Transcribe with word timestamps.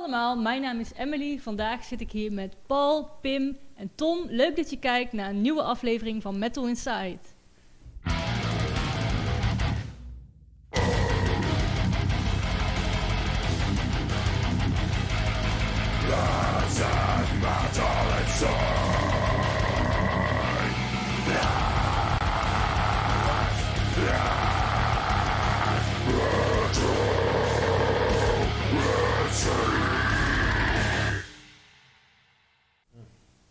allemaal, 0.00 0.36
mijn 0.36 0.60
naam 0.62 0.80
is 0.80 0.92
Emily. 0.92 1.38
Vandaag 1.38 1.84
zit 1.84 2.00
ik 2.00 2.10
hier 2.10 2.32
met 2.32 2.56
Paul, 2.66 3.08
Pim 3.20 3.58
en 3.74 3.90
Tom. 3.94 4.26
Leuk 4.28 4.56
dat 4.56 4.70
je 4.70 4.78
kijkt 4.78 5.12
naar 5.12 5.30
een 5.30 5.40
nieuwe 5.40 5.62
aflevering 5.62 6.22
van 6.22 6.38
Metal 6.38 6.68
Inside. 6.68 7.18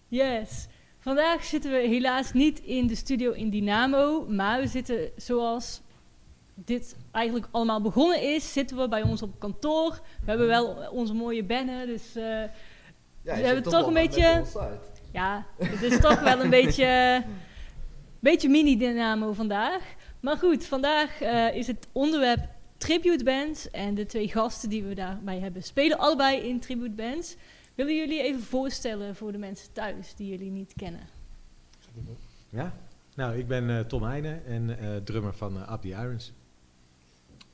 Yes. 0.10 0.68
Vandaag 1.00 1.44
zitten 1.44 1.72
we 1.72 1.78
helaas 1.78 2.34
niet 2.34 2.60
in 2.60 2.88
de 2.88 2.96
studio 2.96 3.32
in 3.32 3.50
Dynamo, 3.50 4.26
maar 4.30 4.60
we 4.60 4.68
zitten 4.68 5.10
zoals 5.16 5.82
dit 6.56 6.96
eigenlijk 7.12 7.48
allemaal 7.52 7.82
begonnen 7.82 8.22
is, 8.36 8.54
zitten 8.54 8.78
we 8.78 8.88
bij 8.88 9.02
ons 9.02 9.22
op 9.22 9.40
kantoor. 9.40 10.00
We 10.24 10.30
hebben 10.30 10.48
wel 10.48 10.68
onze 10.92 11.14
mooie 11.14 11.44
bannen, 11.44 11.88
dus 11.88 12.16
eh, 12.16 12.24
Ja, 12.24 12.50
we 13.24 13.32
hebben 13.32 13.64
toch 13.64 13.72
wel 13.74 13.88
een 13.88 13.94
beetje- 13.94 14.44
ja, 15.12 15.46
het 15.58 15.82
is 15.82 16.00
toch 16.00 16.20
wel 16.20 16.40
een 16.40 16.50
beetje, 16.60 17.24
beetje 18.20 18.50
mini-dynamo 18.50 19.34
vandaag. 19.34 19.82
Maar 20.20 20.38
goed, 20.38 20.66
vandaag 20.66 21.22
eh, 21.22 21.56
is 21.56 21.68
het 21.68 21.88
onderwerp 21.92 22.40
tribute 22.78 23.24
bands. 23.24 23.72
En 23.72 23.96
de 23.96 24.06
twee 24.06 24.28
gasten 24.28 24.70
die 24.70 24.84
we 24.84 24.94
daarbij 24.96 25.40
hebben 25.40 25.64
spelen 25.64 25.98
allebei 25.98 26.38
in 26.38 26.60
tribute 26.60 26.96
bands. 26.96 27.36
Willen 27.80 27.96
jullie 27.96 28.22
even 28.24 28.42
voorstellen 28.42 29.16
voor 29.16 29.32
de 29.32 29.38
mensen 29.38 29.72
thuis 29.74 30.16
die 30.16 30.30
jullie 30.30 30.52
niet 30.52 30.74
kennen? 30.76 31.08
Ja, 32.50 32.74
nou, 33.16 33.38
ik 33.38 33.48
ben 33.48 33.70
eh, 33.70 33.80
Tom 33.80 34.04
Heijnen 34.04 34.46
en 34.46 34.80
eh, 34.80 34.96
drummer 34.96 35.34
van 35.34 35.58
uh, 35.58 35.72
Up 35.72 35.82
the 35.82 35.88
Irons. 35.88 36.34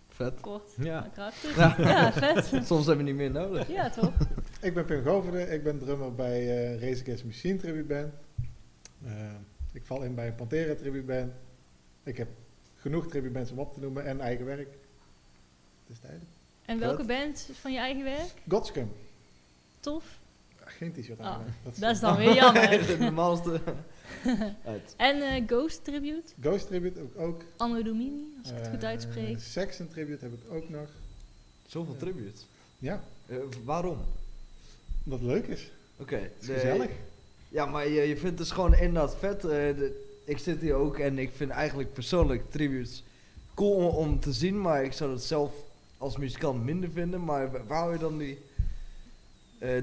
Vet. 0.07 0.39
Kort, 0.39 0.71
Ja. 0.77 0.99
maar 0.99 1.09
krachtig. 1.09 1.55
Ja. 1.55 1.75
Ja, 1.89 2.13
vet. 2.13 2.45
Soms 2.67 2.85
hebben 2.85 3.05
we 3.05 3.11
niet 3.11 3.19
meer 3.19 3.31
nodig. 3.31 3.67
Ja, 3.67 3.89
toch? 3.89 4.13
Ik 4.61 4.73
ben 4.73 4.85
Pim 4.85 5.03
Goverde, 5.03 5.41
ik 5.41 5.63
ben 5.63 5.79
drummer 5.79 6.15
bij 6.15 6.39
eh 6.39 6.81
Race 6.81 7.01
Against 7.01 7.25
Machine 7.25 7.57
Tribute 7.57 7.87
Band. 7.87 8.13
Ik 9.73 9.85
val 9.85 10.03
in 10.03 10.15
bij 10.15 10.27
een 10.27 10.35
Pantera 10.35 10.75
Tribute 10.75 11.05
Band. 11.05 11.33
Ik 12.03 12.17
heb 12.17 12.27
genoeg 12.75 13.07
tribute 13.07 13.33
bands 13.33 13.51
om 13.51 13.59
op 13.59 13.73
te 13.73 13.79
noemen 13.79 14.05
en 14.05 14.19
eigen 14.19 14.45
werk. 14.45 14.77
Het 15.85 15.89
is 15.95 15.99
tijd. 15.99 16.21
En 16.65 16.79
welke 16.79 17.03
band 17.03 17.49
van 17.53 17.71
je 17.71 17.79
eigen 17.79 18.03
werk? 18.03 18.33
Godscum. 18.47 18.91
Tof. 19.85 20.03
Ah, 20.63 20.67
geen 20.67 20.91
t-shirt 20.93 21.19
Oh, 21.19 21.25
aan. 21.25 21.41
hè. 21.63 21.79
Dat 21.79 21.91
is 21.91 21.99
dan 21.99 22.17
weer 22.17 22.33
jammer. 22.33 22.69
Het 22.87 22.99
normaalste 22.99 23.61
uit. 24.65 24.93
En 24.97 25.21
eh, 25.21 25.43
Ghost 25.47 25.83
Tribute? 25.83 26.33
Ghost 26.41 26.67
Tribute 26.67 26.99
heb 26.99 27.07
ik 27.15 27.19
ook. 27.21 27.41
Anno 27.57 27.83
Domini, 27.83 28.23
als 28.41 28.51
ik 28.51 28.57
het 28.57 28.67
goed 28.67 28.83
Eh, 28.83 28.89
uitspreek. 28.89 29.39
Saxon 29.39 29.87
Tribute 29.87 30.23
heb 30.25 30.33
ik 30.33 30.39
ook 30.53 30.69
nog. 30.69 30.87
Zoveel 31.67 31.93
Ja. 31.93 31.99
tributes. 31.99 32.45
Ja, 32.79 33.03
Eh, 33.27 33.37
waarom? 33.63 33.97
omdat 35.03 35.19
het 35.19 35.27
leuk 35.29 35.47
is. 35.47 35.71
Oké. 35.97 36.15
Het 36.15 36.31
is 36.39 36.47
de- 36.47 36.53
gezellig. 36.53 36.89
Ja, 37.49 37.65
maar 37.65 37.87
je, 37.87 38.01
je 38.01 38.17
vindt 38.17 38.39
het 38.39 38.51
gewoon 38.51 38.73
inderdaad 38.75 39.15
vet. 39.19 39.43
eh, 39.43 39.49
de- 39.49 40.19
ik 40.25 40.37
zit 40.37 40.61
hier 40.61 40.73
ook 40.73 40.97
en 40.99 41.19
ik 41.19 41.31
vind 41.35 41.51
eigenlijk 41.51 41.93
persoonlijk 41.93 42.51
tributes 42.51 43.03
cool 43.53 43.71
om, 43.75 43.95
om 43.95 44.19
te 44.19 44.33
zien. 44.33 44.61
Maar 44.61 44.83
ik 44.83 44.93
zou 44.93 45.11
het 45.11 45.23
zelf 45.23 45.53
als 45.97 46.17
muzikant 46.17 46.63
minder 46.63 46.89
vinden. 46.91 47.23
Maar 47.23 47.51
wa- 47.51 47.63
waar 47.67 47.79
hou 47.79 47.93
je 47.93 47.99
dan 47.99 48.17
die 48.17 48.33
eh, 48.33 48.39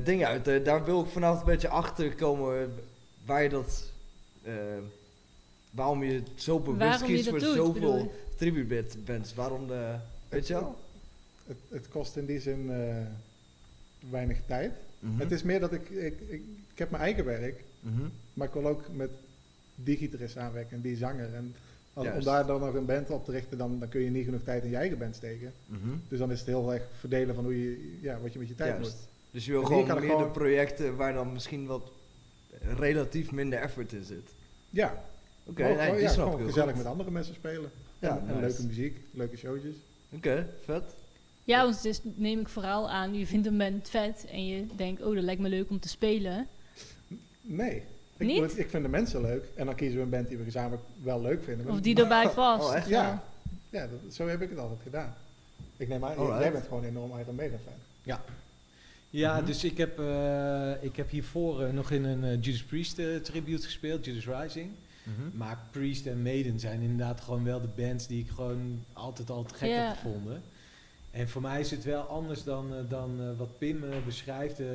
dingen 0.05 0.27
uit? 0.29 0.49
Eh, 0.49 0.65
daar 0.65 0.85
wil 0.85 1.01
ik 1.01 1.07
vanavond 1.11 1.41
een 1.41 1.47
beetje 1.47 1.69
achter 1.69 2.15
komen 2.15 2.61
eh, 2.63 2.67
waar 3.27 3.43
je 3.43 3.49
dat... 3.49 3.91
eh, 4.43 4.53
waarom 5.71 6.03
je 6.05 6.23
zo 6.35 6.59
bewust 6.61 7.03
kiest 7.03 7.29
voor 7.29 7.39
doet, 7.39 7.55
zoveel 7.55 8.13
tribute 8.37 8.67
band- 8.75 9.05
bands. 9.05 9.35
Waarom 9.35 9.67
de... 9.67 9.95
Weet 10.29 10.47
je 10.47 10.53
wel? 10.55 10.77
Het, 11.47 11.57
het 11.69 11.89
kost 11.89 12.17
in 12.17 12.27
die 12.27 12.41
zin 12.41 12.71
eh, 12.71 12.97
weinig 14.11 14.39
tijd. 14.47 14.73
Mhm. 14.99 15.21
Het 15.21 15.31
is 15.33 15.43
meer 15.43 15.61
dat 15.61 15.73
ik, 15.73 15.89
ik, 15.91 16.21
ik, 16.29 16.43
ik 16.73 16.79
heb 16.79 16.91
mijn 16.91 17.03
eigen 17.03 17.25
werk. 17.25 17.63
Mhm. 17.81 18.03
Maar 18.35 18.47
ik 18.47 18.53
wil 18.53 18.67
ook 18.67 18.83
met 18.93 19.11
die 19.75 19.97
gitarist 19.97 20.33
samenwerken 20.35 20.77
en 20.77 20.83
die 20.83 20.97
zanger. 20.97 21.35
En 21.35 21.55
als- 21.95 22.09
om 22.09 22.23
daar 22.25 22.47
dan 22.47 22.61
nog 22.61 22.75
een 22.75 22.85
band 22.87 23.11
op 23.11 23.25
te 23.25 23.31
richten, 23.31 23.59
dan, 23.59 23.79
dan 23.79 23.89
kun 23.89 24.01
je 24.01 24.11
niet 24.11 24.25
genoeg 24.25 24.43
tijd 24.43 24.65
in 24.65 24.71
je 24.71 24.77
eigen 24.77 24.99
band 24.99 25.17
steken. 25.17 25.53
Mhm. 25.67 25.89
Dus 26.09 26.19
dan 26.19 26.31
is 26.31 26.39
het 26.39 26.49
heel 26.49 26.73
erg 26.73 26.83
verdelen 26.99 27.35
van 27.35 27.45
hoe 27.45 27.63
je, 27.63 27.99
ja, 28.01 28.19
wat 28.21 28.33
je 28.33 28.39
met 28.39 28.49
je 28.49 28.55
tijd 28.55 28.73
Juist. 28.75 28.91
moet. 28.97 29.11
Dus 29.33 29.45
je 29.45 29.51
wil 29.53 29.63
gewoon 29.65 29.87
meerdere 29.87 30.07
gewoon- 30.07 30.31
projecten 30.31 30.97
waar 30.97 31.13
dan 31.15 31.33
misschien 31.33 31.67
wat 31.67 31.91
relatief 32.79 33.31
minder 33.33 33.59
effort 33.59 33.93
in 33.93 34.05
zit. 34.05 34.31
Ja, 34.71 35.05
Oké, 35.45 35.63
nee, 35.63 36.01
ja, 36.01 36.09
snap 36.11 36.39
ik 36.41 36.47
gezellig 36.47 36.69
goed. 36.75 36.83
met 36.83 36.93
andere 36.93 37.11
mensen 37.11 37.35
spelen. 37.35 37.71
Ja, 37.99 38.23
en, 38.29 38.41
leuke 38.41 38.63
muziek, 38.63 38.97
leuke 39.11 39.37
showtjes. 39.37 39.75
Oké, 40.11 40.49
vet. 40.65 40.83
Ja, 41.45 41.63
want 41.65 41.83
dus 41.83 42.01
neem 42.03 42.41
ik 42.41 42.49
vooral 42.49 42.91
aan, 42.91 43.15
je 43.15 43.27
vindt 43.27 43.47
een 43.47 43.59
band 43.59 43.89
vet 43.89 44.27
en 44.31 44.47
je 44.47 44.67
denkt, 44.77 45.03
oh, 45.03 45.15
dat 45.15 45.25
lijkt 45.25 45.41
me 45.41 45.49
leuk 45.49 45.71
om 45.71 45.81
te 45.81 45.89
spelen. 45.89 46.47
Nee. 47.41 47.83
Ik, 48.17 48.27
Niet? 48.27 48.59
ik 48.59 48.71
vind 48.71 48.83
de 48.83 48.89
mensen 48.89 49.21
leuk 49.21 49.45
en 49.55 49.67
dan 49.67 49.75
kiezen 49.75 49.97
we 49.99 50.03
een 50.05 50.11
band 50.11 50.29
die 50.29 50.37
we 50.37 50.45
gezamenlijk 50.45 50.83
wel 51.03 51.21
leuk 51.21 51.43
vinden. 51.45 51.69
Of 51.71 51.81
die 51.81 51.97
erbij 51.97 52.29
past. 52.35 52.69
Oh, 52.69 52.75
echt? 52.75 52.89
Ja, 52.89 53.25
ja 53.71 53.87
dat- 53.87 54.15
zo 54.15 54.27
heb 54.29 54.41
ik 54.43 54.51
het 54.51 54.59
altijd 54.59 54.81
gedaan. 54.83 55.15
Ik 55.77 55.89
neem 55.89 56.05
aan, 56.05 56.39
jij 56.39 56.53
bent 56.53 56.65
gewoon 56.65 56.83
een 56.83 56.89
enorm 56.89 57.19
Iron 57.19 57.35
Maiden 57.35 57.61
fan. 57.65 57.73
Ja, 58.03 58.25
Mhm. 59.13 59.45
dus 59.45 59.65
ik 59.65 59.77
heb, 59.77 59.99
eh, 59.99 60.73
ik 60.81 60.97
heb 60.97 61.11
hiervoor 61.11 61.63
eh, 61.63 61.73
nog 61.73 61.91
in 61.91 62.05
een 62.05 62.25
eh, 62.25 62.43
Judas 62.43 62.63
Priest 62.63 62.95
tribute 63.23 63.65
gespeeld, 63.65 64.05
Judas 64.05 64.27
Rising. 64.43 64.71
Mhm. 65.03 65.37
Maar 65.37 65.59
Priest 65.71 66.07
en 66.07 66.23
Maiden 66.23 66.61
zijn 66.61 66.81
inderdaad 66.81 67.21
gewoon 67.21 67.45
wel 67.45 67.61
de 67.61 67.83
bands 67.83 68.07
die 68.07 68.21
ik 68.25 68.31
gewoon 68.31 68.85
altijd 68.93 69.31
al 69.31 69.45
te 69.45 69.55
gek 69.55 69.69
Ja. 69.69 69.87
heb 69.87 69.97
gevonden. 69.97 70.43
En 71.11 71.29
voor 71.29 71.43
mij 71.43 71.61
is 71.61 71.71
het 71.71 71.85
wel 71.85 72.03
anders 72.03 72.45
dan, 72.45 72.73
dan 72.89 73.37
wat 73.37 73.59
Pim 73.59 73.85
beschrijft. 74.07 74.61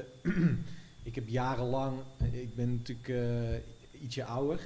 Ik 1.08 1.16
heb 1.16 1.28
jarenlang, 1.28 2.00
ik 2.32 2.56
ben 2.56 2.76
natuurlijk 2.76 3.08
eh, 3.10 4.04
ietsje 4.04 4.24
ouder. 4.24 4.60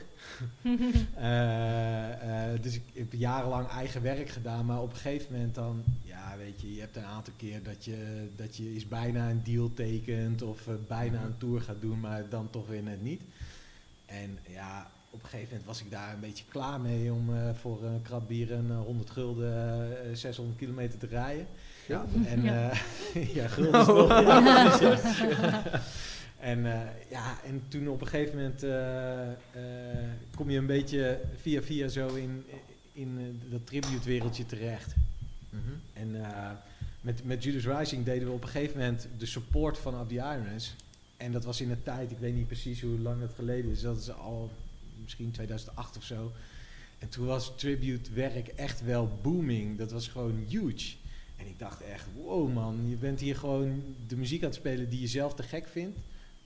Eh, 1.16 2.54
eh, 2.54 2.62
dus 2.62 2.76
ik 2.76 2.84
heb 2.94 3.14
jarenlang 3.14 3.68
eigen 3.68 4.02
werk 4.02 4.30
gedaan, 4.30 4.66
maar 4.66 4.82
op 4.82 4.90
een 4.90 4.96
gegeven 4.96 5.32
moment 5.32 5.56
dan, 5.56 5.84
ja 6.30 6.38
weet 6.38 6.62
je, 6.62 6.74
je 6.74 6.80
hebt 6.80 6.96
een 6.96 7.06
aantal 7.06 7.34
keer 7.38 7.64
dat 7.64 7.86
je, 7.86 8.28
dat 8.36 8.56
je 8.58 8.76
is 8.76 8.88
bijna 8.88 9.30
een 9.30 9.44
deal 9.44 9.74
tekent 9.74 10.42
of 10.42 10.68
eh, 10.68 10.74
bijna 10.88 11.24
een 11.24 11.38
tour 11.38 11.62
gaat 11.62 11.82
doen, 11.82 12.00
maar 12.00 12.30
dan 12.30 12.50
toch 12.50 12.68
weer 12.68 12.84
net 12.84 13.02
niet. 13.02 13.22
En 14.06 14.40
ja, 14.50 14.92
op 15.10 15.24
een 15.24 15.30
gegeven 15.30 15.48
moment 15.50 15.66
was 15.66 15.82
ik 15.82 15.92
daar 15.92 16.14
een 16.14 16.20
beetje 16.20 16.46
klaar 16.50 16.82
mee 16.82 17.14
om 17.14 17.36
eh, 17.36 17.54
voor 17.54 17.84
een 17.84 18.02
krat 18.02 18.28
bier 18.28 18.54
en 18.54 18.66
eh, 18.70 18.80
100 18.80 19.10
gulden 19.10 19.54
eh, 20.10 20.16
600 20.16 20.58
kilometer 20.58 21.00
te 21.00 21.08
rijden. 21.08 21.48
Ja. 21.88 22.06
En 22.26 22.44
Ja. 22.44 22.54
ja, 22.54 23.22
ja 23.42 23.48
gulden 23.48 23.82
is 23.82 23.88
nog. 23.88 24.08
ja. 24.10 25.64
En, 26.42 26.66
eh, 26.66 26.80
ja, 27.10 27.38
en 27.46 27.64
toen 27.68 27.88
op 27.88 28.02
een 28.02 28.08
gegeven 28.08 28.36
moment 28.36 28.64
eh, 28.64 29.28
eh, 29.32 29.34
kom 30.36 30.50
je 30.50 30.58
een 30.58 30.66
beetje 30.66 31.20
via 31.42 31.62
via 31.62 31.88
zo 31.88 32.08
in, 32.08 32.44
in 32.94 33.18
eh, 33.18 33.52
dat 33.52 33.68
tribute 33.68 34.04
wereldje 34.10 34.46
terecht. 34.46 34.94
Mhm. 35.52 35.72
En 35.94 36.26
eh, 36.26 36.52
met, 37.02 37.26
met 37.26 37.44
Judas 37.44 37.78
Rising 37.78 38.06
deden 38.06 38.28
we 38.28 38.34
op 38.34 38.44
een 38.44 38.50
gegeven 38.50 38.80
moment 38.80 39.08
de 39.18 39.26
support 39.26 39.78
van 39.78 40.00
Up 40.00 40.08
the 40.10 40.16
Irons. 40.16 40.76
En 41.18 41.32
dat 41.32 41.44
was 41.44 41.62
in 41.62 41.72
een 41.72 41.84
tijd, 41.84 42.12
ik 42.12 42.18
weet 42.18 42.36
niet 42.36 42.48
precies 42.48 42.82
hoe 42.82 43.00
lang 43.00 43.20
dat 43.20 43.34
geleden 43.36 43.72
is, 43.72 43.82
dat 43.82 43.98
is 43.98 44.12
al 44.12 44.52
misschien 45.04 45.32
2008 45.32 45.98
of 45.98 46.04
zo. 46.04 46.32
En 47.00 47.10
toen 47.10 47.26
was 47.26 47.54
tribute 47.56 48.14
werk 48.14 48.48
echt 48.48 48.84
wel 48.86 49.10
booming. 49.22 49.78
Dat 49.78 49.92
was 49.92 50.08
gewoon 50.08 50.46
huge. 50.48 50.94
En 51.38 51.48
ik 51.48 51.60
dacht 51.60 51.82
echt, 51.82 52.06
wow 52.24 52.54
man, 52.54 52.90
je 52.90 52.96
bent 52.96 53.20
hier 53.20 53.36
gewoon 53.36 53.84
de 54.08 54.16
muziek 54.18 54.42
aan 54.42 54.48
het 54.50 54.58
spelen 54.58 54.90
die 54.90 55.00
je 55.02 55.08
zelf 55.08 55.34
te 55.34 55.44
gek 55.44 55.68
vindt. 55.68 55.98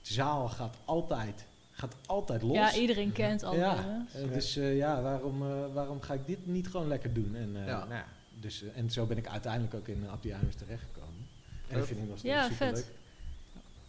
De 0.02 0.12
zaal 0.12 0.48
gaat 0.48 0.76
altijd, 0.84 1.44
gaat 1.70 1.94
altijd 2.06 2.42
los. 2.42 2.56
Ja, 2.56 2.74
iedereen 2.74 3.12
kent 3.12 3.42
al. 3.42 3.54
Ja, 3.56 4.06
eh, 4.12 4.32
dus 4.32 4.56
eh, 4.56 4.76
ja, 4.76 5.02
waarom, 5.02 5.42
eh, 5.42 5.74
waarom 5.74 6.00
ga 6.00 6.14
ik 6.14 6.26
dit 6.26 6.46
niet 6.46 6.68
gewoon 6.68 6.88
lekker 6.88 7.12
doen? 7.12 7.34
En, 7.34 7.56
eh, 7.56 7.66
Ja. 7.66 7.78
nou 7.78 7.90
ja, 7.94 8.06
dus, 8.40 8.62
eh, 8.62 8.68
en 8.76 8.90
zo 8.90 9.06
ben 9.06 9.16
ik 9.16 9.28
uiteindelijk 9.28 9.74
ook 9.74 9.88
in 9.88 10.02
uh, 10.02 10.12
Up 10.12 10.20
the 10.22 10.28
Irons 10.28 10.54
terechtgekomen. 10.54 11.26
En 11.68 11.78
dat 11.78 11.86
vind 11.86 12.00
ik 12.00 12.08
nog 12.08 12.18
steeds 12.18 12.34
Ja, 12.34 12.48
superleuk. 12.48 12.76
vet. 12.76 12.90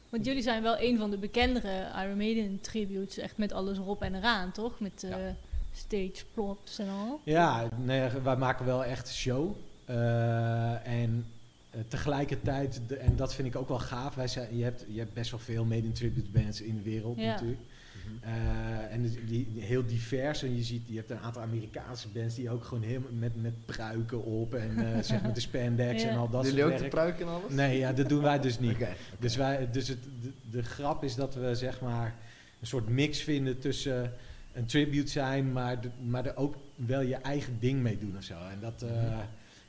Want 0.10 0.26
jullie 0.26 0.42
zijn 0.42 0.64
wel 0.64 0.80
een 0.80 0.98
van 0.98 1.10
de 1.12 1.18
bekendere 1.18 1.88
Iron 2.04 2.18
Maiden 2.18 2.62
tributes, 2.62 3.18
echt 3.18 3.38
met 3.38 3.52
alles 3.52 3.78
erop 3.78 4.02
en 4.02 4.16
eraan, 4.16 4.52
toch? 4.52 4.80
Met 4.80 5.04
eh, 5.04 5.10
Ja. 5.10 5.36
stage 5.74 6.26
props 6.34 6.80
en 6.80 6.90
al. 6.90 7.20
Ja, 7.24 7.70
nee, 7.78 8.10
wij 8.24 8.36
maken 8.36 8.66
wel 8.66 8.86
echt 8.86 9.14
show. 9.14 9.56
Eh, 9.86 10.88
en 10.88 11.26
eh, 11.70 11.80
tegelijkertijd, 11.88 12.82
de- 12.88 12.96
en 12.98 13.16
dat 13.16 13.34
vind 13.34 13.48
ik 13.48 13.56
ook 13.56 13.68
wel 13.68 13.80
gaaf, 13.80 14.16
wij 14.16 14.28
zijn, 14.28 14.58
je, 14.58 14.64
hebt, 14.64 14.86
je 14.88 15.00
hebt 15.00 15.14
best 15.14 15.32
wel 15.32 15.40
veel 15.40 15.66
Maiden 15.66 15.94
tribute 15.94 16.30
bands 16.32 16.62
in 16.62 16.76
de 16.76 16.82
wereld 16.82 17.18
Ja. 17.20 17.26
natuurlijk. 17.34 17.62
Eh, 18.22 18.94
en 18.94 19.02
die, 19.02 19.26
die- 19.26 19.48
heel 19.64 19.86
divers. 19.86 20.44
En 20.44 20.56
je 20.56 20.64
ziet, 20.64 20.82
je 20.86 20.96
hebt 20.96 21.10
een 21.12 21.20
aantal 21.20 21.42
Amerikaanse 21.42 22.08
bands 22.08 22.36
die 22.36 22.50
ook 22.50 22.64
gewoon 22.64 22.84
helemaal 22.84 23.12
met, 23.20 23.42
met 23.42 23.66
pruiken 23.66 24.24
op 24.24 24.54
en 24.54 24.94
eh, 24.96 25.02
zeg 25.10 25.22
maar 25.22 25.34
de 25.34 25.40
spandex 25.40 26.04
Ja. 26.04 26.10
en 26.10 26.18
al 26.18 26.30
dat 26.30 26.46
jullie 26.46 26.64
ook 26.64 26.70
soort 26.70 26.76
de 26.84 26.90
werk. 26.90 26.94
pruik 26.94 27.20
en 27.20 27.28
alles? 27.28 27.52
Nee, 27.54 27.78
ja, 27.78 27.94
dat 27.94 28.10
doen 28.10 28.22
wij 28.22 28.40
dus 28.40 28.60
niet. 28.60 28.78
Dus, 29.20 29.36
wij, 29.36 29.68
dus 29.72 29.88
het, 29.88 29.98
de, 30.22 30.32
de 30.52 30.64
grap 30.64 31.04
is 31.04 31.16
dat 31.16 31.36
we 31.36 31.56
zeg 31.56 31.82
maar 31.82 32.16
een 32.62 32.68
soort 32.68 32.90
mix 32.90 33.22
vinden 33.22 33.60
tussen 33.60 34.14
een 34.54 34.66
tribute 34.66 35.12
zijn, 35.12 35.52
maar, 35.52 35.82
de- 35.82 35.90
maar 36.08 36.26
er 36.26 36.36
ook 36.36 36.56
wel 36.76 37.02
je 37.02 37.16
eigen 37.16 37.58
ding 37.60 37.82
mee 37.82 37.98
doen 38.00 38.18
of 38.18 38.24
zo. 38.24 38.34
En 38.34 38.58
dat, 38.62 38.82
eh, 38.82 38.90
Mhm. 38.92 39.18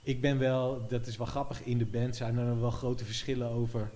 ik 0.03 0.21
ben 0.21 0.39
wel, 0.39 0.87
dat 0.89 1.07
is 1.07 1.17
wel 1.17 1.27
grappig, 1.27 1.63
in 1.63 1.79
de 1.79 1.85
band 1.87 2.17
zijn 2.17 2.39
er 2.39 2.61
wel 2.61 2.71
grote 2.71 3.05
verschillen 3.05 3.49
over 3.49 3.91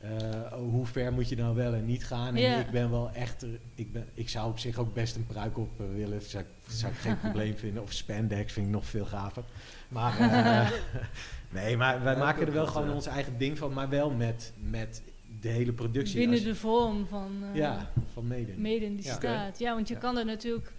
eh, 0.00 0.52
hoe 0.52 0.86
ver 0.86 1.12
moet 1.12 1.28
je 1.28 1.36
nou 1.36 1.54
wel 1.54 1.74
en 1.74 1.86
niet 1.86 2.06
gaan. 2.06 2.36
En 2.36 2.60
ik 2.60 2.70
ben 2.70 2.90
wel 2.90 3.10
echt, 3.10 3.42
er- 3.42 3.60
ik, 3.74 3.92
ben, 3.92 4.06
ik 4.14 4.28
zou 4.28 4.50
op 4.50 4.58
zich 4.58 4.78
ook 4.78 4.94
best 4.94 5.16
een 5.16 5.26
pruik 5.26 5.58
op 5.58 5.80
eh, 5.80 5.86
willen, 5.94 6.22
zou, 6.22 6.44
ik- 6.44 6.72
zou 6.72 6.92
ik 6.92 6.98
geen 6.98 7.20
probleem 7.26 7.56
vinden. 7.56 7.82
Of 7.82 7.92
spandex 7.92 8.52
vind 8.52 8.66
ik 8.66 8.72
nog 8.72 8.86
veel 8.86 9.04
gaver. 9.04 9.42
Maar 9.88 10.18
eh, 10.30 10.70
nee, 11.62 11.76
maar 11.76 12.02
wij 12.02 12.12
Ja, 12.12 12.18
maken 12.18 12.46
er 12.46 12.52
wel 12.52 12.66
gewoon 12.66 12.88
ja. 12.88 12.94
ons 12.94 13.06
eigen 13.06 13.38
ding 13.38 13.58
van, 13.58 13.72
maar 13.72 13.88
wel 13.88 14.10
met, 14.10 14.52
met 14.70 15.02
de 15.40 15.48
hele 15.48 15.72
productie. 15.72 16.16
Binnen 16.18 16.36
Als- 16.36 16.44
de 16.46 16.54
vorm 16.54 17.06
van 17.06 17.32
uh, 17.50 17.54
ja, 17.56 17.90
van 18.12 18.26
mede. 18.26 18.52
mede 18.56 18.94
die 18.96 19.04
Ja. 19.04 19.14
staat. 19.14 19.58
Ja, 19.58 19.74
want 19.74 19.88
je 19.88 19.94
Ja. 19.94 20.00
kan 20.00 20.18
er 20.18 20.24
natuurlijk 20.24 20.72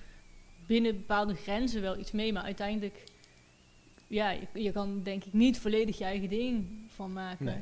binnen 0.65 0.91
bepaalde 0.97 1.33
grenzen 1.33 1.81
wel 1.81 1.97
iets 1.97 2.11
mee, 2.11 2.33
maar 2.33 2.43
uiteindelijk, 2.43 3.03
ja, 4.07 4.29
je, 4.31 4.47
je 4.53 4.71
kan 4.71 4.99
denk 5.03 5.23
ik 5.23 5.33
niet 5.33 5.59
volledig 5.59 5.97
je 5.97 6.03
eigen 6.03 6.29
ding 6.29 6.65
van 6.95 7.13
maken. 7.13 7.45
Nee. 7.45 7.57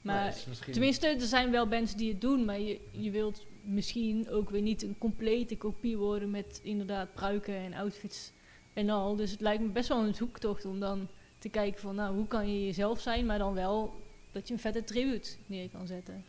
Maar 0.00 0.36
tenminste, 0.70 1.06
er 1.06 1.20
zijn 1.20 1.50
wel 1.50 1.66
bands 1.66 1.96
die 1.96 2.10
het 2.10 2.20
doen, 2.20 2.44
maar 2.44 2.60
je, 2.60 2.80
je 2.90 3.10
wilt 3.10 3.46
misschien 3.62 4.28
ook 4.30 4.50
weer 4.50 4.62
niet 4.62 4.82
een 4.82 4.98
complete 4.98 5.56
kopie 5.56 5.96
worden 5.96 6.30
met 6.30 6.60
inderdaad 6.62 7.14
pruiken 7.14 7.54
en 7.54 7.74
outfits 7.74 8.32
en 8.72 8.90
al. 8.90 9.16
Dus 9.16 9.30
het 9.30 9.40
lijkt 9.40 9.62
me 9.62 9.68
best 9.68 9.88
wel 9.88 10.04
een 10.04 10.14
zoektocht 10.14 10.64
om 10.64 10.80
dan 10.80 11.08
te 11.38 11.48
kijken 11.48 11.80
van, 11.80 11.94
nou, 11.94 12.14
hoe 12.14 12.26
kan 12.26 12.52
je 12.52 12.64
jezelf 12.64 13.00
zijn, 13.00 13.26
maar 13.26 13.38
dan 13.38 13.54
wel 13.54 14.00
dat 14.32 14.48
je 14.48 14.54
een 14.54 14.60
vette 14.60 14.84
tribute 14.84 15.30
neer 15.46 15.68
kan 15.68 15.86
zetten. 15.86 16.24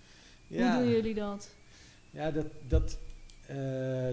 Ja. 0.48 0.74
Hoe 0.74 0.84
doen 0.84 0.92
jullie 0.92 1.14
dat? 1.14 1.56
Ja, 2.12 2.32
dat, 2.32 2.46
dat, 2.68 2.98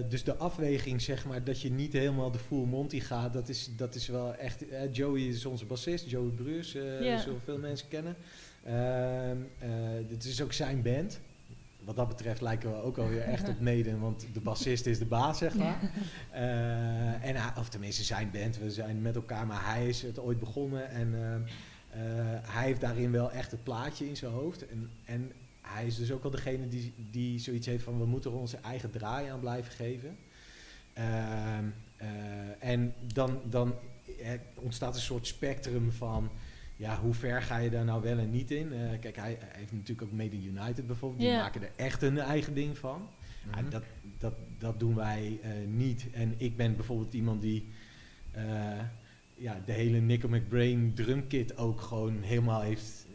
dus 0.09 0.23
de 0.23 0.35
afweging, 0.37 1.01
zeg 1.01 1.25
maar, 1.25 1.43
dat 1.43 1.61
je 1.61 1.71
niet 1.71 1.93
helemaal 1.93 2.31
de 2.31 2.39
full 2.39 2.65
Monty 2.65 2.99
gaat, 2.99 3.33
dat 3.33 3.49
is, 3.49 3.69
dat 3.77 3.95
is 3.95 4.07
wel 4.07 4.35
echt... 4.35 4.67
eh, 4.69 4.93
Joey 4.93 5.21
is 5.21 5.45
onze 5.45 5.65
bassist, 5.65 6.09
Joey 6.09 6.29
Bruus, 6.29 6.75
eh 6.75 7.01
Ja. 7.01 7.17
zullen 7.17 7.41
veel 7.43 7.57
mensen 7.57 7.87
kennen. 7.87 8.15
Ehm, 8.63 9.37
eh, 9.59 9.69
dit 10.07 10.23
is 10.23 10.41
ook 10.41 10.53
zijn 10.53 10.81
band. 10.81 11.19
Wat 11.83 11.95
dat 11.95 12.07
betreft 12.07 12.41
lijken 12.41 12.69
we 12.71 12.81
ook 12.81 12.97
alweer 12.97 13.21
echt 13.21 13.49
op 13.49 13.59
Maiden, 13.69 13.99
want 13.99 14.25
de 14.33 14.39
bassist 14.39 14.85
is 14.85 14.99
de 14.99 15.05
baas, 15.05 15.37
zeg 15.37 15.55
maar. 15.55 15.79
Eh, 16.31 17.25
en 17.25 17.35
hij, 17.35 17.51
of 17.57 17.69
tenminste 17.69 18.03
zijn 18.03 18.31
band, 18.31 18.57
we 18.57 18.71
zijn 18.71 19.01
met 19.01 19.15
elkaar, 19.15 19.47
maar 19.47 19.65
hij 19.73 19.87
is 19.87 20.01
het 20.01 20.19
ooit 20.19 20.39
begonnen 20.39 20.89
en 20.89 21.13
eh, 21.15 21.35
eh, 21.35 21.41
hij 22.41 22.65
heeft 22.65 22.81
daarin 22.81 23.11
wel 23.11 23.31
echt 23.31 23.51
het 23.51 23.63
plaatje 23.63 24.07
in 24.07 24.17
zijn 24.17 24.31
hoofd. 24.31 24.67
En, 24.67 24.89
en 25.05 25.31
hij 25.73 25.85
is 25.85 25.95
dus 25.95 26.11
ook 26.11 26.21
wel 26.21 26.31
degene 26.31 26.67
die, 26.67 26.93
die 27.11 27.39
zoiets 27.39 27.67
heeft 27.67 27.83
van 27.83 27.99
we 27.99 28.05
moeten 28.05 28.31
er 28.31 28.37
onze 28.37 28.57
eigen 28.57 28.91
draai 28.91 29.29
aan 29.29 29.39
blijven 29.39 29.71
geven. 29.71 30.17
Ehm, 30.93 31.65
eh, 31.95 32.07
en 32.59 32.93
dan, 33.13 33.41
dan 33.49 33.75
eh, 34.19 34.31
ontstaat 34.55 34.95
een 34.95 35.01
soort 35.01 35.27
spectrum 35.27 35.91
van 35.91 36.29
ja, 36.79 36.99
hoe 36.99 37.13
ver 37.13 37.41
ga 37.41 37.57
je 37.57 37.69
daar 37.69 37.85
nou 37.85 38.01
wel 38.01 38.17
en 38.17 38.31
niet 38.31 38.51
in? 38.51 38.73
Eh, 38.73 38.99
kijk, 38.99 39.15
hij, 39.15 39.37
hij 39.39 39.59
heeft 39.59 39.71
natuurlijk 39.71 40.01
ook 40.01 40.17
Made 40.17 40.35
in 40.35 40.43
United 40.43 40.87
bijvoorbeeld, 40.87 41.21
die 41.21 41.31
maken 41.31 41.61
er 41.61 41.71
echt 41.75 42.01
hun 42.01 42.17
eigen 42.17 42.53
ding 42.53 42.77
van. 42.77 43.07
Mhm. 43.45 43.69
dat, 43.69 43.83
dat, 44.17 44.33
dat 44.57 44.79
doen 44.79 44.95
wij 44.95 45.39
eh, 45.41 45.51
niet. 45.67 46.07
En 46.11 46.33
ik 46.37 46.57
ben 46.57 46.75
bijvoorbeeld 46.75 47.13
iemand 47.13 47.41
die 47.41 47.67
eh, 48.31 48.79
ja, 49.35 49.61
de 49.65 49.71
hele 49.71 49.99
Nico 49.99 50.27
McBrain 50.27 50.93
drumkit 50.93 51.57
ook 51.57 51.81
gewoon 51.81 52.21
helemaal 52.21 52.61
heeft, 52.61 53.07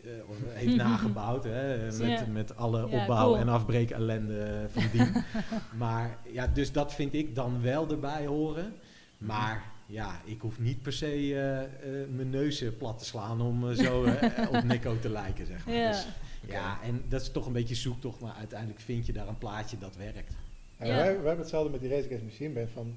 heeft 0.49 0.77
nagebouwd. 0.77 1.45
Hè, 1.45 1.77
met, 1.99 2.09
Ja. 2.09 2.25
met 2.33 2.57
alle 2.57 2.79
Ja, 2.79 3.01
opbouw- 3.01 3.25
cool. 3.27 3.37
en 3.39 3.49
afbreek 3.49 3.91
ellende 3.91 4.67
van 4.71 4.83
dien. 4.93 5.13
maar 5.85 6.19
ja, 6.33 6.47
dus 6.47 6.73
dat 6.73 6.95
vind 6.95 7.15
ik 7.15 7.35
dan 7.35 7.63
wel 7.63 7.91
erbij 7.91 8.27
horen. 8.27 8.73
Maar 9.19 9.65
ja, 9.87 10.21
ik 10.25 10.41
hoef 10.41 10.59
niet 10.59 10.83
per 10.83 10.93
se 10.93 11.07
eh, 11.07 11.63
eh, 11.63 11.69
mijn 12.11 12.31
neus 12.31 12.61
eh, 12.61 12.69
plat 12.79 12.99
te 12.99 13.05
slaan 13.05 13.41
om 13.41 13.71
eh, 13.71 13.77
zo 13.85 14.05
eh, 14.05 14.49
op 14.53 14.63
Nico 14.63 14.99
te 14.99 15.09
lijken, 15.09 15.47
zeg 15.47 15.67
maar. 15.67 15.75
Ja. 15.75 15.91
Dus, 15.91 16.07
ja, 16.49 16.79
en 16.83 17.03
dat 17.09 17.21
is 17.21 17.31
toch 17.31 17.47
een 17.47 17.53
beetje 17.53 17.75
zoektocht, 17.75 18.21
maar 18.21 18.35
uiteindelijk 18.39 18.81
vind 18.81 19.07
je 19.07 19.13
daar 19.13 19.29
een 19.29 19.39
plaatje 19.39 19.79
dat 19.79 19.97
werkt. 19.97 20.35
En 20.79 20.87
Ja. 20.89 20.95
wij, 20.95 21.05
wij 21.05 21.15
hebben 21.15 21.39
hetzelfde 21.39 21.71
met 21.71 21.81
die 21.81 21.89
Race 21.91 22.05
Against 22.05 22.25
Machine 22.25 22.55
Band 22.55 22.71
van 22.71 22.95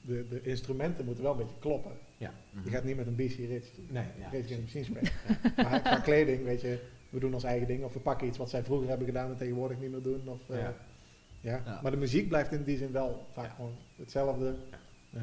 de, 0.00 0.26
de 0.30 0.40
instrumenten 0.42 1.04
moeten 1.04 1.22
wel 1.22 1.32
een 1.32 1.38
beetje 1.38 1.58
kloppen. 1.60 1.92
Ja. 2.18 2.32
Je 2.64 2.70
gaat 2.70 2.84
niet 2.84 2.96
met 2.96 3.06
een 3.06 3.14
BC 3.14 3.36
Rich 3.36 3.66
Nee, 3.88 4.04
ja, 4.18 4.24
Race 4.32 4.44
Against. 4.44 4.60
Machine 4.74 4.84
spelen. 4.84 5.12
maar 5.70 5.80
qua 5.80 6.00
kleding, 6.00 6.44
weet 6.44 6.60
je, 6.60 6.78
we 7.10 7.18
doen 7.20 7.34
ons 7.34 7.44
eigen 7.44 7.66
ding. 7.66 7.84
Of 7.84 7.92
we 7.92 8.00
pakken 8.00 8.26
iets 8.26 8.38
wat 8.38 8.50
zij 8.50 8.62
vroeger 8.64 8.88
hebben 8.88 9.06
gedaan 9.06 9.30
en 9.30 9.36
tegenwoordig 9.36 9.78
niet 9.80 9.90
meer 9.90 10.02
doen. 10.02 10.28
Of, 10.28 10.50
eh, 10.50 10.58
Ja. 10.58 10.74
ja. 11.40 11.62
Ja. 11.64 11.80
Maar 11.82 11.90
de 11.90 11.96
muziek 11.96 12.28
blijft 12.28 12.52
in 12.52 12.62
die 12.62 12.76
zin 12.76 12.92
wel 12.92 13.26
vaak 13.32 13.54
gewoon 13.54 13.74
hetzelfde. 13.96 14.54
Ehm, 15.14 15.22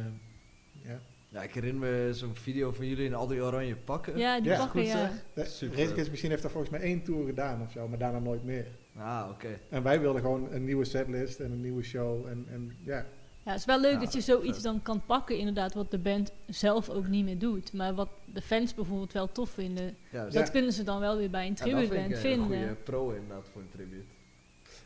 ja. 0.81 0.99
Ja, 1.29 1.43
ik 1.43 1.53
herinner 1.53 1.89
me 1.89 2.09
zo'n 2.13 2.35
video 2.35 2.71
van 2.71 2.87
jullie 2.87 3.05
in 3.05 3.13
al 3.13 3.27
die 3.27 3.41
oranje 3.41 3.75
pakken. 3.75 4.17
Ja, 4.17 4.39
die 4.39 4.49
Ja, 4.51 4.57
pakken, 4.57 4.79
goed 4.81 4.89
ja. 4.91 4.97
zeg. 4.99 5.23
De 5.33 5.45
Super. 5.45 5.77
Race 5.77 5.91
Against 5.91 6.09
Machine 6.11 6.29
heeft 6.29 6.41
daar 6.41 6.51
volgens 6.51 6.71
mij 6.71 6.81
één 6.81 7.03
tour 7.03 7.25
gedaan 7.25 7.61
of 7.61 7.71
zo, 7.71 7.87
maar 7.87 7.97
daarna 7.97 8.19
nooit 8.19 8.43
meer. 8.43 8.67
Ah, 8.95 9.27
oké. 9.31 9.47
En 9.69 9.83
wij 9.83 9.99
wilden 9.99 10.21
gewoon 10.21 10.51
een 10.51 10.65
nieuwe 10.65 10.85
setlist 10.85 11.39
en 11.39 11.51
een 11.51 11.61
nieuwe 11.61 11.83
show. 11.83 12.27
En, 12.27 12.45
en 12.51 12.71
ja, 12.83 13.05
Ja, 13.45 13.51
het 13.51 13.59
is 13.59 13.65
wel 13.65 13.79
leuk 13.81 13.91
Ja, 13.93 13.99
dat 13.99 14.07
je 14.13 14.19
dat 14.19 14.27
is 14.27 14.33
zoiets 14.35 14.61
dan 14.61 14.81
kan 14.81 15.01
pakken, 15.05 15.37
inderdaad, 15.37 15.73
wat 15.73 15.91
de 15.91 15.97
band 15.97 16.31
zelf 16.47 16.89
ook 16.89 17.07
niet 17.07 17.25
meer 17.25 17.37
doet. 17.37 17.73
Maar 17.73 17.93
wat 17.93 18.09
de 18.25 18.41
fans 18.41 18.73
bijvoorbeeld 18.73 19.11
wel 19.13 19.31
tof 19.31 19.49
vinden, 19.49 19.95
Ja, 20.09 20.23
dus 20.25 20.33
dat 20.33 20.51
kunnen 20.51 20.73
ze 20.73 20.83
dan 20.83 20.99
wel 20.99 21.17
weer 21.17 21.29
bij 21.29 21.47
een 21.47 21.53
dat 21.53 21.57
tribute 21.57 21.87
vind 21.87 21.93
ik 21.93 22.01
band 22.01 22.13
een 22.13 22.29
vinden. 22.31 22.47
goede 22.59 22.75
pro 22.83 23.09
inderdaad 23.09 23.45
voor 23.51 23.61
een 23.61 23.69
tribute. 23.71 24.05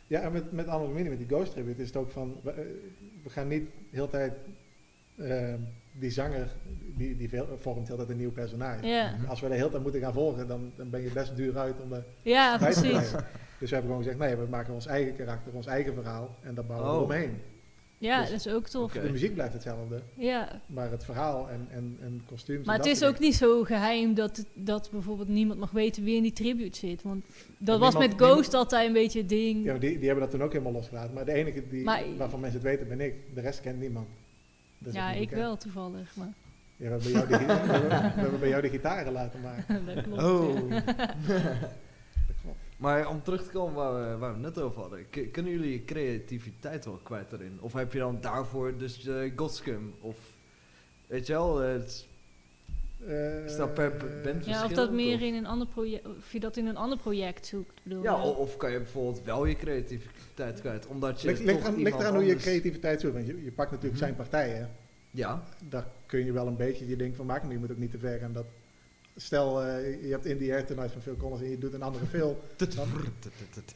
Ja, 0.07 0.21
en 0.21 0.31
met, 0.31 0.51
met 0.51 0.68
Mini, 0.94 1.09
met 1.09 1.18
die 1.18 1.27
Ghost 1.27 1.51
Tribute, 1.51 1.81
is 1.81 1.88
het 1.88 1.95
ook 1.98 2.12
van... 2.12 2.36
We, 2.44 2.51
eh, 2.51 2.57
we 3.24 3.30
gaan 3.30 3.48
niet 3.48 3.69
heel 3.89 4.06
de 4.06 4.12
tijd... 4.12 4.33
eh, 5.15 5.53
die 5.92 6.10
zanger, 6.12 6.48
die, 6.95 7.18
die 7.18 7.30
veel- 7.30 7.57
vormt 7.60 7.88
heel 7.88 7.95
tijd 7.98 8.10
een 8.10 8.18
nieuw 8.18 8.31
personage. 8.31 8.88
Ja, 8.88 9.12
Mhm. 9.18 9.25
Als 9.30 9.39
we 9.39 9.48
de 9.48 9.56
hele 9.56 9.69
tijd 9.69 9.81
moeten 9.83 10.01
gaan 10.01 10.13
volgen, 10.13 10.48
dan, 10.48 10.71
dan 10.75 10.89
ben 10.89 11.01
je 11.01 11.10
best 11.12 11.36
duur 11.36 11.57
uit 11.57 11.75
om 11.83 11.94
er 11.94 12.03
ja 12.21 12.57
bij 12.57 12.71
te 12.74 12.80
precies. 12.80 12.98
blijven. 12.98 13.25
Dus 13.60 13.69
we 13.69 13.75
hebben 13.75 13.94
gewoon 13.95 13.98
gezegd, 14.12 14.18
nee, 14.18 14.36
we 14.36 14.50
maken 14.50 14.74
ons 14.74 14.86
eigen 14.86 15.15
karakter, 15.15 15.53
ons 15.53 15.65
eigen 15.65 15.94
verhaal. 15.94 16.36
En 16.42 16.56
daar 16.56 16.65
bouwen 16.65 16.89
we 16.92 16.95
Oh. 16.98 17.03
omheen. 17.03 17.42
Ja, 18.00 18.22
Dus- 18.22 18.30
dat 18.30 18.40
is 18.46 18.48
ook 18.54 18.68
tof. 18.68 18.92
De 18.92 19.10
muziek 19.12 19.34
blijft 19.34 19.54
hetzelfde, 19.54 20.02
Ja. 20.16 20.62
maar 20.66 20.92
het 20.92 21.06
verhaal 21.06 21.50
en, 21.50 21.68
en, 21.72 21.98
en 22.02 22.22
kostuums... 22.26 22.66
Maar 22.66 22.76
en 22.76 22.82
het 22.82 22.90
is 22.90 23.04
ook 23.04 23.20
niet 23.20 23.36
zo 23.36 23.64
geheim 23.64 24.14
dat, 24.14 24.46
dat 24.54 24.90
bijvoorbeeld 24.92 25.28
niemand 25.28 25.60
mag 25.60 25.72
weten 25.72 26.04
wie 26.04 26.16
in 26.16 26.22
die 26.22 26.34
tribute 26.34 26.78
zit. 26.78 27.02
Want 27.04 27.26
dat 27.58 27.80
was 27.80 27.94
niemand- 27.94 28.12
met 28.12 28.22
Ghost 28.22 28.36
niemand- 28.42 28.54
altijd 28.54 28.88
een 28.88 28.94
beetje 28.94 29.20
het 29.20 29.30
ding. 29.30 29.64
Ja, 29.66 29.72
maar 29.72 29.80
die, 29.80 29.96
die 29.98 30.06
hebben 30.06 30.24
dat 30.24 30.32
toen 30.34 30.44
ook 30.44 30.52
helemaal 30.52 30.74
losgelaten. 30.74 31.13
Maar 31.13 31.25
de 31.25 31.32
enige 31.34 31.63
die, 31.70 31.84
Maar- 31.84 32.04
waarvan 32.18 32.39
mensen 32.39 32.60
het 32.60 32.70
weten 32.70 32.88
ben 32.88 33.01
ik. 33.01 33.13
De 33.34 33.42
rest 33.42 33.62
kent 33.62 33.80
niemand. 33.80 34.08
Dat 34.77 34.94
is 34.94 35.00
ja, 35.00 35.12
ik 35.12 35.20
bekend. 35.20 35.39
wel 35.39 35.58
toevallig. 35.58 36.16
Maar 36.16 36.34
Ja, 36.77 36.98
we, 36.98 37.10
hebben 37.12 37.12
bij 37.12 37.12
jou 37.12 37.27
de, 37.27 37.38
we, 37.46 37.54
hebben, 37.54 37.89
we 38.16 38.22
hebben 38.22 38.39
bij 38.39 38.50
jou 38.50 38.62
de 38.62 38.70
gitaren 38.70 39.13
laten 39.13 39.42
maken. 39.42 39.86
dat 39.96 40.04
klopt. 40.04 40.24
Oh. 40.24 40.70
ja. 40.70 40.84
Maar 42.77 43.10
om 43.10 43.24
terug 43.24 43.43
te 43.43 43.50
komen 43.50 43.74
waar 43.75 43.93
we, 44.12 44.17
waar 44.17 44.29
we 44.38 44.46
het 44.46 44.55
net 44.55 44.63
over 44.63 44.81
hadden. 44.81 45.10
k- 45.10 45.31
kunnen 45.31 45.51
jullie 45.51 45.72
je 45.72 45.86
creativiteit 45.86 46.86
wel 46.86 47.00
kwijt 47.03 47.31
erin? 47.31 47.57
Of 47.62 47.74
heb 47.74 47.93
je 47.93 48.00
dan 48.00 48.17
daarvoor 48.22 48.77
dus 48.77 49.05
uh, 49.07 49.31
Godscum? 49.36 49.93
Of 50.00 50.17
weet 51.07 51.27
je 51.27 51.34
wel, 51.34 51.63
eh, 51.63 51.72
het 51.74 51.86
is- 51.88 52.07
Eh, 53.07 53.46
Is 53.46 53.55
dat 53.55 53.74
per 53.74 54.22
band 54.24 54.46
Ja, 54.46 54.65
of 54.65 54.72
dat 54.72 54.91
meer 54.91 55.15
of? 55.15 55.22
in 55.22 55.34
een 55.34 55.46
ander 55.46 55.67
project, 55.67 56.05
of 56.07 56.31
je 56.31 56.39
dat 56.39 56.57
in 56.57 56.65
een 56.67 56.77
ander 56.77 56.98
project 56.98 57.46
zoekt. 57.46 57.74
Bedoel, 57.84 58.03
ja, 58.03 58.15
je? 58.15 58.22
o- 58.24 58.29
of 58.31 58.57
kan 58.57 58.72
je 58.72 58.77
bijvoorbeeld 58.77 59.24
wel 59.25 59.46
je 59.46 59.55
creativiteit 59.55 60.60
kwijt? 60.60 60.88
Omdat 60.88 61.22
je 61.22 61.27
Ligt, 61.27 61.39
aan, 61.41 61.48
ligt 61.48 61.77
iemand 61.77 62.01
eraan 62.01 62.15
hoe 62.15 62.25
je 62.25 62.36
creativiteit 62.36 63.01
zoekt. 63.01 63.13
Want 63.13 63.27
je, 63.27 63.43
je 63.43 63.51
pakt 63.51 63.72
natuurlijk 63.72 64.00
Mhm. 64.01 64.03
zijn 64.03 64.15
partijen. 64.15 64.69
Ja, 65.12 65.43
Daar 65.69 65.88
kun 66.05 66.25
je 66.25 66.31
wel 66.31 66.48
een 66.48 66.55
beetje 66.55 66.88
je 66.88 66.96
ding 66.96 67.15
van 67.15 67.25
maken. 67.25 67.43
Maar 67.46 67.53
je 67.53 67.60
moet 67.62 67.72
ook 67.72 67.77
niet 67.77 67.91
te 67.91 67.98
ver 68.00 68.19
gaan. 68.19 68.34
Dat, 68.34 68.46
stel, 69.17 69.63
eh, 69.63 70.03
je 70.03 70.09
hebt 70.12 70.25
In 70.25 70.38
the 70.38 70.51
Air 70.51 70.65
Tonight 70.65 70.91
van 70.91 71.01
Phil 71.01 71.15
Collins 71.17 71.41
en 71.41 71.50
je 71.50 71.57
doet 71.57 71.74
een 71.74 71.81
andere 71.81 72.05
film. 72.05 72.36
Dan 72.75 72.88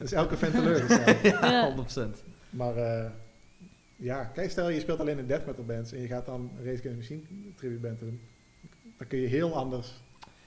is 0.00 0.12
elke 0.12 0.36
fan 0.36 0.50
teleurgesteld. 0.50 1.20
ja, 1.22 1.50
Ja. 1.50 1.74
100%. 2.08 2.24
Maar 2.50 2.76
eh, 2.76 3.10
ja, 3.96 4.24
kijk, 4.24 4.50
stel 4.50 4.68
je 4.68 4.80
speelt 4.80 5.00
alleen 5.00 5.18
in 5.18 5.26
death 5.26 5.46
metal 5.46 5.64
bands 5.64 5.92
en 5.92 6.00
je 6.00 6.06
gaat 6.06 6.26
dan 6.26 6.50
Race 6.56 6.68
Against 6.78 6.82
the 6.82 7.14
Machine 7.14 7.20
tribute 7.56 7.80
band 7.80 8.00
doen. 8.00 8.20
Dan 8.98 9.06
kun 9.06 9.18
je 9.18 9.26
heel 9.26 9.54
anders 9.54 9.92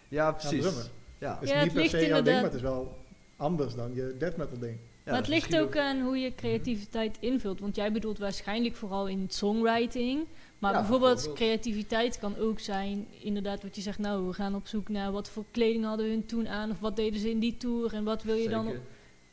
Ja, 0.08 0.32
gaan 0.32 0.36
precies. 0.50 0.74
Ja. 1.18 1.34
Het 1.34 1.44
is 1.44 1.50
Ja, 1.50 1.56
niet 1.56 1.64
het 1.64 1.74
per 1.74 1.82
ligt 1.82 1.90
se 1.94 2.08
jouw 2.08 2.22
ding, 2.22 2.36
maar 2.36 2.44
het 2.46 2.54
is 2.54 2.62
wel 2.62 2.98
anders 3.36 3.76
dan 3.76 3.94
je 3.94 4.16
death 4.20 4.38
metal 4.38 4.60
ding. 4.60 4.78
Ja, 4.78 5.12
maar 5.12 5.16
het 5.22 5.26
dus 5.26 5.34
ligt 5.36 5.58
ook 5.62 5.78
aan 5.78 6.02
hoe 6.02 6.18
je 6.18 6.36
creativiteit 6.36 7.18
invult. 7.20 7.60
Want 7.60 7.76
jij 7.76 7.92
bedoelt 7.92 8.18
waarschijnlijk 8.18 8.76
vooral 8.76 9.08
in 9.08 9.26
songwriting. 9.30 10.26
Maar 10.60 10.72
Ja, 10.74 10.80
bijvoorbeeld 10.80 11.14
bijvoorbeeld. 11.16 11.46
creativiteit 11.46 12.20
kan 12.20 12.38
ook 12.38 12.60
zijn, 12.60 13.08
inderdaad, 13.20 13.64
wat 13.64 13.76
je 13.76 13.82
zegt, 13.82 14.00
nou, 14.00 14.28
we 14.28 14.34
gaan 14.34 14.56
op 14.56 14.68
zoek 14.68 14.90
naar 14.90 15.12
wat 15.12 15.30
voor 15.30 15.44
kleding 15.52 15.86
hadden 15.86 16.10
hun 16.10 16.26
toen 16.26 16.48
aan, 16.48 16.72
of 16.72 16.80
wat 16.80 16.96
deden 16.96 17.20
ze 17.20 17.30
in 17.30 17.40
die 17.40 17.58
tour, 17.58 17.94
en 17.94 18.04
wat 18.04 18.24
wil 18.24 18.36
je 18.36 18.50
dan 18.50 18.68
op 18.68 18.76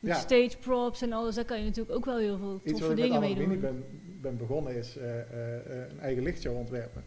Ja. 0.01 0.15
stage 0.15 0.57
props 0.61 1.03
en 1.03 1.13
alles. 1.13 1.35
Daar 1.35 1.45
kan 1.45 1.59
je 1.59 1.65
natuurlijk 1.65 1.97
ook 1.97 2.05
wel 2.05 2.19
heel 2.19 2.39
veel 2.39 2.55
Iets 2.55 2.71
wat 2.73 2.81
toffe 2.81 2.97
ik 2.97 3.03
dingen 3.03 3.21
mee 3.21 3.35
doen. 3.35 3.61
ben, 3.61 3.85
ben 4.21 4.37
begonnen 4.37 4.75
is 4.77 4.97
eh, 4.97 5.21
eh, 5.21 5.91
een 5.91 6.01
eigen 6.01 6.23
lichtshow 6.23 6.57
ontwerpen. 6.57 7.05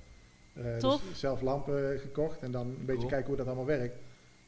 Eh, 0.53 0.77
Tof. 0.77 1.01
Dus 1.09 1.19
zelf 1.19 1.41
lampen 1.41 1.99
gekocht 1.99 2.41
en 2.41 2.51
dan 2.51 2.67
een 2.67 2.75
beetje 2.79 2.95
Cool. 2.95 3.07
kijken 3.09 3.27
hoe 3.27 3.37
dat 3.37 3.45
allemaal 3.47 3.65
werkt. 3.65 3.95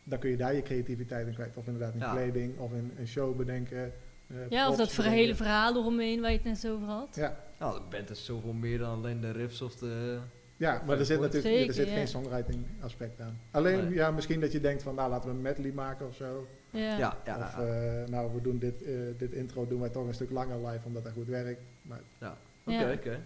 Dan 0.03 0.19
kun 0.19 0.29
je 0.29 0.37
daar 0.37 0.55
je 0.55 0.61
creativiteit 0.61 1.27
in 1.27 1.33
kwijt. 1.33 1.57
Of 1.57 1.65
inderdaad 1.67 1.93
in 1.93 1.99
Ja. 1.99 2.11
kleding, 2.11 2.57
of 2.59 2.71
in 2.73 2.91
een 2.99 3.07
show 3.07 3.37
bedenken. 3.37 3.93
Eh, 4.29 4.35
Ja, 4.49 4.69
of 4.69 4.75
dat 4.75 4.87
bedenken. 4.89 5.11
hele 5.19 5.35
verhaal 5.35 5.75
eromheen 5.75 6.21
waar 6.21 6.31
je 6.31 6.37
het 6.37 6.45
net 6.45 6.57
zo 6.57 6.73
over 6.73 6.87
had. 6.87 7.15
Ja, 7.15 7.39
Nou, 7.59 7.79
de 7.79 7.85
band 7.89 8.09
is 8.09 8.25
zoveel 8.25 8.53
meer 8.53 8.77
dan 8.77 8.89
alleen 8.89 9.21
de 9.21 9.31
riffs 9.31 9.61
of 9.61 9.75
de... 9.75 10.17
ja 10.57 10.81
maar 10.85 10.99
er 10.99 11.05
zit 11.05 11.19
Zeker, 11.19 11.21
natuurlijk 11.35 11.67
er 11.67 11.73
zit 11.73 11.87
ja. 11.87 11.93
geen 11.93 12.07
songwriting 12.07 12.65
aspect 12.81 13.21
aan. 13.21 13.39
Alleen, 13.51 13.83
Nee. 13.85 13.93
ja, 13.93 14.11
misschien 14.11 14.39
dat 14.39 14.51
je 14.51 14.59
denkt 14.61 14.83
van, 14.83 14.95
nou 14.95 15.09
laten 15.09 15.29
we 15.29 15.35
een 15.35 15.41
medley 15.41 15.71
maken 15.71 16.07
of 16.07 16.15
zo. 16.15 16.47
Ja. 16.69 16.97
Ja. 16.97 17.17
Of 17.37 17.57
eh, 17.65 18.03
nou, 18.11 18.33
we 18.33 18.41
doen 18.41 18.57
dit, 18.59 18.83
eh, 18.83 18.91
dit 19.17 19.31
intro 19.33 19.67
doen 19.67 19.79
wij 19.79 19.89
toch 19.89 20.07
een 20.07 20.13
stuk 20.13 20.31
langer 20.31 20.65
live, 20.67 20.85
omdat 20.85 21.03
dat 21.03 21.13
goed 21.13 21.27
werkt. 21.27 21.61
Maar 21.81 21.99
Oké, 22.19 22.79
Ja. 22.79 22.91
oké. 22.93 23.19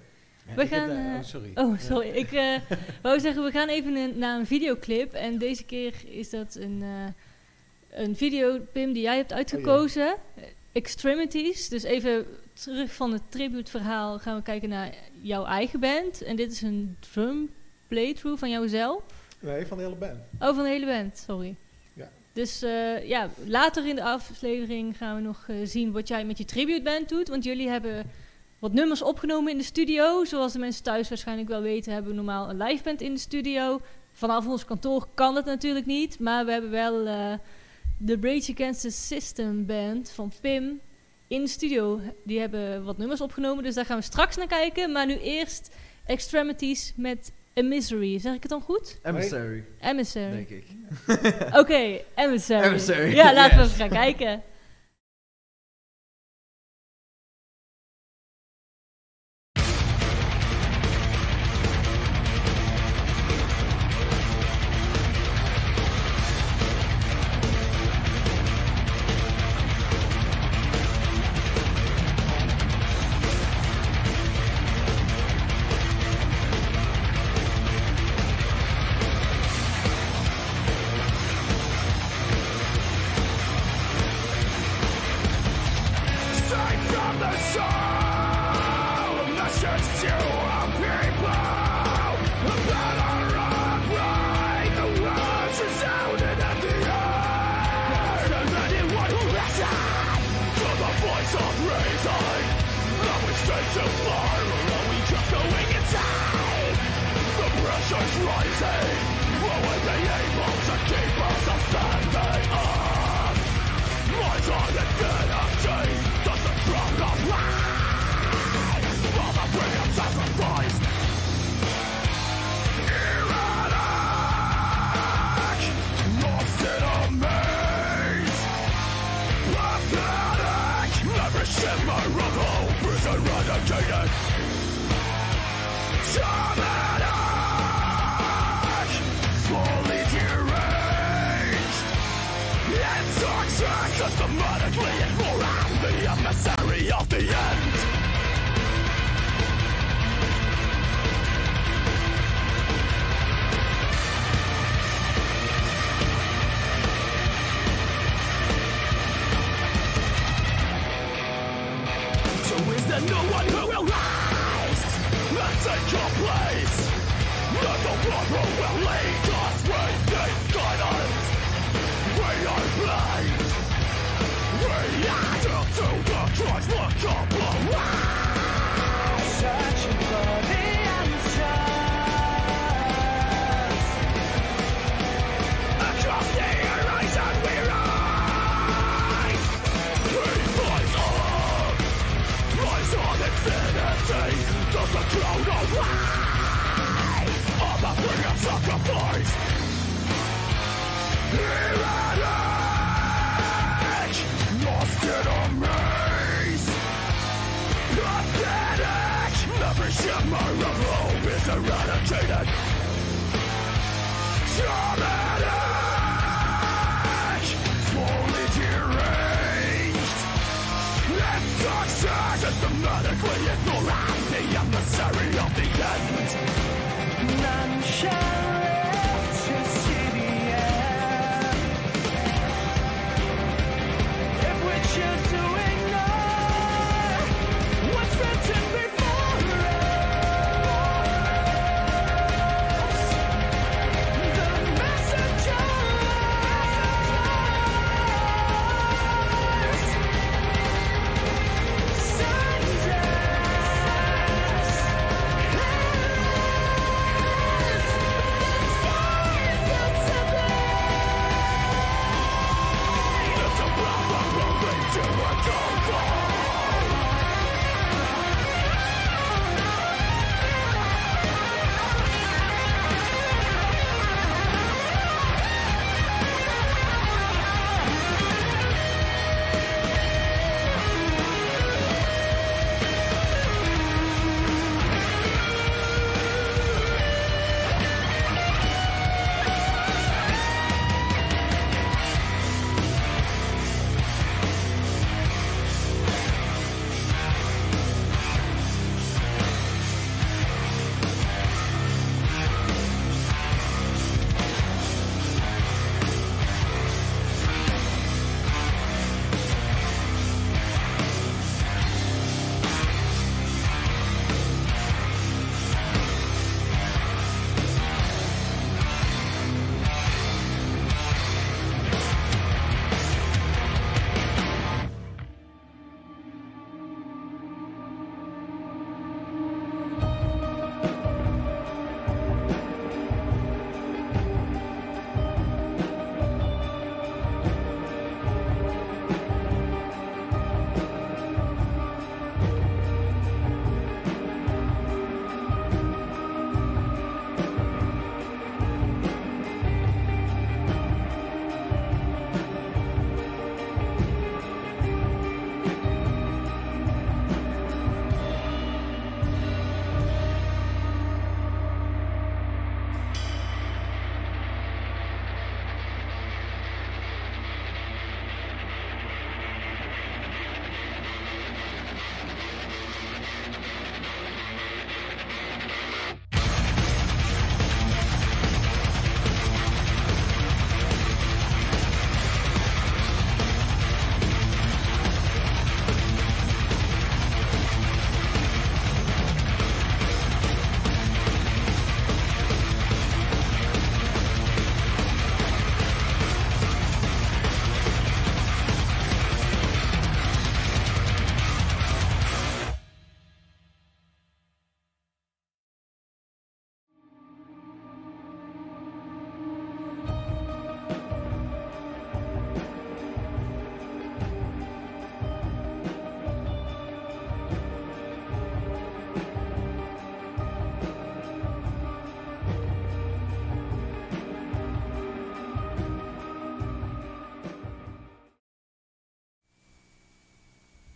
Ja, 0.48 0.56
We 0.56 0.62
heb 0.62 0.70
gaan, 0.72 0.90
eh, 0.90 1.16
oh, 1.16 1.24
sorry. 1.24 1.52
Oh, 1.56 1.80
sorry. 1.80 2.08
Ik 2.10 2.32
eh, 2.32 2.56
wou 3.02 3.20
zeggen, 3.20 3.44
we 3.44 3.52
gaan 3.52 3.68
even 3.70 3.96
een- 3.96 4.18
naar 4.18 4.40
een 4.40 4.46
videoclip. 4.46 5.14
En 5.14 5.38
deze 5.38 5.64
keer 5.66 5.94
is 6.06 6.30
dat 6.30 6.56
een, 6.56 6.82
eh, 6.82 8.02
een 8.06 8.16
video, 8.16 8.60
Pim, 8.72 8.94
die 8.94 9.02
jij 9.02 9.16
hebt 9.18 9.34
uitgekozen. 9.34 10.16
Eh, 10.36 10.44
Extremities. 10.72 11.70
Dus 11.70 11.84
even 11.84 12.26
terug 12.54 12.94
van 12.94 13.14
het 13.14 13.22
tributeverhaal 13.30 14.20
gaan 14.20 14.36
we 14.36 14.42
kijken 14.42 14.70
naar 14.70 14.94
jouw 15.22 15.46
eigen 15.46 15.80
band. 15.80 16.22
En 16.22 16.36
dit 16.36 16.52
is 16.52 16.62
een 16.62 16.98
drum 17.00 17.50
playthrough 17.88 18.40
van 18.40 18.50
jouzelf. 18.50 19.04
nee, 19.40 19.66
van 19.66 19.78
de 19.78 19.84
hele 19.84 19.96
band. 19.96 20.20
Oh, 20.40 20.56
van 20.56 20.64
de 20.64 20.70
hele 20.70 20.86
band, 20.86 21.18
sorry. 21.18 21.56
Ja. 21.94 22.10
Dus 22.34 22.62
eh, 22.62 23.08
ja, 23.08 23.30
later 23.46 23.88
in 23.88 23.96
de 23.96 24.04
aflevering 24.04 24.98
gaan 24.98 25.16
we 25.16 25.22
nog 25.22 25.46
eh, 25.48 25.56
zien 25.64 25.92
wat 25.92 26.08
jij 26.08 26.26
met 26.26 26.38
je 26.38 26.46
tributeband 26.46 27.10
doet. 27.10 27.28
Want 27.28 27.44
jullie 27.44 27.70
hebben 27.70 28.12
wat 28.60 28.74
nummers 28.74 29.02
opgenomen 29.02 29.52
in 29.52 29.58
de 29.58 29.64
studio. 29.64 30.26
Zoals 30.26 30.54
de 30.54 30.60
mensen 30.60 30.84
thuis 30.84 31.10
waarschijnlijk 31.10 31.50
wel 31.50 31.62
weten, 31.62 31.94
hebben 31.94 32.12
we 32.12 32.18
normaal 32.18 32.50
een 32.50 32.58
liveband 32.58 33.02
in 33.02 33.14
de 33.14 33.20
studio. 33.20 33.82
Vanaf 34.12 34.48
ons 34.48 34.66
kantoor 34.66 35.08
kan 35.14 35.34
dat 35.34 35.46
natuurlijk 35.46 35.86
niet. 35.86 36.20
Maar 36.20 36.46
we 36.46 36.52
hebben 36.52 36.72
wel 36.72 37.08
eh, 37.08 37.34
de 38.04 38.18
Rage 38.22 38.52
Against 38.54 38.82
the 38.82 38.90
System 38.90 39.66
band 39.66 40.12
van 40.12 40.32
Pim 40.42 40.80
in 41.28 41.42
de 41.42 41.48
studio. 41.48 42.00
Die 42.24 42.40
hebben 42.40 42.84
wat 42.84 42.98
nummers 42.98 43.22
opgenomen, 43.22 43.64
dus 43.64 43.76
daar 43.76 43.86
gaan 43.86 43.98
we 43.98 44.04
straks 44.04 44.36
naar 44.36 44.48
kijken. 44.48 44.92
Maar 44.92 45.06
nu 45.06 45.18
eerst 45.18 45.76
Extremities 46.06 46.94
met 46.96 47.32
A 47.60 47.64
Misery. 47.64 48.20
Zeg 48.20 48.34
ik 48.34 48.42
het 48.42 48.52
dan 48.52 48.62
goed? 48.62 49.00
Emissary, 49.04 49.64
Emissary. 49.82 50.32
denk 50.32 50.50
ik. 50.50 50.66
Oké, 51.60 52.00
Emissary. 52.16 52.68
Emissary, 52.68 53.16
Ja, 53.16 53.34
laten 53.34 53.58
we 53.58 53.64
even 53.64 53.76
gaan 53.76 53.90
kijken. 53.90 54.42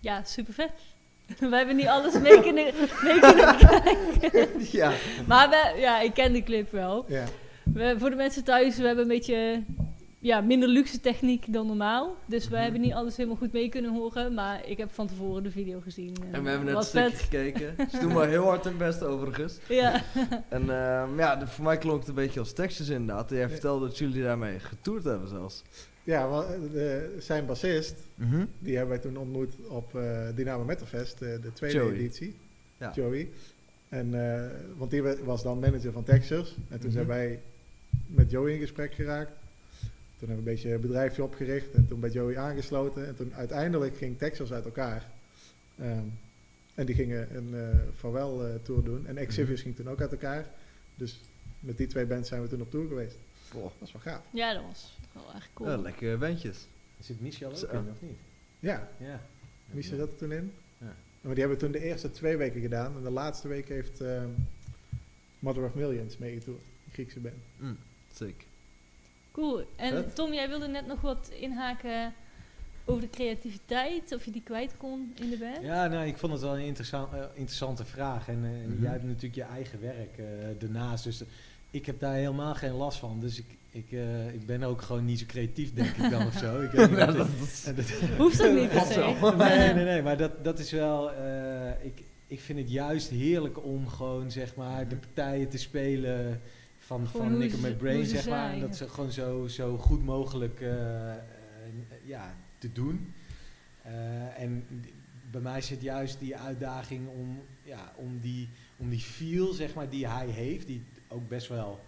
Ja, 0.06 0.24
super 0.24 0.54
vet. 0.54 0.72
We 1.50 1.56
hebben 1.56 1.76
niet 1.76 1.88
alles 1.88 2.20
mee 2.20 2.42
kunnen, 2.42 2.64
mee 3.04 3.20
kunnen 3.20 3.58
kijken. 3.68 4.50
ja. 4.72 4.92
Maar 5.28 5.50
we, 5.50 5.80
ja, 5.80 6.02
ik 6.02 6.14
ken 6.14 6.34
de 6.34 6.44
clip 6.44 6.72
wel. 6.72 7.06
Ja. 7.08 7.24
We, 7.74 7.96
voor 7.98 8.10
de 8.10 8.16
mensen 8.16 8.44
thuis, 8.44 8.78
we 8.78 8.86
hebben 8.86 9.04
een 9.04 9.10
beetje 9.10 9.64
ja, 10.20 10.42
minder 10.42 10.70
luxe 10.70 11.00
techniek 11.00 11.54
dan 11.54 11.68
normaal. 11.68 12.16
Dus 12.26 12.48
we 12.48 12.58
hebben 12.58 12.82
niet 12.82 12.94
alles 12.94 13.18
helemaal 13.18 13.38
goed 13.38 13.52
mee 13.54 13.70
kunnen 13.70 13.92
horen. 13.94 14.34
Maar 14.34 14.68
ik 14.68 14.78
heb 14.78 14.92
van 14.94 15.08
tevoren 15.08 15.44
de 15.44 15.52
video 15.52 15.80
gezien. 15.84 16.16
En 16.32 16.44
we 16.44 16.50
hebben 16.50 16.68
net 16.68 16.76
een 16.76 16.84
stukje 16.84 17.10
vet. 17.10 17.20
gekeken. 17.22 17.76
Ze 17.92 18.00
doen 18.00 18.14
maar 18.14 18.28
heel 18.28 18.44
hard 18.44 18.64
hun 18.64 18.78
best 18.78 19.04
overigens. 19.04 19.58
Ja. 19.68 20.02
En 20.50 20.62
ehm, 20.70 21.18
ja, 21.20 21.36
de- 21.36 21.48
voor 21.48 21.64
mij 21.64 21.78
klonk 21.78 22.00
het 22.00 22.08
een 22.08 22.16
beetje 22.16 22.40
als 22.40 22.54
Texas 22.54 22.90
inderdaad. 22.90 23.32
En 23.32 23.38
jij 23.38 23.50
vertelde 23.50 23.86
dat 23.88 23.98
jullie 23.98 24.24
daarmee 24.24 24.60
getoerd 24.60 25.04
hebben 25.04 25.30
zelfs. 25.30 25.64
Ja, 26.06 26.28
eh, 26.28 26.50
de, 26.72 27.16
zijn 27.20 27.46
bassist, 27.46 27.96
die 28.60 28.78
hebben 28.78 28.94
wij 28.96 29.04
toen 29.04 29.18
ontmoet 29.18 29.54
op 29.68 29.96
eh 29.96 30.28
Dynamo 30.36 30.64
Metalfest, 30.64 31.22
eh, 31.22 31.42
de 31.42 31.54
tweede 31.54 31.78
Joey. 31.78 31.94
editie. 31.94 32.36
Ja. 32.78 32.92
Joey. 32.96 33.30
En, 33.90 34.12
want 34.78 34.92
die 34.92 35.04
wa- 35.04 35.24
was 35.24 35.44
dan 35.44 35.60
manager 35.60 35.92
van 35.92 36.04
Texas. 36.04 36.56
En 36.70 36.80
toen 36.80 36.88
Mhm. 36.90 36.92
zijn 36.92 37.08
wij 37.08 37.40
met 38.08 38.32
Joey 38.32 38.54
in 38.54 38.60
gesprek 38.60 38.94
geraakt. 38.94 39.32
Toen 40.20 40.28
hebben 40.28 40.46
we 40.46 40.50
een 40.50 40.56
beetje 40.56 40.74
een 40.74 40.82
bedrijfje 40.82 41.24
opgericht 41.24 41.72
en 41.74 41.88
toen 41.88 42.00
bij 42.00 42.10
Joey 42.10 42.38
aangesloten. 42.38 43.08
En 43.08 43.16
toen 43.16 43.34
uiteindelijk 43.34 43.98
ging 43.98 44.18
Texas 44.18 44.54
uit 44.54 44.66
elkaar. 44.66 45.10
Ehm, 45.80 46.04
en 46.76 46.86
die 46.86 46.96
gingen 46.96 47.36
een 47.36 47.54
eh 47.56 47.68
farewell 47.96 48.60
tour 48.64 48.84
doen. 48.84 49.08
En 49.08 49.18
Exhibis 49.18 49.62
ging 49.62 49.76
toen 49.76 49.90
ook 49.90 50.02
uit 50.02 50.12
elkaar. 50.12 50.46
Dus 50.96 51.20
met 51.60 51.78
die 51.78 51.88
twee 51.88 52.06
bands 52.06 52.30
zijn 52.30 52.42
we 52.42 52.48
toen 52.48 52.62
op 52.62 52.72
tour 52.72 52.88
geweest. 52.88 53.18
Dat 53.54 53.72
was 53.80 53.92
wel 53.92 54.02
gaaf. 54.02 54.22
ja, 54.32 54.54
dat 54.54 54.64
was 54.68 54.94
wel 55.12 55.34
echt 55.36 55.50
cool. 55.54 55.70
Ja, 55.70 55.78
lekkere 55.78 56.18
bandjes. 56.18 56.68
Zit 57.00 57.22
Michel 57.22 57.50
ook 57.50 57.58
Zo. 57.58 57.68
in, 57.68 57.90
of 57.92 58.02
niet? 58.02 58.18
Ja, 58.60 58.90
Ja. 58.98 59.22
wie 59.66 59.84
zat 59.84 60.00
er 60.00 60.16
toen 60.16 60.32
in? 60.32 60.54
Ja. 60.78 60.96
Maar 61.22 61.32
die 61.34 61.40
hebben 61.44 61.58
toen 61.60 61.72
de 61.72 61.84
eerste 61.84 62.12
twee 62.12 62.38
weken 62.38 62.62
gedaan. 62.62 62.96
En 62.98 63.04
de 63.04 63.10
laatste 63.10 63.48
week 63.48 63.68
heeft 63.68 64.02
ehm, 64.02 64.30
Mother 65.40 65.64
of 65.66 65.74
Millions 65.74 66.18
meegetoerd. 66.18 66.62
Die 66.84 66.94
Griekse 66.94 67.20
band. 67.20 67.36
Mm, 67.58 67.78
sick. 68.14 68.46
Cool. 69.32 69.66
En 69.76 69.92
Vet. 69.92 70.16
Tom, 70.16 70.34
jij 70.34 70.48
wilde 70.50 70.68
net 70.68 70.88
nog 70.88 71.02
wat 71.02 71.30
inhaken 71.40 72.14
over 72.86 73.02
de 73.02 73.10
creativiteit. 73.10 74.14
Of 74.14 74.26
je 74.26 74.32
die 74.32 74.42
kwijt 74.44 74.78
kon 74.78 75.14
in 75.20 75.30
de 75.30 75.38
band. 75.38 75.62
Ja, 75.62 75.88
nou, 75.88 76.06
ik 76.08 76.18
vond 76.18 76.32
het 76.34 76.42
wel 76.42 76.58
een 76.58 76.66
interessant, 76.66 77.14
eh, 77.14 77.24
interessante 77.34 77.86
vraag. 77.86 78.28
En, 78.28 78.44
eh, 78.44 78.50
en 78.64 78.70
Mhm. 78.72 78.82
jij 78.82 78.92
hebt 78.92 79.04
natuurlijk 79.04 79.36
je 79.36 79.44
eigen 79.44 79.82
werk 79.82 80.18
eh 80.18 80.62
ernaast. 80.64 81.04
Dus 81.04 81.22
ik 81.76 81.86
heb 81.86 82.00
daar 82.00 82.14
helemaal 82.14 82.56
geen 82.56 82.72
last 82.74 82.98
van. 83.00 83.20
Dus 83.20 83.38
ik, 83.40 83.46
ik, 83.70 83.92
eh, 83.92 84.34
ik 84.34 84.46
ben 84.46 84.64
ook 84.64 84.82
gewoon 84.82 85.06
niet 85.06 85.20
zo 85.20 85.26
creatief, 85.26 85.74
denk 85.74 85.96
ik 85.96 86.10
dan 86.10 86.26
of 86.28 86.34
zo. 86.38 86.62
Ik 86.62 86.72
weet 86.72 86.90
niet 86.90 87.00
Ja, 87.00 87.06
wat 87.16 87.28
dat 87.76 87.90
Hoeft 88.18 88.46
ook 88.46 88.54
niet 88.60 88.70
per 88.70 88.82
se. 88.86 89.34
nee, 89.38 89.74
nee, 89.74 89.84
nee, 89.86 90.02
maar 90.02 90.18
dat, 90.18 90.44
dat 90.44 90.60
is 90.60 90.72
wel. 90.72 91.12
eh, 91.14 91.86
ik, 91.86 92.04
ik 92.28 92.40
vind 92.40 92.60
het 92.60 92.70
juist 92.72 93.10
heerlijk 93.10 93.64
om 93.64 93.88
gewoon 93.88 94.32
zeg 94.32 94.56
maar 94.56 94.88
de 94.88 94.96
partijen 94.96 95.50
te 95.50 95.58
spelen 95.58 96.42
van, 96.80 97.08
Gewoon 97.08 97.22
van 97.26 97.32
hoe 97.36 97.40
Nick 97.42 97.50
ze- 97.50 97.56
and 97.56 97.64
My 97.64 97.70
hoe 97.70 97.78
Brain, 97.80 98.06
ze 98.06 98.16
zeg 98.16 98.28
maar. 98.28 98.54
En 98.54 98.60
dat 98.60 98.76
ze 98.76 98.90
gewoon 98.90 99.12
zo, 99.12 99.48
zo 99.48 99.78
goed 99.78 100.04
mogelijk 100.06 100.62
eh, 100.62 101.14
ja, 102.06 102.36
te 102.58 102.72
doen. 102.72 103.14
En 104.38 104.66
bij 105.32 105.42
mij 105.42 105.62
zit 105.62 105.82
juist 105.82 106.20
die 106.20 106.38
uitdaging 106.38 107.08
om, 107.08 107.40
ja, 107.64 107.94
om, 107.96 108.20
die, 108.22 108.50
om 108.78 108.90
die 108.90 109.00
feel 109.00 109.54
zeg 109.54 109.74
maar, 109.74 109.90
die 109.90 110.08
hij 110.08 110.28
heeft, 110.28 110.68
die 110.68 110.84
ook 111.08 111.28
best 111.28 111.48
wel. 111.48 111.80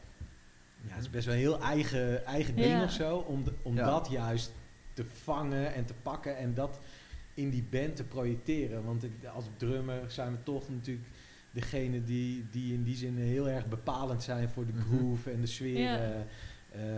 Ja, 0.82 0.94
het 0.94 1.04
is 1.04 1.10
best 1.10 1.26
wel 1.26 1.34
een 1.36 1.40
heel 1.42 1.62
eigen, 1.62 2.26
eigen 2.26 2.56
ding 2.56 2.68
Ja. 2.72 2.84
of 2.84 2.92
zo. 2.92 3.18
Om, 3.18 3.44
de- 3.44 3.54
om 3.62 3.76
Ja. 3.76 3.86
dat 3.86 4.08
juist 4.12 4.52
te 4.94 5.06
vangen 5.24 5.74
en 5.74 5.86
te 5.86 5.94
pakken 6.02 6.38
en 6.38 6.54
dat 6.54 6.80
in 7.34 7.50
die 7.50 7.64
band 7.70 7.96
te 7.96 8.04
projecteren. 8.04 8.84
Want 8.84 9.04
ik- 9.04 9.26
als 9.36 9.46
drummer 9.58 10.12
zijn 10.12 10.32
we 10.32 10.44
toch 10.44 10.70
natuurlijk 10.70 11.08
degene 11.52 12.04
die, 12.04 12.46
die 12.52 12.74
in 12.74 12.84
die 12.84 12.96
zin 12.96 13.18
heel 13.18 13.50
erg 13.50 13.68
bepalend 13.68 14.24
zijn 14.24 14.50
voor 14.50 14.66
de 14.66 14.74
Mhm. 14.74 14.82
groove 14.98 15.32
en 15.32 15.42
de 15.42 15.48
sfeer 15.48 15.80
Ja. 15.80 15.98
eh, 15.98 16.20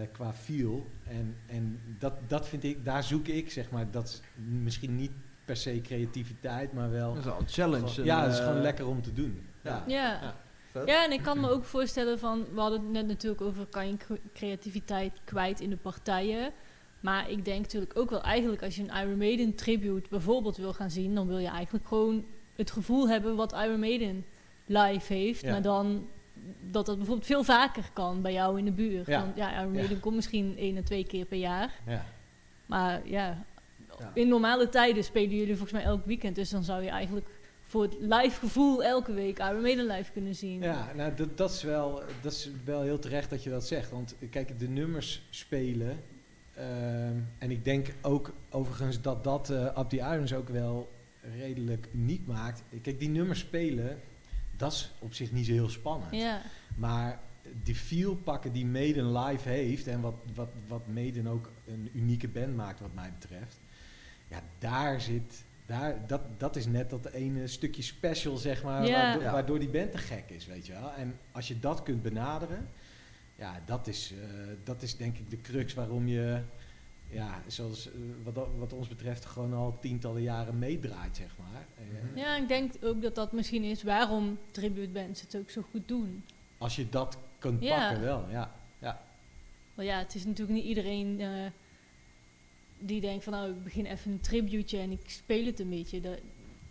eh, 0.01 0.07
qua 0.11 0.33
feel. 0.33 0.87
En, 1.07 1.35
en 1.45 1.79
dat, 1.99 2.13
dat 2.27 2.47
vind 2.47 2.63
ik, 2.63 2.85
daar 2.85 3.03
zoek 3.03 3.27
ik 3.27 3.51
zeg 3.51 3.69
maar, 3.71 3.91
dat 3.91 4.07
is 4.07 4.21
misschien 4.61 4.95
niet 4.95 5.11
per 5.45 5.55
se 5.57 5.81
creativiteit, 5.81 6.73
maar 6.73 6.89
wel. 6.91 7.09
Dat 7.13 7.17
is 7.17 7.25
wel 7.29 7.39
een 7.39 7.47
challenge. 7.47 7.87
gewoon- 7.87 7.99
en, 8.09 8.15
ja, 8.15 8.23
dat 8.23 8.33
is 8.33 8.39
eh, 8.39 8.45
gewoon 8.45 8.61
lekker 8.61 8.87
om 8.87 9.01
te 9.01 9.13
doen. 9.13 9.41
ja. 9.61 9.83
Ja. 9.87 10.35
Ja. 10.73 10.79
Ja. 10.79 10.85
Vet. 10.85 10.87
Ja, 10.89 11.03
en 11.05 11.11
ik 11.11 11.21
kan 11.21 11.39
me 11.39 11.49
ook 11.49 11.63
voorstellen 11.63 12.19
van, 12.19 12.45
we 12.53 12.59
hadden 12.59 12.81
het 12.81 12.91
net 12.91 13.07
natuurlijk 13.07 13.41
over, 13.41 13.65
kan 13.65 13.87
je 13.87 13.97
cre- 13.97 14.19
creativiteit 14.33 15.19
kwijt 15.23 15.59
in 15.59 15.69
de 15.69 15.77
partijen. 15.77 16.51
Maar 16.99 17.29
ik 17.29 17.45
denk 17.45 17.61
natuurlijk 17.61 17.97
ook 17.97 18.09
wel 18.09 18.21
eigenlijk 18.21 18.63
als 18.63 18.75
je 18.75 18.81
een 18.83 19.01
Iron 19.03 19.17
Maiden 19.17 19.55
tribute 19.55 20.09
bijvoorbeeld 20.09 20.57
wil 20.57 20.73
gaan 20.73 20.89
zien, 20.91 21.15
dan 21.15 21.27
wil 21.27 21.37
je 21.37 21.47
eigenlijk 21.47 21.87
gewoon 21.87 22.25
het 22.55 22.71
gevoel 22.71 23.09
hebben 23.09 23.35
wat 23.35 23.51
Iron 23.53 23.79
Maiden 23.79 24.25
live 24.65 25.13
heeft. 25.13 25.41
Ja. 25.41 25.51
Maar 25.51 25.61
dan 25.61 26.07
dat 26.61 26.85
dat 26.85 26.95
bijvoorbeeld 26.97 27.27
veel 27.27 27.43
vaker 27.43 27.83
kan 27.93 28.21
bij 28.21 28.33
jou 28.33 28.57
in 28.57 28.65
de 28.65 28.71
buurt. 28.71 29.07
Ja. 29.07 29.19
Want 29.21 29.35
ja, 29.35 29.51
Iron 29.59 29.73
Ja. 29.73 29.77
Maiden 29.79 29.99
komt 29.99 30.15
misschien 30.15 30.57
één 30.57 30.75
en 30.77 30.83
twee 30.83 31.05
keer 31.05 31.25
per 31.25 31.37
jaar. 31.37 31.73
Ja. 31.85 32.05
Maar 32.65 33.01
Ja. 33.07 33.43
in 34.13 34.27
normale 34.27 34.69
tijden 34.69 35.03
spelen 35.03 35.35
jullie 35.35 35.55
volgens 35.55 35.71
mij 35.71 35.83
elk 35.83 36.05
weekend. 36.05 36.35
Dus 36.35 36.49
dan 36.49 36.63
zou 36.63 36.83
je 36.83 36.89
eigenlijk 36.89 37.27
voor 37.69 37.81
het 37.81 37.95
live 37.99 38.39
gevoel 38.39 38.83
elke 38.83 39.13
week 39.13 39.39
Iron 39.39 39.61
Maiden 39.61 39.85
live 39.85 40.11
kunnen 40.11 40.35
zien. 40.35 40.61
Ja, 40.61 40.91
nou, 40.95 41.15
dat, 41.15 41.37
dat, 41.37 41.51
is 41.51 41.63
wel, 41.63 42.01
dat 42.21 42.31
is 42.31 42.49
wel 42.65 42.81
heel 42.81 42.99
terecht 42.99 43.29
dat 43.29 43.43
je 43.43 43.49
dat 43.49 43.67
zegt. 43.67 43.91
Want 43.91 44.15
kijk, 44.29 44.59
de 44.59 44.69
nummers 44.69 45.27
spelen. 45.29 46.03
ehm, 46.53 47.17
en 47.37 47.51
ik 47.51 47.63
denk 47.63 47.93
ook 48.01 48.33
overigens 48.49 49.01
dat 49.01 49.23
dat 49.23 49.49
Up 49.49 49.89
the 49.89 49.97
Irons 49.97 50.33
ook 50.33 50.49
wel 50.49 50.91
redelijk 51.37 51.87
uniek 51.93 52.27
maakt. 52.27 52.63
Kijk, 52.81 52.99
die 52.99 53.09
nummers 53.09 53.39
spelen, 53.39 53.99
dat 54.57 54.71
is 54.71 54.91
op 54.99 55.13
zich 55.13 55.31
niet 55.31 55.45
zo 55.45 55.51
heel 55.51 55.69
spannend. 55.69 56.15
Ja. 56.15 56.41
Maar 56.75 57.19
die 57.63 57.75
feel 57.75 58.15
pakken 58.15 58.51
die 58.51 58.65
Maiden 58.65 59.17
live 59.17 59.49
heeft 59.49 59.87
en 59.87 60.01
wat, 60.01 60.15
wat, 60.33 60.49
wat 60.67 60.87
Maiden 60.87 61.27
ook 61.27 61.51
een 61.67 61.89
unieke 61.93 62.27
band 62.27 62.55
maakt 62.55 62.79
wat 62.79 62.93
mij 62.93 63.13
betreft. 63.19 63.59
Ja, 64.27 64.41
daar 64.59 65.01
zit, 65.01 65.43
daar, 65.69 66.07
dat, 66.07 66.21
dat 66.37 66.55
is 66.55 66.65
net 66.65 66.89
dat 66.89 67.05
ene 67.05 67.47
stukje 67.47 67.81
special 67.81 68.37
zeg 68.37 68.63
maar, 68.63 68.81
waardoor, 68.89 69.21
Ja. 69.21 69.31
waardoor 69.31 69.59
die 69.59 69.69
band 69.69 69.91
te 69.91 69.97
gek 69.97 70.29
is, 70.29 70.45
weet 70.45 70.65
je 70.65 70.73
wel. 70.73 70.91
En 70.93 71.19
als 71.31 71.47
je 71.47 71.59
dat 71.59 71.83
kunt 71.83 72.01
benaderen, 72.01 72.69
ja, 73.35 73.61
dat 73.65 73.87
is, 73.87 74.11
eh, 74.21 74.27
dat 74.63 74.81
is 74.81 74.97
denk 74.97 75.17
ik 75.17 75.29
de 75.29 75.41
crux 75.41 75.73
waarom 75.73 76.07
je, 76.07 76.41
ja, 77.09 77.41
zoals 77.47 77.87
eh, 77.87 77.93
wat, 78.23 78.47
wat 78.57 78.73
ons 78.73 78.87
betreft 78.87 79.25
gewoon 79.25 79.53
al 79.53 79.77
tientallen 79.79 80.21
jaren 80.21 80.59
meedraait, 80.59 81.17
zeg 81.17 81.35
maar. 81.37 81.65
Eh, 81.77 82.17
Ja, 82.21 82.35
ik 82.37 82.47
denk 82.47 82.73
ook 82.83 83.01
dat 83.01 83.15
dat 83.15 83.31
misschien 83.31 83.63
is 83.63 83.83
waarom 83.83 84.37
tribute 84.51 84.89
bands 84.91 85.21
het 85.21 85.35
ook 85.37 85.49
zo 85.49 85.61
goed 85.71 85.87
doen. 85.87 86.23
Als 86.57 86.75
je 86.75 86.89
dat 86.89 87.17
kunt 87.39 87.59
pakken 87.59 88.01
wel, 88.01 88.25
ja. 88.29 88.51
ja. 88.79 89.01
Want 89.73 89.87
ja, 89.87 89.97
het 89.97 90.15
is 90.15 90.25
natuurlijk 90.25 90.57
niet 90.57 90.67
iedereen 90.67 91.19
eh, 91.19 91.27
die 92.79 93.01
denkt 93.01 93.23
van 93.23 93.33
nou, 93.33 93.49
ik 93.49 93.63
begin 93.63 93.85
even 93.85 94.11
een 94.11 94.19
tributeje 94.21 94.81
en 94.83 94.91
ik 94.91 94.99
speel 95.05 95.45
het 95.45 95.59
een 95.59 95.69
beetje. 95.69 96.01
Dat, 96.01 96.17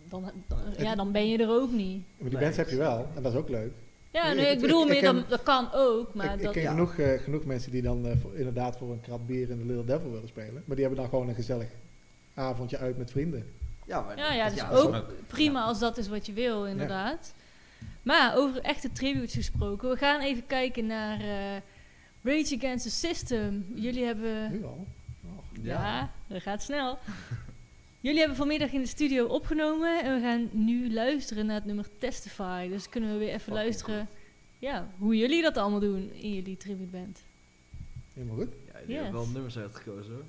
dan, 0.09 0.31
dan- 0.47 0.59
ja, 0.79 0.95
dan 0.95 1.13
ben 1.13 1.29
je 1.29 1.39
er 1.39 1.51
ook 1.51 1.71
niet. 1.73 1.97
Maar 1.97 2.29
die 2.29 2.31
Nee, 2.33 2.41
bands 2.41 2.57
heb 2.57 2.69
je 2.69 2.77
wel, 2.77 3.09
en 3.17 3.23
dat 3.23 3.33
is 3.33 3.39
ook 3.39 3.49
leuk. 3.49 3.73
Ja, 4.11 4.31
Ik- 4.31 4.37
nee, 4.37 4.53
ik- 4.53 4.61
bedoel 4.61 4.83
ik 4.83 4.89
meer, 4.89 5.03
dan, 5.03 5.25
dat 5.29 5.43
kan 5.43 5.69
ook, 5.73 6.15
maar 6.15 6.27
ik, 6.27 6.35
ik 6.35 6.43
dat... 6.43 6.53
ken 6.53 6.63
ja. 6.63 6.71
genoeg, 6.71 6.97
eh, 6.99 7.21
genoeg 7.21 7.45
mensen 7.45 7.71
die 7.71 7.83
dan 7.83 8.07
eh, 8.07 8.17
voor- 8.21 8.35
inderdaad 8.37 8.77
voor 8.79 8.93
een 8.93 9.01
krat 9.01 9.27
bier 9.27 9.51
in 9.51 9.59
de 9.59 9.65
Little 9.65 9.85
Devil 9.85 10.11
willen 10.11 10.29
spelen. 10.29 10.63
Maar 10.65 10.77
die 10.77 10.85
hebben 10.85 10.97
dan 11.03 11.09
gewoon 11.09 11.29
een 11.29 11.35
gezellig 11.35 11.69
avondje 12.35 12.79
uit 12.79 12.99
met 12.99 13.11
vrienden. 13.11 13.47
Ja, 13.87 14.01
maar 14.01 14.17
Ja, 14.19 14.33
ja, 14.33 14.49
dus 14.51 14.59
dat 14.59 14.71
ook 14.71 14.95
is 14.95 15.01
prima 15.27 15.63
als 15.63 15.79
dat 15.79 15.99
is 15.99 16.09
wat 16.09 16.27
je 16.27 16.33
wil, 16.33 16.67
inderdaad. 16.67 17.33
Maar 18.03 18.37
over 18.37 18.61
echte 18.61 18.93
tributes 18.93 19.35
gesproken, 19.35 19.89
we 19.91 19.97
gaan 19.97 20.21
even 20.21 20.47
kijken 20.47 20.87
naar 20.87 21.21
eh, 21.21 21.57
Rage 22.23 22.57
Against 22.57 22.85
the 22.85 22.91
System. 22.91 23.67
Jullie 23.75 24.05
hebben... 24.05 24.51
Nu 24.53 24.65
al. 24.65 24.87
Ja, 25.63 25.73
Ja. 25.83 26.11
dat 26.27 26.43
gaat 26.43 26.63
snel. 26.63 26.99
Jullie 28.01 28.19
hebben 28.19 28.37
vanmiddag 28.37 28.73
in 28.73 28.81
de 28.81 28.87
studio 28.87 29.27
opgenomen 29.27 30.03
en 30.05 30.15
we 30.15 30.21
gaan 30.21 30.49
nu 30.53 30.93
luisteren 30.93 31.47
naar 31.47 31.55
het 31.55 31.65
nummer 31.65 31.87
Testify. 31.99 32.69
Dus 32.69 32.89
kunnen 32.89 33.13
we 33.13 33.19
weer 33.19 33.33
even 33.33 33.53
luisteren 33.53 34.09
ja, 34.59 34.89
hoe 34.99 35.17
jullie 35.17 35.43
dat 35.43 35.57
allemaal 35.57 35.81
doen 35.81 36.11
in 36.13 36.35
jullie 36.35 36.57
tributeband. 36.57 37.23
Helemaal 38.15 38.37
goed. 38.37 38.49
Ja, 38.73 38.79
Yes. 38.87 38.97
hebben 38.97 39.13
wel 39.13 39.27
nummers 39.27 39.59
uitgekozen 39.59 40.13
hoor. 40.13 40.23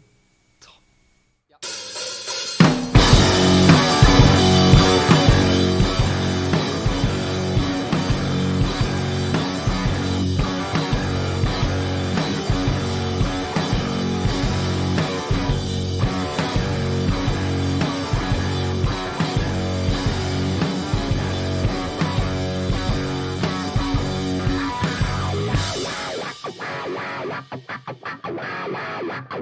Who 29.32 29.38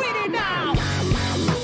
in 0.00 0.16
it 0.24 0.30
now? 0.30 1.63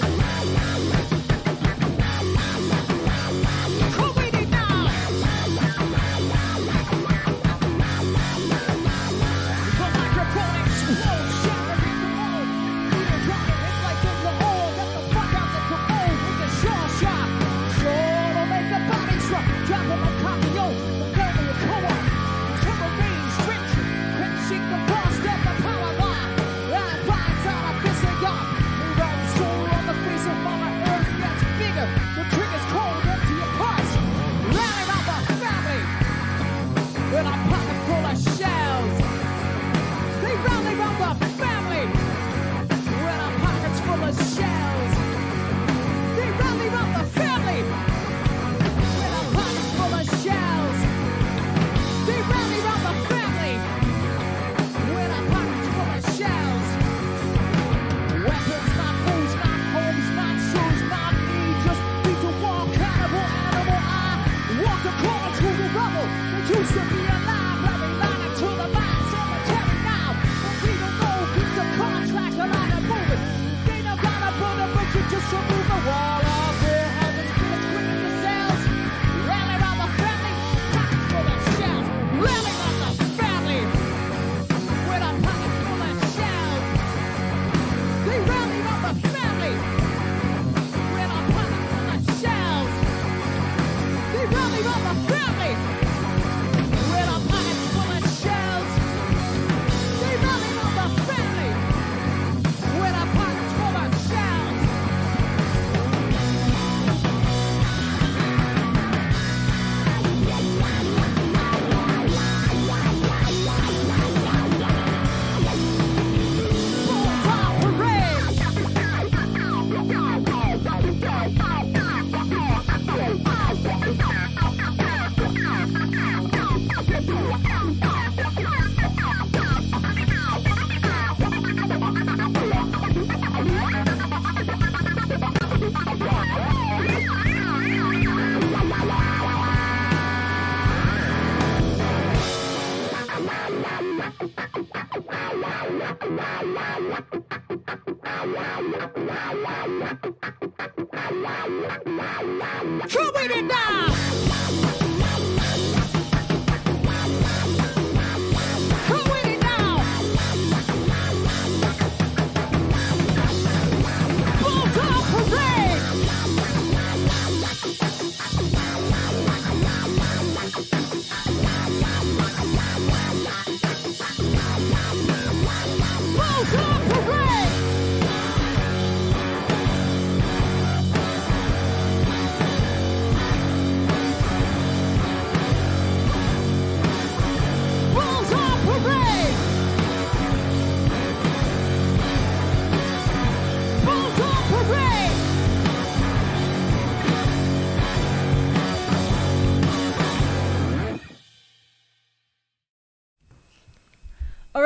just 75.10 75.32
a 75.32 75.38
the 75.38 75.90
wall. 75.90 76.19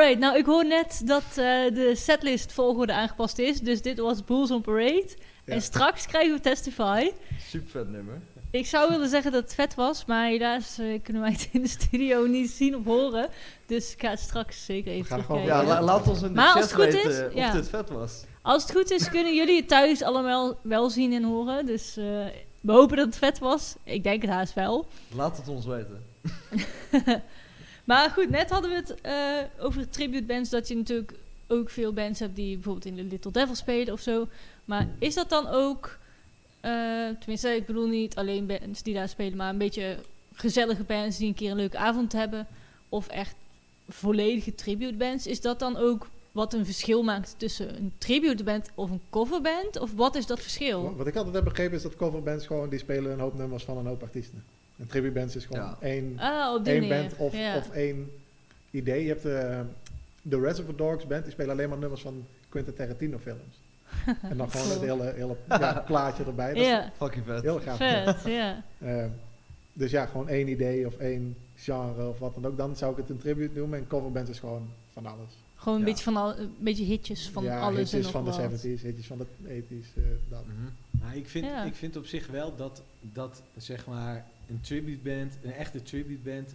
Alright, 0.05 0.23
nou 0.23 0.38
ik 0.38 0.47
hoor 0.47 0.67
net 0.67 1.03
dat 1.05 1.23
eh, 1.29 1.35
de 1.75 1.93
setlist 1.97 2.53
volgorde 2.53 2.93
aangepast 2.93 3.38
is. 3.38 3.61
Dus 3.61 3.83
dit 3.83 3.99
was 3.99 4.25
Bulls 4.25 4.51
on 4.51 4.61
Parade. 4.61 5.09
Ja. 5.45 5.55
En 5.55 5.62
straks 5.62 6.07
krijgen 6.07 6.35
we 6.35 6.40
Testify. 6.40 7.11
Super 7.49 7.69
vet 7.71 7.90
nummer. 7.90 8.21
Ik 8.51 8.67
zou 8.67 8.90
willen 8.90 9.09
zeggen 9.09 9.33
dat 9.33 9.43
het 9.43 9.55
vet 9.55 9.75
was, 9.75 10.05
maar 10.05 10.27
helaas 10.27 10.79
eh, 10.79 11.03
kunnen 11.03 11.23
wij 11.23 11.31
het 11.31 11.49
in 11.53 11.62
de 11.62 11.69
studio 11.69 12.27
niet 12.27 12.51
zien 12.51 12.77
of 12.77 12.85
horen. 12.85 13.29
Dus 13.67 13.93
ik 13.93 14.01
ga 14.01 14.11
het 14.11 14.21
straks 14.21 14.64
zeker 14.64 14.93
even 14.93 15.07
gaan 15.07 15.25
gewoon-. 15.25 15.45
Ja, 15.45 15.64
la- 15.64 15.83
laat 15.83 16.09
ons 16.09 16.23
in 16.23 16.29
de 16.29 16.35
Maar 16.35 16.55
als 16.55 16.55
chat 16.55 16.64
het 16.64 16.95
goed 16.95 17.03
weten 17.03 17.11
is, 17.11 17.27
of 17.27 17.35
ja. 17.35 17.53
dit 17.53 17.69
vet 17.69 17.90
was. 17.90 18.25
Als 18.43 18.62
het 18.62 18.73
goed 18.73 18.90
is, 18.90 19.09
kunnen 19.09 19.35
jullie 19.35 19.57
het 19.57 19.69
thuis 19.69 20.03
allemaal 20.03 20.59
wel 20.62 20.90
zien 20.90 21.12
en 21.12 21.23
horen. 21.25 21.67
Dus 21.67 21.97
eh, 21.97 22.05
we 22.61 22.73
hopen 22.73 22.97
dat 22.97 23.07
het 23.07 23.17
vet 23.17 23.38
was. 23.38 23.75
Ik 23.85 24.03
denk 24.03 24.23
het 24.23 24.31
haast 24.31 24.55
wel. 24.55 24.87
Laat 25.14 25.37
het 25.37 25.49
ons 25.49 25.67
weten. 25.67 26.05
Maar 27.85 28.11
goed, 28.11 28.31
net 28.31 28.51
hadden 28.51 28.70
we 28.70 28.77
het 28.77 29.01
eh, 29.01 29.64
over 29.64 29.88
tribute 29.88 30.25
bands. 30.25 30.51
Dat 30.51 30.68
je 30.68 30.77
natuurlijk 30.77 31.14
ook 31.47 31.70
veel 31.70 31.92
bands 31.92 32.20
hebt 32.20 32.37
die 32.37 32.55
bijvoorbeeld 32.55 32.85
in 32.87 32.94
de 32.94 33.03
Little 33.03 33.31
Devil 33.31 33.55
spelen 33.55 33.92
of 33.92 34.01
zo. 34.01 34.29
Maar 34.64 34.88
is 34.99 35.14
dat 35.14 35.29
dan 35.29 35.49
ook, 35.49 35.99
eh, 36.61 36.70
tenminste, 37.18 37.49
ik 37.49 37.66
bedoel 37.66 37.87
niet 37.87 38.14
alleen 38.14 38.47
bands 38.47 38.83
die 38.83 38.94
daar 38.94 39.09
spelen, 39.09 39.37
maar 39.37 39.51
een 39.51 39.59
beetje 39.59 39.99
gezellige 40.35 40.83
bands 40.83 41.16
die 41.18 41.29
een 41.29 41.35
keer 41.35 41.51
een 41.51 41.57
leuke 41.57 41.79
avond 41.79 42.12
hebben. 42.12 42.47
Of 42.88 43.09
echt 43.09 43.35
volledige 43.88 44.55
tribute 44.55 44.97
bands. 44.97 45.27
Is 45.27 45.40
dat 45.40 45.59
dan 45.59 45.77
ook 45.77 46.09
wat 46.33 46.55
een 46.55 46.64
verschil 46.64 47.03
maakt 47.03 47.35
tussen 47.38 47.77
een 47.77 47.92
tribute 47.99 48.44
band 48.44 48.70
of 48.75 48.90
een 48.90 49.01
coverband? 49.11 49.81
Of 49.81 49.92
wat 49.94 50.14
is 50.14 50.27
dat 50.27 50.40
verschil? 50.40 50.94
Wat 50.97 51.07
ik 51.07 51.16
altijd 51.16 51.35
heb 51.35 51.44
begrepen 51.44 51.77
is 51.77 51.83
dat 51.83 51.97
coverbands 51.97 52.47
gewoon, 52.47 52.68
die 52.68 52.79
spelen 52.79 53.12
een 53.12 53.20
hoop 53.20 53.35
nummers 53.35 53.64
van 53.64 53.77
een 53.77 53.87
hoop 53.87 54.03
artiesten. 54.03 54.44
En 54.76 54.87
tributebands 54.87 55.37
is 55.37 55.44
gewoon 55.44 55.62
Ja. 55.62 55.76
één, 55.80 56.18
Ah, 56.18 56.66
één 56.66 56.88
band 56.88 57.16
of, 57.16 57.32
ja. 57.37 57.56
of 57.56 57.70
één 57.70 58.10
idee. 58.70 59.02
Je 59.02 59.08
hebt 59.08 59.24
eh, 59.24 59.60
de 60.22 60.40
Reservoir 60.40 60.76
Dogs 60.76 61.06
band, 61.06 61.22
die 61.22 61.32
spelen 61.32 61.50
alleen 61.52 61.68
maar 61.68 61.78
nummers 61.78 62.00
van 62.02 62.26
Quentin 62.48 62.74
Tarantino 62.74 63.18
films. 63.18 63.60
en 64.30 64.37
dan 64.37 64.50
gewoon 64.50 64.70
het 64.70 64.80
hele, 64.80 65.12
hele 65.16 65.37
ja, 65.48 65.80
plaatje 65.87 66.24
erbij. 66.24 66.48
Dat 66.48 66.56
is 66.62 66.66
ja, 66.68 66.92
Fucking 66.96 67.24
vet. 67.24 67.42
heel 67.42 67.60
gaaf. 67.60 67.76
vet, 67.76 68.22
ja. 68.32 68.62
Eh, 68.78 69.04
dus 69.72 69.90
ja, 69.90 70.06
gewoon 70.06 70.28
één 70.28 70.48
idee 70.48 70.87
of 70.87 70.96
één 70.96 71.37
genre 71.56 72.08
of 72.08 72.18
wat 72.18 72.34
dan 72.34 72.46
ook. 72.46 72.56
Dan 72.56 72.76
zou 72.76 72.92
ik 72.92 72.96
het 72.98 73.10
een 73.10 73.18
tribute 73.18 73.58
noemen. 73.58 73.78
En 73.78 73.87
coverband 73.87 74.28
is 74.28 74.38
gewoon 74.38 74.68
van 74.92 75.06
alles. 75.06 75.32
Gewoon 75.64 75.79
een 75.81 75.85
Ja. 75.87 75.90
beetje 75.90 76.05
van 76.12 76.16
al, 76.16 76.38
een 76.38 76.55
beetje 76.59 76.85
hitjes 76.85 77.29
van 77.29 77.44
ja, 77.44 77.61
alles 77.61 77.92
en 77.92 77.96
hitjes 77.98 78.03
nog 78.03 78.12
van 78.12 78.24
de 78.24 78.31
wat. 78.50 78.61
70s, 78.61 78.83
hitjes 78.83 79.07
van 79.07 79.18
de 79.18 79.27
80s. 79.42 79.87
eh, 79.96 80.03
dat. 80.29 80.44
Maar 80.90 81.16
ik 81.16 81.29
vind, 81.29 81.44
Ja. 81.44 81.64
ik 81.64 81.74
vind 81.74 81.96
op 81.96 82.07
zich 82.07 82.27
wel 82.27 82.57
dat, 82.57 82.83
dat 83.00 83.42
zeg 83.57 83.87
maar 83.87 84.27
een 84.48 84.61
tribute 84.61 85.03
band, 85.03 85.35
een 85.42 85.53
echte 85.53 85.83
tribute 85.83 86.31
band, 86.31 86.55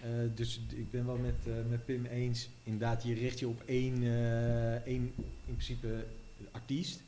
Eh, 0.00 0.08
dus 0.34 0.60
ik 0.68 0.90
ben 0.90 1.06
wel 1.06 1.16
met, 1.16 1.34
eh, 1.46 1.52
met 1.70 1.84
Pim 1.84 2.04
eens. 2.04 2.48
Inderdaad, 2.64 3.02
je 3.02 3.14
richt 3.14 3.38
je 3.38 3.48
op 3.48 3.62
één, 3.64 4.02
eh, 4.02 4.72
één 4.74 5.12
in 5.16 5.24
principe 5.44 6.04
artiest. 6.50 7.02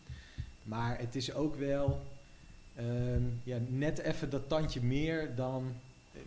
Maar 0.63 0.99
het 0.99 1.15
is 1.17 1.33
ook 1.35 1.57
wel 1.57 2.03
ehm, 2.75 3.23
ja, 3.45 3.59
net 3.69 3.99
even 3.99 4.31
dat 4.31 4.49
tandje 4.49 4.81
meer 4.83 5.35
dan, 5.35 5.73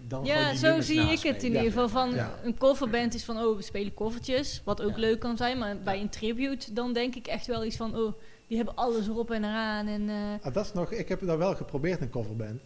dan 0.08 0.26
Ja, 0.26 0.56
zo 0.56 0.82
zie 0.82 1.00
ik 1.02 1.20
het 1.22 1.44
in 1.44 1.52
ieder 1.52 1.62
geval. 1.72 1.90
Van 1.90 2.14
Ja. 2.14 2.40
een 2.44 2.58
coverband 2.58 3.14
is 3.14 3.24
van, 3.24 3.38
oh, 3.38 3.56
we 3.56 3.62
spelen 3.62 3.94
covertjes. 3.94 4.62
Wat 4.66 4.82
ook 4.82 4.90
Ja. 4.92 4.98
leuk 4.98 5.20
kan 5.20 5.38
zijn. 5.38 5.58
Maar 5.58 5.78
bij 5.78 5.96
Ja. 5.96 6.02
een 6.02 6.10
tribute, 6.10 6.74
dan 6.74 6.94
denk 6.94 7.16
ik 7.16 7.28
echt 7.28 7.48
wel 7.48 7.66
iets 7.66 7.76
van, 7.76 7.96
oh, 7.98 8.14
die 8.48 8.58
hebben 8.58 8.76
alles 8.76 9.08
erop 9.08 9.32
en 9.32 9.44
eraan. 9.44 9.88
En, 9.88 10.10
eh, 10.10 10.16
Ah, 10.46 10.54
dat 10.54 10.66
is 10.66 10.74
nog, 10.74 10.92
ik 10.92 11.10
heb 11.10 11.26
dat 11.26 11.38
wel 11.38 11.56
geprobeerd, 11.56 12.02
een 12.02 12.10
coverband. 12.10 12.62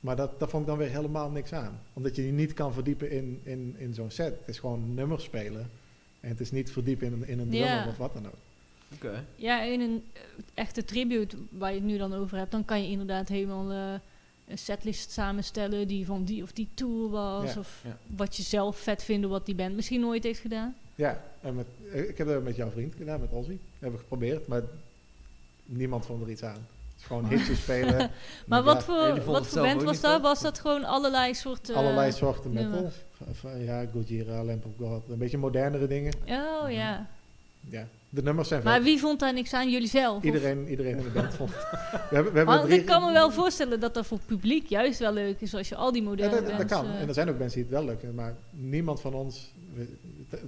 Maar 0.00 0.16
dat, 0.16 0.40
dat 0.40 0.50
vond 0.50 0.62
ik 0.62 0.68
dan 0.68 0.78
weer 0.78 0.88
helemaal 0.90 1.30
niks 1.30 1.52
aan. 1.52 1.80
Omdat 1.92 2.16
je 2.16 2.26
je 2.26 2.32
niet 2.32 2.52
kan 2.52 2.72
verdiepen 2.72 3.10
in, 3.10 3.40
in, 3.42 3.74
in 3.78 3.94
zo'n 3.94 4.10
set. 4.10 4.36
Het 4.38 4.48
is 4.48 4.58
gewoon 4.58 4.94
nummers 4.94 5.24
spelen. 5.24 5.70
En 6.20 6.28
het 6.28 6.40
is 6.40 6.50
niet 6.50 6.72
verdiepen 6.72 7.06
in 7.06 7.12
een, 7.12 7.28
in 7.28 7.38
een 7.38 7.48
drummer 7.48 7.68
Ja. 7.70 7.86
of 7.88 7.96
wat 7.96 8.14
dan 8.14 8.26
ook. 8.26 8.34
Oké. 8.94 9.24
ja, 9.36 9.62
in 9.62 9.80
een 9.80 10.04
eh, 10.12 10.20
echte 10.54 10.84
tribute 10.84 11.36
waar 11.50 11.70
je 11.70 11.76
het 11.76 11.84
nu 11.86 11.98
dan 11.98 12.14
over 12.14 12.38
hebt, 12.38 12.50
dan 12.50 12.64
kan 12.64 12.82
je 12.82 12.88
inderdaad 12.90 13.28
helemaal 13.28 13.70
eh, 13.70 14.00
een 14.48 14.58
setlist 14.58 15.10
samenstellen 15.10 15.88
die 15.88 16.06
van 16.06 16.24
die 16.24 16.42
of 16.42 16.52
die 16.52 16.68
tour 16.74 17.10
was. 17.10 17.52
Ja. 17.54 17.60
Of 17.60 17.80
Ja. 17.84 17.98
wat 18.16 18.36
je 18.36 18.42
zelf 18.42 18.76
vet 18.78 19.02
vindt, 19.02 19.26
wat 19.26 19.46
die 19.46 19.54
band 19.54 19.74
misschien 19.74 20.00
nooit 20.00 20.24
heeft 20.24 20.40
gedaan. 20.40 20.74
Ja, 20.94 21.22
en 21.40 21.54
met, 21.54 21.66
eh, 21.92 22.08
ik 22.08 22.18
heb 22.18 22.26
dat 22.26 22.42
met 22.42 22.56
jouw 22.56 22.70
vriend 22.70 22.94
gedaan, 22.94 23.20
met 23.20 23.30
Ozzy. 23.32 23.58
hebben 23.78 23.92
we 23.98 24.02
geprobeerd, 24.02 24.46
maar 24.46 24.62
niemand 25.64 26.06
vond 26.06 26.22
er 26.22 26.30
iets 26.30 26.42
aan. 26.42 26.66
Het 26.92 26.98
is 26.98 27.04
gewoon 27.04 27.28
hitjes 27.28 27.60
spelen. 27.60 28.10
Maar 28.46 28.62
wat 28.62 28.76
Ja, 28.76 28.82
voor, 28.82 29.24
wat 29.24 29.46
voor 29.46 29.62
band 29.62 29.82
was 29.82 30.00
dat? 30.00 30.20
Was 30.20 30.40
dat 30.40 30.58
gewoon 30.58 30.84
allerlei 30.84 31.34
soorten... 31.34 31.74
Allerlei 31.74 32.12
soorten 32.12 32.52
metal. 32.52 32.90
Ja, 33.58 33.86
Gojira, 33.92 34.44
Lamp 34.44 34.64
of 34.64 34.72
God. 34.78 35.08
Een 35.08 35.18
beetje 35.18 35.38
modernere 35.38 35.86
dingen. 35.86 36.12
Oh 36.26 36.70
ja. 36.70 37.06
Ja, 37.68 37.88
de 38.16 38.22
nummers 38.22 38.48
zijn 38.48 38.62
vet. 38.62 38.70
Maar 38.70 38.82
wie 38.82 38.98
vond 38.98 39.20
daar 39.20 39.32
niks 39.32 39.52
aan? 39.52 39.70
Jullie 39.70 39.88
zelf? 39.88 40.16
of- 40.16 40.22
Iedereen, 40.22 40.68
iedereen 40.68 40.96
in 40.96 41.02
de 41.02 41.08
band 41.10 41.34
vond. 41.34 41.50
We 42.10 42.14
hebben, 42.14 42.32
we 42.32 42.38
hebben 42.38 42.60
drie- 42.60 42.78
ik 42.78 42.86
kan 42.86 43.02
me 43.04 43.12
wel 43.12 43.30
voorstellen 43.30 43.80
dat 43.80 43.94
dat 43.94 44.06
voor 44.06 44.16
het 44.16 44.26
publiek 44.26 44.66
juist 44.66 44.98
wel 44.98 45.12
leuk 45.12 45.40
is. 45.40 45.54
Als 45.54 45.68
je 45.68 45.74
al 45.74 45.92
die 45.92 46.02
Ja, 46.02 46.08
moderne 46.08 46.42
dat, 46.42 46.56
dat 46.58 46.64
kan. 46.66 46.84
eh, 46.86 47.00
En 47.00 47.08
er 47.08 47.14
zijn 47.14 47.28
ook 47.28 47.38
mensen 47.38 47.60
die 47.62 47.68
het 47.70 47.78
wel 47.78 47.84
lukken. 47.88 48.14
Maar 48.14 48.34
niemand 48.50 49.00
van 49.00 49.14
ons... 49.14 49.52
we- 49.74 49.88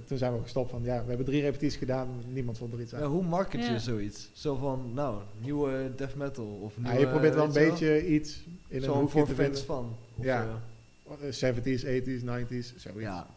toen 0.07 0.17
zijn 0.17 0.33
we 0.33 0.41
gestopt 0.41 0.69
van... 0.69 0.83
Ja, 0.83 1.01
we 1.01 1.07
hebben 1.07 1.25
drie 1.25 1.41
repetities 1.41 1.75
gedaan. 1.77 2.07
Niemand 2.27 2.57
vond 2.57 2.73
er 2.73 2.81
iets 2.81 2.93
aan. 2.93 3.01
Ja, 3.01 3.07
hoe 3.07 3.23
market 3.23 3.65
je 3.65 3.71
Ja. 3.71 3.77
zoiets? 3.79 4.29
Zo 4.33 4.55
van, 4.55 4.91
nou, 4.93 5.15
nieuwe 5.41 5.91
death 5.95 6.15
metal 6.15 6.45
of 6.61 6.73
Ja, 6.75 6.81
nieuwe... 6.81 6.99
je 6.99 7.07
probeert 7.07 7.33
wel 7.35 7.45
een 7.45 7.51
beetje 7.53 8.07
iets 8.07 8.43
in 8.67 8.77
een 8.77 8.83
Zo 8.83 8.93
hoekje 8.93 9.09
voor 9.17 9.27
te 9.27 9.33
fans 9.33 9.47
vinden. 9.47 9.65
van. 9.65 9.95
Of, 10.17 10.25
Ja. 10.25 10.41
eh, 10.41 11.27
Eh, 11.27 11.33
70s, 11.33 11.83
80s, 11.85 12.23
90s, 12.23 12.73
zoiets. 12.77 13.01
ja. 13.01 13.27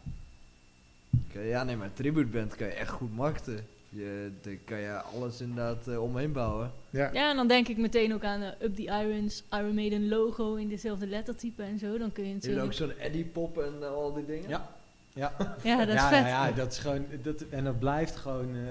Ja, 1.43 1.63
nee, 1.63 1.75
maar 1.75 1.93
tribute 1.93 2.29
band 2.31 2.55
kan 2.55 2.67
je 2.67 2.73
echt 2.73 2.89
goed 2.89 3.15
marketen. 3.15 3.65
Je, 3.95 4.31
daar 4.41 4.55
kan 4.65 4.79
je 4.79 5.01
alles 5.01 5.41
inderdaad 5.41 5.87
eh, 5.87 6.01
omheen 6.03 6.31
bouwen. 6.31 6.71
Ja. 6.89 7.09
Ja, 7.13 7.29
en 7.29 7.35
dan 7.35 7.47
denk 7.47 7.67
ik 7.67 7.77
meteen 7.77 8.13
ook 8.13 8.23
aan 8.23 8.41
eh, 8.41 8.61
Up 8.61 8.75
the 8.75 8.81
Irons, 8.83 9.43
Iron 9.51 9.73
Maiden 9.75 10.07
logo 10.07 10.55
in 10.55 10.69
dezelfde 10.69 11.07
lettertype 11.07 11.63
en 11.63 11.79
zo. 11.79 11.97
Dan 11.97 12.11
kun 12.11 12.27
je 12.27 12.33
natuurlijk... 12.33 12.65
ook 12.65 12.73
zo'n 12.73 12.97
Eddie 12.97 13.25
Pop 13.25 13.57
en 13.57 13.73
eh, 13.81 13.87
al 13.87 14.13
die 14.13 14.25
dingen. 14.25 14.49
Ja. 14.49 14.75
Ja, 15.13 15.33
Ja, 15.63 15.77
dat 15.77 15.87
is 15.87 15.93
ja, 16.01 16.09
vet. 16.09 16.19
Ja, 16.19 16.27
ja, 16.47 16.51
dat 16.51 16.71
is 16.71 16.77
gewoon, 16.77 17.05
dat, 17.21 17.41
en 17.49 17.63
dat 17.63 17.79
blijft 17.79 18.15
gewoon... 18.15 18.55
eh, 18.55 18.61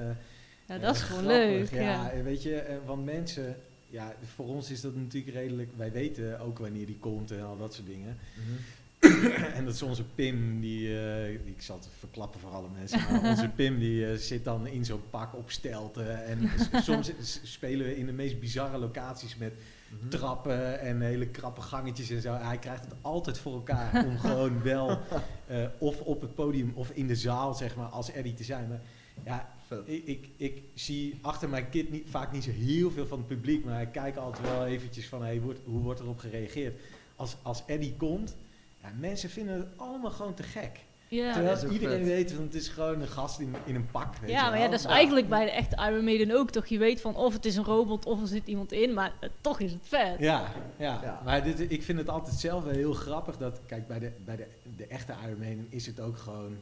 Ja, 0.66 0.78
dat 0.78 0.94
is 0.96 1.02
gewoon 1.02 1.24
grappig. 1.24 1.70
leuk. 1.70 1.80
Ja. 1.82 2.10
en 2.10 2.24
weet 2.24 2.42
je, 2.42 2.78
want 2.86 3.04
mensen... 3.04 3.56
Ja, 3.90 4.14
voor 4.34 4.46
ons 4.46 4.70
is 4.70 4.80
dat 4.80 4.94
natuurlijk 4.94 5.34
redelijk... 5.34 5.70
Wij 5.76 5.92
weten 5.92 6.40
ook 6.40 6.58
wanneer 6.58 6.86
die 6.86 6.98
komt 6.98 7.30
en 7.30 7.42
al 7.44 7.56
dat 7.58 7.74
soort 7.74 7.86
dingen. 7.86 8.18
Mhm. 8.34 8.56
en 9.56 9.64
dat 9.64 9.74
is 9.74 9.82
onze 9.82 10.04
Pim, 10.04 10.60
die... 10.60 10.88
eh, 11.00 11.30
ik 11.32 11.62
zal 11.62 11.76
het 11.76 11.88
verklappen 11.98 12.40
voor 12.40 12.50
alle 12.50 12.68
mensen. 12.78 13.00
Maar 13.10 13.22
onze 13.30 13.48
Pim, 13.48 13.78
die 13.78 14.06
eh, 14.10 14.16
zit 14.16 14.44
dan 14.44 14.66
in 14.66 14.84
zo'n 14.84 15.02
pak 15.10 15.34
op 15.36 15.50
stelten. 15.50 16.24
En 16.24 16.50
soms 16.82 17.12
spelen 17.42 17.86
we 17.86 17.96
in 17.96 18.06
de 18.06 18.12
meest 18.12 18.40
bizarre 18.40 18.78
locaties 18.78 19.36
met 19.36 19.52
Mhm. 20.00 20.08
trappen 20.08 20.80
en 20.80 21.00
hele 21.00 21.26
krappe 21.26 21.60
gangetjes 21.60 22.10
en 22.10 22.20
zo. 22.20 22.32
Hij 22.34 22.58
krijgt 22.58 22.84
het 22.84 22.94
altijd 23.00 23.38
voor 23.38 23.52
elkaar 23.52 24.04
om 24.06 24.18
gewoon 24.28 24.62
wel 24.62 24.98
eh, 25.46 25.64
of 25.78 26.00
op 26.00 26.20
het 26.20 26.34
podium 26.34 26.72
of 26.74 26.90
in 26.90 27.06
de 27.06 27.16
zaal, 27.16 27.54
zeg 27.54 27.76
maar, 27.76 27.86
als 27.86 28.12
Eddie 28.12 28.34
te 28.34 28.44
zijn. 28.44 28.68
Maar 28.68 28.80
ja, 29.24 29.52
ik, 29.84 30.02
ik, 30.06 30.28
ik 30.36 30.62
zie 30.74 31.18
achter 31.22 31.48
mijn 31.48 31.68
kid 31.68 31.90
niet, 31.90 32.04
vaak 32.08 32.32
niet 32.32 32.44
zo 32.44 32.50
heel 32.50 32.90
veel 32.90 33.06
van 33.06 33.18
het 33.18 33.26
publiek, 33.26 33.64
maar 33.64 33.80
ik 33.82 33.92
kijk 33.92 34.16
altijd 34.16 34.48
wel 34.48 34.66
eventjes 34.66 35.06
van, 35.08 35.22
hey, 35.22 35.40
wordt, 35.40 35.60
hoe 35.64 35.80
wordt 35.80 36.00
erop 36.00 36.18
gereageerd? 36.18 36.80
Als, 37.16 37.36
als 37.42 37.62
Eddie 37.66 37.94
komt, 37.96 38.36
ja, 38.82 38.88
mensen 38.98 39.30
vinden 39.30 39.54
het 39.54 39.68
allemaal 39.76 40.10
gewoon 40.10 40.34
te 40.34 40.42
gek. 40.42 40.80
Ja. 41.08 41.32
Terwijl 41.32 41.70
iedereen 41.70 41.98
vet. 41.98 42.06
weet, 42.06 42.36
want 42.36 42.52
het 42.52 42.62
is 42.62 42.68
gewoon 42.68 43.00
een 43.00 43.08
gast 43.08 43.38
in, 43.38 43.54
in 43.64 43.74
een 43.74 43.90
pak. 43.90 44.16
Weet 44.16 44.30
Ja, 44.30 44.44
je 44.44 44.50
maar 44.50 44.58
ja, 44.58 44.68
dat 44.68 44.78
is 44.78 44.84
eigenlijk 44.84 45.28
bij 45.28 45.44
de 45.44 45.50
echte 45.50 45.76
Iron 45.76 46.04
Maiden 46.04 46.30
ook 46.36 46.50
toch. 46.50 46.66
Je 46.66 46.78
weet 46.78 47.00
van 47.00 47.16
of 47.16 47.32
het 47.32 47.44
is 47.44 47.56
een 47.56 47.64
robot 47.64 48.06
of 48.06 48.20
er 48.20 48.26
zit 48.26 48.46
iemand 48.46 48.72
in, 48.72 48.94
maar 48.94 49.12
eh, 49.20 49.28
toch 49.40 49.60
is 49.60 49.72
het 49.72 49.80
vet. 49.82 50.18
Ja, 50.18 50.52
ja. 50.76 51.00
Ja. 51.02 51.20
maar 51.24 51.42
dit, 51.42 51.70
ik 51.70 51.82
vind 51.82 51.98
het 51.98 52.08
altijd 52.08 52.34
zelf 52.36 52.64
wel 52.64 52.72
heel 52.72 52.92
grappig 52.92 53.36
dat, 53.36 53.60
kijk, 53.66 53.86
bij 53.86 53.98
de, 53.98 54.12
bij 54.24 54.36
de, 54.36 54.46
de 54.76 54.86
echte 54.86 55.14
Iron 55.26 55.38
Maiden 55.38 55.66
is 55.70 55.86
het 55.86 56.00
ook 56.00 56.18
gewoon, 56.18 56.56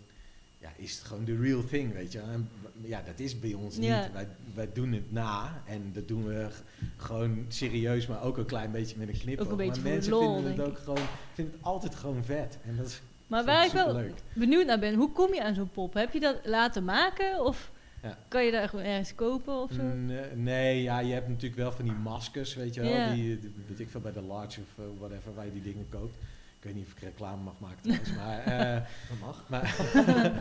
ja, 0.60 0.68
is 0.76 0.92
het 0.98 1.06
gewoon 1.06 1.24
de 1.24 1.36
real 1.36 1.64
thing, 1.64 1.92
weet 1.92 2.12
je. 2.12 2.20
En, 2.20 2.48
ja, 2.82 3.02
dat 3.06 3.18
is 3.18 3.38
bij 3.40 3.52
ons 3.54 3.76
niet. 3.76 3.88
Wij, 4.12 4.28
wij 4.54 4.68
doen 4.72 4.92
het 4.92 5.12
na 5.12 5.62
en 5.66 5.90
dat 5.92 6.08
doen 6.08 6.26
we 6.26 6.48
gewoon 6.96 7.44
serieus, 7.48 8.06
maar 8.06 8.22
ook 8.22 8.36
een 8.38 8.46
klein 8.46 8.70
beetje 8.70 8.98
met 8.98 9.08
een 9.08 9.18
knipoog. 9.18 9.44
Ook 9.46 9.50
een 9.50 9.56
beetje 9.56 9.82
maar 9.82 9.92
mensen 9.92 10.12
lol, 10.12 10.34
vinden 10.34 10.52
het 10.52 10.60
ook 10.66 10.78
gewoon, 10.78 11.06
vinden 11.34 11.54
het 11.54 11.62
altijd 11.64 11.94
gewoon 11.94 12.24
vet. 12.24 12.58
En 12.66 12.76
dat 12.76 12.86
is 12.86 13.00
Maar 13.26 13.44
waar 13.44 13.66
ik 13.66 13.72
wel 13.72 14.02
benieuwd 14.32 14.66
naar 14.66 14.78
ben, 14.78 14.94
hoe 14.94 15.12
kom 15.12 15.34
je 15.34 15.42
aan 15.44 15.54
zo'n 15.54 15.70
pop? 15.70 15.94
Heb 15.94 16.12
je 16.12 16.20
dat 16.20 16.40
laten 16.44 16.84
maken 16.84 17.44
of 17.44 17.70
Ja. 18.02 18.18
kan 18.28 18.44
je 18.44 18.50
daar 18.50 18.68
gewoon 18.68 18.84
ergens 18.84 19.14
kopen 19.14 19.54
of 19.62 19.72
zo? 19.72 19.80
Eh, 19.80 20.18
nee, 20.34 20.82
ja, 20.82 20.98
je 20.98 21.12
hebt 21.12 21.28
natuurlijk 21.28 21.60
wel 21.60 21.72
van 21.72 21.84
die 21.84 21.94
maskers, 21.94 22.54
weet 22.54 22.74
je 22.74 22.80
wel. 22.80 23.14
Die- 23.14 23.38
weet 23.68 23.80
ik 23.80 23.90
veel, 23.90 24.00
bij 24.00 24.12
de 24.12 24.22
Large 24.22 24.60
of 24.60 24.84
eh, 24.84 24.90
whatever, 24.98 25.34
waar 25.34 25.44
je 25.44 25.52
die 25.52 25.62
dingen 25.62 25.86
koopt. 25.88 26.16
Ik 26.60 26.66
weet 26.66 26.74
niet 26.74 26.86
of 26.86 26.92
ik 26.92 26.98
reclame 26.98 27.42
mag 27.42 27.58
maken 27.60 27.82
trouwens, 27.82 28.12
maar... 28.16 28.38
eh, 28.44 28.74
Dat 29.08 29.18
mag. 29.20 29.44
Maar 29.48 29.76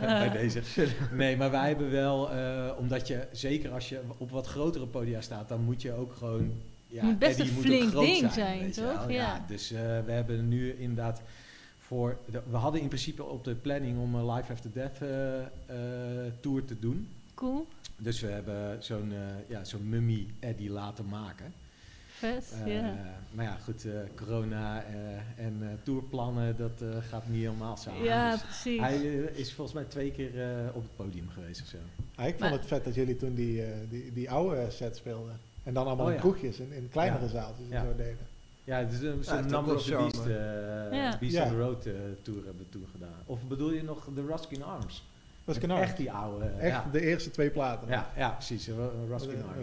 bij 0.00 0.30
deze. 0.30 0.62
Nee, 1.12 1.36
maar 1.36 1.50
wij 1.50 1.68
hebben 1.68 1.90
wel, 1.90 2.30
eh, 2.30 2.70
omdat 2.78 3.06
je, 3.06 3.26
zeker 3.32 3.70
als 3.72 3.88
je 3.88 4.00
op 4.18 4.30
wat 4.30 4.46
grotere 4.46 4.86
podia 4.86 5.20
staat, 5.20 5.48
dan 5.48 5.60
moet 5.64 5.82
je 5.82 5.92
ook 5.92 6.12
gewoon. 6.14 6.52
Ja, 6.86 7.04
Moet 7.04 7.18
best 7.18 7.38
Eddie 7.38 7.52
een 7.52 7.56
moet 7.56 7.64
ook 7.66 7.70
flink 7.72 7.90
groot 7.90 8.04
ding 8.04 8.32
zijn, 8.32 8.70
toch? 8.72 9.10
Ja. 9.10 9.44
dus 9.48 9.70
eh, 9.72 9.80
we 9.80 10.12
hebben 10.12 10.48
nu 10.48 10.72
inderdaad 10.72 11.22
voor. 11.78 12.18
de- 12.30 12.42
we 12.50 12.56
hadden 12.56 12.80
in 12.80 12.88
principe 12.88 13.24
op 13.24 13.44
de 13.44 13.54
planning 13.54 13.98
om 13.98 14.14
een 14.14 14.30
Live 14.32 14.52
After 14.52 14.72
Death 14.72 15.02
eh, 15.02 15.38
eh, 15.40 15.46
tour 16.40 16.64
te 16.64 16.78
doen. 16.78 17.08
Cool, 17.34 17.66
Dus 17.96 18.20
we 18.20 18.26
hebben 18.26 18.82
zo'n 18.82 19.12
eh, 19.12 19.18
ja, 19.48 19.64
zo'n 19.64 19.88
mummy 19.88 20.26
Eddie 20.40 20.70
laten 20.70 21.06
maken. 21.08 21.52
Vet, 22.20 22.52
Eh, 22.64 22.74
ja. 22.74 22.94
Maar 23.30 23.44
ja, 23.44 23.56
goed, 23.64 23.84
eh, 23.84 23.92
corona 24.16 24.82
eh, 24.84 25.44
en 25.44 25.56
eh, 25.60 25.68
tourplannen, 25.82 26.56
dat 26.56 26.80
eh, 26.82 26.88
gaat 27.08 27.28
niet 27.28 27.42
helemaal 27.42 27.76
samen. 27.76 28.02
Ja, 28.02 28.30
Dus 28.32 28.42
precies. 28.42 28.80
hij 28.80 28.96
is 29.34 29.52
volgens 29.52 29.76
mij 29.76 29.84
twee 29.84 30.10
keer 30.10 30.40
eh, 30.42 30.76
op 30.76 30.82
het 30.82 30.96
podium 30.96 31.28
geweest 31.28 31.60
of 31.62 31.66
zo. 31.66 31.76
Ah, 32.14 32.24
ik 32.26 32.30
vond 32.30 32.40
Maar- 32.50 32.58
het 32.58 32.66
vet 32.66 32.84
dat 32.84 32.94
jullie 32.94 33.16
toen 33.16 33.34
die, 33.34 33.62
eh, 33.62 33.68
die, 33.90 34.12
die 34.12 34.30
oude 34.30 34.70
set 34.70 34.96
speelden. 34.96 35.40
En 35.62 35.74
dan 35.74 35.86
allemaal 35.86 36.04
Oh, 36.06 36.10
in 36.10 36.16
ja. 36.16 36.22
kroegjes, 36.22 36.58
in, 36.58 36.72
in 36.72 36.88
kleinere 36.90 37.24
Ja. 37.24 37.30
zaaltjes 37.30 37.66
en 37.66 37.72
Ja. 37.72 37.82
zo 37.84 37.96
deden. 37.96 38.26
Ja, 38.64 38.78
het 38.78 38.92
is 38.92 39.00
een 39.00 39.38
ook 39.38 39.50
Number 39.50 39.74
of 39.74 39.82
the. 39.82 39.90
Beast, 39.96 40.24
Ja. 40.92 41.16
Beast 41.20 41.34
Ja. 41.34 41.44
on 41.44 41.50
the 41.50 41.58
Road 41.58 41.86
eh, 41.86 41.92
tour 42.22 42.44
hebben 42.44 42.62
we 42.64 42.68
toen 42.68 42.86
gedaan. 42.92 43.18
Of 43.26 43.42
bedoel 43.48 43.72
je 43.72 43.82
nog 43.82 44.08
de 44.14 44.26
Ruskin 44.26 44.62
Arms? 44.64 45.08
Dat 45.58 45.70
is. 45.70 45.82
Echt 45.82 45.96
die 45.96 46.12
oude. 46.12 46.44
eh, 46.44 46.64
Echt 46.66 46.74
ja. 46.84 46.88
de 46.92 47.00
eerste 47.00 47.30
twee 47.30 47.50
platen. 47.50 47.88
Ja, 47.88 48.10
ja, 48.16 48.28
precies. 48.30 48.66
ja. 48.66 48.72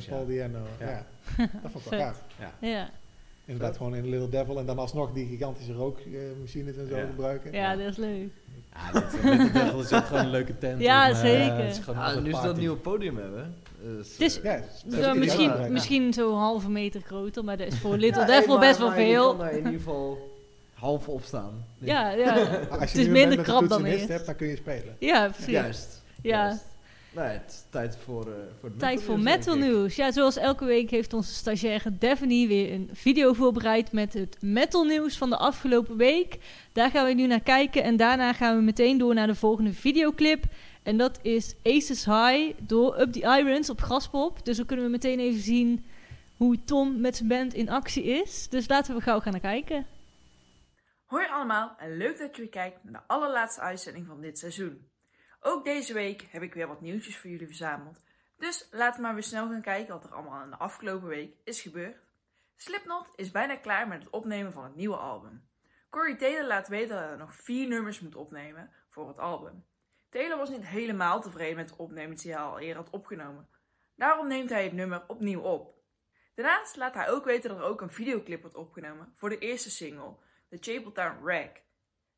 Paul 0.09 0.25
Diano. 0.25 0.59
Ja. 0.79 0.89
Ja. 0.89 1.05
Dat 1.61 1.71
vond 1.71 1.85
ik 1.85 1.89
wel 1.91 1.99
Vet. 1.99 2.07
gaaf. 2.07 2.23
Ja. 2.39 2.67
Ja. 2.67 2.89
Inderdaad, 3.45 3.77
gewoon 3.77 3.95
in 3.95 4.09
Little 4.09 4.29
Devil 4.29 4.59
en 4.59 4.65
dan 4.65 4.79
alsnog 4.79 5.13
die 5.13 5.27
gigantische 5.27 5.73
rookmachines 5.73 6.77
en 6.77 6.87
zo 6.89 6.97
Ja. 6.97 7.05
gebruiken. 7.05 7.51
ja, 7.53 7.75
dat 7.75 7.87
is 7.87 7.97
leuk. 7.97 8.29
Ja, 8.73 8.91
dit, 8.99 9.03
eh, 9.17 9.23
Little 9.23 9.51
Devil 9.51 9.79
is 9.79 9.93
ook 9.93 10.05
gewoon 10.05 10.23
een 10.23 10.29
leuke 10.29 10.57
tent. 10.57 10.81
Ja, 10.81 11.05
om, 11.09 11.13
eh, 11.13 11.19
zeker. 11.19 11.59
is 11.65 11.79
nu 12.21 12.33
ze 12.33 12.41
dat 12.41 12.57
nieuwe 12.57 12.75
podium 12.77 13.17
hebben. 13.17 13.55
Dus, 13.81 14.11
Het 14.11 14.21
is- 14.21 14.39
Ja, 14.43 14.59
dat 14.85 15.15
misschien, 15.15 15.71
misschien 15.71 16.13
zo'n 16.13 16.37
halve 16.37 16.69
meter 16.69 17.01
groter, 17.01 17.43
maar 17.43 17.57
dat 17.57 17.67
is 17.67 17.77
voor 17.79 17.97
Little 17.97 18.21
ja, 18.21 18.27
Devil 18.27 18.59
hey, 18.59 18.67
best 18.67 18.79
wel 18.79 18.87
maar 18.89 18.99
je 19.01 19.05
veel. 19.11 19.35
kan 19.35 19.49
in 19.49 19.55
ieder 19.57 19.71
geval 19.71 20.36
half 20.79 21.07
opstaan. 21.07 21.65
Ja, 21.77 22.09
ja. 22.11 22.33
Als 22.69 22.79
Het 22.79 22.97
is 22.97 23.05
nu 23.05 23.11
minder 23.11 23.41
krap 23.41 23.69
dan 23.69 23.85
eerst. 23.85 24.07
hebt, 24.07 24.25
dan 24.25 24.35
kun 24.35 24.47
je 24.47 24.55
spelen. 24.55 24.95
Ja, 24.99 25.27
precies. 25.27 25.51
Juist. 25.51 26.03
Ja. 26.21 26.43
juist. 26.43 26.65
Nee, 27.11 27.27
het 27.27 27.51
is 27.51 27.63
tijd 27.69 27.97
voor, 28.03 28.21
eh 28.27 28.33
voor 28.59 28.69
het 28.69 28.79
Tijd 28.79 29.03
voor 29.03 29.19
metal 29.19 29.55
nieuws. 29.55 29.95
Ja, 29.95 30.11
zoals 30.11 30.37
elke 30.37 30.65
week 30.65 30.89
heeft 30.89 31.13
onze 31.13 31.33
stagiaire 31.33 31.97
Daphne 31.97 32.47
weer 32.47 32.73
een 32.73 32.89
video 32.93 33.33
voorbereid 33.33 33.91
met 33.91 34.13
het 34.13 34.37
metal 34.39 34.83
nieuws 34.83 35.17
van 35.17 35.29
de 35.29 35.37
afgelopen 35.37 35.97
week. 35.97 36.37
Daar 36.73 36.91
gaan 36.91 37.05
we 37.05 37.13
nu 37.13 37.27
naar 37.27 37.41
kijken 37.41 37.83
en 37.83 37.97
daarna 37.97 38.33
gaan 38.33 38.55
we 38.55 38.61
meteen 38.61 38.97
door 38.97 39.13
naar 39.13 39.27
de 39.27 39.35
volgende 39.35 39.73
videoclip. 39.73 40.43
En 40.83 40.97
dat 40.97 41.19
is 41.21 41.55
Aces 41.63 42.05
High 42.05 42.53
door 42.59 42.99
Up 42.99 43.11
the 43.11 43.19
Irons 43.19 43.69
op 43.69 43.81
Graspop. 43.81 44.45
Dus 44.45 44.57
dan 44.57 44.65
kunnen 44.65 44.85
we 44.85 44.91
meteen 44.91 45.19
even 45.19 45.41
zien 45.41 45.85
hoe 46.37 46.57
Tom 46.65 47.01
met 47.01 47.15
zijn 47.15 47.29
band 47.29 47.53
in 47.53 47.69
actie 47.69 48.03
is. 48.03 48.47
Dus 48.49 48.67
laten 48.67 48.95
we 48.95 49.01
gauw 49.01 49.19
gaan 49.19 49.31
naar 49.31 49.41
kijken. 49.41 49.85
Hoi 51.07 51.27
allemaal 51.27 51.75
en 51.77 51.97
leuk 51.97 52.17
dat 52.17 52.35
je 52.35 52.41
weer 52.41 52.51
kijkt 52.51 52.83
naar 52.83 52.93
de 52.93 53.07
allerlaatste 53.07 53.61
uitzending 53.61 54.05
van 54.05 54.21
dit 54.21 54.39
seizoen. 54.39 54.91
Ook 55.39 55.65
deze 55.65 55.93
week 55.93 56.21
heb 56.21 56.41
ik 56.41 56.53
weer 56.53 56.67
wat 56.67 56.81
nieuwtjes 56.81 57.17
voor 57.17 57.29
jullie 57.29 57.47
verzameld. 57.47 58.03
Dus 58.37 58.67
laten 58.71 58.95
we 58.95 59.01
maar 59.01 59.13
weer 59.13 59.23
snel 59.23 59.47
gaan 59.47 59.61
kijken 59.61 59.93
wat 59.93 60.03
er 60.03 60.13
allemaal 60.13 60.43
in 60.43 60.49
de 60.49 60.57
afgelopen 60.57 61.07
week 61.07 61.35
is 61.43 61.61
gebeurd. 61.61 61.97
Slipknot 62.55 63.11
is 63.15 63.31
bijna 63.31 63.55
klaar 63.55 63.87
met 63.87 64.03
het 64.03 64.09
opnemen 64.09 64.53
van 64.53 64.63
het 64.63 64.75
nieuwe 64.75 64.95
album. 64.95 65.47
Corey 65.89 66.15
Taylor 66.15 66.47
laat 66.47 66.67
weten 66.67 66.95
dat 66.95 67.07
hij 67.07 67.17
nog 67.17 67.35
vier 67.35 67.67
nummers 67.67 67.99
moet 67.99 68.15
opnemen 68.15 68.71
voor 68.89 69.07
het 69.07 69.19
album. 69.19 69.65
Taylor 70.09 70.37
was 70.37 70.49
niet 70.49 70.67
helemaal 70.67 71.21
tevreden 71.21 71.55
met 71.55 71.69
de 71.69 71.77
opnames 71.77 72.21
die 72.21 72.31
hij 72.31 72.41
al 72.41 72.59
eerder 72.59 72.83
had 72.83 72.93
opgenomen. 72.93 73.47
Daarom 73.95 74.27
neemt 74.27 74.49
hij 74.49 74.63
het 74.63 74.73
nummer 74.73 75.03
opnieuw 75.07 75.41
op. 75.41 75.75
Daarnaast 76.35 76.75
laat 76.75 76.93
hij 76.93 77.09
ook 77.09 77.25
weten 77.25 77.49
dat 77.49 77.59
er 77.59 77.65
ook 77.65 77.81
een 77.81 77.91
videoclip 77.91 78.41
wordt 78.41 78.55
opgenomen 78.55 79.13
voor 79.15 79.29
de 79.29 79.37
eerste 79.37 79.69
single, 79.69 80.17
The 80.49 80.57
Chapeltown 80.59 81.27
Rag. 81.27 81.49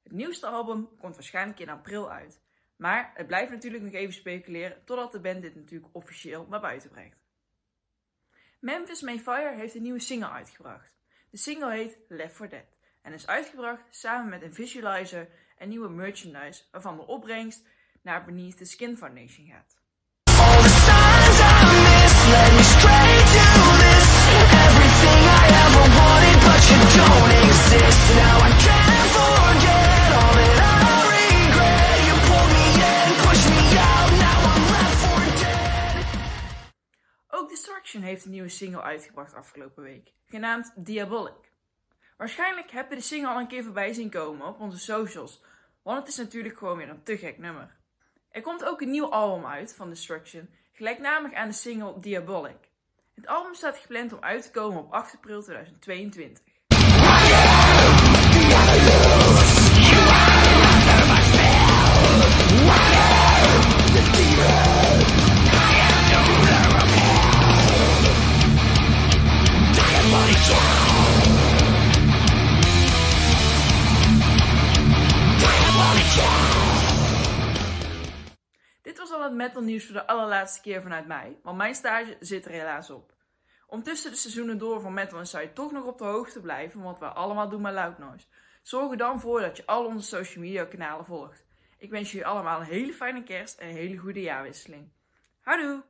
Het 0.04 0.12
nieuwste 0.12 0.48
album 0.48 0.90
komt 0.98 1.16
waarschijnlijk 1.16 1.60
in 1.60 1.70
april 1.70 2.12
uit. 2.12 2.42
Maar 2.76 3.12
het 3.14 3.28
blijft 3.28 3.52
natuurlijk 3.52 3.84
nog 3.84 3.94
even 3.94 4.14
speculeren 4.14 4.86
totdat 4.86 5.12
de 5.12 5.20
band 5.20 5.42
dit 5.42 5.56
natuurlijk 5.56 5.96
officieel 5.96 6.48
naar 6.50 6.62
buiten 6.62 6.90
brengt. 6.90 7.18
Memphis 8.60 9.02
Mayfire 9.02 9.56
heeft 9.56 9.76
een 9.76 9.82
nieuwe 9.82 10.00
single 10.00 10.30
uitgebracht. 10.30 10.92
De 11.30 11.38
single 11.38 11.72
heet 11.72 11.98
Left 12.08 12.36
for 12.36 12.50
Dead 12.50 12.78
en 13.02 13.14
is 13.14 13.28
uitgebracht 13.28 13.84
samen 13.90 14.30
met 14.30 14.42
een 14.42 14.54
visualizer 14.54 15.30
en 15.58 15.70
nieuwe 15.70 15.90
merchandise 15.90 16.64
waarvan 16.72 16.96
de 16.96 17.08
opbrengst 17.08 17.68
naar 18.02 18.26
Beneath 18.26 18.58
the 18.58 18.66
Skin 18.66 18.98
Foundation 18.98 19.48
gaat. 19.48 19.78
Ook 37.28 37.50
Destruction 37.50 38.02
heeft 38.02 38.26
een 38.26 38.32
nieuwe 38.32 38.50
single 38.50 38.82
uitgebracht 38.82 39.34
afgelopen 39.34 39.84
week, 39.84 40.12
genaamd 40.26 40.74
Diabolic. 40.76 41.52
Waarschijnlijk 42.18 42.72
heb 42.72 42.90
je 42.90 42.96
de 42.96 43.02
single 43.02 43.30
al 43.30 43.40
een 43.40 43.48
keer 43.48 43.64
voorbij 43.64 43.94
zien 43.94 44.10
komen 44.10 44.48
op 44.48 44.60
onze 44.60 44.80
socials, 44.80 45.44
want 45.84 46.00
het 46.00 46.08
is 46.08 46.18
natuurlijk 46.18 46.58
gewoon 46.58 46.78
weer 46.78 46.90
een 46.90 47.04
te 47.04 47.18
gek 47.18 47.38
nummer. 47.38 47.76
Er 48.30 48.42
komt 48.42 48.66
ook 48.66 48.82
een 48.82 48.92
nieuw 48.92 49.10
album 49.10 49.46
uit 49.46 49.76
van 49.76 49.90
Destruction, 49.90 50.50
gelijknamig 50.72 51.34
aan 51.34 51.48
de 51.48 51.54
single 51.54 52.00
Diabolic. 52.00 52.70
Het 53.16 53.28
album 53.28 53.54
staat 53.54 53.78
gepland 53.78 54.14
om 54.14 54.20
uit 54.20 54.44
te 54.44 54.52
komen 54.52 54.84
op 54.84 54.92
8 54.92 55.16
april 55.16 55.42
2022. 55.42 56.49
Al 79.12 79.24
het 79.24 79.34
metal 79.34 79.62
nieuws 79.62 79.86
voor 79.86 79.94
de 79.94 80.08
allerlaatste 80.08 80.62
keer 80.62 80.82
vanuit 80.82 81.08
mij, 81.08 81.40
want 81.44 81.58
mijn 81.58 81.76
stage 81.76 82.18
zit 82.20 82.46
er 82.46 82.52
helaas 82.52 82.90
op. 82.90 83.14
Om 83.68 83.84
tussen 83.84 84.12
de 84.12 84.18
seizoenen 84.18 84.58
door 84.58 84.82
van 84.82 84.94
metal 84.94 85.20
en 85.20 85.28
zou 85.28 85.44
je 85.44 85.54
toch 85.54 85.72
nog 85.72 85.86
op 85.86 85.98
de 85.98 86.04
hoogte 86.04 86.42
blijven, 86.42 86.82
want 86.82 87.00
we 87.00 87.06
allemaal 87.06 87.50
doen 87.50 87.62
maar 87.62 87.74
loud 87.74 87.98
noise. 87.98 88.26
Zorg 88.62 88.92
er 88.92 88.98
dan 88.98 89.20
voor 89.20 89.42
dat 89.42 89.58
je 89.58 89.66
al 89.66 89.86
onze 89.86 90.08
social 90.08 90.44
media 90.44 90.66
kanalen 90.66 91.06
volgt. 91.06 91.46
Ik 91.78 91.90
wens 91.90 92.12
jullie 92.12 92.28
allemaal 92.28 92.60
een 92.60 92.66
hele 92.66 92.94
fijne 92.94 93.24
kerst 93.24 93.60
en 93.60 93.70
een 93.70 93.76
hele 93.76 93.98
goede 93.98 94.22
jaarwisseling. 94.22 94.92
Houdoe! 95.40 95.84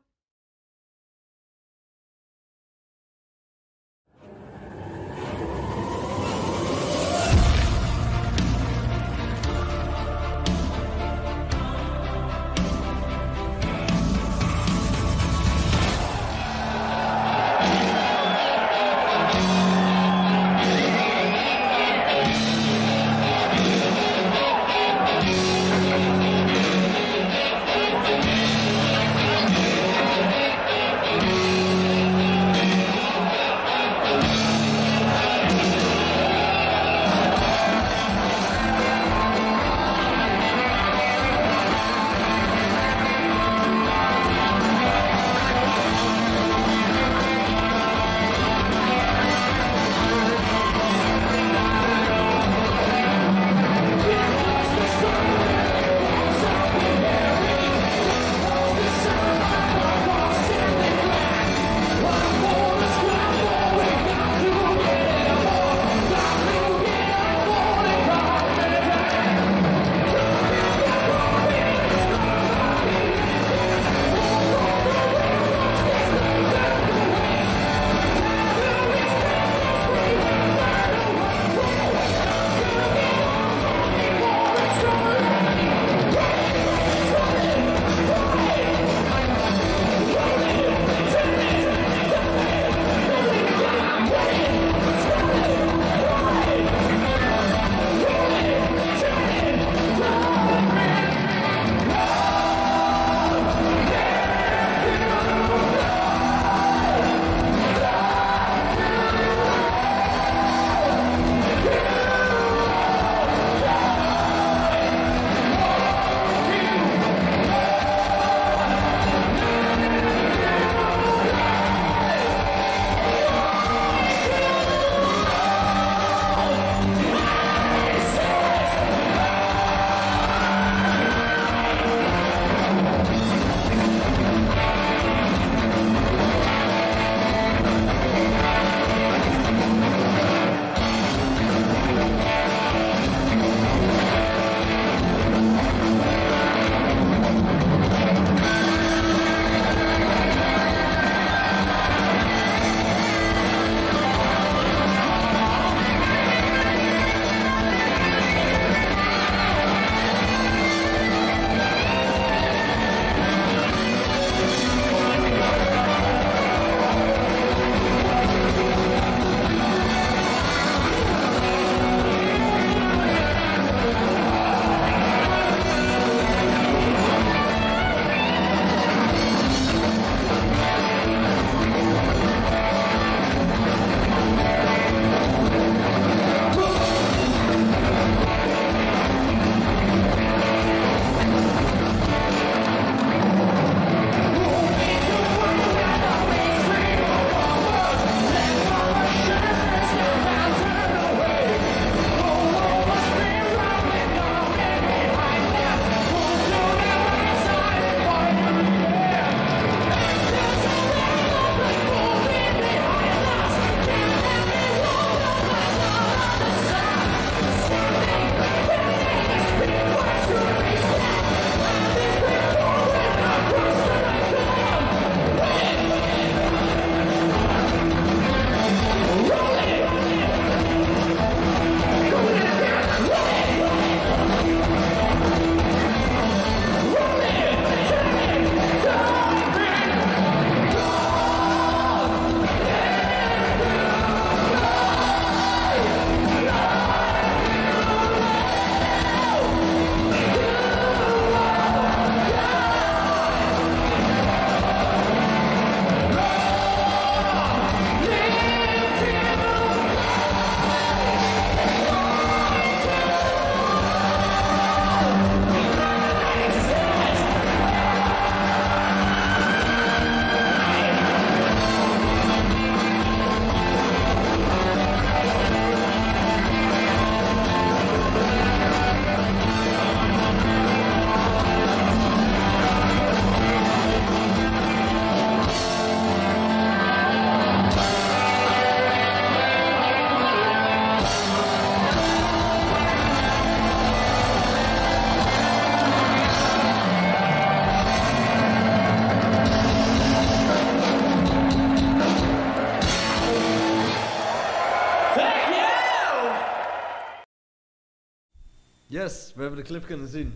Yes, 308.91 309.31
we 309.35 309.41
hebben 309.41 309.59
de 309.59 309.65
clip 309.65 309.85
kunnen 309.85 310.07
zien. 310.07 310.33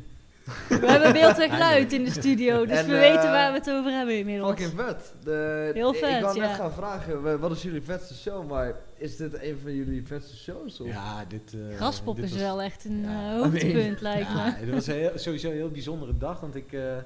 We 0.70 0.76
hebben 0.86 1.12
beeld 1.14 1.39
en 1.39 1.49
geluid 1.58 1.93
in 1.93 2.04
de 2.04 2.12
studio, 2.12 2.66
dus 2.66 2.78
En, 2.78 2.88
we 2.88 2.93
eh, 2.95 2.99
weten 3.12 3.32
waar 3.32 3.51
we 3.51 3.58
het 3.58 3.70
over 3.70 3.91
hebben 3.91 4.18
inmiddels. 4.18 4.49
Fucking 4.49 4.72
vet. 4.80 5.14
De, 5.24 5.72
Heel 5.74 5.93
ik- 5.93 5.99
vet, 5.99 6.16
Ik 6.16 6.22
wou 6.22 6.39
net 6.39 6.49
gaan 6.56 6.72
vragen, 6.74 7.22
wa- 7.22 7.38
wat 7.38 7.51
is 7.51 7.62
jullie 7.62 7.82
vetste 7.82 8.14
show? 8.14 8.49
Maar 8.49 8.76
is 8.97 9.16
dit 9.16 9.41
een 9.41 9.58
van 9.64 9.74
jullie 9.76 10.08
vetste 10.08 10.36
shows? 10.38 10.80
Of? 10.80 10.88
Ja, 10.88 11.26
dit... 11.28 11.54
eh, 11.54 11.76
Graspop 11.76 12.16
dit 12.16 12.26
is 12.26 12.32
was- 12.32 12.39
wel 12.39 12.62
echt 12.62 12.86
een 12.86 13.01
Ja. 13.01 13.34
eh, 13.36 13.38
hoogtepunt, 13.41 14.01
lijkt 14.01 14.28
Ja, 14.28 14.45
me. 14.45 14.51
het 14.56 14.70
was 14.70 14.86
heel- 14.86 15.12
sowieso 15.16 15.47
een 15.49 15.56
heel 15.56 15.70
bijzondere 15.72 16.18
dag, 16.18 16.39
want 16.39 16.56
ik, 16.56 16.74
eh, 16.74 16.97
eh, 16.97 17.04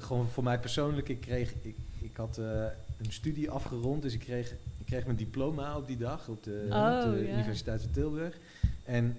gewoon 0.00 0.28
voor 0.28 0.42
mij 0.44 0.58
persoonlijk, 0.58 1.08
ik 1.08 1.20
kreeg, 1.20 1.52
ik, 1.62 1.76
ik 2.00 2.16
had 2.16 2.38
eh, 2.38 2.44
een 3.02 3.12
studie 3.12 3.50
afgerond, 3.50 4.02
dus 4.02 4.12
ik 4.14 4.20
kreeg, 4.20 4.50
ik 4.78 4.86
kreeg 4.86 5.04
mijn 5.04 5.16
diploma 5.16 5.76
op 5.76 5.86
die 5.86 5.96
dag 5.98 6.28
op 6.28 6.44
de, 6.44 6.66
Oh, 6.70 7.02
op 7.04 7.12
de 7.14 7.24
ja. 7.26 7.32
Universiteit 7.32 7.80
van 7.82 7.90
Tilburg. 7.90 8.34
En 8.84 9.16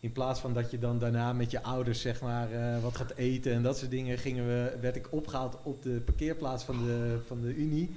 in 0.00 0.12
plaats 0.12 0.40
van 0.40 0.54
dat 0.54 0.70
je 0.70 0.78
dan 0.78 0.98
daarna 0.98 1.32
met 1.32 1.50
je 1.50 1.62
ouders 1.62 2.00
zeg 2.00 2.20
maar 2.20 2.52
eh, 2.52 2.82
wat 2.82 2.96
gaat 2.96 3.12
eten 3.16 3.52
en 3.52 3.62
dat 3.62 3.78
soort 3.78 3.90
dingen, 3.90 4.18
gingen 4.18 4.46
we, 4.46 4.76
werd 4.80 4.96
ik 4.96 5.12
opgehaald 5.12 5.56
op 5.62 5.82
de 5.82 6.00
parkeerplaats 6.04 6.64
van 6.64 6.84
de, 6.86 7.18
van 7.26 7.40
de 7.40 7.54
Unie. 7.54 7.90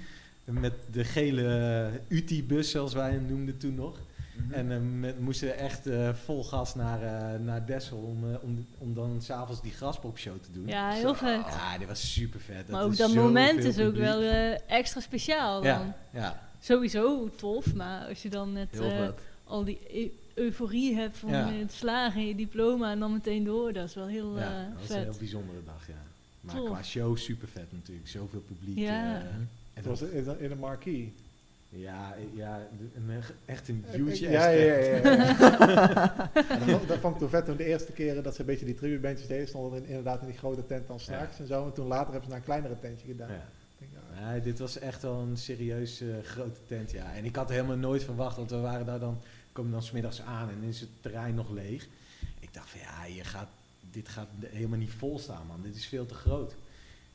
Met 0.43 0.73
de 0.91 1.03
gele 1.03 1.89
UTI-bus, 2.07 2.71
zoals 2.71 2.93
wij 2.93 3.11
hem 3.11 3.25
noemden 3.25 3.57
toen 3.57 3.75
nog. 3.75 3.99
Mhm. 4.35 4.53
En 4.53 4.71
eh, 4.71 4.77
met, 4.99 5.19
moesten 5.19 5.47
we 5.47 5.53
echt 5.53 5.87
eh, 5.87 6.09
vol 6.13 6.43
gas 6.43 6.75
naar, 6.75 7.01
eh, 7.01 7.39
naar 7.39 7.65
Dessel 7.65 7.97
om, 7.97 8.31
eh, 8.31 8.43
om, 8.43 8.65
om 8.77 8.93
dan 8.93 9.21
s'avonds 9.21 9.61
die 9.61 9.71
graspopshow 9.71 10.33
te 10.41 10.51
doen. 10.51 10.67
Ja, 10.67 10.91
heel 10.91 11.15
vet. 11.15 11.45
Ja, 11.45 11.77
dit 11.77 11.87
was 11.87 12.13
super 12.13 12.39
vet. 12.39 12.69
Maar 12.69 12.83
ook 12.83 12.97
dat 12.97 13.13
moment 13.13 13.63
is 13.63 13.79
ook 13.79 13.95
wel 13.95 14.21
eh, 14.21 14.69
extra 14.71 15.01
speciaal 15.01 15.61
dan. 15.61 15.71
Ja, 15.71 15.95
ja. 16.13 16.49
Sowieso 16.59 17.29
tof, 17.35 17.73
maar 17.73 18.07
als 18.07 18.21
je 18.21 18.29
dan 18.29 18.53
net 18.53 18.79
eh, 18.79 19.07
al 19.43 19.63
die 19.63 19.79
euforie 20.33 20.95
hebt 20.95 21.17
van 21.17 21.29
Ja. 21.29 21.49
eh, 21.51 21.59
het 21.59 21.71
slagen 21.71 22.21
en 22.21 22.27
je 22.27 22.35
diploma 22.35 22.91
en 22.91 22.99
dan 22.99 23.11
meteen 23.13 23.43
door, 23.43 23.73
dat 23.73 23.87
is 23.87 23.95
wel 23.95 24.07
heel 24.07 24.37
ja, 24.37 24.61
eh, 24.61 24.69
dat 24.71 24.79
was 24.87 24.89
een 24.97 25.03
heel 25.03 25.15
bijzondere 25.19 25.59
dag, 25.65 25.87
ja. 25.87 25.93
Maar 26.41 26.55
Tof. 26.55 26.65
qua 26.69 26.83
show 26.83 27.17
super 27.17 27.47
vet 27.47 27.71
natuurlijk. 27.71 28.07
Zoveel 28.07 28.39
publiek. 28.41 28.77
Ja. 28.77 29.15
eh, 29.15 29.25
en 29.25 29.49
Het 29.73 29.85
was 29.85 30.01
in, 30.01 30.39
in 30.39 30.51
een 30.51 30.57
marquee. 30.59 31.13
ja, 31.69 32.15
ja, 32.35 32.67
een, 32.95 33.21
echt 33.45 33.67
een 33.67 33.85
huge 33.91 34.29
ja, 34.29 34.37
ass 34.39 34.45
ja, 34.45 34.49
ja, 34.49 34.75
ja. 34.75 36.31
En 36.59 36.67
dat, 36.67 36.87
dat 36.87 36.97
vond 36.99 37.13
ik 37.13 37.19
toen 37.19 37.29
vet 37.29 37.45
toen 37.45 37.57
de 37.57 37.65
eerste 37.65 37.91
keren 37.91 38.23
dat 38.23 38.33
ze 38.35 38.39
een 38.39 38.45
beetje 38.45 38.65
die 38.65 38.75
tributebandjes 38.75 39.27
deden, 39.27 39.47
stonden 39.47 39.83
in, 39.83 39.87
inderdaad 39.87 40.21
in 40.21 40.27
die 40.27 40.37
grote 40.37 40.65
tent 40.65 40.87
dan 40.87 40.99
straks 40.99 41.39
en 41.39 41.47
zo. 41.47 41.65
En 41.65 41.73
toen 41.73 41.87
later 41.87 42.05
hebben 42.11 42.23
ze 42.23 42.29
naar 42.29 42.37
een 42.37 42.43
kleinere 42.45 42.79
tentje 42.79 43.07
gedaan. 43.07 43.29
Ja. 43.29 43.47
Ik 43.79 43.87
denk, 43.91 43.91
ja, 44.19 44.29
Nee, 44.29 44.41
dit 44.41 44.59
was 44.59 44.79
echt 44.79 45.01
wel 45.01 45.19
een 45.19 45.37
serieus 45.37 46.03
grote 46.23 46.59
tent, 46.67 46.91
ja. 46.91 47.13
En 47.13 47.25
ik 47.25 47.35
had 47.35 47.49
helemaal 47.49 47.75
nooit 47.77 48.03
verwacht, 48.03 48.37
want 48.37 48.49
we 48.49 48.59
waren 48.59 48.85
daar 48.85 48.99
dan, 48.99 49.21
komen 49.53 49.71
dan 49.71 49.83
smiddags 49.83 50.21
aan 50.21 50.49
en 50.49 50.63
is 50.63 50.79
het 50.79 50.89
terrein 51.01 51.35
nog 51.35 51.49
leeg. 51.49 51.87
Ik 52.39 52.53
dacht 52.53 52.69
van 52.69 52.79
ja, 52.79 53.05
je 53.05 53.23
gaat, 53.23 53.49
dit 53.91 54.09
gaat 54.09 54.27
helemaal 54.45 54.77
niet 54.79 54.91
vol 54.97 55.19
staan, 55.19 55.47
man. 55.47 55.61
Dit 55.61 55.75
is 55.75 55.85
veel 55.85 56.05
te 56.05 56.13
groot. 56.13 56.55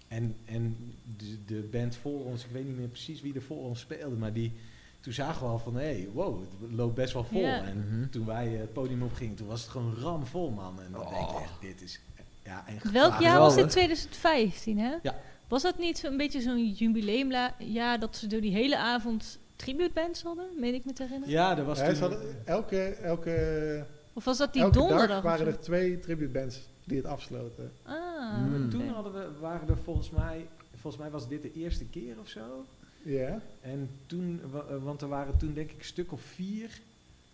En, 0.08 0.36
en 0.44 0.76
de, 1.16 1.44
de 1.46 1.68
band 1.70 1.96
voor 1.96 2.24
ons, 2.24 2.44
ik 2.44 2.50
weet 2.50 2.66
niet 2.66 2.76
meer 2.76 2.88
precies 2.88 3.20
wie 3.20 3.34
er 3.34 3.42
voor 3.42 3.58
ons 3.64 3.80
speelde, 3.80 4.16
maar 4.16 4.32
die, 4.32 4.52
toen 5.00 5.12
zagen 5.12 5.42
we 5.42 5.48
al 5.48 5.58
van, 5.58 5.74
hé, 5.74 5.80
hey, 5.84 6.08
wow, 6.12 6.40
het 6.60 6.72
loopt 6.72 6.94
best 6.94 7.12
wel 7.12 7.24
vol. 7.24 7.44
En 7.44 7.78
Mhm. 7.78 8.08
toen 8.10 8.26
wij 8.26 8.54
eh, 8.54 8.60
het 8.60 8.72
podium 8.72 9.02
opgingen, 9.02 9.34
toen 9.36 9.46
was 9.46 9.60
het 9.60 9.70
gewoon 9.70 9.94
ramvol, 9.94 10.50
man. 10.50 10.80
En 10.82 10.92
dan 10.92 11.00
denk 11.00 11.28
Oh. 11.28 11.32
je 11.38 11.42
echt, 11.44 11.60
dit 11.60 11.80
is, 11.82 12.00
ja, 12.44 12.64
en 12.66 12.92
Welk 12.92 13.12
ja, 13.12 13.20
jaar 13.20 13.38
was 13.38 13.54
dit? 13.54 13.72
geweldig. 13.72 13.72
2015, 13.72 14.78
hè? 14.78 14.94
Ja. 15.02 15.16
Was 15.48 15.62
dat 15.62 15.78
niet 15.78 16.02
een 16.04 16.16
beetje 16.16 16.40
zo'n 16.40 16.72
jubileumjaar 16.72 18.00
dat 18.00 18.16
ze 18.16 18.26
door 18.26 18.40
die 18.40 18.52
hele 18.52 18.78
avond 18.78 19.38
tributebands 19.58 20.22
hadden? 20.22 20.46
Meen 20.56 20.74
ik 20.74 20.84
me 20.84 20.92
te 20.92 21.02
herinneren? 21.02 21.34
Ja, 21.34 21.58
er 21.58 21.64
was 21.64 21.78
Ja, 21.78 21.86
toen... 21.86 21.94
ze 21.94 22.00
hadden 22.00 22.20
elke, 22.44 22.82
elke, 22.88 23.84
Of 24.12 24.24
was 24.24 24.38
dat 24.38 24.52
die 24.52 24.62
elke 24.62 24.78
donderdag? 24.78 25.06
dag 25.08 25.16
of 25.18 25.22
waren 25.22 25.46
er 25.46 25.58
twee 25.60 25.98
tributebands 25.98 26.60
die 26.84 26.96
het 26.96 27.06
afsloten. 27.06 27.72
Ah, 27.82 27.96
Mm. 28.38 28.54
oké. 28.64 28.68
Toen 28.70 28.88
hadden 28.88 29.12
we, 29.12 29.28
waren 29.40 29.68
er 29.68 29.76
volgens 29.84 30.10
mij, 30.10 30.46
volgens 30.80 31.02
mij 31.02 31.10
was 31.10 31.28
dit 31.28 31.42
de 31.42 31.52
eerste 31.52 31.84
keer 31.84 32.14
of 32.20 32.28
zo. 32.28 32.64
Ja. 33.02 33.40
En 33.60 33.90
toen, 34.06 34.40
eh, 34.54 34.76
want 34.82 35.02
er 35.02 35.08
waren 35.08 35.36
toen 35.38 35.54
denk 35.54 35.70
ik 35.70 35.78
een 35.78 35.84
stuk 35.84 36.12
of 36.12 36.20
vier 36.20 36.70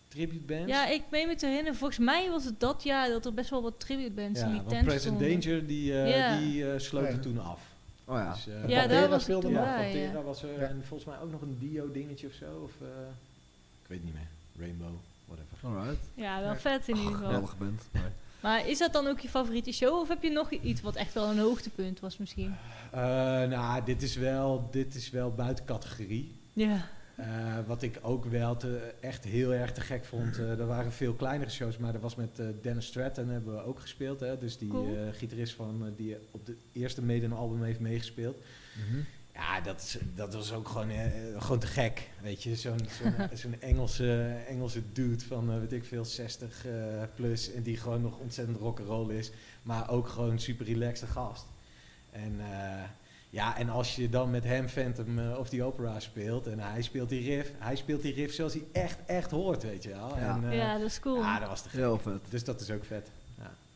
tribute 0.09 0.45
bands. 0.45 0.67
Ja, 0.73 0.87
ik 0.89 1.03
meen 1.11 1.27
me 1.29 1.35
te 1.35 1.47
herinneren. 1.47 1.79
Volgens 1.79 1.99
mij 1.99 2.31
was 2.31 2.45
het 2.45 2.61
dat 2.61 2.83
jaar 2.83 3.09
dat 3.09 3.27
er 3.27 3.35
best 3.35 3.51
wel 3.51 3.63
wat 3.63 3.81
tributebands 3.81 4.41
in 4.41 4.47
die 4.47 4.57
want 4.57 4.69
tent 4.69 4.85
Present 4.85 5.17
stonden. 5.17 5.41
Danger 5.41 5.67
die, 5.67 5.93
eh, 6.03 6.17
Ja. 6.17 6.39
die 6.39 6.71
eh, 6.73 6.79
sloten 6.79 7.15
Ja. 7.15 7.19
toen 7.21 7.39
af. 7.39 7.73
Oh 8.05 8.17
ja. 8.17 8.33
Dus, 8.33 8.47
eh, 8.47 8.53
Ja, 8.55 8.61
Pantera 8.79 9.01
daar 9.01 9.09
was 9.09 9.23
speelde 9.23 9.43
toen 9.47 9.53
nog, 9.53 9.65
ja, 9.65 9.77
bij. 9.77 9.91
Pantera 9.93 10.19
ja. 10.19 10.25
was 10.25 10.43
er 10.43 10.61
Ja. 10.61 10.67
en 10.67 10.83
volgens 10.87 11.09
mij 11.09 11.21
ook 11.21 11.31
nog 11.31 11.41
een 11.41 11.57
Dio 11.61 11.93
dingetje 11.93 12.27
of 12.27 12.33
zo. 12.33 12.61
Of, 12.65 12.71
eh, 12.81 12.87
ik 13.83 13.89
weet 13.89 14.05
niet 14.05 14.15
meer. 14.15 14.27
Rainbow, 14.59 14.95
whatever. 15.27 15.57
Alright. 15.63 16.05
Ja, 16.15 16.41
wel 16.41 16.51
Ja. 16.51 16.57
vet 16.59 16.89
in 16.89 16.97
ieder 16.97 17.11
geval. 17.13 17.27
Geweldige 17.27 17.57
band. 17.57 17.83
Maar- 17.93 18.13
Maar 18.41 18.69
is 18.69 18.79
dat 18.79 18.93
dan 18.93 19.07
ook 19.07 19.21
je 19.21 19.29
favoriete 19.29 19.73
show? 19.73 19.99
Of 20.01 20.09
heb 20.09 20.23
je 20.23 20.31
nog 20.31 20.51
iets 20.51 20.81
wat 20.81 20.95
echt 20.95 21.15
wel 21.15 21.31
een 21.31 21.39
hoogtepunt 21.39 22.01
was 22.01 22.19
misschien? 22.19 22.55
Eh, 22.91 23.01
nou, 23.43 23.85
dit 23.85 24.03
is 24.03 24.17
wel, 24.17 24.69
dit 24.71 24.95
is 24.95 25.11
wel 25.11 25.31
buiten 25.35 25.65
categorie. 25.65 26.33
Ja. 26.53 26.89
Eh, 27.17 27.27
wat 27.67 27.83
ik 27.83 27.99
ook 28.03 28.25
wel 28.25 28.57
te, 28.57 28.93
echt 29.01 29.25
heel 29.25 29.53
erg 29.55 29.73
te 29.73 29.81
gek 29.81 30.05
vond. 30.05 30.39
eh, 30.39 30.59
er 30.59 30.67
waren 30.67 30.93
veel 30.93 31.13
kleinere 31.15 31.51
shows, 31.51 31.77
maar 31.79 31.93
dat 31.93 32.01
was 32.03 32.15
met 32.15 32.39
eh, 32.39 32.47
Dennis 32.63 32.87
Stratton 32.87 33.29
hebben 33.29 33.55
we 33.55 33.63
ook 33.65 33.81
gespeeld. 33.81 34.21
Hè? 34.21 34.39
Dus 34.39 34.59
die 34.59 34.69
Cool. 34.69 34.97
eh, 34.97 35.03
gitarist 35.13 35.55
van, 35.55 35.93
die 35.97 36.17
op 36.31 36.47
de 36.47 36.57
eerste 36.73 37.03
Maiden 37.03 37.33
album 37.33 37.63
heeft 37.63 37.81
meegespeeld. 37.81 38.37
Ja, 39.35 39.61
dat, 39.61 39.81
is, 39.81 39.99
dat 40.15 40.35
was 40.35 40.53
ook 40.53 40.69
gewoon, 40.69 40.91
gewoon 41.39 41.59
te 41.59 41.67
gek. 41.67 42.11
Weet 42.23 42.43
je, 42.43 42.57
zo'n 42.57 42.79
zo'n 43.03 43.15
zo'n 43.39 43.61
Engelse, 43.61 44.37
Engelse 44.49 44.83
dude 44.93 45.25
van, 45.25 45.51
eh, 45.53 45.59
weet 45.59 45.73
ik 45.73 45.85
veel, 45.85 46.05
60 46.05 46.67
eh, 46.67 46.73
plus. 47.15 47.53
En 47.53 47.63
die 47.63 47.77
gewoon 47.77 48.03
nog 48.03 48.19
ontzettend 48.19 48.59
rock'n'roll 48.59 49.15
is. 49.15 49.31
Maar 49.63 49.91
ook 49.91 50.09
gewoon 50.09 50.39
super 50.39 50.67
relaxed 50.67 51.09
gast. 51.09 51.47
En 52.11 52.35
eh, 52.41 52.83
ja, 53.35 53.57
en 53.59 53.69
als 53.69 53.97
je 53.97 54.09
dan 54.09 54.31
met 54.31 54.45
hem 54.45 54.69
Phantom 54.69 55.19
eh, 55.19 55.39
of 55.39 55.49
the 55.49 55.63
Opera 55.63 56.01
speelt 56.01 56.47
en 56.47 56.59
hij 56.59 56.83
speelt 56.83 57.09
die 57.09 57.35
riff, 57.37 57.51
hij 57.59 57.77
speelt 57.77 58.03
die 58.03 58.15
riff 58.15 58.35
zoals 58.35 58.53
hij 58.53 58.65
echt, 58.73 58.99
echt 59.07 59.31
hoort, 59.31 59.63
weet 59.63 59.83
je 59.83 59.89
wel. 59.89 60.17
Ja. 60.19 60.35
En, 60.35 60.51
eh, 60.51 60.57
ja, 60.57 60.79
dat 60.79 60.87
is 60.87 61.01
cool. 61.01 61.17
ja, 61.17 61.39
dat 61.39 61.49
was 61.49 61.63
te. 61.63 61.69
Heel 61.71 61.99
vet. 61.99 62.21
Dus 62.29 62.45
dat 62.45 62.61
is 62.61 62.71
ook 62.71 62.85
vet. 62.85 63.11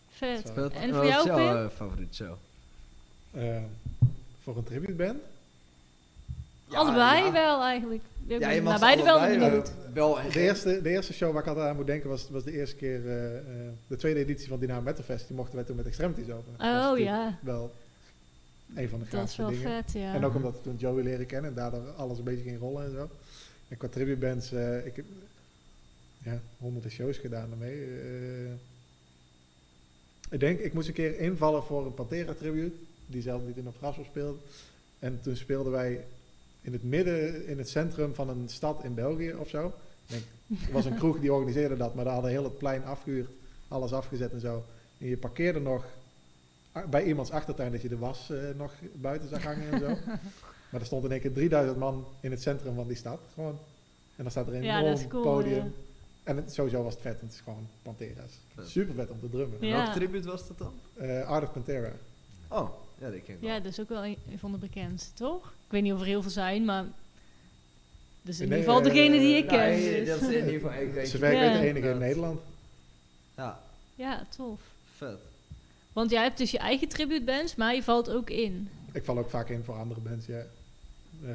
Vet. 0.09 0.47
Zo. 0.47 0.53
vet. 0.53 0.73
En 0.73 0.91
Wat 0.91 0.97
voor 0.99 1.09
is 1.09 1.15
jou, 1.15 1.27
jouw 1.27 1.37
Pim? 1.37 1.65
eh, 1.65 1.71
favoriete 1.77 2.15
show? 2.15 2.35
Voor 4.43 4.57
een 4.57 4.65
tributeband. 4.65 5.19
Ja, 6.71 6.79
allebei 6.79 7.25
ja. 7.25 7.33
wel 7.33 7.63
eigenlijk. 7.63 8.03
Ja, 8.27 8.51
je 8.51 8.63
mag 8.63 8.81
beide 8.81 9.03
wel 9.03 9.21
wel 9.95 10.21
en 10.21 10.31
De 10.31 10.41
eerste, 10.41 10.83
de 10.83 10.91
eerste 10.91 11.13
show 11.13 11.33
waar 11.33 11.43
ik 11.43 11.49
altijd 11.49 11.69
aan 11.69 11.77
moet 11.77 11.87
denken 11.87 12.09
was, 12.09 12.29
was 12.31 12.45
de 12.45 12.53
eerste 12.53 12.77
keer 12.77 13.07
eh, 13.07 13.37
eh, 13.37 13.43
de 13.87 13.97
tweede 13.97 14.21
editie 14.21 14.49
van 14.49 14.59
Dynamo 14.59 14.81
Metal 14.81 15.05
Fest. 15.05 15.27
Die 15.27 15.37
mochten 15.37 15.55
wij 15.55 15.65
toen 15.65 15.77
met 15.77 15.87
Extremities 15.87 16.27
is 16.27 16.33
Oh 16.59 16.99
ja, 16.99 17.39
Wel 17.43 17.75
een 18.75 18.89
van 18.89 18.99
de 18.99 19.05
dat 19.11 19.29
is 19.29 19.37
wel 19.37 19.49
dingen. 19.49 19.63
vet, 19.63 19.93
ja. 19.93 20.15
En 20.15 20.25
ook 20.25 20.35
omdat 20.35 20.53
we 20.53 20.61
toen 20.61 20.77
Joey 20.77 21.03
leren 21.03 21.27
kennen 21.27 21.51
en 21.51 21.57
daardoor 21.57 21.91
alles 21.91 22.19
een 22.19 22.25
beetje 22.25 22.43
ging 22.43 22.59
rollen 22.59 22.85
en 22.85 22.91
zo. 22.91 23.09
En 23.69 23.77
qua 23.77 23.89
tributebands, 23.89 24.53
eh 24.53 24.87
ik 24.87 24.97
heb 24.97 25.05
ja, 26.23 26.41
honderden 26.59 26.91
shows 26.91 27.19
gedaan 27.19 27.49
daarmee. 27.49 27.85
Eh, 27.85 28.53
ik 30.31 30.41
denk, 30.41 30.59
ik 30.59 30.73
moest 30.73 30.89
een 30.89 30.95
keer 30.95 31.19
invallen 31.19 31.63
voor 31.63 31.87
een 31.87 31.95
Pantera 31.95 32.35
tribute, 32.35 32.77
die 33.07 33.23
zelf 33.23 33.43
niet 33.47 33.57
in 33.57 33.67
op 33.67 33.77
Graspel 33.77 34.05
speelde. 34.05 34.39
En 34.99 35.21
toen 35.23 35.37
speelden 35.37 35.73
wij 35.73 36.05
in 36.61 36.73
het 36.73 36.83
midden, 36.83 37.47
in 37.47 37.59
het 37.59 37.69
centrum 37.69 38.15
van 38.15 38.29
een 38.29 38.49
stad 38.49 38.85
in 38.85 38.95
België 38.95 39.33
of 39.33 39.49
zo. 39.49 39.75
Denk, 40.07 40.23
er 40.67 40.73
was 40.73 40.85
een 40.85 40.97
kroeg 40.97 41.21
die 41.21 41.33
organiseerde 41.33 41.77
dat, 41.77 41.95
maar 41.95 42.05
daar 42.05 42.13
hadden 42.13 42.31
heel 42.31 42.45
het 42.45 42.59
plein 42.59 42.85
afgehuurd, 42.85 43.31
alles 43.69 43.93
afgezet 43.93 44.33
en 44.33 44.41
zo. 44.41 44.65
En 44.99 45.07
je 45.07 45.17
parkeerde 45.17 45.61
nog 45.61 45.87
bij 46.87 47.05
iemands 47.05 47.31
achtertuin 47.31 47.73
dat 47.73 47.83
je 47.83 47.89
de 47.89 47.99
was 47.99 48.31
eh, 48.31 48.39
nog 48.57 48.73
buiten 48.93 49.29
zag 49.29 49.43
hangen 49.43 49.73
en 49.73 49.79
zo. 49.79 49.97
Maar 50.71 50.81
er 50.81 50.87
stond 50.87 51.05
in 51.05 51.11
één 51.13 51.21
keer 51.21 51.33
3000 51.33 51.79
man 51.79 52.07
in 52.21 52.31
het 52.31 52.43
centrum 52.43 52.75
van 52.75 52.87
die 52.87 52.97
stad. 52.97 53.21
Gewoon. 53.35 53.59
En 54.17 54.23
dan 54.23 54.31
staat 54.31 54.47
er 54.47 54.55
een 54.55 54.63
Ja, 54.63 54.79
enorm 54.81 55.09
cool, 55.09 55.23
podium. 55.23 55.65
ja. 55.65 55.71
En 56.23 56.37
het, 56.37 56.53
sowieso 56.55 56.83
was 56.83 56.93
het 56.93 57.03
vet, 57.03 57.13
want 57.21 57.25
het 57.25 57.33
is 57.33 57.41
gewoon 57.41 57.69
Pantera's. 57.83 58.33
Vet. 58.55 58.69
Super 58.69 58.95
vet 58.95 59.11
om 59.11 59.21
te 59.21 59.31
drummen. 59.31 59.59
Ja. 59.67 59.77
Welke 59.77 59.93
tribute 59.99 60.29
was 60.29 60.49
dat 60.49 60.59
dan? 60.59 60.73
Eh, 60.95 61.27
Art 61.29 61.43
of 61.45 61.53
Pantera. 61.53 61.91
Oh, 62.49 62.71
ja, 62.99 63.11
die 63.11 63.21
ken 63.21 63.35
ik 63.35 63.41
wel. 63.41 63.51
Ja, 63.51 63.61
dat 63.61 63.73
is 63.73 63.81
ook 63.81 63.89
wel 63.89 64.05
een 64.05 64.17
van 64.39 64.53
de 64.53 64.59
bekendste, 64.59 65.13
toch? 65.15 65.47
Ik 65.47 65.71
weet 65.73 65.83
niet 65.83 65.93
of 65.93 66.01
er 66.01 66.07
heel 66.07 66.23
veel 66.23 66.31
zijn, 66.31 66.65
maar... 66.65 66.83
Dat 68.23 68.35
is 68.35 68.41
in 68.41 68.49
Nee, 68.49 68.59
ieder 68.59 68.73
geval 68.75 68.89
eh, 68.89 68.95
degene 68.95 69.19
die 69.19 69.37
ik 69.37 69.47
ken. 69.49 69.59
Nee, 69.59 69.99
dus. 70.05 70.09
dat 70.09 70.21
is 70.21 70.35
in 70.37 70.45
ieder 70.45 70.61
geval 70.61 70.81
ik 70.83 70.93
weet 70.93 71.09
Zover 71.09 71.29
ik 71.33 71.35
Ja. 71.39 71.41
weet 71.53 71.61
de 71.61 71.67
enige 71.67 71.89
in. 71.91 71.99
Nederland. 71.99 72.41
Ja, 73.37 73.61
Ja, 73.95 74.27
tof. 74.37 74.61
vet. 74.97 75.19
Want 75.99 76.11
jij 76.11 76.23
hebt 76.23 76.39
dus 76.39 76.51
je 76.51 76.59
eigen 76.59 76.89
tributebands, 76.89 77.55
maar 77.55 77.75
je 77.75 77.83
valt 77.83 78.11
ook 78.11 78.31
in. 78.31 78.69
Ik 78.93 79.05
val 79.05 79.19
ook 79.19 79.31
vaak 79.31 79.49
in 79.49 79.65
voor 79.65 79.75
andere 79.75 80.01
bands, 80.01 80.27
ja. 80.27 80.43
Eh, 81.25 81.31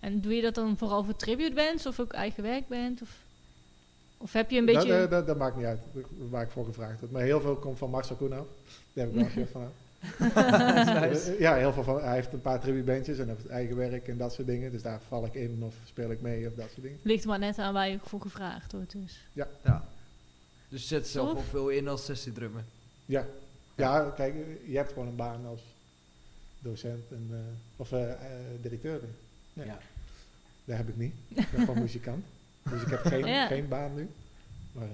En 0.00 0.20
doe 0.20 0.34
je 0.34 0.42
dat 0.42 0.54
dan 0.54 0.76
vooral 0.76 1.04
voor 1.04 1.16
tributebands 1.16 1.86
of 1.86 2.00
ook 2.00 2.12
eigen 2.12 2.42
werkband? 2.42 3.02
Of, 3.02 3.16
of 4.16 4.32
heb 4.32 4.50
je 4.50 4.58
een 4.58 4.66
dat, 4.66 4.74
beetje... 4.74 4.94
eh, 5.02 5.10
dat, 5.10 5.26
dat 5.26 5.36
maakt 5.36 5.56
niet 5.56 5.64
uit 5.64 5.80
waar 6.30 6.42
ik 6.42 6.50
voor 6.50 6.64
gevraagd 6.64 7.00
word. 7.00 7.12
Maar 7.12 7.22
heel 7.22 7.40
veel 7.40 7.56
komt 7.56 7.78
van 7.78 7.90
Marcel 7.90 8.16
Koen 8.16 8.32
af. 8.32 8.46
Daar 8.92 9.06
heb 9.06 9.14
ik 9.14 9.20
wel 9.20 9.30
shirt 9.30 9.50
van. 9.50 9.68
Nice. 11.08 11.32
Eh, 11.32 11.40
Ja, 11.40 11.54
heel 11.54 11.72
veel 11.72 11.82
van. 11.84 12.00
Hij 12.02 12.14
heeft 12.14 12.32
een 12.32 12.40
paar 12.40 12.60
tributebandjes 12.60 13.18
en 13.18 13.28
heeft 13.28 13.46
eigen 13.46 13.76
werk 13.76 14.08
en 14.08 14.16
dat 14.18 14.32
soort 14.32 14.46
dingen. 14.46 14.72
Dus 14.72 14.82
daar 14.82 15.00
val 15.08 15.24
ik 15.24 15.34
in 15.34 15.62
of 15.62 15.74
speel 15.84 16.10
ik 16.10 16.20
mee 16.20 16.46
of 16.46 16.54
dat 16.54 16.68
soort 16.70 16.82
dingen. 16.82 16.98
Ligt 17.02 17.22
er 17.22 17.28
maar 17.28 17.38
net 17.38 17.58
aan 17.58 17.72
waar 17.72 17.88
je 17.88 17.98
voor 18.02 18.20
gevraagd 18.20 18.72
wordt 18.72 18.92
dus. 18.92 19.26
Ja. 19.32 19.48
Dus 20.68 20.80
je 20.80 20.86
zet 20.86 21.06
zelf 21.08 21.32
wel 21.32 21.42
veel 21.42 21.68
in 21.68 21.88
als 21.88 22.04
sessiedrummer. 22.04 22.62
Ja. 23.06 23.26
Ja, 23.78 24.10
kijk, 24.16 24.34
je 24.66 24.76
hebt 24.76 24.92
gewoon 24.92 25.08
een 25.08 25.16
baan 25.16 25.46
als 25.46 25.60
docent 26.58 27.10
en, 27.10 27.26
eh, 27.30 27.38
of 27.76 27.92
eh, 27.92 28.10
eh, 28.12 28.18
directeur. 28.62 29.00
Ja. 29.52 29.64
Ja. 29.64 29.78
Dat 30.64 30.76
heb 30.76 30.88
ik 30.88 30.96
niet. 30.96 31.14
Ik 31.28 31.50
ben 31.50 31.60
gewoon 31.64 31.80
muzikant. 31.80 32.24
Dus 32.70 32.82
ik 32.82 32.88
heb 32.88 33.00
geen, 33.00 33.26
Ja. 33.26 33.46
geen 33.46 33.68
baan 33.68 33.94
nu. 33.94 34.08
Maar, 34.72 34.88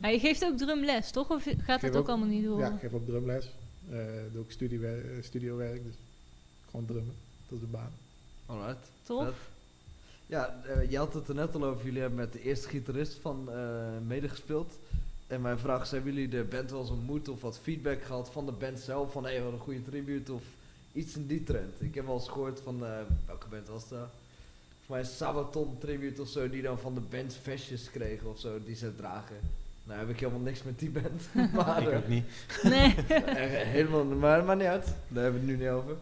Maar 0.00 0.12
je 0.12 0.18
geeft 0.18 0.44
ook 0.44 0.56
drumles, 0.58 1.10
toch? 1.10 1.30
Of 1.30 1.46
gaat 1.58 1.80
dat 1.80 1.90
ook, 1.90 1.96
ook- 1.96 2.08
allemaal 2.08 2.28
niet 2.28 2.44
door? 2.44 2.58
ja, 2.60 2.72
ik 2.72 2.80
geef 2.80 2.92
ook 2.92 3.06
drumles. 3.06 3.50
eh 3.90 3.96
doe 4.32 4.40
ook 4.40 4.50
studiewer- 4.50 5.16
eh, 5.16 5.22
studiowerk. 5.22 5.84
Dus 5.84 5.94
gewoon 6.70 6.86
drummen. 6.86 7.14
Dat 7.48 7.58
is 7.58 7.64
de 7.64 7.70
baan. 7.70 7.92
Alright. 8.46 8.90
Toch? 9.02 9.24
vet. 9.24 9.34
Ja, 10.26 10.62
eh, 10.66 10.90
je 10.90 10.96
had 10.98 11.14
het 11.14 11.28
er 11.28 11.34
net 11.34 11.54
al 11.54 11.64
over. 11.64 11.84
Jullie 11.84 12.00
hebben 12.00 12.18
met 12.18 12.32
de 12.32 12.42
eerste 12.42 12.68
gitarist 12.68 13.14
van 13.20 13.50
eh 13.52 13.88
medegespeeld. 14.06 14.78
En 15.28 15.40
mijn 15.40 15.58
vraag 15.58 15.82
is, 15.82 15.90
hebben 15.90 16.12
jullie 16.12 16.28
de 16.28 16.44
band 16.44 16.70
wel 16.70 16.80
eens 16.80 16.90
ontmoet 16.90 17.28
of 17.28 17.40
wat 17.40 17.58
feedback 17.62 18.02
gehad 18.02 18.30
van 18.32 18.46
de 18.46 18.52
band 18.52 18.78
zelf? 18.78 19.12
Van, 19.12 19.24
hé, 19.24 19.30
hey, 19.32 19.42
wat 19.42 19.52
een 19.52 19.58
goede 19.58 19.82
tribute 19.82 20.32
of 20.32 20.42
iets 20.92 21.16
in 21.16 21.26
die 21.26 21.44
trend. 21.44 21.74
Ik 21.78 21.94
heb 21.94 22.06
wel 22.06 22.14
eens 22.14 22.28
gehoord 22.28 22.60
van, 22.64 22.84
eh, 22.84 22.90
welke 23.26 23.46
band 23.48 23.68
was 23.68 23.88
dat? 23.88 24.08
Voor 24.86 24.96
mij 24.96 24.98
een 25.00 25.06
Sabaton 25.06 25.76
tribute 25.78 26.22
of 26.22 26.28
zo, 26.28 26.50
die 26.50 26.62
dan 26.62 26.78
van 26.78 26.94
de 26.94 27.00
band 27.00 27.36
vestjes 27.42 27.90
kregen 27.90 28.30
of 28.30 28.38
zo, 28.38 28.58
die 28.64 28.74
ze 28.76 28.94
dragen. 28.96 29.36
Nou 29.84 29.98
heb 29.98 30.08
ik 30.08 30.20
helemaal 30.20 30.40
niks 30.40 30.62
met 30.62 30.78
die 30.78 30.90
band. 30.90 31.22
maar, 31.54 31.82
Ik 31.82 31.88
eh, 31.88 31.96
ook 31.96 32.08
niet. 32.08 32.24
Nee. 32.62 32.94
eh, 33.08 33.66
helemaal, 33.66 34.04
maar, 34.04 34.44
maar 34.44 34.56
niet 34.56 34.66
uit. 34.66 34.86
Daar 35.08 35.22
hebben 35.22 35.44
we 35.44 35.50
het 35.50 35.58
nu 35.58 35.64
niet 35.64 35.72
over. 35.72 35.96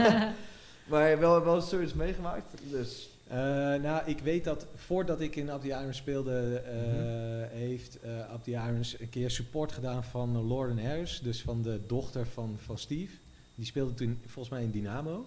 maar 0.90 1.18
wel, 1.18 1.44
wel 1.44 1.60
zoiets 1.60 1.94
meegemaakt. 1.94 2.50
Dus 2.70 3.06
Eh, 3.32 3.38
nou, 3.82 4.02
ik 4.04 4.18
weet 4.20 4.44
dat 4.44 4.66
voordat 4.74 5.20
ik 5.20 5.36
in 5.36 5.46
the 5.46 5.68
Irons 5.68 5.96
speelde, 5.96 6.56
eh, 6.56 6.74
Mhm. 6.74 7.51
Heeft 7.72 7.98
Up 8.34 8.42
the 8.42 8.50
Irons 8.50 9.00
een 9.00 9.08
keer 9.08 9.30
support 9.30 9.72
gedaan 9.72 10.04
van 10.04 10.36
eh, 10.36 10.48
Lauren 10.48 10.86
Harris, 10.86 11.20
dus 11.22 11.42
van 11.42 11.62
de 11.62 11.80
dochter 11.86 12.26
van, 12.26 12.56
van 12.64 12.78
Steve. 12.78 13.12
Die 13.54 13.66
speelde 13.66 13.94
toen 13.94 14.18
volgens 14.26 14.54
mij 14.54 14.62
in 14.62 14.70
Dynamo. 14.70 15.26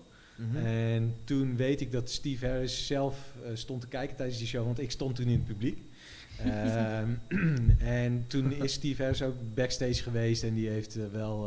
En 0.64 1.16
toen 1.24 1.56
weet 1.56 1.82
ik 1.82 1.92
dat 1.92 2.10
Steve 2.10 2.48
Harris 2.48 2.88
zelf 2.88 3.34
eh, 3.44 3.50
stond 3.54 3.82
te 3.82 3.88
kijken 3.88 4.16
tijdens 4.16 4.38
die 4.38 4.48
show, 4.48 4.66
want 4.66 4.80
ik 4.80 4.92
stond 4.92 5.16
toen 5.16 5.26
in 5.26 5.32
het 5.32 5.46
publiek. 5.46 5.78
Ehm, 6.36 7.10
en 7.80 8.26
toen 8.28 8.52
is 8.52 8.74
Steve 8.74 9.02
Harris 9.02 9.22
ook 9.22 9.36
backstage 9.54 10.04
geweest 10.04 10.44
en 10.44 10.54
die 10.54 10.70
heeft 10.70 10.96
eh, 10.96 11.04
wel 11.12 11.42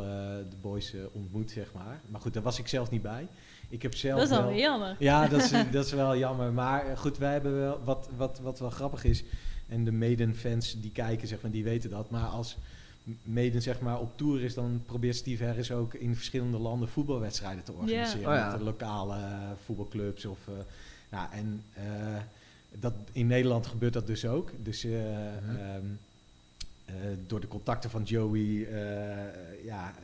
de 0.51 0.57
boys 0.61 0.95
ontmoet, 1.13 1.51
zeg 1.51 1.73
maar. 1.73 2.01
Maar 2.07 2.21
goed, 2.21 2.35
daar 2.35 2.43
was 2.43 2.59
ik 2.59 2.69
zelf 2.69 2.91
niet 2.91 3.03
bij. 3.03 3.29
Ik 3.69 3.83
heb 3.83 3.95
zelf 3.95 4.21
Dat 4.21 4.31
is 4.31 4.37
wel... 4.37 4.55
jammer. 4.55 4.97
Ja, 4.99 5.27
dat 5.27 5.43
is, 5.43 5.51
dat 5.73 5.85
is 5.85 5.93
wel 5.93 6.17
jammer. 6.17 6.53
Maar 6.53 6.97
goed, 6.97 7.19
wij 7.19 7.33
hebben 7.33 7.59
wel 7.59 7.81
wat, 7.85 8.09
wat, 8.17 8.41
wat 8.43 8.59
wel 8.59 8.71
grappig 8.71 9.05
is. 9.05 9.25
En 9.69 9.85
de 9.85 9.93
Maiden-fans 9.93 10.81
die 10.81 10.93
kijken, 10.93 11.29
zeg 11.29 11.41
maar, 11.43 11.51
die 11.51 11.65
weten 11.65 11.91
dat. 11.91 12.11
Maar 12.11 12.27
als 12.27 12.57
Maiden 13.23 13.63
zeg 13.63 13.81
maar, 13.81 14.01
op 14.01 14.17
tour 14.17 14.43
is, 14.43 14.55
dan 14.55 14.83
probeert 14.87 15.17
Steve 15.17 15.45
Harris 15.45 15.73
ook 15.73 15.95
in 15.95 16.15
verschillende 16.15 16.59
landen 16.59 16.89
voetbalwedstrijden 16.89 17.65
te 17.65 17.73
organiseren. 17.73 18.29
Oh 18.29 18.35
ja. 18.35 18.51
Met 18.51 18.59
de 18.59 18.65
lokale 18.65 19.15
eh, 19.17 19.51
voetbalclubs. 19.65 20.25
Of, 20.25 20.39
eh, 20.49 20.55
ja, 21.11 21.33
en 21.33 21.63
eh, 21.73 22.17
dat, 22.73 22.93
in 23.13 23.27
Nederland 23.27 23.67
gebeurt 23.67 23.93
dat 23.93 24.07
dus 24.07 24.25
ook. 24.27 24.51
Dus 24.63 24.85
Mhm. 24.85 24.95
ehm, 24.95 25.85
eh, 26.85 26.95
door 27.27 27.41
de 27.41 27.49
contacten 27.49 27.91
van 27.91 28.03
Joey 28.03 28.69
ja, 29.65 29.95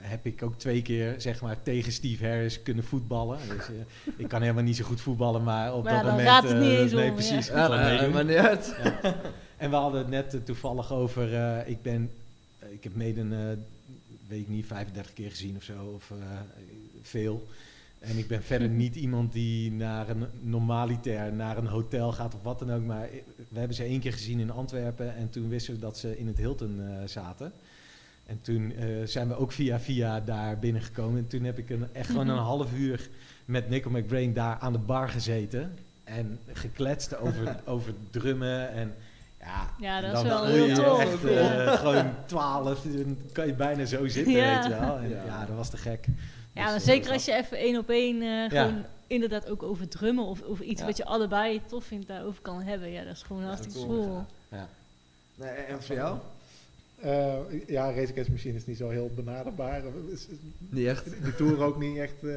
heb 0.00 0.26
ik 0.26 0.42
ook 0.42 0.58
twee 0.58 0.82
keer 0.82 1.14
zeg 1.18 1.40
maar, 1.40 1.62
tegen 1.62 1.92
Steve 1.92 2.26
Harris 2.26 2.62
kunnen 2.62 2.84
voetballen. 2.84 3.38
Dus, 3.56 3.66
eh, 3.68 4.12
ik 4.16 4.28
kan 4.28 4.40
helemaal 4.40 4.62
niet 4.62 4.76
zo 4.76 4.84
goed 4.84 5.00
voetballen, 5.00 5.42
maar 5.42 5.74
op 5.74 5.84
Maar 5.84 5.92
dat 5.92 6.02
dan 6.02 6.10
moment... 6.10 6.28
gaat 6.28 6.42
het 6.42 6.52
eh, 6.52 6.60
niet 6.60 6.78
eens 6.78 6.92
nee, 6.92 7.08
om, 7.08 7.14
precies. 7.14 7.46
ja. 7.46 7.90
ja, 7.90 8.08
maar 8.08 8.24
niet 8.24 8.36
uit. 8.36 8.76
Ja. 8.82 9.16
En 9.56 9.70
we 9.70 9.76
hadden 9.76 10.00
het 10.00 10.08
net 10.08 10.34
eh, 10.34 10.40
toevallig 10.40 10.92
over, 10.92 11.34
eh, 11.34 11.68
ik 11.68 11.82
ben, 11.82 12.10
eh, 12.58 12.72
ik 12.72 12.84
heb 12.84 12.96
Maiden, 12.96 13.32
eh 13.32 13.56
weet 14.28 14.40
ik 14.40 14.48
niet, 14.48 14.66
35 14.66 15.12
keer 15.12 15.30
gezien 15.30 15.56
of 15.56 15.62
zo, 15.62 15.92
of 15.94 16.10
eh, 16.10 16.16
veel. 17.02 17.46
En 17.98 18.18
ik 18.18 18.28
ben 18.28 18.42
verder 18.42 18.68
niet 18.68 18.96
iemand 19.06 19.32
die 19.32 19.72
naar 19.72 20.08
een 20.08 20.26
normalitair, 20.40 21.32
naar 21.32 21.58
een 21.58 21.66
hotel 21.66 22.12
gaat 22.12 22.34
of 22.34 22.42
wat 22.42 22.58
dan 22.58 22.72
ook. 22.72 22.82
Maar 22.82 23.08
we 23.48 23.58
hebben 23.58 23.76
ze 23.76 23.82
één 23.82 24.00
keer 24.00 24.12
gezien 24.12 24.40
in 24.40 24.50
Antwerpen 24.50 25.16
en 25.16 25.30
toen 25.30 25.48
wisten 25.48 25.74
we 25.74 25.80
dat 25.80 25.98
ze 25.98 26.18
in 26.18 26.26
het 26.26 26.38
Hilton 26.38 26.80
eh, 26.80 27.06
zaten. 27.06 27.52
En 28.28 28.40
toen 28.42 28.72
eh, 28.76 28.86
zijn 29.04 29.28
we 29.28 29.36
ook 29.36 29.52
via 29.52 29.80
via 29.80 30.20
daar 30.20 30.58
binnengekomen. 30.58 31.18
En 31.18 31.26
toen 31.26 31.44
heb 31.44 31.58
ik 31.58 31.70
een, 31.70 31.88
echt 31.92 32.06
gewoon 32.06 32.28
een 32.28 32.36
half 32.36 32.72
uur 32.74 33.08
met 33.44 33.68
Nico 33.68 33.90
McBrain 33.90 34.32
daar 34.32 34.56
aan 34.60 34.72
de 34.72 34.78
bar 34.78 35.08
gezeten. 35.08 35.78
En 36.04 36.38
gekletst 36.52 37.16
over, 37.18 37.56
over 37.66 37.92
drummen 38.10 38.70
en 38.72 38.94
ja, 39.40 39.70
Ja, 39.80 40.00
dat 40.00 40.12
dan 40.12 40.24
is 40.24 40.28
wel 40.30 40.44
heel 40.44 40.74
tof. 40.74 41.00
Echt, 41.00 41.24
eh, 41.24 41.72
gewoon 41.72 42.10
12, 42.26 42.82
dan 42.82 43.18
kan 43.32 43.46
je 43.46 43.52
bijna 43.54 43.84
zo 43.84 44.08
zitten, 44.08 44.32
Ja. 44.32 44.54
weet 44.54 44.64
je 44.72 44.80
wel. 44.80 44.96
En, 44.98 45.08
Ja. 45.08 45.24
ja. 45.26 45.44
dat 45.46 45.56
was 45.56 45.70
te 45.70 45.76
gek. 45.76 46.06
Ja, 46.06 46.14
Dus, 46.52 46.54
maar 46.64 46.74
eh, 46.74 46.80
zeker 46.80 47.12
als 47.12 47.24
je 47.24 47.34
even 47.34 47.58
één 47.58 47.78
op 47.78 47.88
één 47.90 48.22
eh, 48.22 48.28
Ja. 48.50 48.64
gewoon 48.64 48.84
inderdaad 49.06 49.48
ook 49.50 49.62
over 49.62 49.88
drummen 49.88 50.24
of, 50.24 50.40
of 50.42 50.60
iets 50.60 50.80
Ja. 50.80 50.86
wat 50.86 50.96
je 50.96 51.04
allebei 51.04 51.60
tof 51.66 51.84
vindt 51.84 52.06
daarover 52.06 52.42
kan 52.42 52.62
hebben. 52.62 52.90
Ja, 52.90 53.04
dat 53.04 53.12
is 53.14 53.22
gewoon 53.22 53.42
Ja, 53.42 53.48
hartstikke 53.48 53.78
cool. 53.78 53.88
cool. 54.06 54.26
Ja. 54.50 54.68
Nee, 55.34 55.48
en 55.50 55.82
voor 55.82 55.94
jou? 55.94 56.18
Eh, 57.00 57.36
ja, 57.66 57.92
Race 57.92 58.10
Against 58.12 58.30
Machine 58.30 58.54
is 58.56 58.66
niet 58.66 58.76
zo 58.76 58.88
heel 58.88 59.10
benaderbaar. 59.14 59.82
Niet 60.70 60.86
echt. 60.86 61.04
Die 61.22 61.34
tour 61.34 61.62
ook 61.62 61.78
niet 61.78 61.96
echt. 61.96 62.14
eh, 62.22 62.30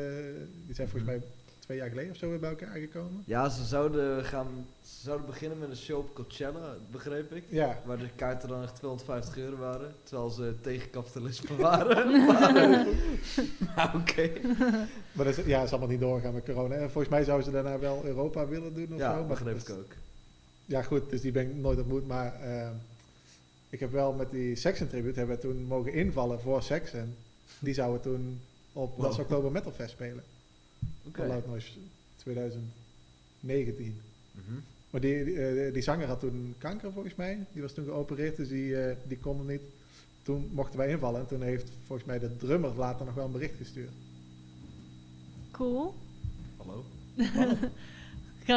die 0.65 0.75
zijn 0.75 0.89
volgens 0.89 1.11
mij 1.11 1.21
twee 1.59 1.77
jaar 1.77 1.89
geleden 1.89 2.11
of 2.11 2.17
zo 2.17 2.29
weer 2.29 2.39
bij 2.39 2.49
elkaar 2.49 2.75
gekomen. 2.77 3.23
Ja, 3.25 3.49
ze 3.49 3.63
zouden, 3.63 4.25
gaan, 4.25 4.47
ze 4.81 5.01
zouden 5.03 5.25
beginnen 5.25 5.59
met 5.59 5.69
een 5.69 5.75
show 5.75 5.97
op 5.99 6.13
Coachella, 6.13 6.75
begreep 6.91 7.33
ik. 7.33 7.43
Ja, 7.49 7.79
Waar 7.85 7.97
de 7.97 8.09
kaarten 8.15 8.49
dan 8.49 8.63
echt 8.63 8.75
250 8.75 9.37
euro 9.37 9.57
waren. 9.57 9.93
Terwijl 10.03 10.29
ze 10.29 10.53
tegen 10.61 10.89
kapitalisme 10.89 11.55
waren. 11.55 12.25
maar 13.75 13.95
oké. 13.95 14.29
maar 15.13 15.25
dat 15.25 15.37
is, 15.37 15.45
ja, 15.45 15.63
is 15.63 15.69
allemaal 15.71 15.89
niet 15.89 15.99
doorgaan 15.99 16.33
met 16.33 16.45
corona. 16.45 16.75
En 16.75 16.91
volgens 16.91 17.13
mij 17.13 17.23
zouden 17.23 17.45
ze 17.45 17.51
daarna 17.51 17.79
wel 17.79 18.05
Europa 18.05 18.47
willen 18.47 18.73
doen 18.73 18.93
of 18.93 18.99
Ja, 18.99 19.11
zo. 19.11 19.17
maar 19.19 19.25
begreep 19.27 19.57
ik 19.59 19.69
ook. 19.69 19.91
Ja, 20.65 20.81
goed, 20.81 21.09
dus 21.09 21.21
die 21.21 21.31
ben 21.31 21.49
ik 21.49 21.55
nooit 21.55 21.77
ontmoet. 21.79 22.07
Maar 22.07 22.33
eh, 22.41 22.69
ik 23.71 23.79
heb 23.79 23.91
wel 23.91 24.13
met 24.13 24.31
die 24.31 24.55
Saxon 24.55 24.87
Tribute 24.87 25.19
hebben 25.19 25.35
we 25.35 25.41
toen 25.41 25.63
mogen 25.63 25.93
invallen 25.93 26.41
voor 26.41 26.63
Saxon. 26.63 27.13
Die 27.59 27.73
zouden 27.73 28.01
toen 28.01 28.39
op 28.73 28.97
Wow. 28.97 29.19
Oktober 29.19 29.51
Metal 29.51 29.71
Fest 29.71 29.91
spelen. 29.91 30.23
Oké. 31.07 31.25
Loud 31.25 31.47
Noise 31.47 31.71
2019. 32.15 34.01
Mhm. 34.31 34.59
Maar 34.89 35.01
die, 35.01 35.23
die, 35.23 35.45
eh, 35.45 35.73
die 35.73 35.81
zanger 35.81 36.07
had 36.07 36.19
toen 36.19 36.55
kanker 36.57 36.91
volgens 36.91 37.15
mij. 37.15 37.39
Die 37.53 37.61
was 37.61 37.73
toen 37.73 37.85
geopereerd, 37.85 38.35
dus 38.35 38.47
die, 38.47 38.81
eh, 38.81 38.95
die 39.07 39.17
kon 39.17 39.39
er 39.39 39.45
niet. 39.51 39.61
Toen 40.23 40.49
mochten 40.53 40.77
wij 40.77 40.89
invallen 40.89 41.19
en 41.19 41.27
toen 41.27 41.41
heeft 41.41 41.71
volgens 41.85 42.07
mij 42.07 42.19
de 42.19 42.37
drummer 42.37 42.75
later 42.75 43.05
nog 43.05 43.15
wel 43.15 43.25
een 43.25 43.31
bericht 43.31 43.57
gestuurd. 43.57 43.91
Cool. 45.51 45.93
Hallo. 46.57 46.83
Gaat 47.33 47.57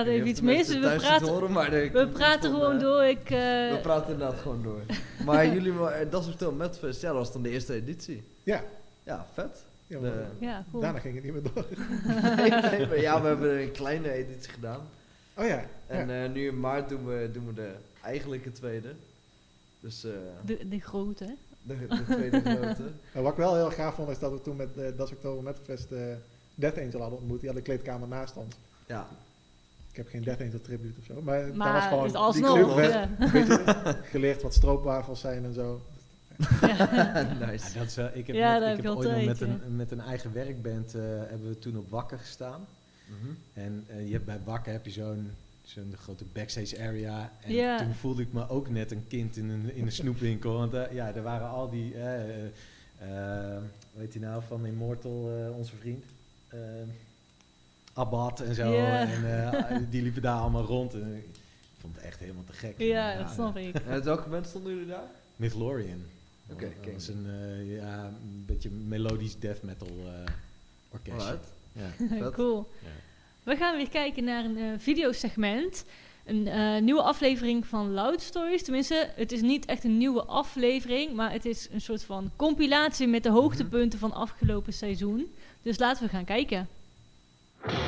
Ik 0.01 0.07
weet 0.07 0.15
even 0.17 0.29
iets 0.29 0.41
mis. 0.41 0.69
We 0.69 0.79
praten, 0.97 1.29
horen, 1.29 1.53
maar 1.53 1.73
er 1.73 1.93
we 1.93 2.09
praten 2.09 2.51
gewoon 2.51 2.75
eh, 2.75 2.81
door. 2.81 3.05
Ik, 3.05 3.31
eh, 3.31 3.31
We 3.71 3.79
praten 3.83 4.13
inderdaad 4.13 4.41
gewoon 4.41 4.63
door. 4.63 4.81
Maar 5.27 5.47
jullie, 5.47 5.73
eh, 5.89 6.11
dat 6.11 6.27
is 6.27 6.47
met 6.57 6.79
Fest, 6.79 7.01
ja, 7.01 7.09
dat 7.09 7.17
was 7.19 7.33
dan 7.33 7.43
de 7.43 7.49
eerste 7.51 7.75
editie. 7.75 8.23
Ja, 8.43 8.63
Ja, 9.03 9.27
vet. 9.33 9.65
ja 9.87 9.99
De- 9.99 10.07
maar 10.07 10.49
ja, 10.49 10.65
cool. 10.71 10.83
daarna 10.83 10.99
ging 10.99 11.15
het 11.15 11.25
niet 11.25 11.33
meer 11.33 11.43
door. 11.55 11.65
nee, 12.37 12.51
nee, 12.51 12.87
maar 12.87 13.01
ja, 13.01 13.21
we 13.23 13.27
hebben 13.29 13.61
een 13.63 13.73
kleine 13.73 14.11
editie 14.13 14.53
gedaan. 14.53 14.81
Oh 15.37 15.47
ja, 15.47 15.65
En 15.87 16.09
ja. 16.09 16.25
eh, 16.25 16.31
nu 16.31 16.47
in 16.47 16.61
maart 16.61 16.89
doen 16.89 17.07
we, 17.07 17.31
doen 17.33 17.47
we 17.47 17.53
de 17.55 17.71
eigenlijke 18.03 18.53
tweede. 18.53 18.89
Dus 19.81 20.05
eh, 20.05 20.11
De, 20.45 20.69
de 20.69 20.81
grote. 20.81 21.25
hè? 21.25 21.33
de, 21.63 21.87
de 21.87 22.05
tweede 22.15 22.41
grote. 22.51 22.83
En 23.13 23.23
wat 23.23 23.33
ik 23.33 23.39
wel 23.39 23.55
heel 23.55 23.71
gaaf 23.71 23.95
vond 23.95 24.09
is 24.11 24.19
dat 24.19 24.31
we 24.33 24.41
toen 24.41 24.57
met 24.57 24.69
uh, 24.77 24.87
Das 24.97 25.11
Oktober 25.11 25.43
Metal 25.45 25.65
Fest 25.65 25.93
eh, 25.93 26.01
Death 26.55 26.79
Angel 26.79 27.01
hadden 27.01 27.19
ontmoet. 27.19 27.39
Die 27.41 27.49
had 27.49 27.57
de 27.59 27.63
kleedkamer 27.65 28.09
naast 28.09 28.37
ons. 28.37 28.55
Ja, 28.87 29.07
Ik 29.95 30.01
heb 30.01 30.09
geen 30.09 30.23
Death 30.23 30.41
Angel 30.41 30.61
tribute 30.61 30.99
of 30.99 31.05
zo. 31.05 31.23
Maar, 31.23 31.39
dat 31.39 31.49
was 31.49 31.57
Maar 31.57 31.83
gewoon 31.83 32.05
het 32.05 32.15
alsnog. 32.15 32.55
die 32.55 32.65
club 32.65 32.77
werd 32.77 32.93
Ja. 32.93 33.09
een 33.19 33.31
beetje 33.33 33.99
geleerd 34.11 34.43
wat 34.43 34.55
stroopwafels 34.55 35.21
zijn 35.21 35.45
en 35.45 35.55
zo. 35.55 35.81
nice. 37.47 37.73
Ja, 37.73 37.79
dat 37.79 37.87
is, 37.87 37.97
ik 38.15 38.27
heb, 38.27 38.37
Ja, 38.37 38.59
net- 38.59 38.79
ik 38.79 38.85
heb 38.85 38.93
ooit 38.95 39.09
nog 39.11 39.25
met 39.25 39.41
een, 39.41 39.61
met 39.77 39.91
een 39.91 40.01
eigen 40.01 40.33
werkband 40.33 40.95
eh, 40.95 41.01
hebben 41.05 41.49
we 41.49 41.59
toen 41.59 41.77
op 41.79 41.91
Wakker 41.91 42.19
gestaan. 42.19 42.67
Mhm. 43.07 43.33
En 43.53 43.85
eh, 43.89 44.07
je 44.07 44.13
hebt 44.13 44.25
bij 44.25 44.39
Wakker 44.45 44.73
heb 44.73 44.85
je 44.85 44.91
zo'n 44.91 45.31
zo'n 45.63 45.95
grote 45.99 46.25
backstage 46.33 46.83
area. 46.83 47.31
En 47.45 47.53
Ja. 47.53 47.79
toen 47.79 47.95
voelde 47.95 48.23
ik 48.23 48.33
me 48.33 48.49
ook 48.49 48.69
net 48.69 48.91
een 48.91 49.05
kind 49.09 49.37
in 49.37 49.49
een, 49.49 49.75
in 49.75 49.87
een 49.87 49.93
snoepwinkel. 49.93 50.53
Want 50.53 50.75
eh, 50.75 50.93
ja, 50.93 51.15
er 51.15 51.23
waren 51.23 51.49
al 51.49 51.71
die, 51.71 51.95
hoe 53.93 54.01
heet 54.01 54.13
die 54.13 54.21
nou, 54.21 54.43
van 54.49 54.67
Immortal, 54.67 55.31
eh, 55.39 55.57
onze 55.57 55.77
vriend. 55.77 56.05
Abad 57.95 58.41
en 58.41 58.55
zo. 58.55 58.73
En 58.73 59.49
eh, 59.49 59.77
die 59.91 60.03
liepen 60.03 60.23
daar 60.23 60.39
allemaal 60.39 60.65
rond. 60.65 60.95
En 60.95 61.15
ik 61.17 61.27
vond 61.81 61.95
het 61.97 62.05
echt 62.05 62.21
helemaal 62.21 62.45
te 62.45 62.53
gek. 62.53 62.75
Ja, 62.79 63.17
dat 63.17 63.31
snap 63.31 63.57
ik. 63.57 63.75
En 63.75 63.83
uit 63.89 64.05
welke 64.05 64.29
band 64.29 64.47
stonden 64.47 64.73
jullie 64.73 64.89
daar? 64.89 65.09
Mythlorian. 65.37 66.03
Oké, 66.51 66.65
Dat 66.65 66.75
kijk. 66.81 66.97
is 66.97 67.09
een, 67.09 67.27
eh, 67.27 67.77
ja, 67.77 68.05
een 68.05 68.45
beetje 68.47 68.71
melodisch 68.71 69.39
death 69.39 69.63
metal 69.63 69.89
eh 69.89 70.33
orkestje. 70.91 71.23
Alright. 71.23 71.53
Ja. 72.21 72.31
Cool. 72.37 72.69
Ja. 72.83 72.89
We 73.43 73.57
gaan 73.57 73.77
weer 73.77 73.89
kijken 73.89 74.25
naar 74.25 74.45
een 74.45 74.57
eh, 74.59 74.65
videosegment. 74.79 75.85
een 76.25 76.49
eh, 76.49 76.83
nieuwe 76.83 77.03
aflevering 77.03 77.67
van 77.67 77.93
Loud 77.93 78.21
Stories. 78.23 78.63
Tenminste, 78.63 79.11
het 79.15 79.33
is 79.33 79.41
niet 79.41 79.65
echt 79.65 79.85
een 79.85 79.99
nieuwe 79.99 80.23
aflevering, 80.25 81.13
maar 81.15 81.33
het 81.33 81.45
is 81.45 81.69
een 81.73 81.81
soort 81.81 82.03
van 82.03 82.31
compilatie 82.37 83.07
met 83.07 83.23
de 83.23 83.31
hoogtepunten 83.31 83.99
van 83.99 84.13
afgelopen 84.13 84.73
seizoen. 84.73 85.35
Dus 85.63 85.79
laten 85.79 86.05
we 86.05 86.09
gaan 86.11 86.25
kijken. 86.25 86.69
Daarom 87.65 87.81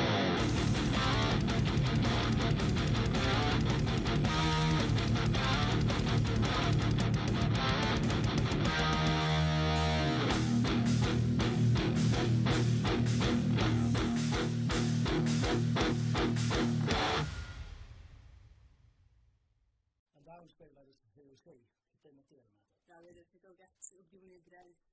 spelen 20.47 20.73
wij 20.73 20.85
dus 20.85 20.99
de 21.01 21.07
VOC, 21.09 21.55
gethematiseerd 21.89 22.43
met 22.43 22.57
het. 22.59 22.83
Ja, 22.85 23.01
dat 23.01 23.15
ook 23.45 23.59
echt 23.59 23.93
op 23.97 24.09
die 24.09 24.41
dreigt. 24.43 24.87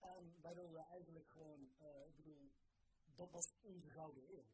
En 0.00 0.34
wij 0.40 0.54
wilden 0.54 0.84
eigenlijk 0.84 1.28
gewoon, 1.28 1.70
dat 3.16 3.30
was 3.30 3.52
onze 3.60 3.90
gouden 3.90 4.30
eeuw. 4.30 4.44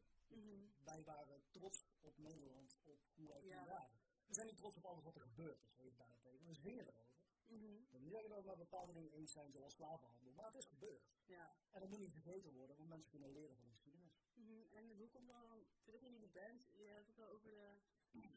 Wij 0.83 1.03
waren 1.03 1.43
trots 1.51 1.87
op 2.01 2.17
Nederland, 2.17 2.77
op 2.83 2.99
hoe 3.15 3.27
wij 3.27 3.43
Ja. 3.45 3.65
waren. 3.65 3.89
We 4.27 4.33
zijn 4.33 4.47
niet 4.47 4.57
trots 4.57 4.77
op 4.77 4.85
alles 4.85 5.03
wat 5.03 5.15
er 5.15 5.21
gebeurd 5.21 5.61
is, 5.63 5.77
even 5.77 5.97
daarentegen. 5.97 6.45
We 6.45 6.53
zingen 6.53 6.87
erover. 6.87 7.11
We 7.45 7.99
willen 7.99 8.21
niet 8.21 8.29
dat 8.29 8.41
we 8.41 8.47
met 8.47 8.57
bepaalde 8.57 8.93
dingen 8.93 9.11
eens 9.11 9.31
zijn, 9.31 9.51
zoals 9.51 9.75
slavenhandel, 9.75 10.33
maar 10.33 10.45
het 10.45 10.55
is 10.55 10.67
gebeurd. 10.67 11.15
Ja. 11.25 11.55
En 11.71 11.79
dat 11.79 11.89
moet 11.89 11.99
niet 11.99 12.13
vergeten 12.13 12.53
worden, 12.53 12.77
want 12.77 12.89
mensen 12.89 13.09
kunnen 13.09 13.31
leren 13.31 13.55
van 13.55 13.65
de 13.65 13.71
geschiedenis. 13.71 14.21
Mhm. 14.33 14.63
En 14.71 14.89
hoe 14.95 15.09
komt 15.09 15.27
dan 15.27 15.65
terug 15.83 16.01
in 16.01 16.11
jullie 16.11 16.29
band? 16.29 16.67
Je 16.71 16.83
hebt 16.83 17.07
het 17.07 17.15
wel 17.15 17.29
over 17.29 17.49
de 17.49 17.79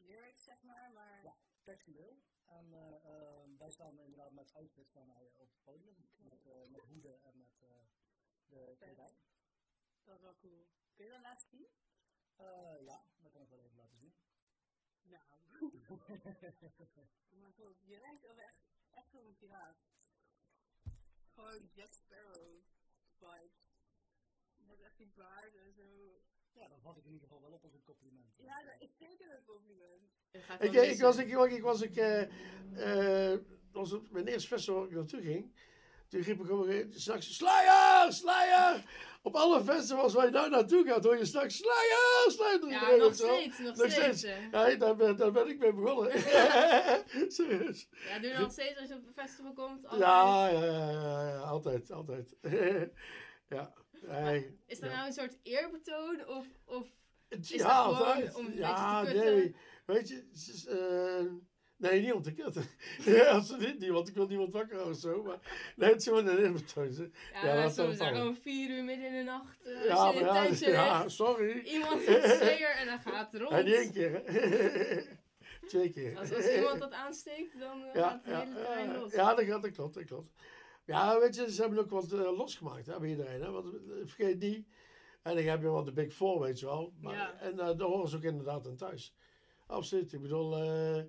lyrics, 0.06 0.44
zeg 0.44 0.62
maar, 0.62 0.92
maar... 0.92 1.22
Ja. 1.22 1.36
Textueel. 1.62 2.18
En 2.44 2.72
eh, 2.72 2.94
eh, 2.94 3.58
wij 3.58 3.70
staan 3.70 3.98
inderdaad 3.98 4.32
met 4.32 4.54
outfits 4.54 4.90
staan 4.90 5.06
wij 5.06 5.30
op 5.36 5.50
het 5.50 5.62
podium, 5.64 6.08
met, 6.16 6.46
eh, 6.46 6.68
met 6.68 6.80
hoeden 6.80 7.22
en 7.22 7.36
met 7.38 7.60
eh, 7.62 7.68
de 8.48 8.74
kledij. 8.78 9.14
Dat 10.06 10.14
is 10.14 10.22
wel 10.22 10.36
cool. 10.40 10.66
Kun 10.94 11.04
je 11.04 11.10
dat 11.10 11.20
laten 11.20 11.46
zien? 11.48 11.66
Eh, 12.36 12.84
ja, 12.84 13.02
dat 13.22 13.32
kan 13.32 13.42
ik 13.42 13.48
wel 13.48 13.58
even 13.58 13.76
laten 13.76 13.96
zien. 13.96 14.14
Nou. 15.02 15.22
maar 17.40 17.52
goed, 17.52 17.76
je 17.84 18.00
lijkt 18.00 18.22
wel 18.22 18.38
echt, 18.38 18.60
echt 18.90 19.12
wel 19.12 19.26
een 19.26 19.36
piraat. 19.36 19.90
Gewoon 21.34 21.68
Jack 21.74 21.92
Sparrow 21.92 22.62
vibes. 23.18 23.74
Hebt 24.66 24.80
echt 24.80 24.96
die 24.96 25.12
baard 25.14 25.54
en 25.54 25.72
zo. 25.72 26.20
Ja, 26.52 26.68
dat 26.68 26.80
vat 26.80 26.96
ik 26.96 27.04
in 27.04 27.12
ieder 27.12 27.28
geval 27.28 27.42
wel 27.42 27.52
op 27.52 27.64
als 27.64 27.72
een 27.74 27.82
compliment. 27.82 28.34
Ja, 28.36 28.62
dat 28.62 28.74
is 28.78 28.96
zeker 28.98 29.36
een 29.36 29.44
compliment. 29.44 30.14
Ik, 30.60 30.72
ik 30.72 31.00
was, 31.00 31.16
ik, 31.16 31.28
ik 31.50 31.62
was, 31.62 31.80
ik, 31.80 31.96
eh, 31.96 33.32
eh, 33.32 33.40
was 33.72 33.92
op 33.92 34.10
mijn 34.10 34.26
eerste 34.26 34.48
festival 34.48 34.80
waar 34.80 34.88
ik 34.88 34.94
naartoe 34.94 35.22
ging. 35.22 35.54
Toen 36.08 36.20
riep 36.20 36.40
ik 36.40 36.46
gewoon 36.46 36.92
straks 36.92 37.36
Slayer, 37.36 38.12
Slayer! 38.12 38.84
Op 39.26 39.34
alle 39.34 39.64
festivals 39.64 40.14
waar 40.14 40.24
je 40.24 40.30
nou 40.30 40.50
naartoe 40.50 40.86
gaat 40.86 41.04
hoor 41.04 41.16
je 41.16 41.24
straks 41.24 41.56
Slayer, 41.56 42.24
Slayer! 42.26 42.68
Ja, 42.68 42.96
nog 42.96 43.14
steeds, 43.14 43.58
nog 43.58 43.90
steeds. 43.90 44.22
Ja, 44.50 44.74
daar 44.74 44.96
ben, 44.96 45.16
daar 45.16 45.32
ben 45.32 45.48
ik 45.48 45.58
mee 45.58 45.72
begonnen. 45.72 46.12
Serieus. 47.36 47.88
Ja, 48.08 48.18
doe 48.18 48.30
je 48.30 48.38
nog 48.38 48.52
steeds 48.52 48.78
als 48.78 48.88
je 48.88 48.94
op 48.94 49.06
een 49.06 49.12
festival 49.12 49.52
komt? 49.52 49.84
altijd? 49.84 50.00
Ja, 50.00 50.48
ja, 50.48 50.64
ja, 50.64 50.90
ja, 50.90 51.28
ja, 51.28 51.38
altijd, 51.38 51.90
altijd. 51.90 52.36
ja, 53.56 53.72
nee. 54.00 54.58
Is 54.66 54.80
dat 54.80 54.90
ja. 54.90 54.96
nou 54.96 55.06
een 55.06 55.12
soort 55.12 55.38
eerbetoon 55.42 56.26
of, 56.28 56.46
of 56.64 56.86
is 57.28 57.48
ja, 57.48 57.86
dat 57.86 57.96
gewoon 57.96 58.46
om 58.46 58.52
ja, 58.52 59.00
te 59.00 59.06
kutten? 59.06 59.34
nee. 59.34 59.56
Weet 59.86 60.08
je, 60.08 60.14
het 60.14 60.54
is, 60.54 60.66
eh, 60.66 61.24
nee, 61.76 62.00
niet 62.00 62.12
om 62.12 62.22
te 62.22 62.32
kutten. 62.32 62.64
ja, 63.16 63.24
absoluut 63.24 63.78
niet, 63.78 63.90
want 63.90 64.08
ik 64.08 64.14
wil 64.14 64.26
niemand 64.26 64.52
wakker 64.52 64.74
houden 64.74 64.94
of 64.94 65.00
zo. 65.00 65.22
Maar 65.22 65.38
nee, 65.76 65.88
het 65.90 65.98
is 66.00 66.06
gewoon 66.06 66.26
een 66.26 66.36
hè. 66.36 66.42
Ja, 66.42 67.54
maar 67.54 67.62
het 67.62 67.74
soms 67.74 67.96
zijn 67.96 68.14
gewoon 68.14 68.36
vier 68.36 68.70
uur 68.70 68.84
midden 68.84 69.06
in 69.06 69.12
de 69.16 69.22
nacht. 69.22 69.64
eh, 69.66 69.84
Ja, 69.84 70.12
maar 70.12 70.60
ja, 70.60 70.70
ja, 70.72 71.08
sorry. 71.08 71.58
Iemand 71.58 72.00
zit 72.06 72.24
zeer 72.24 72.70
en 72.70 72.86
dan 72.86 72.98
gaat 72.98 73.32
het 73.32 73.40
rond. 73.40 73.52
En 73.52 73.64
niet 73.64 73.74
één 73.74 73.92
keer. 73.92 74.22
Twee 75.68 75.90
keer. 75.90 76.18
Als, 76.18 76.34
als 76.34 76.48
iemand 76.54 76.80
dat 76.80 76.92
aansteekt, 76.92 77.58
dan 77.58 77.82
eh, 77.84 77.94
ja, 77.94 78.08
gaat 78.08 78.24
het 78.24 78.32
ja, 78.32 78.40
hele 78.40 78.54
terrein 78.54 78.88
ja, 78.92 78.98
los. 78.98 79.12
ja, 79.12 79.34
dat, 79.34 79.44
gaat, 79.44 79.62
dat 79.62 79.70
klopt, 79.70 79.94
dat 79.94 80.04
klopt. 80.04 80.30
Ja, 80.84 81.18
weet 81.20 81.34
je, 81.34 81.52
ze 81.52 81.60
hebben 81.60 81.78
ook 81.78 81.90
wat 81.90 82.12
eh, 82.12 82.36
losgemaakt 82.36 82.86
hè, 82.86 82.98
bij 83.00 83.08
iedereen. 83.08 83.40
Hè? 83.42 83.50
Want 83.50 83.66
eh, 83.74 83.80
vergeet 84.04 84.38
niet, 84.38 84.66
en 85.22 85.34
dan 85.34 85.44
heb 85.44 85.60
je 85.60 85.70
wel 85.70 85.84
de 85.84 85.92
Big 85.92 86.12
Four, 86.12 86.40
weet 86.40 86.60
je 86.60 86.66
wel. 86.66 86.92
Maar, 87.00 87.14
Ja. 87.14 87.38
En 87.40 87.50
eh, 87.50 87.66
daar 87.78 87.88
horen 87.88 88.08
ze 88.08 88.16
ook 88.16 88.22
inderdaad 88.22 88.66
aan 88.66 88.76
thuis. 88.76 89.14
Absoluut. 89.66 90.12
Ik 90.12 90.20
bedoel, 90.22 90.56
eh, 90.56 91.02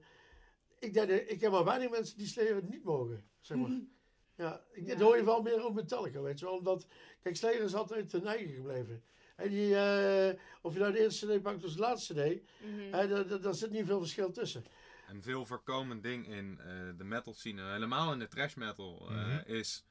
ik, 0.80 0.94
denk, 0.94 1.10
dat- 1.10 1.22
ik 1.28 1.42
heb 1.42 1.52
maar 1.52 1.64
weinig 1.66 1.90
mensen 1.90 2.18
die 2.18 2.28
Slayer 2.28 2.64
niet 2.64 2.84
mogen, 2.84 3.30
zeg 3.42 3.58
maar. 3.58 3.72
Ja, 4.36 4.62
ik, 4.72 4.88
dat 4.88 5.00
hoor 5.00 5.18
je 5.18 5.24
wel 5.24 5.42
meer 5.42 5.66
op 5.66 5.74
Metallica, 5.74 6.22
weet 6.22 6.40
je 6.40 6.46
wel. 6.46 6.58
Omdat, 6.58 6.88
kijk, 7.22 7.36
Slayer 7.36 7.62
is 7.62 7.76
altijd 7.76 8.10
ten 8.10 8.26
eigen 8.26 8.54
gebleven. 8.56 9.04
En 9.36 9.50
die, 9.50 9.76
eh, 9.76 10.40
of 10.62 10.74
je 10.74 10.80
nou 10.80 10.92
de 10.92 11.00
eerste 11.00 11.28
CD 11.38 11.42
pakt 11.42 11.64
of 11.64 11.72
de 11.74 11.80
laatste 11.80 12.14
CD, 12.14 12.42
Mhm. 12.66 12.94
hè, 12.94 13.08
daar, 13.08 13.28
daar- 13.28 13.42
daar 13.42 13.54
zit 13.54 13.72
niet 13.72 13.86
veel 13.86 14.00
verschil 14.00 14.32
tussen. 14.32 14.66
Een 15.10 15.22
veel 15.24 15.46
voorkomend 15.46 16.04
ding 16.04 16.28
in 16.28 16.60
eh, 16.60 16.66
de 16.98 17.04
metal 17.04 17.34
scene, 17.34 17.72
helemaal 17.72 18.14
in 18.14 18.20
de 18.20 18.28
trash 18.28 18.54
metal, 18.56 19.08
eh, 19.10 19.16
Mhm. 19.16 19.42
is 19.52 19.86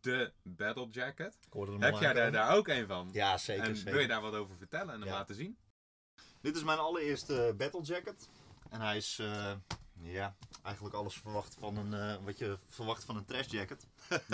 de 0.00 0.32
battle 0.42 0.88
jacket. 0.90 1.38
Ik 1.46 1.52
hoorde 1.52 1.72
hem 1.72 1.82
Heb 1.82 1.94
jij 2.00 2.12
daar, 2.12 2.32
daar 2.32 2.56
ook 2.56 2.68
een 2.68 2.86
van? 2.86 3.08
Ja, 3.12 3.38
zeker. 3.38 3.64
En 3.64 3.76
zeker. 3.76 3.92
wil 3.92 4.00
je 4.00 4.08
daar 4.08 4.20
wat 4.20 4.34
over 4.34 4.56
vertellen 4.56 4.94
en 4.94 5.00
hem 5.00 5.08
Ja. 5.08 5.14
laten 5.14 5.34
zien? 5.34 5.56
Dit 6.40 6.56
is 6.56 6.64
mijn 6.64 6.78
allereerste 6.78 7.54
battle 7.56 7.82
jacket. 7.82 8.28
En 8.70 8.80
hij 8.80 8.96
is, 8.96 9.18
eh, 9.18 9.52
ja, 10.12 10.36
eigenlijk 10.62 10.94
alles 10.94 11.14
verwacht 11.14 11.56
van 11.58 11.76
een, 11.76 11.94
eh, 11.94 12.24
wat 12.24 12.38
je 12.38 12.58
verwacht 12.68 13.04
van 13.04 13.16
een 13.16 13.24
trash 13.24 13.50
jacket. 13.50 13.86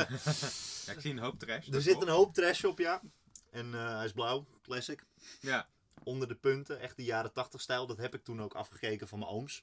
Ja, 0.86 0.92
ik 0.92 1.00
zie 1.00 1.10
een 1.10 1.18
hoop 1.18 1.38
trash. 1.38 1.68
Er 1.68 1.82
zit 1.82 2.02
een 2.02 2.08
hoop 2.08 2.34
trash 2.34 2.64
op, 2.64 2.78
ja. 2.78 3.00
En 3.50 3.74
eh, 3.74 3.96
hij 3.96 4.04
is 4.04 4.12
blauw, 4.12 4.46
classic. 4.62 5.04
Ja. 5.40 5.68
Onder 6.02 6.28
de 6.28 6.34
punten, 6.34 6.80
echt 6.80 6.96
de 6.96 7.04
jaren 7.04 7.32
80 7.32 7.60
stijl. 7.60 7.86
Dat 7.86 7.96
heb 7.96 8.14
ik 8.14 8.24
toen 8.24 8.42
ook 8.42 8.54
afgekeken 8.54 9.08
van 9.08 9.18
mijn 9.18 9.30
ooms. 9.30 9.62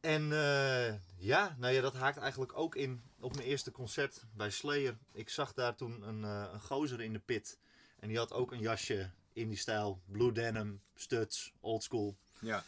En 0.00 0.32
eh, 0.32 0.94
ja, 1.16 1.56
nou 1.58 1.74
ja, 1.74 1.80
dat 1.80 1.94
haakt 1.94 2.18
eigenlijk 2.18 2.58
ook 2.58 2.74
in 2.74 3.02
op 3.20 3.34
mijn 3.34 3.48
eerste 3.48 3.70
concert 3.70 4.24
bij 4.32 4.50
Slayer. 4.50 4.98
Ik 5.12 5.28
zag 5.28 5.52
daar 5.52 5.74
toen 5.74 6.02
een, 6.02 6.22
een 6.22 6.60
gozer 6.60 7.00
in 7.00 7.12
de 7.12 7.18
pit. 7.18 7.58
En 7.98 8.08
die 8.08 8.18
had 8.18 8.32
ook 8.32 8.52
een 8.52 8.60
jasje 8.60 9.10
in 9.32 9.48
die 9.48 9.58
stijl. 9.58 10.00
Blue 10.06 10.32
denim, 10.32 10.82
studs, 10.94 11.52
oldschool. 11.60 12.16
Ja. 12.40 12.64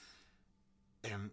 En 1.01 1.33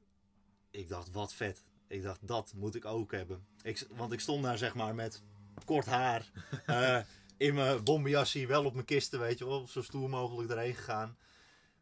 ik 0.74 0.90
dacht, 0.90 1.12
wat 1.12 1.34
vet. 1.34 1.64
Ik 1.88 2.04
dacht, 2.04 2.28
dat 2.28 2.54
moet 2.56 2.76
ik 2.76 2.86
ook 2.86 3.12
hebben. 3.12 3.48
Ik, 3.62 3.88
want 3.90 4.12
ik 4.14 4.20
stond 4.20 4.44
daar 4.44 4.58
zeg 4.58 4.76
maar 4.76 4.96
met 4.96 5.24
kort 5.66 5.86
haar. 5.86 6.32
eh, 6.66 7.00
in 7.38 7.54
mijn 7.54 7.84
bomberjasje, 7.84 8.48
wel 8.48 8.66
op 8.66 8.74
mijn 8.74 8.86
kisten, 8.86 9.20
weet 9.20 9.38
je 9.38 9.46
wel. 9.46 9.68
Zo 9.68 9.82
stoer 9.82 10.10
mogelijk 10.10 10.52
erheen 10.52 10.76
gegaan. 10.76 11.18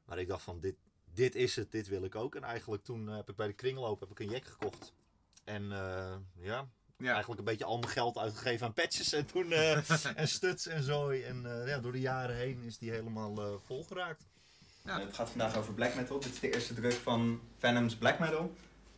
Maar 0.05 0.19
ik 0.19 0.27
dacht 0.27 0.43
van, 0.43 0.59
dit, 0.59 0.75
dit 1.13 1.35
is 1.35 1.55
het, 1.55 1.71
dit 1.71 1.87
wil 1.87 2.03
ik 2.03 2.15
ook. 2.15 2.35
En 2.35 2.43
eigenlijk 2.43 2.83
toen 2.83 3.09
eh, 3.09 3.15
heb 3.15 3.29
ik 3.29 3.35
bij 3.35 3.47
de 3.47 3.53
kringloop 3.53 3.99
heb 3.99 4.11
ik 4.11 4.19
een 4.19 4.29
jack 4.29 4.45
gekocht. 4.45 4.93
En 5.43 5.71
eh, 5.71 6.15
ja, 6.35 6.69
eigenlijk 7.09 7.39
een 7.39 7.45
beetje 7.45 7.65
al 7.65 7.77
mijn 7.77 7.91
geld 7.91 8.17
uitgegeven 8.17 8.65
aan 8.65 8.73
patches. 8.73 9.13
En 9.13 9.25
toen 9.25 9.51
eh, 9.51 9.89
en 10.15 10.27
studs 10.27 10.67
en 10.67 10.83
zo. 10.83 11.09
En 11.09 11.61
eh, 11.61 11.67
ja, 11.67 11.79
door 11.79 11.91
de 11.91 11.99
jaren 11.99 12.35
heen 12.35 12.61
is 12.63 12.77
die 12.77 12.91
helemaal 12.91 13.37
eh 13.37 13.53
volgeraakt. 13.65 14.27
Eh, 14.83 14.97
het 14.97 15.13
gaat 15.13 15.29
vandaag 15.29 15.57
over 15.57 15.73
black 15.73 15.95
metal. 15.95 16.19
Dit 16.19 16.31
is 16.33 16.39
de 16.39 16.53
eerste 16.53 16.73
druk 16.73 16.93
van 16.93 17.41
Venom's 17.57 17.95
Black 17.95 18.19
Metal. 18.19 18.53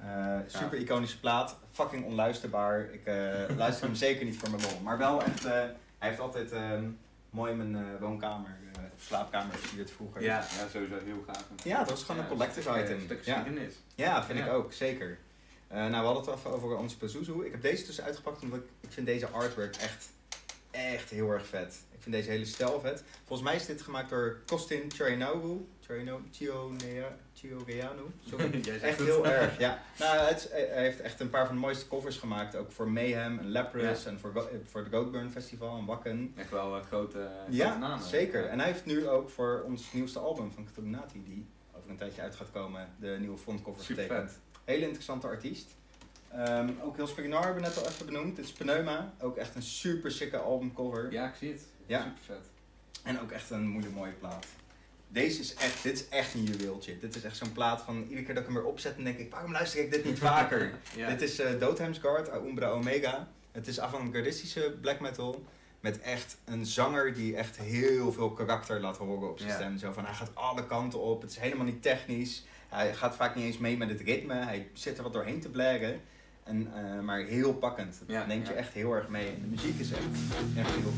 Eh, 0.05 0.37
super 0.47 0.77
iconische 0.77 1.19
plaat, 1.19 1.57
fucking 1.71 2.05
onluisterbaar. 2.05 2.79
Ik 2.91 3.05
eh, 3.05 3.15
luister 3.57 3.85
hem 3.85 3.95
zeker 3.95 4.25
niet 4.25 4.37
voor 4.37 4.49
mijn 4.49 4.61
lol. 4.61 4.79
Maar 4.81 4.97
wel 4.97 5.23
echt, 5.23 5.45
eh, 5.45 5.51
hij 5.97 6.09
heeft 6.09 6.19
altijd 6.19 6.51
ehm, 6.51 6.89
mooi 7.29 7.53
mijn 7.53 7.99
woonkamer 7.99 8.57
of 8.95 9.01
slaapkamer 9.03 9.55
versierd 9.55 9.91
vroeger. 9.91 10.21
Ja, 10.21 10.37
ja, 10.37 10.67
sowieso 10.71 10.95
heel 11.05 11.23
gaaf. 11.27 11.45
Ja, 11.63 11.77
dat 11.79 11.89
was 11.89 12.03
gewoon 12.03 12.17
Ja, 12.17 12.23
een 12.23 12.29
collector's 12.37 12.65
een 12.65 12.83
item. 12.83 12.95
Een 12.95 13.01
stuk 13.01 13.25
ja. 13.25 13.35
geschiedenis. 13.35 13.75
Ja, 13.95 14.23
vind 14.23 14.39
ik 14.39 14.45
Ja. 14.45 14.51
ook, 14.51 14.73
zeker. 14.73 15.17
Nou, 15.69 15.89
we 15.91 15.95
hadden 15.95 16.23
het 16.25 16.33
even 16.35 16.51
over 16.51 16.77
Ons 16.77 16.93
Pazuzu. 16.95 17.45
Ik 17.45 17.51
heb 17.51 17.61
deze 17.61 17.85
dus 17.85 18.01
uitgepakt 18.01 18.41
omdat 18.41 18.59
ik, 18.59 18.65
ik 18.79 18.91
vind 18.91 19.05
deze 19.07 19.27
artwork 19.27 19.75
echt, 19.75 20.09
echt 20.71 21.09
heel 21.09 21.29
erg 21.31 21.45
vet. 21.47 21.81
Ik 21.91 22.01
vind 22.01 22.15
deze 22.15 22.29
hele 22.29 22.45
stijl 22.45 22.79
vet. 22.79 23.03
Volgens 23.25 23.47
mij 23.49 23.55
is 23.57 23.65
dit 23.65 23.81
gemaakt 23.81 24.09
door 24.09 24.41
Costin 24.47 24.91
Chionaru. 24.91 25.65
Sorry. 28.29 28.49
Jij 28.63 28.63
zegt 28.63 28.81
echt 28.84 28.99
heel 28.99 29.27
erg, 29.27 29.59
ja. 29.65 29.81
Nou, 29.99 30.17
het, 30.17 30.49
hij 30.51 30.81
heeft 30.84 30.99
echt 30.99 31.19
een 31.19 31.29
paar 31.29 31.45
van 31.45 31.55
de 31.55 31.61
mooiste 31.61 31.88
covers 31.88 32.17
gemaakt. 32.17 32.55
Ook 32.55 32.71
voor 32.71 32.89
Mayhem 32.91 33.39
en 33.39 33.47
Leprous 33.49 34.03
Ja. 34.03 34.09
en 34.09 34.19
voor, 34.19 34.49
voor 34.63 34.81
het 34.81 34.93
Goatburn 34.93 35.31
Festival 35.31 35.77
en 35.77 35.86
Wakken. 35.86 36.34
Echt 36.36 36.49
wel 36.49 36.77
eh, 36.77 36.84
grote, 36.86 37.17
grote 37.17 37.55
Ja, 37.55 37.77
namen. 37.77 38.05
zeker. 38.05 38.45
En 38.45 38.59
hij 38.59 38.67
heeft 38.67 38.86
nu 38.86 39.07
ook 39.07 39.29
voor 39.29 39.63
ons 39.65 39.93
nieuwste 39.93 40.19
album 40.19 40.51
van 40.51 40.65
Cthulhu 40.65 40.97
die 41.13 41.45
over 41.77 41.89
een 41.89 41.97
tijdje 41.97 42.21
uit 42.21 42.36
gaat 42.36 42.51
komen, 42.51 42.89
de 42.99 43.15
nieuwe 43.19 43.38
frontcover 43.38 43.84
Super 43.84 44.03
getekend. 44.03 44.39
Hele 44.63 44.84
interessante 44.86 45.27
artiest. 45.27 45.75
Ehm, 46.31 46.69
ook 46.84 46.95
heel 46.95 47.07
Spignar 47.07 47.43
hebben 47.43 47.61
we 47.61 47.67
net 47.67 47.77
al 47.77 47.88
even 47.89 48.05
benoemd. 48.05 48.36
Dit 48.36 48.45
is 48.45 48.51
Pneuma. 48.51 49.13
Ook 49.19 49.38
echt 49.38 49.55
een 49.55 49.61
super 49.63 50.11
sikke 50.11 50.38
albumcover. 50.38 51.11
Ja, 51.11 51.27
ik 51.27 51.36
zie 51.36 51.51
het. 51.51 51.61
Ja. 51.86 51.99
Super 52.01 52.19
vet. 52.25 52.49
En 53.03 53.19
ook 53.21 53.31
echt 53.31 53.49
een 53.49 53.67
moeilijk 53.67 53.95
mooie 53.95 54.11
plaat. 54.11 54.45
Deze 55.14 55.39
is 55.39 55.53
echt, 55.53 55.84
dit 55.84 55.93
is 55.99 56.07
echt 56.09 56.34
een 56.34 56.43
juweeltje. 56.43 56.97
Dit 56.99 57.16
is 57.16 57.24
echt 57.24 57.38
zo'n 57.38 57.51
plaat 57.51 57.82
van 57.82 58.01
iedere 58.03 58.24
keer 58.24 58.34
dat 58.34 58.43
ik 58.43 58.49
hem 58.49 58.57
weer 58.59 58.68
opzet, 58.70 58.95
dan 58.95 59.03
denk 59.03 59.18
ik, 59.18 59.32
waarom 59.32 59.51
luister 59.51 59.80
ik 59.80 59.91
dit 59.91 60.05
niet 60.05 60.20
vaker? 60.30 60.74
Ja. 60.95 61.09
Dit 61.09 61.22
is 61.22 61.39
uh, 61.39 61.47
Guard, 62.01 62.30
Umbra 62.47 62.70
Omega. 62.70 63.28
Het 63.51 63.68
is 63.68 63.80
avant-gardistische 63.80 64.76
black 64.82 64.99
metal. 64.99 65.43
Met 65.80 65.99
echt 65.99 66.38
een 66.45 66.66
zanger 66.66 67.14
die 67.14 67.36
echt 67.36 67.57
heel 67.57 68.11
veel 68.14 68.32
karakter 68.32 68.80
laat 68.80 68.97
horen 68.97 69.30
op 69.30 69.38
zijn 69.38 69.49
Ja. 69.49 69.55
stem. 69.55 69.78
Zo 69.78 69.91
van, 69.91 70.05
hij 70.05 70.14
gaat 70.14 70.32
alle 70.36 70.66
kanten 70.66 70.99
op. 70.99 71.22
Het 71.22 71.32
is 71.32 71.38
helemaal 71.38 71.66
niet 71.66 71.82
technisch. 71.82 72.43
Hij 72.70 72.93
gaat 72.95 73.16
vaak 73.16 73.36
niet 73.36 73.45
eens 73.45 73.57
mee 73.57 73.78
met 73.78 73.89
het 73.89 74.01
ritme. 74.01 74.34
Hij 74.34 74.68
zit 74.74 74.97
er 74.97 75.03
wat 75.03 75.14
doorheen 75.14 75.39
te 75.39 75.49
blaren. 75.49 76.01
En, 76.43 76.72
eh, 76.76 76.99
maar 76.99 77.20
heel 77.20 77.53
pakkend. 77.53 77.99
Het 77.99 78.09
Ja, 78.09 78.26
neemt 78.26 78.47
je 78.47 78.53
echt 78.53 78.74
heel 78.74 78.93
erg 78.93 79.07
mee. 79.07 79.28
En 79.28 79.41
de 79.41 79.47
muziek 79.47 79.80
is 79.80 79.91
echt, 79.91 80.03
echt 80.57 80.70
heel 80.72 80.93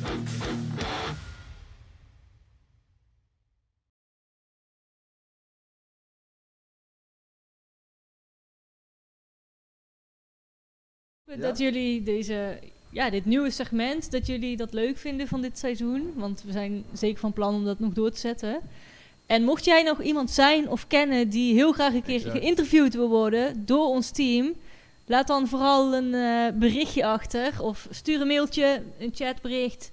Dat 11.40 11.58
jullie 11.58 12.04
deze, 12.04 12.60
ja, 12.90 13.10
dit 13.10 13.26
nieuwe 13.26 13.50
segment, 13.50 14.12
dat 14.12 14.26
jullie 14.28 14.58
dat 14.58 14.74
leuk 14.74 14.98
vinden 14.98 15.28
van 15.28 15.42
dit 15.42 15.58
seizoen. 15.58 16.14
Want 16.16 16.44
we 16.46 16.52
zijn 16.52 16.84
zeker 16.94 17.20
van 17.20 17.34
plan 17.34 17.56
om 17.56 17.66
dat 17.66 17.80
nog 17.80 17.94
door 17.94 18.12
te 18.12 18.20
zetten. 18.20 18.60
En 19.26 19.44
mocht 19.44 19.66
jij 19.66 19.84
nog 19.84 20.02
iemand 20.02 20.32
zijn 20.32 20.70
of 20.70 20.88
kennen 20.88 21.30
die 21.30 21.54
heel 21.54 21.72
graag 21.72 21.94
een 21.94 22.04
keer 22.04 22.16
Exact. 22.16 22.38
geïnterviewd 22.38 22.94
wil 22.94 23.10
worden 23.10 23.66
door 23.66 23.88
ons 23.88 24.10
team, 24.10 24.54
laat 25.06 25.28
dan 25.28 25.48
vooral 25.48 25.94
een 25.94 26.14
eh, 26.14 26.60
berichtje 26.60 27.06
achter 27.06 27.62
of 27.62 27.88
stuur 27.90 28.22
een 28.22 28.28
mailtje, 28.28 28.82
een 29.00 29.12
chatbericht. 29.14 29.90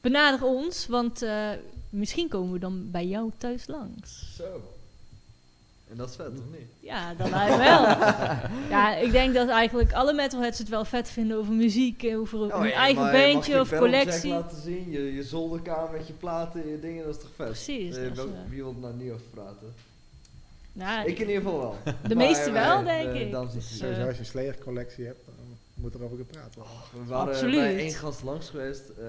Benader 0.00 0.46
ons, 0.46 0.86
want 0.86 1.22
eh, 1.22 1.50
misschien 1.90 2.28
komen 2.28 2.52
we 2.52 2.58
dan 2.58 2.90
bij 2.90 3.06
jou 3.06 3.30
thuis 3.38 3.66
langs. 3.66 4.34
Zo. 4.36 4.73
En 5.94 6.00
dat 6.00 6.10
is 6.10 6.16
vet, 6.16 6.26
of 6.28 6.58
niet? 6.58 6.68
Ja, 6.80 7.14
dat 7.14 7.30
lijkt 7.30 7.56
wel. 7.56 7.82
ja, 8.76 8.94
ik 8.96 9.12
denk 9.12 9.34
dat 9.34 9.48
eigenlijk 9.48 9.92
alle 9.92 10.12
metalheads 10.12 10.58
het 10.58 10.68
wel 10.68 10.84
vet 10.84 11.10
vinden 11.10 11.36
over 11.36 11.52
muziek, 11.52 12.02
en 12.02 12.16
over 12.18 12.38
Oh, 12.40 12.58
hun 12.58 12.68
ja, 12.68 12.74
eigen 12.74 13.02
maar 13.02 13.12
je 13.16 13.22
mag 13.22 13.32
bandje 13.32 13.52
je 13.54 13.60
of 13.60 13.68
collectie. 13.78 14.30
laten 14.30 14.60
zien, 14.62 14.90
je, 14.90 15.14
je 15.14 15.22
zolderkamer 15.22 15.90
met 15.92 16.06
je 16.06 16.12
platen, 16.12 16.68
je 16.70 16.80
dingen, 16.80 17.04
dat 17.04 17.14
is 17.14 17.20
toch 17.20 17.30
vet? 17.36 17.46
Precies, 17.46 17.96
Eh, 17.96 18.10
wel- 18.12 18.24
eh, 18.26 18.32
wie 18.48 18.62
wil 18.62 18.72
er 18.72 18.80
nou 18.80 18.94
niet 18.94 19.10
over 19.12 19.26
praten? 19.34 19.74
Nou, 20.72 21.08
ik 21.08 21.18
in 21.18 21.26
ieder 21.28 21.42
geval 21.42 21.58
wel. 21.58 21.76
De 22.08 22.14
meeste 22.14 22.44
eh, 22.44 22.52
wel, 22.52 22.84
wij, 22.84 23.02
denk 23.02 23.14
eh, 23.14 23.20
ik. 23.26 23.32
en 23.34 23.48
Dus. 23.54 23.78
Sowieso 23.78 24.06
als 24.06 24.16
je 24.18 24.24
Slayer 24.24 24.58
collectie 24.64 25.04
hebt, 25.06 25.20
dan 25.24 25.34
moet 25.74 25.94
er 25.94 26.02
over 26.04 26.16
gepraat 26.16 26.54
worden. 26.54 26.72
We 26.92 27.04
waren 27.04 27.32
Absoluut. 27.32 27.60
bij 27.60 27.76
één 27.78 27.92
gast 27.92 28.22
langs 28.22 28.48
geweest. 28.50 28.88
eh, 28.88 29.04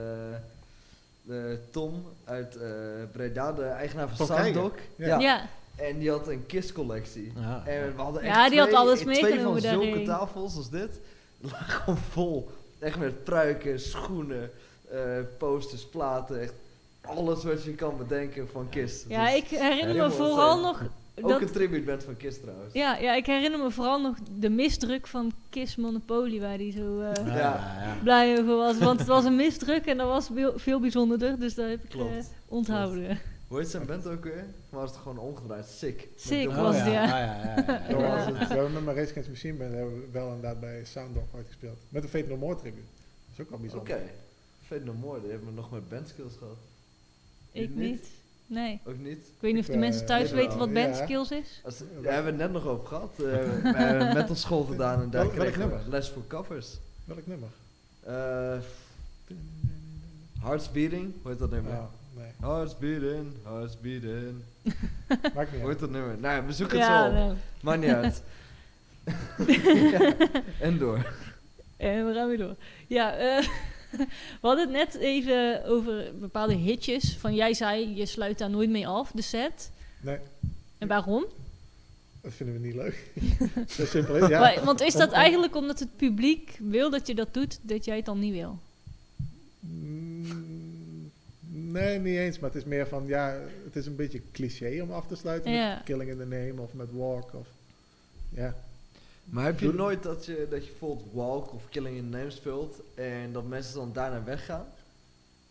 de 1.22 1.60
Tom 1.72 2.04
uit 2.24 2.56
eh, 2.56 2.70
Breda, 3.12 3.52
de 3.54 3.64
eigenaar 3.64 4.10
van. 4.10 4.26
Sounddoc. 4.26 4.78
Ja. 4.96 5.20
Ja. 5.20 5.48
En 5.76 6.00
die 6.00 6.10
had 6.10 6.28
een 6.28 6.46
kistcollectie. 6.46 7.32
Ja. 7.40 7.64
En 7.66 7.96
we 7.96 8.02
hadden 8.02 8.22
echt 8.22 8.36
Ja, 8.36 8.50
die 8.50 8.60
had 8.60 8.68
twee, 8.68 8.80
alles 8.80 9.00
twee 9.00 9.22
meegenomen 9.22 9.62
van 9.62 9.70
zulke 9.70 9.86
daarheen. 9.86 10.06
tafels 10.06 10.56
als 10.56 10.70
dit. 10.70 11.00
lagen 11.42 11.70
gewoon 11.70 11.98
vol. 12.12 12.50
Echt 12.80 12.98
met 13.00 13.24
pruiken, 13.24 13.80
schoenen, 13.80 14.52
eh, 14.92 15.00
posters, 15.38 15.86
platen. 15.86 16.42
Echt 16.42 16.54
alles 17.02 17.44
wat 17.44 17.64
je 17.64 17.72
kan 17.74 17.98
bedenken 17.98 18.48
van 18.52 18.70
Kist. 18.70 19.06
Ja, 19.08 19.26
Dus 19.26 19.36
ik 19.36 19.48
herinner 19.48 19.96
me 19.96 20.12
vooral 20.12 20.60
nog 20.62 20.82
Ook 21.22 21.30
dat- 21.30 21.42
een 21.42 21.52
tribute 21.52 21.84
band 21.86 22.04
van 22.04 22.18
Kist 22.18 22.42
trouwens. 22.42 22.74
Ja, 22.74 22.98
ja, 22.98 23.14
ik 23.16 23.26
herinner 23.26 23.60
me 23.60 23.72
vooral 23.72 24.02
nog 24.02 24.16
de 24.40 24.50
misdruk 24.50 25.08
van 25.08 25.32
Kiss 25.50 25.76
Monopoly, 25.76 26.40
waar 26.42 26.58
die 26.58 26.72
zo 26.72 27.00
eh, 27.02 27.26
Ja, 27.28 27.34
ja. 27.36 27.98
blij 28.04 28.40
over 28.40 28.56
was. 28.56 28.78
Want 28.78 29.00
het 29.00 29.08
was 29.08 29.24
een 29.26 29.36
misdruk 29.36 29.86
en 29.86 29.98
dat 29.98 30.08
was 30.08 30.30
veel, 30.56 30.80
bijzonderder, 30.80 31.40
dus 31.40 31.56
dat 31.56 31.70
heb 31.70 31.84
ik 31.84 31.94
eh, 31.94 32.02
onthouden. 32.48 33.20
Hoe 33.56 33.64
heet 33.64 33.74
zijn 33.74 33.86
band 33.86 34.08
ook 34.08 34.24
weer? 34.24 34.46
Maar 34.70 34.80
was 34.80 34.90
het 34.90 35.00
gewoon 35.00 35.18
omgedraaid? 35.18 35.66
Sick. 35.68 36.08
Sick 36.16 36.50
de- 36.50 36.56
was 36.56 36.76
het, 36.76 36.86
ja. 36.86 37.04
Ah, 37.04 37.10
ja, 37.10 37.16
ja, 37.18 37.90
ja. 37.90 37.96
Was 37.96 38.26
het. 38.40 38.48
We 38.48 38.54
hebben 38.54 38.74
met 38.74 38.84
mijn 38.84 38.98
Race 38.98 39.10
Against 39.10 39.30
Machine 39.30 39.54
Band 39.54 39.74
hebben 39.74 40.00
we 40.02 40.08
wel 40.12 40.28
inderdaad 40.28 40.60
bij 40.60 40.86
Sound 40.86 41.14
Dog 41.14 41.24
ooit 41.36 41.48
gespeeld. 41.48 41.78
Met 41.90 42.04
een 42.04 42.10
Fate 42.10 42.28
No 42.28 42.38
More 42.38 42.56
tribute. 42.56 42.86
Dat 42.86 43.34
is 43.34 43.42
ook 43.42 43.50
wel 43.50 43.60
bijzonder. 43.60 43.96
Oké. 43.96 44.04
Fate 44.66 44.84
No 44.84 44.94
More, 44.94 45.22
die 45.22 45.30
hebben 45.30 45.48
we 45.48 45.54
nog 45.54 45.72
met 45.72 45.90
bandskills 45.90 46.34
gehad. 46.38 46.58
Ik 47.52 47.76
niet. 47.76 48.06
Nee. 48.48 48.80
Ook 48.86 48.98
niet? 48.98 49.18
Ik 49.18 49.40
weet 49.40 49.54
niet 49.54 49.62
of 49.62 49.70
de 49.74 49.78
mensen 49.78 50.02
eh, 50.02 50.08
thuis 50.08 50.32
weten 50.32 50.58
wel, 50.58 50.68
wat 50.68 50.68
ja. 50.68 50.74
bandskills 50.74 51.32
is. 51.32 51.62
Als, 51.64 51.78
daar 51.78 52.14
hebben 52.14 52.36
we 52.38 52.42
het 52.44 52.52
net 52.52 52.64
nog 52.64 52.72
over 52.72 52.88
gehad. 52.88 53.12
Eh, 53.12 53.24
we 53.24 53.74
hebben 53.76 54.14
met 54.14 54.30
ons 54.30 54.42
school 54.42 54.64
gedaan 54.64 55.02
en 55.02 55.10
daar 55.10 55.28
kregen 55.28 55.52
we 55.52 55.58
nummer? 55.58 55.90
les 55.90 56.10
voor 56.10 56.28
covers. 56.28 56.78
Welk 57.06 57.28
nummer? 57.28 57.50
Eh 58.04 58.58
Hearts 60.40 60.72
Beating, 60.72 61.14
hoe 61.22 61.32
heet 61.32 61.40
dat 61.40 61.50
nummer? 61.52 61.74
Nee. 62.26 62.50
Hearts 62.50 62.78
Beating, 62.78 63.32
Hearts 63.44 63.80
Beating. 63.82 64.34
Maakt 65.36 65.52
niet 65.54 65.64
uit. 65.64 65.80
dat 65.80 65.90
nummer? 65.90 66.18
Nou 66.20 66.36
ja, 66.36 66.46
we 66.46 66.54
zoeken 66.54 66.78
Ja, 66.78 67.04
het 67.12 67.14
zo 67.22 67.30
op. 67.30 67.36
Maakt 67.62 67.82
niet 67.82 67.90
uit. 67.90 68.22
Ja, 69.92 70.14
En 70.68 70.78
door. 70.78 71.14
En 71.78 72.08
we 72.08 72.14
gaan 72.14 72.28
weer 72.28 72.38
door. 72.38 72.56
Ja, 72.88 73.14
eh, 73.16 73.48
we 74.42 74.48
hadden 74.48 74.66
het 74.74 74.92
net 74.94 75.02
even 75.02 75.66
over 75.66 76.12
bepaalde 76.20 76.54
hitjes. 76.54 77.16
Van 77.20 77.36
jij 77.36 77.54
zei, 77.54 77.96
je 77.96 78.06
sluit 78.06 78.38
daar 78.38 78.50
nooit 78.50 78.70
mee 78.70 78.88
af, 78.88 79.12
de 79.12 79.22
set. 79.22 79.72
Nee, 80.02 80.18
En 80.78 80.88
waarom? 80.88 81.26
dat 82.22 82.34
vinden 82.34 82.62
we 82.62 82.68
niet 82.68 82.76
leuk. 82.76 83.12
Zo 83.78 83.86
simpel 83.86 84.16
is 84.16 84.28
ja. 84.30 84.40
Maar- 84.40 84.64
want 84.64 84.82
is 84.82 84.94
dat 84.94 85.08
Om- 85.08 85.14
om- 85.14 85.20
eigenlijk 85.20 85.56
omdat 85.56 85.80
het 85.80 85.96
publiek 85.98 86.58
wil 86.60 86.90
dat 86.90 87.08
je 87.08 87.16
dat 87.16 87.34
doet, 87.34 87.60
dat 87.62 87.86
jij 87.86 87.96
het 87.96 88.06
dan 88.06 88.20
niet 88.20 88.34
wil? 88.34 88.60
Mm, 89.60 90.26
Nee, 91.82 92.00
niet 92.00 92.18
eens. 92.18 92.40
Maar 92.40 92.50
het 92.50 92.60
is 92.60 92.66
meer 92.68 92.88
van, 92.88 93.04
ja, 93.08 93.38
het 93.66 93.76
is 93.76 93.86
een 93.86 93.96
beetje 93.96 94.22
cliché 94.32 94.82
om 94.82 94.92
af 94.92 95.08
te 95.08 95.16
sluiten 95.16 95.52
Ja. 95.52 95.74
met 95.76 95.84
Killing 95.84 96.10
in 96.10 96.18
the 96.18 96.26
Name 96.26 96.62
of 96.62 96.74
met 96.74 96.88
Walk. 96.92 97.34
Of, 97.34 97.48
ja. 98.30 98.56
Maar 99.26 99.46
heb 99.46 99.60
je 99.60 99.66
Doe- 99.66 99.76
nooit 99.76 100.04
dat 100.04 100.26
je, 100.26 100.48
dat 100.50 100.64
je 100.66 100.70
bijvoorbeeld 100.70 101.08
Walk 101.14 101.54
of 101.54 101.70
Killing 101.70 101.98
in 101.98 102.10
the 102.12 102.18
Name 102.18 102.32
speelt 102.32 102.80
en 102.96 103.32
dat 103.34 103.48
mensen 103.48 103.76
dan 103.76 103.90
daarna 103.94 104.24
weggaan? 104.24 104.66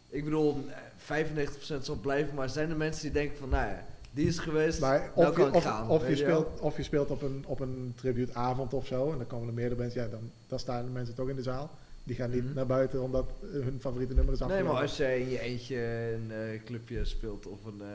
Ik 0.09 0.25
bedoel, 0.25 0.65
eh, 0.69 0.77
95% 0.97 1.85
zal 1.85 1.97
blijven, 1.97 2.35
maar 2.35 2.49
zijn 2.49 2.71
er 2.71 2.77
mensen 2.77 3.03
die 3.03 3.13
denken 3.13 3.39
van, 3.39 3.49
nou 3.49 3.67
ja, 3.69 3.85
die 4.11 4.27
is 4.27 4.39
geweest, 4.39 4.81
Maar 4.81 5.11
nou 5.17 5.29
of, 5.29 5.35
kan 5.35 5.47
je, 5.47 5.53
of, 5.53 5.63
gaan. 5.63 5.89
of, 5.89 6.09
je 6.09 6.17
speelt, 6.17 6.61
of 6.61 6.77
je 6.77 6.83
speelt 6.83 7.11
op 7.11 7.23
een, 7.23 7.45
op 7.47 7.61
een 7.61 7.93
tributeavond 7.97 8.73
of 8.75 8.87
zo, 8.87 9.13
en 9.13 9.19
dan 9.19 9.27
komen 9.27 9.49
er 9.49 9.55
meerdere 9.55 9.81
mensen, 9.81 10.03
ja, 10.03 10.09
dan, 10.09 10.31
dan 10.49 10.59
staan 10.59 10.85
de 10.85 10.91
mensen 10.91 11.15
toch 11.15 11.29
in 11.29 11.37
de 11.37 11.43
zaal. 11.43 11.71
Die 12.05 12.17
gaan 12.17 12.31
niet 12.31 12.45
Mhm. 12.45 12.55
naar 12.55 12.67
buiten 12.67 13.03
omdat 13.03 13.31
eh, 13.43 13.49
hun 13.51 13.79
favoriete 13.81 14.15
nummer 14.15 14.33
is 14.35 14.39
Nee, 14.41 14.49
afgelopen. 14.49 14.75
maar 14.75 14.83
als 14.83 14.97
jij 14.97 15.21
in 15.21 15.29
je 15.31 15.41
eentje 15.41 15.77
een 16.15 16.31
eh, 16.33 16.65
clubje 16.65 17.05
speelt 17.05 17.47
of 17.47 17.65
een... 17.65 17.81
eh, 17.81 17.87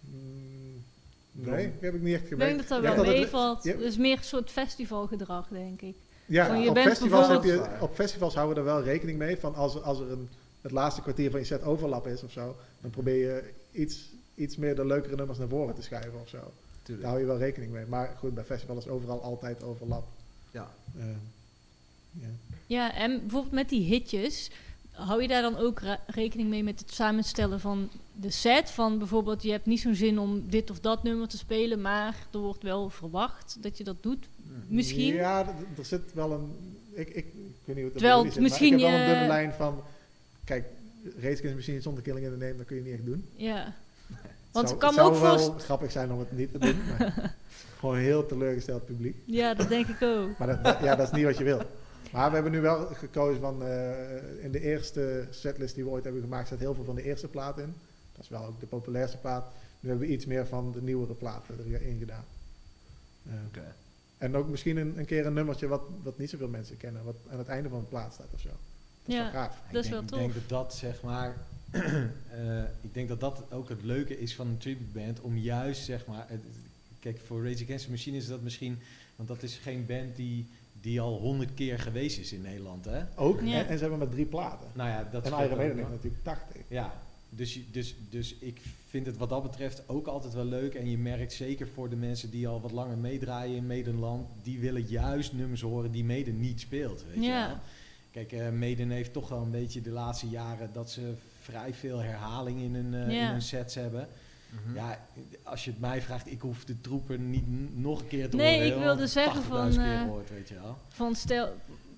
Mm, 0.00 0.82
nee, 1.32 1.72
dat 1.72 1.80
heb 1.80 1.94
ik 1.94 2.00
niet 2.02 2.14
echt 2.14 2.22
Ik 2.22 2.28
gemerkt. 2.28 2.56
denk 2.56 2.68
dat 2.68 2.82
dat 2.82 2.90
Ja, 2.96 3.02
wel 3.02 3.12
meevalt. 3.12 3.64
ja, 3.64 3.72
Het 3.72 3.80
is 3.80 3.96
meer 3.96 4.16
een 4.16 4.24
soort 4.24 4.50
festivalgedrag, 4.50 5.48
denk 5.48 5.80
ik. 5.82 5.94
Ja, 6.26 6.46
Van, 6.46 6.60
je 6.62 6.68
op, 6.68 6.74
bent 6.74 6.88
festivals 6.88 7.28
heb 7.28 7.42
je, 7.42 7.66
op 7.80 7.94
festivals 7.94 8.34
houden 8.34 8.54
we 8.64 8.70
er 8.70 8.74
wel 8.76 8.84
rekening 8.84 9.18
mee 9.18 9.36
van 9.36 9.54
als, 9.54 9.82
als 9.82 10.00
er 10.00 10.10
een, 10.10 10.28
het 10.60 10.72
laatste 10.72 11.02
kwartier 11.02 11.30
van 11.30 11.40
je 11.40 11.46
set 11.46 11.62
overlap 11.62 12.06
is 12.06 12.22
of 12.22 12.32
zo, 12.32 12.56
dan 12.80 12.90
probeer 12.90 13.14
je 13.34 13.50
iets, 13.72 14.10
iets 14.34 14.56
meer 14.56 14.76
de 14.76 14.86
leukere 14.86 15.16
nummers 15.16 15.38
naar 15.38 15.48
voren 15.48 15.74
te 15.74 15.82
schuiven 15.82 16.20
of 16.20 16.28
zo. 16.28 16.52
Tuurlijk. 16.82 17.00
Daar 17.06 17.10
hou 17.10 17.20
je 17.20 17.26
wel 17.26 17.38
rekening 17.38 17.72
mee. 17.72 17.86
Maar 17.86 18.14
goed, 18.18 18.34
bij 18.34 18.44
festivals 18.44 18.84
is 18.84 18.90
overal 18.90 19.22
altijd 19.22 19.62
overlap. 19.62 20.06
Ja. 20.50 20.70
Eh, 20.98 21.04
ja. 22.20 22.26
Ja, 22.66 22.94
en 22.94 23.20
bijvoorbeeld 23.20 23.52
met 23.52 23.68
die 23.68 23.82
hitjes, 23.82 24.50
hou 24.92 25.22
je 25.22 25.28
daar 25.28 25.42
dan 25.42 25.56
ook 25.56 25.80
rekening 26.06 26.48
mee 26.48 26.62
met 26.64 26.80
het 26.80 26.92
samenstellen 26.92 27.60
van 27.60 27.88
de 28.12 28.30
set? 28.30 28.70
Van 28.70 28.98
bijvoorbeeld, 28.98 29.42
je 29.42 29.50
hebt 29.50 29.66
niet 29.66 29.80
zo'n 29.80 29.94
zin 29.94 30.18
om 30.18 30.42
dit 30.48 30.70
of 30.70 30.80
dat 30.80 31.02
nummer 31.02 31.28
te 31.28 31.36
spelen, 31.38 31.80
maar 31.80 32.16
er 32.32 32.38
wordt 32.38 32.62
wel 32.62 32.90
verwacht 32.90 33.56
dat 33.60 33.78
je 33.78 33.84
dat 33.84 34.02
doet. 34.02 34.26
Misschien? 34.68 35.14
Ja, 35.14 35.46
er 35.78 35.84
zit 35.84 36.00
wel 36.14 36.32
een. 36.32 36.50
Ik, 36.92 37.08
ik, 37.08 37.16
ik 37.16 37.24
weet 37.64 37.76
niet 37.76 37.76
hoe 37.76 37.84
het 37.84 37.92
Terwijl 37.92 38.24
maar 38.24 38.40
misschien 38.42 38.74
ik 38.74 38.80
heb 38.80 38.90
wel 38.90 38.98
een 39.00 39.06
je- 39.06 39.12
dunne 39.12 39.26
lijn 39.28 39.52
van. 39.52 39.82
Kijk, 40.44 40.64
Race 41.04 41.16
Against 41.26 41.42
the 41.42 41.54
Machine 41.54 41.80
zonder 41.80 42.02
Killing 42.02 42.24
in 42.26 42.30
the 42.32 42.36
Name, 42.38 42.56
dat 42.56 42.66
kun 42.66 42.76
je 42.76 42.82
niet 42.82 42.92
echt 42.92 43.04
doen. 43.06 43.24
Ja. 43.36 43.74
Want 44.52 44.68
zou, 44.68 44.72
ik 44.72 44.78
kan 44.78 44.92
zou 44.94 45.12
ook 45.14 45.20
wel 45.20 45.52
grappig 45.58 45.90
zijn 45.92 46.12
om 46.12 46.18
het 46.18 46.36
niet 46.36 46.52
te 46.52 46.58
doen. 46.58 46.76
maar 46.98 47.34
gewoon 47.78 47.94
een 47.94 48.00
heel 48.00 48.26
teleurgesteld 48.26 48.86
publiek. 48.86 49.16
Ja, 49.24 49.54
dat 49.54 49.68
denk 49.68 49.86
ik 49.86 50.02
ook. 50.02 50.38
Maar 50.38 50.46
dat, 50.48 50.64
dat- 50.64 50.78
ja, 50.82 50.96
dat 50.96 51.06
is 51.06 51.12
niet 51.12 51.24
wat 51.24 51.38
je 51.38 51.44
wil. 51.44 51.62
Maar 52.12 52.28
we 52.28 52.34
hebben 52.34 52.52
nu 52.52 52.60
wel 52.60 52.86
gekozen 52.86 53.40
van. 53.40 53.62
eh, 53.62 54.44
in 54.44 54.52
de 54.52 54.60
eerste 54.60 55.26
setlist 55.30 55.74
die 55.74 55.84
we 55.84 55.90
ooit 55.90 56.04
hebben 56.04 56.22
gemaakt, 56.22 56.46
staat 56.46 56.58
heel 56.58 56.74
veel 56.74 56.84
van 56.84 56.94
de 56.94 57.02
eerste 57.02 57.28
plaat 57.28 57.58
in. 57.58 57.74
Dat 58.14 58.22
is 58.24 58.28
wel 58.30 58.44
ook 58.44 58.60
de 58.60 58.66
populairste 58.66 59.16
plaat. 59.16 59.46
Nu 59.80 59.88
hebben 59.88 60.06
we 60.08 60.12
iets 60.14 60.26
meer 60.26 60.46
van 60.46 60.72
de 60.72 60.82
nieuwere 60.82 61.14
platen 61.14 61.54
erin 61.72 61.98
gedaan. 61.98 62.24
Eh, 63.26 63.32
Oké. 63.48 63.74
En 64.18 64.36
ook 64.36 64.48
misschien 64.48 64.76
een, 64.76 64.98
een 64.98 65.04
keer 65.04 65.26
een 65.26 65.32
nummertje 65.32 65.66
wat, 65.66 65.82
wat 66.02 66.18
niet 66.18 66.30
zoveel 66.30 66.48
mensen 66.48 66.76
kennen, 66.76 67.04
wat 67.04 67.14
aan 67.30 67.38
het 67.38 67.48
einde 67.48 67.68
van 67.68 67.80
de 67.80 67.86
plaat 67.86 68.12
staat 68.14 68.26
of 68.34 68.40
zo. 68.40 68.48
Dat 68.48 68.56
is 69.06 69.14
Ja, 69.14 69.22
wel 69.22 69.30
gaaf. 69.32 69.58
dat 69.72 69.80
is 69.80 69.84
ik 69.86 69.92
wel 69.92 70.00
denk, 70.00 70.10
tof. 70.12 70.20
Ik 70.20 70.32
denk 70.32 70.48
dat 70.48 70.48
dat 70.48 70.74
zeg 70.74 71.02
maar. 71.02 71.36
eh, 71.70 72.62
ik 72.80 72.94
denk 72.94 73.08
dat 73.08 73.20
dat 73.20 73.42
ook 73.50 73.68
het 73.68 73.82
leuke 73.82 74.18
is 74.20 74.34
van 74.34 74.46
een 74.46 74.58
tribute 74.58 74.98
band. 74.98 75.20
Om 75.20 75.36
juist 75.36 75.84
zeg 75.84 76.06
maar. 76.06 76.24
het- 76.28 76.40
kijk, 77.00 77.18
voor 77.26 77.44
Rage 77.48 77.64
Against 77.64 77.84
the 77.84 77.90
Machine 77.90 78.16
is 78.16 78.26
dat 78.26 78.42
misschien. 78.42 78.78
Want 79.16 79.28
dat 79.28 79.42
is 79.42 79.56
geen 79.56 79.86
band 79.86 80.16
die, 80.16 80.46
die 80.80 81.00
al 81.00 81.18
honderd 81.18 81.54
keer 81.54 81.78
geweest 81.78 82.18
is 82.18 82.32
in 82.32 82.40
Nederland. 82.42 82.84
Hè? 82.84 83.00
Ook, 83.16 83.40
Ja. 83.40 83.58
en, 83.58 83.66
en 83.68 83.74
ze 83.74 83.80
hebben 83.80 83.98
maar 83.98 84.08
drie 84.08 84.24
platen. 84.26 84.66
Nou 84.72 84.88
ja, 84.88 85.08
dat 85.12 85.26
en 85.26 85.32
Iron 85.44 85.56
Maiden 85.56 85.76
heeft 85.76 85.88
natuurlijk 85.90 86.22
80. 86.24 86.62
Ja, 86.68 86.92
Dus, 87.30 87.54
je- 87.54 87.64
dus, 87.70 87.94
dus 88.10 88.34
ik 88.34 88.60
vind 88.88 89.06
het 89.06 89.16
wat 89.16 89.28
dat 89.28 89.42
betreft 89.42 89.82
ook 89.86 90.06
altijd 90.06 90.34
wel 90.34 90.44
leuk. 90.44 90.74
En 90.74 90.90
je 90.90 90.98
merkt 90.98 91.32
zeker 91.32 91.68
voor 91.74 91.88
de 91.90 91.96
mensen 91.96 92.30
die 92.30 92.48
al 92.48 92.60
wat 92.60 92.72
langer 92.72 92.96
meedraaien 92.98 93.56
in 93.56 93.66
Medenland, 93.66 94.26
die 94.42 94.58
willen 94.58 94.82
juist 94.86 95.32
nummers 95.32 95.60
horen 95.60 95.90
die 95.90 96.04
Meden 96.04 96.40
niet 96.40 96.60
speelt. 96.60 97.04
Weet 97.06 97.14
je 97.24 97.30
Ja. 97.30 97.46
wel? 97.48 97.56
Kijk, 98.10 98.32
eh 98.32 98.48
Meden 98.50 98.90
heeft 98.90 99.12
toch 99.12 99.28
wel 99.28 99.42
een 99.42 99.50
beetje 99.50 99.82
de 99.82 99.90
laatste 99.90 100.28
jaren 100.28 100.70
dat 100.72 100.90
ze 100.90 101.12
vrij 101.40 101.74
veel 101.74 101.98
herhaling 101.98 102.60
in 102.60 102.74
hun, 102.74 102.94
eh, 102.94 103.14
Ja. 103.14 103.24
in 103.26 103.30
hun 103.30 103.42
sets 103.42 103.74
hebben. 103.74 104.08
Ja, 104.74 105.06
als 105.42 105.64
je 105.64 105.70
het 105.70 105.80
mij 105.80 106.02
vraagt, 106.02 106.30
ik 106.30 106.40
hoef 106.40 106.64
de 106.64 106.80
troepen 106.80 107.30
niet 107.30 107.44
nog 107.78 108.00
een 108.00 108.08
keer 108.08 108.30
te 108.30 108.36
Nee, 108.36 108.52
horen. 108.52 108.66
ik 108.66 108.72
joh, 108.72 108.82
wilde 108.82 109.06
zeggen 109.06 109.42
80.000 109.42 109.48
van, 109.48 109.70
keer 109.70 109.80
eh, 109.80 110.00
gehoord, 110.00 110.30
weet 110.30 110.48
je 110.48 110.54
wel. 110.54 110.78
Van 110.88 111.14
stel, 111.14 111.48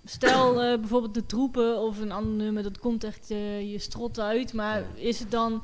stel 0.05 0.63
eh, 0.63 0.79
bijvoorbeeld 0.79 1.15
de 1.15 1.27
troepen 1.27 1.79
of 1.81 1.99
een 1.99 2.13
ander 2.13 2.33
nummer, 2.45 2.63
dat 2.63 2.79
komt 2.79 3.05
echt 3.05 3.31
eh, 3.31 3.73
je 3.73 3.79
strot 3.79 4.21
uit. 4.21 4.53
Maar 4.53 4.83
is 4.95 5.19
het 5.19 5.31
dan 5.31 5.63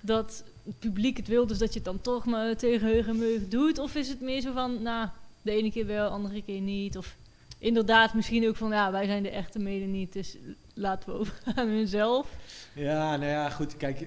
dat 0.00 0.44
het 0.64 0.78
publiek 0.78 1.16
het 1.16 1.28
wil, 1.28 1.46
dus 1.46 1.58
dat 1.58 1.68
je 1.68 1.74
het 1.78 1.84
dan 1.84 2.00
toch 2.00 2.24
maar 2.24 2.56
tegen 2.56 2.88
heug 2.88 3.06
en 3.06 3.18
meug 3.18 3.48
doet? 3.48 3.78
Of 3.78 3.94
is 3.94 4.08
het 4.08 4.20
meer 4.20 4.40
zo 4.40 4.52
van, 4.52 4.82
nou, 4.82 5.08
de 5.42 5.50
ene 5.50 5.70
keer 5.70 5.86
wel, 5.86 6.08
de 6.08 6.14
andere 6.14 6.42
keer 6.42 6.60
niet? 6.60 6.96
Of 6.96 7.16
inderdaad 7.58 8.14
misschien 8.14 8.48
ook 8.48 8.56
van, 8.56 8.70
ja, 8.70 8.90
wij 8.92 9.06
zijn 9.06 9.22
de 9.22 9.30
echte 9.30 9.58
mede 9.58 9.84
niet, 9.84 10.12
dus 10.12 10.36
laten 10.74 11.12
we 11.12 11.18
over 11.18 11.42
aan 11.54 11.68
hunzelf. 11.68 12.28
Ja, 12.74 13.16
nou 13.16 13.30
ja, 13.30 13.50
goed. 13.50 13.76
Kijk, 13.76 14.06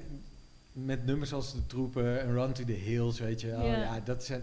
met 0.74 1.06
nummers 1.06 1.34
als 1.34 1.54
de 1.54 1.66
troepen 1.66 2.22
en 2.22 2.34
Run 2.34 2.54
to 2.54 2.64
the 2.64 2.72
Hills, 2.72 3.20
weet 3.20 3.42
je 3.42 3.48
wel. 3.48 3.66
Ja. 3.66 4.00
Dat 4.06 4.24
zijn... 4.24 4.42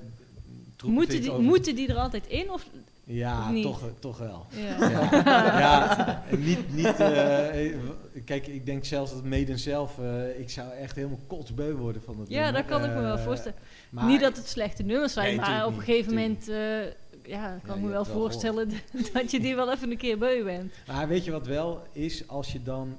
troepen 0.76 0.98
Moeten 0.98 1.20
die, 1.20 1.32
moeten 1.32 1.74
die 1.74 1.88
er 1.88 1.96
altijd 1.96 2.26
in? 2.26 2.50
Of, 2.50 2.66
Ja, 3.04 3.52
toch, 3.62 3.82
toch 3.98 4.18
wel. 4.18 4.46
Ja. 4.56 4.88
Ja, 5.58 6.22
niet, 6.38 6.74
niet 6.74 6.86
eh, 7.00 7.74
kijk, 8.24 8.46
ik 8.46 8.66
denk 8.66 8.84
zelfs 8.84 9.12
dat 9.12 9.24
Maiden 9.24 9.58
zelf, 9.58 9.98
eh, 9.98 10.38
ik 10.40 10.50
zou 10.50 10.70
echt 10.72 10.96
helemaal 10.96 11.18
kotsbeu 11.26 11.72
worden 11.74 12.02
van 12.02 12.18
het 12.20 12.28
Ja, 12.28 12.42
nummer. 12.44 12.62
dat 12.62 12.70
kan 12.70 12.84
ik 12.90 12.94
me 12.94 13.00
wel 13.00 13.16
Eh, 13.16 13.24
voorstellen. 13.24 13.58
maar- 13.90 14.06
niet 14.06 14.20
dat 14.20 14.36
het 14.36 14.48
slechte 14.48 14.82
nummers 14.82 15.12
zijn, 15.12 15.26
Nee, 15.26 15.36
maar 15.36 15.66
op 15.66 15.72
een 15.76 15.82
gegeven 15.82 16.14
moment 16.14 16.44
ja, 16.46 16.88
kan 17.22 17.32
Ja, 17.32 17.54
ik 17.74 17.74
je 17.74 17.80
me 17.80 17.88
wel 17.88 18.04
voorstellen 18.04 18.70
dat 19.12 19.30
je 19.30 19.40
die 19.40 19.54
wel 19.54 19.72
even 19.72 19.90
een 19.90 19.96
keer 19.96 20.18
beu 20.18 20.44
bent. 20.44 20.72
Maar 20.86 21.08
weet 21.08 21.24
je 21.24 21.30
wat 21.30 21.46
wel 21.46 21.82
is, 21.92 22.28
als 22.28 22.52
je 22.52 22.62
dan... 22.62 22.96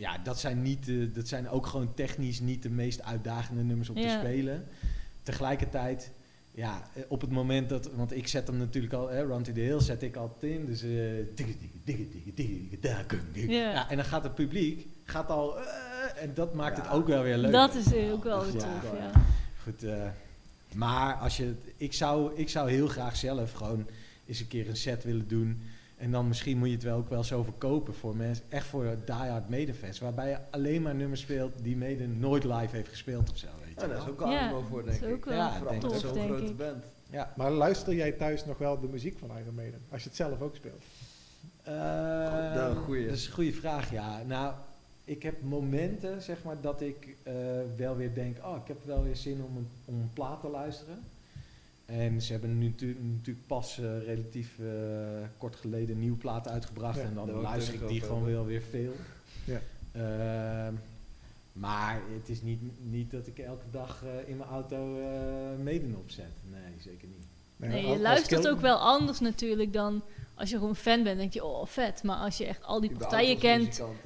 Ja, 0.00 0.18
dat 0.18 0.38
zijn, 0.38 0.62
niet, 0.62 0.90
dat 1.14 1.28
zijn 1.28 1.48
ook 1.48 1.66
gewoon 1.66 1.94
technisch 1.94 2.40
niet 2.40 2.62
de 2.62 2.70
meest 2.70 3.02
uitdagende 3.02 3.62
nummers 3.62 3.88
om 3.88 3.94
te 3.94 4.16
spelen. 4.20 4.64
Tegelijkertijd, 5.22 6.10
ja, 6.50 6.88
eh, 6.94 7.02
op 7.08 7.20
het 7.20 7.30
moment 7.30 7.68
dat... 7.68 7.90
Want 7.94 8.12
ik 8.16 8.28
zet 8.28 8.46
hem 8.46 8.56
natuurlijk 8.56 8.92
al, 8.92 9.08
hè, 9.08 9.26
Run 9.26 9.42
to 9.42 9.52
the 9.52 9.60
Hill 9.60 9.80
zet 9.80 10.02
ik 10.02 10.16
altijd 10.16 10.52
in. 10.52 10.66
Dus... 10.66 10.82
eh. 10.82 10.88
Ja. 13.50 13.72
Ja, 13.72 13.90
en 13.90 13.96
dan 13.96 14.04
gaat 14.04 14.22
het 14.22 14.34
publiek 14.34 14.86
gaat 15.04 15.28
al... 15.28 15.58
eh, 15.58 16.22
en 16.22 16.30
dat 16.34 16.54
maakt 16.54 16.76
het 16.76 16.88
ook 16.90 17.06
wel 17.06 17.22
weer 17.22 17.38
leuk. 17.38 17.52
Dat 17.52 17.74
is 17.74 17.92
ook 18.10 18.24
wel 18.24 18.42
Dus 18.42 18.52
weer 18.52 18.62
ja, 18.62 18.80
tof, 18.80 18.98
ja. 18.98 19.10
Goed, 19.62 19.82
eh, 19.82 20.08
maar 20.74 21.14
als 21.14 21.36
je, 21.36 21.54
ik, 21.76 21.92
zou, 21.92 22.32
ik 22.34 22.48
zou 22.48 22.70
heel 22.70 22.88
graag 22.88 23.16
zelf 23.16 23.52
gewoon 23.52 23.86
eens 24.26 24.40
een 24.40 24.48
keer 24.48 24.68
een 24.68 24.76
set 24.76 25.04
willen 25.04 25.28
doen. 25.28 25.62
En 26.00 26.10
dan 26.10 26.28
misschien 26.28 26.58
moet 26.58 26.68
je 26.68 26.74
het 26.74 26.82
wel 26.82 26.96
ook 26.96 27.08
wel 27.08 27.24
zo 27.24 27.42
verkopen 27.42 27.94
voor 27.94 28.16
mensen, 28.16 28.44
echt 28.48 28.66
voor 28.66 28.96
diehard 29.04 29.48
Medefans. 29.48 29.98
Waarbij 29.98 30.28
je 30.28 30.38
alleen 30.50 30.82
maar 30.82 30.94
nummers 30.94 31.20
speelt 31.20 31.52
die 31.62 31.76
Mede 31.76 32.06
nooit 32.08 32.44
live 32.44 32.76
heeft 32.76 32.88
gespeeld 32.88 33.30
of 33.30 33.36
zo. 33.38 33.46
Weet 33.64 33.74
je 33.74 33.80
Ja, 33.80 33.86
dat 33.86 33.96
wel. 33.96 34.04
is 34.06 34.10
ook 34.10 34.20
allemaal 34.20 34.62
voor, 34.70 34.84
denk 34.84 35.02
ik. 35.02 35.24
ja, 35.24 35.52
Vooral 35.56 35.80
denk 35.80 35.92
met 35.92 36.00
zo'n 36.00 36.14
grote 36.28 36.52
band. 36.54 36.84
Ja. 37.10 37.32
Maar 37.36 37.50
luister 37.50 37.94
jij 37.94 38.12
thuis 38.12 38.44
nog 38.44 38.58
wel 38.58 38.80
de 38.80 38.86
muziek 38.88 39.18
van 39.18 39.28
Iron 39.38 39.54
Maiden? 39.54 39.80
Als 39.90 40.02
je 40.02 40.08
het 40.08 40.16
zelf 40.16 40.40
ook 40.40 40.56
speelt? 40.56 40.82
Eh, 41.62 41.74
Nou, 42.54 42.76
goeie. 42.76 43.06
Dat 43.06 43.16
is 43.16 43.26
een 43.26 43.32
goede 43.32 43.52
vraag, 43.52 43.90
ja. 43.90 44.22
Nou, 44.26 44.54
ik 45.04 45.22
heb 45.22 45.42
momenten, 45.42 46.22
zeg 46.22 46.42
maar, 46.42 46.56
dat 46.60 46.80
ik 46.80 47.16
eh, 47.22 47.34
wel 47.76 47.96
weer 47.96 48.14
denk... 48.14 48.36
Oh, 48.44 48.56
ik 48.56 48.68
heb 48.68 48.84
wel 48.84 49.02
weer 49.02 49.16
zin 49.16 49.42
om 49.42 49.56
een, 49.56 49.68
om 49.84 49.94
een 49.94 50.10
plaat 50.14 50.40
te 50.40 50.48
luisteren. 50.48 50.98
En 51.90 52.22
ze 52.22 52.32
hebben 52.32 52.58
nu 52.58 52.66
natu- 52.68 52.96
natuurlijk 53.16 53.46
pas 53.46 53.78
eh, 53.78 54.02
relatief 54.04 54.58
eh, 54.58 54.66
kort 55.38 55.56
geleden 55.56 55.94
een 55.94 56.00
nieuwe 56.00 56.16
plaat 56.16 56.48
uitgebracht. 56.48 56.96
Ja, 56.98 57.02
en 57.02 57.14
dan 57.14 57.30
luister 57.30 57.74
ik 57.74 57.80
die 57.88 57.88
over 58.02 58.06
gewoon 58.08 58.24
wel 58.24 58.44
weer 58.44 58.62
veel. 58.70 58.92
Ja. 59.44 59.60
Ehm, 59.92 60.74
maar 61.52 62.00
het 62.18 62.28
is 62.28 62.42
niet, 62.42 62.60
niet 62.90 63.10
dat 63.10 63.26
ik 63.26 63.38
elke 63.38 63.64
dag 63.70 64.02
eh, 64.04 64.28
in 64.28 64.36
mijn 64.36 64.50
auto 64.50 65.00
eh 65.00 65.62
meden 65.62 65.94
opzet. 65.96 66.30
Nee, 66.50 66.60
zeker 66.84 67.08
niet. 67.08 67.26
Nee, 67.56 67.86
je 67.86 67.98
luistert 68.00 68.48
ook 68.48 68.60
wel 68.60 68.76
anders 68.78 69.20
natuurlijk 69.20 69.72
dan 69.72 70.02
als 70.34 70.50
je 70.50 70.58
gewoon 70.58 70.76
fan 70.76 71.02
bent. 71.02 71.18
denk 71.18 71.32
je, 71.32 71.44
oh 71.44 71.66
vet. 71.66 72.02
Maar 72.02 72.16
als 72.16 72.36
je 72.36 72.46
echt 72.46 72.62
al 72.62 72.80
die 72.80 72.90
partijen 72.90 73.38
kent, 73.38 73.64
muzikant? 73.66 73.96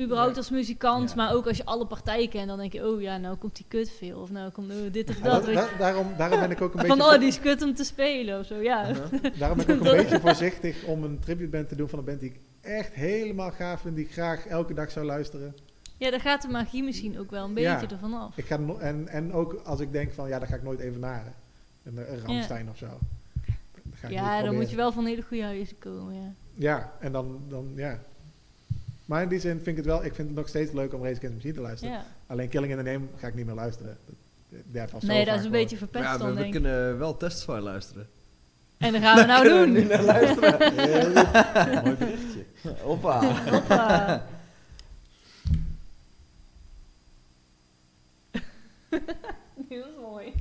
Überhaupt 0.00 0.36
als 0.36 0.50
muzikant, 0.50 1.08
Ja. 1.08 1.14
maar 1.16 1.34
ook 1.34 1.46
als 1.46 1.56
je 1.56 1.64
alle 1.64 1.86
partijen 1.86 2.28
kent, 2.28 2.48
dan 2.48 2.58
denk 2.58 2.72
je, 2.72 2.86
oh 2.88 3.00
ja, 3.00 3.16
nou 3.16 3.36
komt 3.36 3.56
die 3.56 3.64
kut 3.68 3.90
veel. 3.90 4.20
Of 4.20 4.30
nou 4.30 4.50
komt 4.50 4.70
oh, 4.70 4.92
dit 4.92 5.08
of 5.10 5.16
Ja, 5.18 5.22
dat. 5.22 5.44
da- 5.44 5.68
daarom, 5.78 6.06
daarom 6.16 6.40
ben 6.40 6.50
ik 6.50 6.60
ook 6.60 6.72
een 6.74 6.78
Van, 6.78 6.88
beetje... 6.88 7.02
oh, 7.02 7.08
voor- 7.10 7.18
die 7.18 7.28
is 7.28 7.40
kut 7.40 7.62
om 7.62 7.74
te 7.74 7.84
spelen 7.84 8.38
of 8.40 8.46
zo, 8.46 8.54
ja. 8.54 8.92
Daarom 9.38 9.56
ben 9.56 9.68
ik 9.68 9.74
ook 9.80 9.86
een 9.86 9.96
beetje 9.96 10.20
voorzichtig 10.20 10.84
om 10.84 11.04
een 11.04 11.18
tributeband 11.18 11.68
te 11.68 11.76
doen 11.76 11.88
van 11.88 11.98
een 11.98 12.04
band 12.04 12.20
die 12.20 12.30
ik 12.30 12.40
echt 12.60 12.92
helemaal 12.92 13.50
gaaf 13.50 13.80
vind, 13.80 13.96
die 13.96 14.04
ik 14.04 14.12
graag 14.12 14.46
elke 14.46 14.74
dag 14.74 14.90
zou 14.90 15.06
luisteren. 15.06 15.54
Ja, 15.96 16.10
daar 16.10 16.20
gaat 16.20 16.42
de 16.42 16.48
magie 16.48 16.82
misschien 16.82 17.18
ook 17.18 17.30
wel 17.30 17.44
een 17.44 17.54
beetje 17.54 17.70
Ja. 17.70 17.90
ervan 17.90 18.14
af. 18.14 18.36
Ik 18.36 18.46
ga 18.46 18.56
no- 18.56 18.78
en, 18.78 19.08
en 19.08 19.32
ook 19.32 19.60
als 19.64 19.80
ik 19.80 19.92
denk 19.92 20.12
van 20.12 20.28
ja, 20.28 20.38
dat 20.38 20.48
ga 20.48 20.54
ik 20.54 20.62
nooit 20.62 20.80
even 20.80 21.00
naren. 21.00 21.32
Een, 21.84 21.96
een 22.12 22.20
Ramstein 22.26 22.68
of 22.70 22.76
zo. 22.76 22.86
Ja, 24.08 24.42
dan 24.42 24.54
moet 24.54 24.70
je 24.70 24.76
wel 24.76 24.92
van 24.92 25.06
hele 25.06 25.22
goede 25.22 25.42
huizen 25.42 25.78
komen, 25.78 26.14
ja. 26.14 26.32
Ja, 26.54 26.92
en 27.00 27.12
dan, 27.12 27.40
dan 27.48 27.72
ja. 27.76 27.98
Maar 29.04 29.22
in 29.22 29.28
die 29.28 29.40
zin 29.40 29.54
vind 29.54 29.66
ik 29.66 29.76
het 29.76 29.86
wel, 29.86 30.04
ik 30.04 30.14
vind 30.14 30.28
het 30.28 30.36
nog 30.36 30.48
steeds 30.48 30.72
leuk 30.72 30.92
om 30.94 31.02
Race 31.02 31.16
Against 31.16 31.34
Machine 31.34 31.54
te 31.54 31.60
luisteren. 31.60 31.94
Ja. 31.94 32.04
Alleen 32.26 32.48
Killing 32.48 32.72
in 32.72 32.84
the 32.84 32.90
Name 32.90 33.06
ga 33.16 33.26
ik 33.26 33.34
niet 33.34 33.46
meer 33.46 33.54
luisteren. 33.54 33.98
Dat, 34.06 34.14
dat 34.66 34.80
heeft 34.80 34.92
al 34.92 35.00
zo 35.00 35.06
Nee, 35.06 35.24
dat 35.24 35.38
is 35.38 35.44
een 35.44 35.50
beetje 35.50 35.76
verpest 35.76 36.04
Ja, 36.04 36.18
dan, 36.18 36.26
we, 36.26 36.32
we 36.32 36.40
denk 36.40 36.54
ik. 36.54 36.62
kunnen 36.62 36.98
wel 36.98 37.16
Testify 37.16 37.58
luisteren. 37.62 38.08
En 38.78 38.92
dan 38.92 39.00
gaan 39.00 39.16
we 39.16 39.24
nou 39.32 39.42
we 39.42 39.48
doen. 39.48 39.72
nu 39.72 39.84
naar 39.84 40.02
luisteren. 40.02 40.74
Mooi 41.84 41.96
berichtje. 41.96 42.44
Hoppa. 42.82 43.24
Hoppa. 43.50 44.26
Heel 49.68 49.86
mooi. 50.00 50.32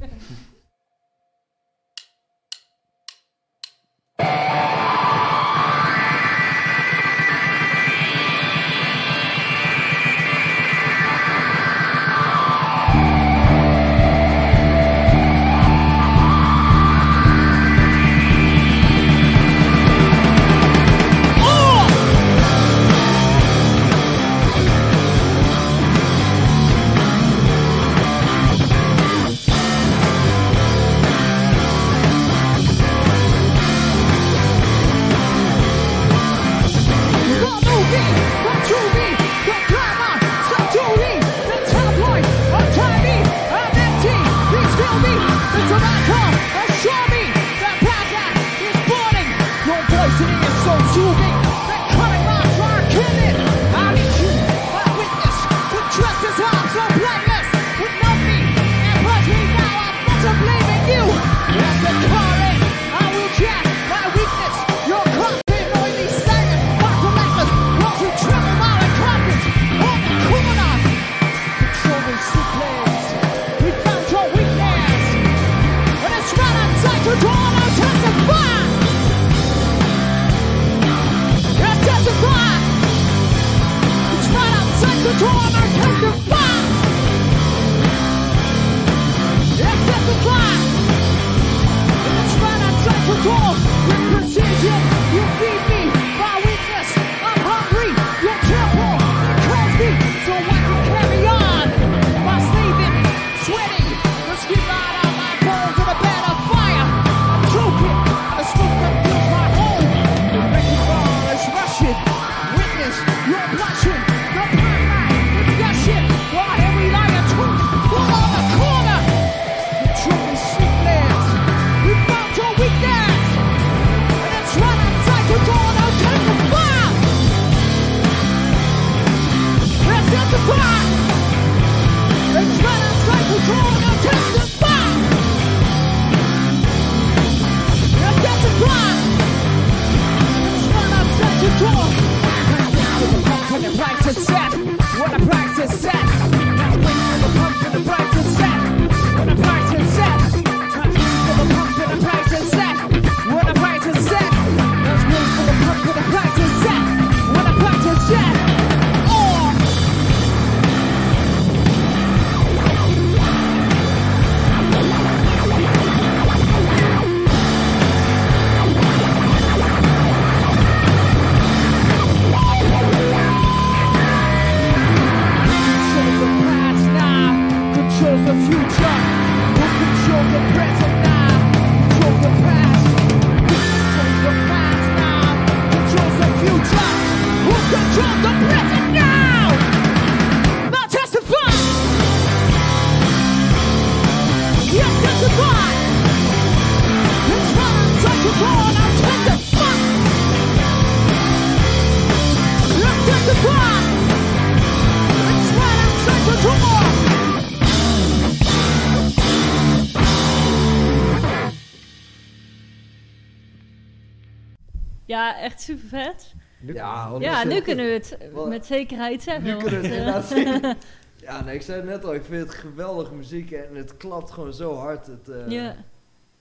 Ja, 217.43 217.49
nu 217.53 217.61
kunnen 217.61 217.85
we 217.85 217.91
het 217.91 218.17
met 218.47 218.65
zekerheid 218.65 219.23
zeggen. 219.23 219.43
Nu 219.43 219.57
kunnen 219.57 219.81
we 219.81 219.87
het 219.87 219.97
inderdaad 219.97 220.31
eh, 220.31 220.37
zien. 220.37 220.75
Ja, 221.21 221.43
nee, 221.43 221.55
ik 221.55 221.61
zei 221.61 221.79
het 221.79 221.89
net 221.89 222.05
al, 222.05 222.13
ik 222.13 222.23
vind 222.25 222.41
het 222.41 222.53
geweldige 222.55 223.13
muziek 223.13 223.51
en 223.51 223.75
het 223.75 223.97
klapt 223.97 224.31
gewoon 224.31 224.53
zo 224.53 224.75
hard. 224.75 225.07
Het, 225.07 225.29
eh, 225.29 225.47
Ja. 225.47 225.75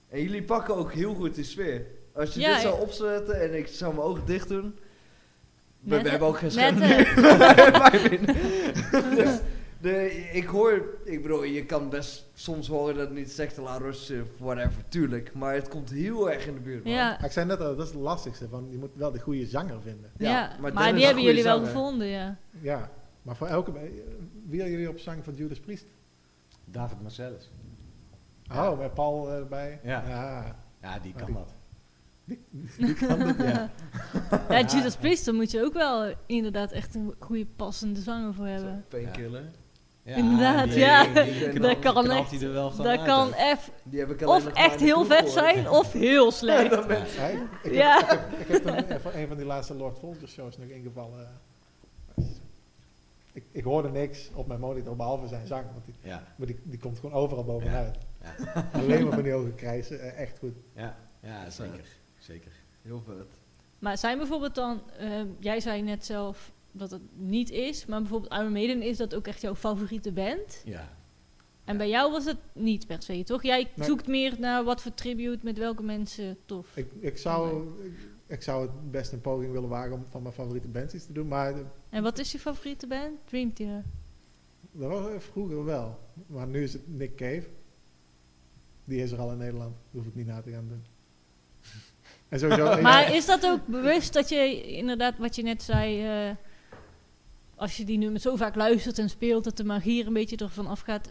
En 0.09 0.21
jullie 0.21 0.43
pakken 0.43 0.75
ook 0.75 0.93
heel 0.93 1.13
goed 1.13 1.35
die 1.35 1.43
sfeer. 1.43 1.85
Als 2.13 2.33
je 2.33 2.39
Ja, 2.39 2.53
dit 2.53 2.61
zou 2.61 2.81
opzetten 2.81 3.41
en 3.41 3.57
ik 3.57 3.67
zou 3.67 3.93
mijn 3.93 4.05
ogen 4.05 4.25
dicht 4.25 4.47
doen. 4.47 4.75
We, 5.79 6.01
we 6.01 6.09
hebben 6.09 6.27
ook 6.27 6.37
geen 6.37 6.51
scherm 6.51 6.79
dus 9.15 9.39
de, 9.81 10.11
ik 10.31 10.45
hoor, 10.45 10.83
ik 11.03 11.21
bedoel, 11.21 11.43
je 11.43 11.65
kan 11.65 11.89
best 11.89 12.25
soms 12.33 12.67
horen 12.67 12.95
dat 12.95 13.07
het 13.07 13.17
niet 13.17 13.31
zegt 13.31 13.57
La 13.57 13.77
Roche 13.77 14.21
of 14.21 14.27
whatever, 14.37 14.83
tuurlijk. 14.87 15.33
Maar 15.33 15.53
het 15.53 15.67
komt 15.67 15.89
heel 15.89 16.31
erg 16.31 16.47
in 16.47 16.53
de 16.53 16.59
buurt. 16.59 16.83
man. 16.83 16.93
Ja. 16.93 17.23
Ik 17.23 17.31
zei 17.31 17.45
net 17.45 17.59
al, 17.59 17.75
dat 17.75 17.87
is 17.87 17.93
het 17.93 18.01
lastigste, 18.01 18.47
van, 18.47 18.67
je 18.71 18.77
moet 18.77 18.89
wel 18.93 19.11
de 19.11 19.19
goede 19.19 19.45
zanger 19.45 19.81
vinden. 19.81 20.11
Ja, 20.17 20.55
maar, 20.59 20.93
die 20.93 21.05
hebben 21.05 21.23
jullie 21.23 21.43
wel 21.43 21.59
gevonden, 21.65 22.07
ja. 22.07 22.37
Ja, 22.61 22.89
maar 23.21 23.35
voor 23.35 23.47
elke... 23.47 23.71
Wie 24.47 24.59
hebben 24.59 24.71
jullie 24.79 24.89
op 24.89 24.99
zang 24.99 25.23
van 25.23 25.33
Judas 25.33 25.59
Priest? 25.59 25.85
David 26.65 27.01
Marcellus. 27.01 27.51
Oh, 28.51 28.77
met 28.77 28.93
Paul 28.93 29.31
erbij? 29.31 29.79
Ja. 29.83 30.03
Ja, 30.07 30.55
Ja, 30.81 30.99
die 30.99 31.13
Maar 31.13 31.23
kan 31.23 31.33
dat. 31.33 31.53
Die, 32.25 32.39
die 32.77 32.93
kan 32.93 33.19
dat, 33.19 33.37
ja. 33.37 33.71
Ja, 34.49 34.65
Judas 34.65 34.95
Priest, 34.95 35.25
daar 35.25 35.33
moet 35.33 35.51
je 35.51 35.63
ook 35.63 35.73
wel 35.73 36.13
inderdaad 36.25 36.71
echt 36.71 36.95
een 36.95 37.13
goede 37.19 37.45
passende 37.55 37.99
zanger 37.99 38.33
voor 38.33 38.47
hebben. 38.47 38.85
Painkiller. 38.87 39.43
Ja, 40.03 40.15
inderdaad, 40.15 40.73
ja. 40.73 41.05
dat 41.67 41.79
kan 41.79 42.09
echt, 42.11 42.31
hij 42.31 42.41
er 42.41 42.53
wel 42.53 42.69
gewoon 42.69 42.85
dat 42.85 42.97
uit 42.97 43.07
kan 43.07 44.27
of 44.27 44.45
echt 44.47 44.79
heel 44.79 45.05
vet 45.05 45.29
zijn, 45.29 45.69
of 45.69 45.91
heel 45.91 46.31
slecht. 46.41 46.87
Ben- 46.87 47.05
Ja, 47.17 47.27
ik, 47.63 47.73
Ja. 47.73 48.05
heb, 48.05 48.31
ik, 48.39 48.47
heb, 48.47 48.77
ik 48.79 48.87
heb 48.87 49.05
eh, 49.05 49.21
een 49.21 49.27
van 49.27 49.37
die 49.37 49.45
laatste 49.45 49.73
Lord 49.75 49.97
Folger 49.97 50.27
shows 50.27 50.57
nog 50.57 50.67
ingevallen. 50.67 51.27
eh, 52.15 52.23
ik, 53.33 53.43
ik 53.51 53.63
hoorde 53.63 53.89
niks 53.89 54.29
op 54.33 54.47
mijn 54.47 54.59
monitor 54.59 54.95
behalve 54.95 55.27
zijn 55.27 55.47
zang. 55.47 55.63
Want 55.73 55.85
die, 55.85 55.93
Ja. 56.01 56.23
Maar 56.35 56.47
die, 56.47 56.59
die 56.63 56.79
komt 56.79 56.99
gewoon 56.99 57.15
overal 57.15 57.43
bovenuit. 57.43 57.97
Ja. 58.21 58.69
Alleen 58.79 59.03
maar 59.03 59.13
van 59.13 59.23
die 59.23 59.33
ogen 59.33 59.55
krijsen. 59.55 59.99
eh, 60.01 60.19
echt 60.21 60.37
goed. 60.39 60.53
Ja, 60.75 60.95
ja 61.19 61.49
zeker. 61.49 61.85
zeker. 62.19 62.51
Heel 62.81 63.01
vet. 63.05 63.27
Maar 63.79 63.97
zijn 63.97 64.17
bijvoorbeeld 64.17 64.55
dan, 64.55 64.81
ehm, 64.99 65.25
jij 65.39 65.59
zei 65.59 65.81
net 65.81 66.05
zelf 66.05 66.51
dat 66.71 66.91
het 66.91 67.01
niet 67.15 67.49
is, 67.51 67.85
maar 67.85 67.99
bijvoorbeeld 68.01 68.33
Iron 68.33 68.51
Maiden, 68.51 68.81
is 68.81 68.97
dat 68.97 69.15
ook 69.15 69.27
echt 69.27 69.41
jouw 69.41 69.55
favoriete 69.55 70.11
band? 70.11 70.61
Ja. 70.65 70.89
En 71.63 71.77
bij 71.77 71.89
jou 71.89 72.11
was 72.11 72.25
het 72.25 72.37
niet 72.53 72.87
per 72.87 73.01
se, 73.03 73.23
toch? 73.23 73.43
Jij 73.43 73.67
Nee. 73.75 73.87
zoekt 73.87 74.07
meer 74.07 74.35
naar 74.39 74.63
wat 74.63 74.81
voor 74.81 74.93
tribute 74.93 75.39
met 75.45 75.57
welke 75.57 75.83
mensen 75.83 76.37
tof. 76.45 76.67
Ik, 76.77 76.87
ik, 76.99 77.17
zou, 77.17 77.67
ik, 77.83 77.91
ik 78.27 78.41
zou 78.41 78.61
het 78.61 78.91
best 78.91 79.11
een 79.11 79.21
poging 79.21 79.51
willen 79.51 79.69
wagen 79.69 79.93
om 79.93 80.05
van 80.09 80.21
mijn 80.21 80.33
favoriete 80.33 80.67
bands 80.67 80.93
iets 80.93 81.05
te 81.05 81.13
doen. 81.13 81.27
Maar 81.27 81.53
En 81.89 82.03
wat 82.03 82.19
is 82.19 82.31
je 82.31 82.39
favoriete 82.39 82.87
band? 82.87 83.11
Dream 83.25 83.53
Theater. 83.53 83.83
dat 84.71 84.89
was 84.89 85.07
eh, 85.13 85.19
vroeger 85.19 85.65
wel. 85.65 85.99
Maar 86.27 86.47
nu 86.47 86.63
is 86.63 86.73
het 86.73 86.97
Nick 86.97 87.15
Cave. 87.15 87.43
Die 88.83 89.01
is 89.03 89.11
er 89.11 89.19
al 89.19 89.31
in 89.31 89.37
Nederland. 89.37 89.71
Daar 89.75 90.01
hoef 90.01 90.05
ik 90.05 90.15
niet 90.15 90.27
na 90.27 90.41
te 90.41 90.51
gaan 90.51 90.67
doen. 90.67 90.83
En 92.29 92.39
sowieso, 92.39 92.81
Maar 92.81 93.15
is 93.15 93.25
dat 93.25 93.45
ook 93.45 93.65
bewust 93.67 94.13
dat 94.13 94.29
je 94.29 94.63
inderdaad, 94.63 95.17
wat 95.17 95.35
je 95.35 95.43
net 95.43 95.63
zei, 95.63 96.01
eh, 96.29 96.35
als 97.61 97.77
je 97.77 97.85
die 97.85 97.97
nummers 97.97 98.23
zo 98.23 98.35
vaak 98.35 98.55
luistert 98.55 98.99
en 98.99 99.09
speelt, 99.09 99.43
dat 99.43 99.57
de 99.57 99.63
magie 99.63 100.01
er 100.01 100.07
een 100.07 100.13
beetje 100.13 100.35
ervan 100.37 100.67
afgaat, 100.67 101.09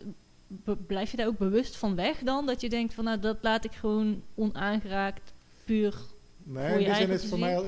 blijf 0.86 1.11
je 1.11 1.16
daar 1.16 1.26
ook 1.26 1.38
bewust 1.38 1.76
van 1.76 1.95
weg 1.95 2.18
dan? 2.18 2.46
Dat 2.46 2.61
je 2.61 2.68
denkt 2.68 2.95
van, 2.95 3.04
nou, 3.04 3.18
dat 3.20 3.37
laat 3.41 3.64
ik 3.64 3.72
gewoon 3.72 4.22
onaangeraakt, 4.34 5.33
puur 5.64 5.95
Nee, 6.42 6.70
voor 6.70 6.80
je 6.80 6.87
eigen 6.87 7.14
is 7.14 7.20
het 7.20 7.30
voor 7.30 7.38
mij 7.38 7.54
eh, 7.54 7.62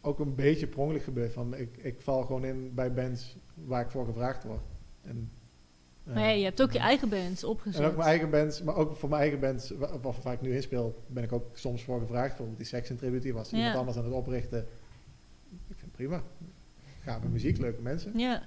ook 0.00 0.18
een 0.18 0.34
beetje 0.34 0.66
per 0.66 0.78
ongeluk 0.78 1.02
gebeurd. 1.02 1.32
Van, 1.32 1.54
ik, 1.56 1.76
ik 1.76 2.00
val 2.00 2.22
gewoon 2.22 2.44
in 2.44 2.74
bij 2.74 2.92
bands 2.92 3.36
waar 3.54 3.84
ik 3.84 3.90
voor 3.90 4.04
gevraagd 4.06 4.44
word. 4.44 4.60
En, 5.02 5.30
eh, 6.04 6.14
Maar 6.14 6.22
ja, 6.22 6.30
je 6.30 6.44
hebt 6.44 6.62
ook 6.62 6.72
je 6.72 6.78
eigen 6.78 7.08
bands 7.08 7.44
opgezet. 7.44 7.80
En 7.82 7.88
ook 7.88 7.96
mijn 7.96 8.08
eigen 8.08 8.30
bands, 8.30 8.62
maar 8.62 8.76
ook 8.76 8.96
voor 8.96 9.08
mijn 9.08 9.20
eigen 9.20 9.40
bands, 9.40 9.70
wa- 9.70 9.98
wa- 10.00 10.12
waar, 10.22 10.32
ik 10.32 10.40
nu 10.40 10.54
in 10.54 10.62
speel, 10.62 11.02
ben 11.06 11.22
ik 11.24 11.32
ook 11.32 11.56
soms 11.56 11.82
voor 11.82 12.00
gevraagd. 12.00 12.28
Bijvoorbeeld 12.28 12.58
die 12.58 12.66
Sex 12.66 12.88
Tribute, 12.88 13.22
die 13.22 13.32
was 13.34 13.50
Ja. 13.50 13.56
iemand 13.56 13.76
anders 13.76 13.96
aan 13.96 14.04
het 14.04 14.12
oprichten. 14.12 14.58
Ik 15.50 15.76
vind 15.76 15.80
het 15.80 15.92
prima. 15.92 16.22
Gave 17.04 17.28
muziek, 17.28 17.58
leuke 17.58 17.82
mensen. 17.82 18.18
Ja. 18.18 18.42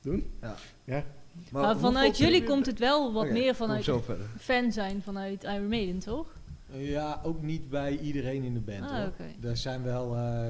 Doen. 0.00 0.30
Ja. 0.40 0.56
ja. 0.84 1.04
Maar, 1.50 1.78
vanuit 1.78 2.18
jullie 2.18 2.44
komt 2.44 2.66
het 2.66 2.78
wel 2.78 3.12
wat 3.12 3.30
meer 3.30 3.54
vanuit 3.54 3.90
fan 4.38 4.72
zijn 4.72 5.02
vanuit 5.02 5.42
Iron 5.42 5.68
Maiden, 5.68 5.98
toch? 5.98 6.26
Ja, 6.72 7.20
ook 7.22 7.42
niet 7.42 7.68
bij 7.68 7.98
iedereen 7.98 8.42
in 8.42 8.54
de 8.54 8.60
band. 8.60 8.82
Ah, 8.82 8.90
hoor. 8.90 9.50
Er 9.50 9.56
zijn 9.56 9.82
wel, 9.82 10.16
eh, 10.16 10.48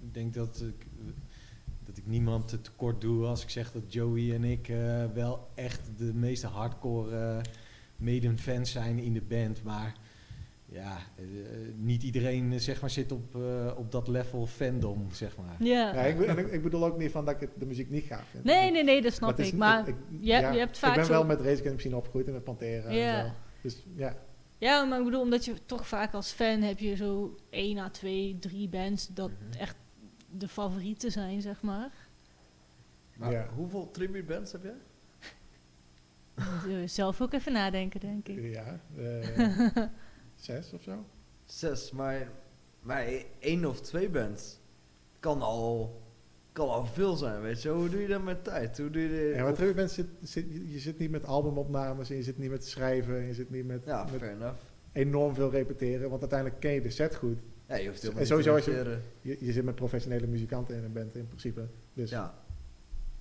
ik 0.00 0.14
denk 0.14 0.34
dat 0.34 0.60
ik, 0.60 0.86
dat 1.84 1.96
ik 1.96 2.06
niemand 2.06 2.48
te 2.48 2.60
tekort 2.60 3.00
doe 3.00 3.26
als 3.26 3.42
ik 3.42 3.50
zeg 3.50 3.72
dat 3.72 3.92
Joey 3.92 4.34
en 4.34 4.44
ik 4.44 4.68
eh, 4.68 5.04
wel 5.14 5.48
echt 5.54 5.80
de 5.96 6.14
meeste 6.14 6.46
hardcore 6.46 7.16
eh 7.16 7.40
Maiden-fans 8.02 8.70
zijn 8.70 8.98
in 8.98 9.12
de 9.12 9.22
band. 9.22 9.62
Maar 9.62 9.94
ja, 10.72 10.96
eh, 11.16 11.24
niet 11.76 12.02
iedereen 12.02 12.52
eh, 12.52 12.58
zeg 12.58 12.80
maar, 12.80 12.90
zit 12.90 13.12
op, 13.12 13.34
eh, 13.36 13.72
op 13.76 13.92
dat 13.92 14.08
level 14.08 14.46
fandom, 14.46 15.06
zeg 15.12 15.36
maar. 15.36 15.56
Ja. 15.58 15.92
ik, 15.92 16.20
en 16.20 16.38
ik, 16.38 16.52
ik 16.52 16.62
bedoel 16.62 16.84
ook 16.84 16.98
niet 16.98 17.10
van 17.10 17.24
dat 17.24 17.34
ik 17.34 17.40
het- 17.40 17.50
de 17.58 17.66
muziek 17.66 17.90
niet 17.90 18.04
gaaf 18.04 18.26
vind. 18.30 18.44
Nee, 18.44 18.70
nee, 18.70 18.84
nee, 18.84 19.02
dat 19.02 19.12
snap 19.12 19.20
Maar 19.20 19.30
het 19.30 19.38
is 19.40 19.46
ik. 19.46 19.52
niet- 19.52 19.60
Maar 19.62 19.86
je, 20.20 20.52
je 20.52 20.58
hebt 20.58 20.78
vaak 20.78 20.90
Ik 20.90 20.96
ben 20.96 21.04
zo... 21.04 21.12
wel 21.12 21.24
met 21.24 21.38
Race 21.38 21.50
Against 21.52 21.72
Machine 21.74 21.96
opgegroeid 21.96 22.26
en 22.26 22.32
met 22.32 22.44
Pantera 22.44 22.90
Ja. 22.90 23.18
en 23.18 23.26
zo. 23.26 23.32
Dus 23.62 23.82
ja. 23.96 24.16
Ja, 24.58 24.84
maar 24.84 24.98
ik 24.98 25.04
bedoel, 25.04 25.20
omdat 25.20 25.44
je 25.44 25.54
toch 25.66 25.88
vaak 25.88 26.12
als 26.14 26.30
fan 26.32 26.62
heb 26.62 26.78
je 26.78 26.96
zo 26.96 27.36
één 27.50 27.78
à 27.78 27.90
twee, 27.90 28.36
drie 28.40 28.68
bands 28.68 29.08
dat 29.14 29.30
Mhm. 29.30 29.58
echt 29.58 29.76
de 30.30 30.48
favorieten 30.48 31.10
zijn, 31.10 31.40
zeg 31.42 31.62
maar. 31.62 31.90
Maar 33.16 33.32
Ja. 33.32 33.46
hoeveel 33.54 33.90
tribute 33.90 34.24
bands 34.34 34.52
heb 34.52 34.62
jij? 34.62 34.74
Je 36.80 36.86
zelf 36.86 37.20
ook 37.20 37.32
even 37.32 37.52
nadenken, 37.52 38.00
denk 38.00 38.28
ik. 38.28 38.52
Ja, 38.54 38.80
eh, 38.96 39.76
zes 40.44 40.72
of 40.72 40.82
zo. 40.82 41.04
Zes, 41.44 41.90
maar, 41.92 42.28
maar 42.80 43.06
één 43.38 43.64
of 43.64 43.80
twee 43.80 44.08
bands 44.10 44.58
kan 45.20 45.42
al, 45.42 46.00
kan 46.52 46.68
al 46.68 46.86
veel 46.86 47.16
zijn, 47.16 47.40
weet 47.40 47.62
je. 47.62 47.68
Hoe 47.68 47.88
doe 47.88 48.00
je 48.00 48.08
dat 48.08 48.22
met 48.22 48.44
tijd? 48.44 48.78
Hoe 48.78 48.90
doe 48.90 49.02
je 49.02 49.08
de, 49.08 49.32
Ja, 49.36 49.42
maar 49.42 49.74
bands 49.74 49.94
zit, 49.94 50.06
zit, 50.22 50.46
je 50.66 50.78
zit 50.78 50.98
niet 50.98 51.10
met 51.10 51.24
albumopnames 51.24 52.10
en 52.10 52.16
je 52.16 52.22
zit 52.22 52.38
niet 52.38 52.50
met 52.50 52.66
schrijven 52.66 53.16
en 53.16 53.26
je 53.26 53.34
zit 53.34 53.50
niet 53.50 53.66
met, 53.66 53.82
Ja, 53.84 54.04
met 54.04 54.20
fair 54.20 54.32
enough. 54.32 54.56
enorm 54.92 55.34
veel 55.34 55.50
repeteren, 55.50 56.08
want 56.08 56.20
uiteindelijk 56.20 56.60
ken 56.60 56.72
je 56.72 56.80
de 56.80 56.90
set 56.90 57.14
goed. 57.14 57.38
Ja, 57.68 57.74
je 57.76 57.86
hoeft 57.88 58.02
helemaal 58.02 58.22
en 58.22 58.28
niet 58.36 58.44
sowieso 58.44 58.50
te 58.50 58.56
als 58.56 58.64
je, 58.64 58.70
repeteren. 58.82 59.02
je, 59.20 59.46
je 59.46 59.52
zit 59.52 59.64
met 59.64 59.74
professionele 59.74 60.26
muzikanten 60.26 60.76
in 60.76 60.84
een 60.84 60.92
band 60.92 61.14
in 61.16 61.26
principe, 61.26 61.66
dus 61.94 62.10
Ja. 62.10 62.34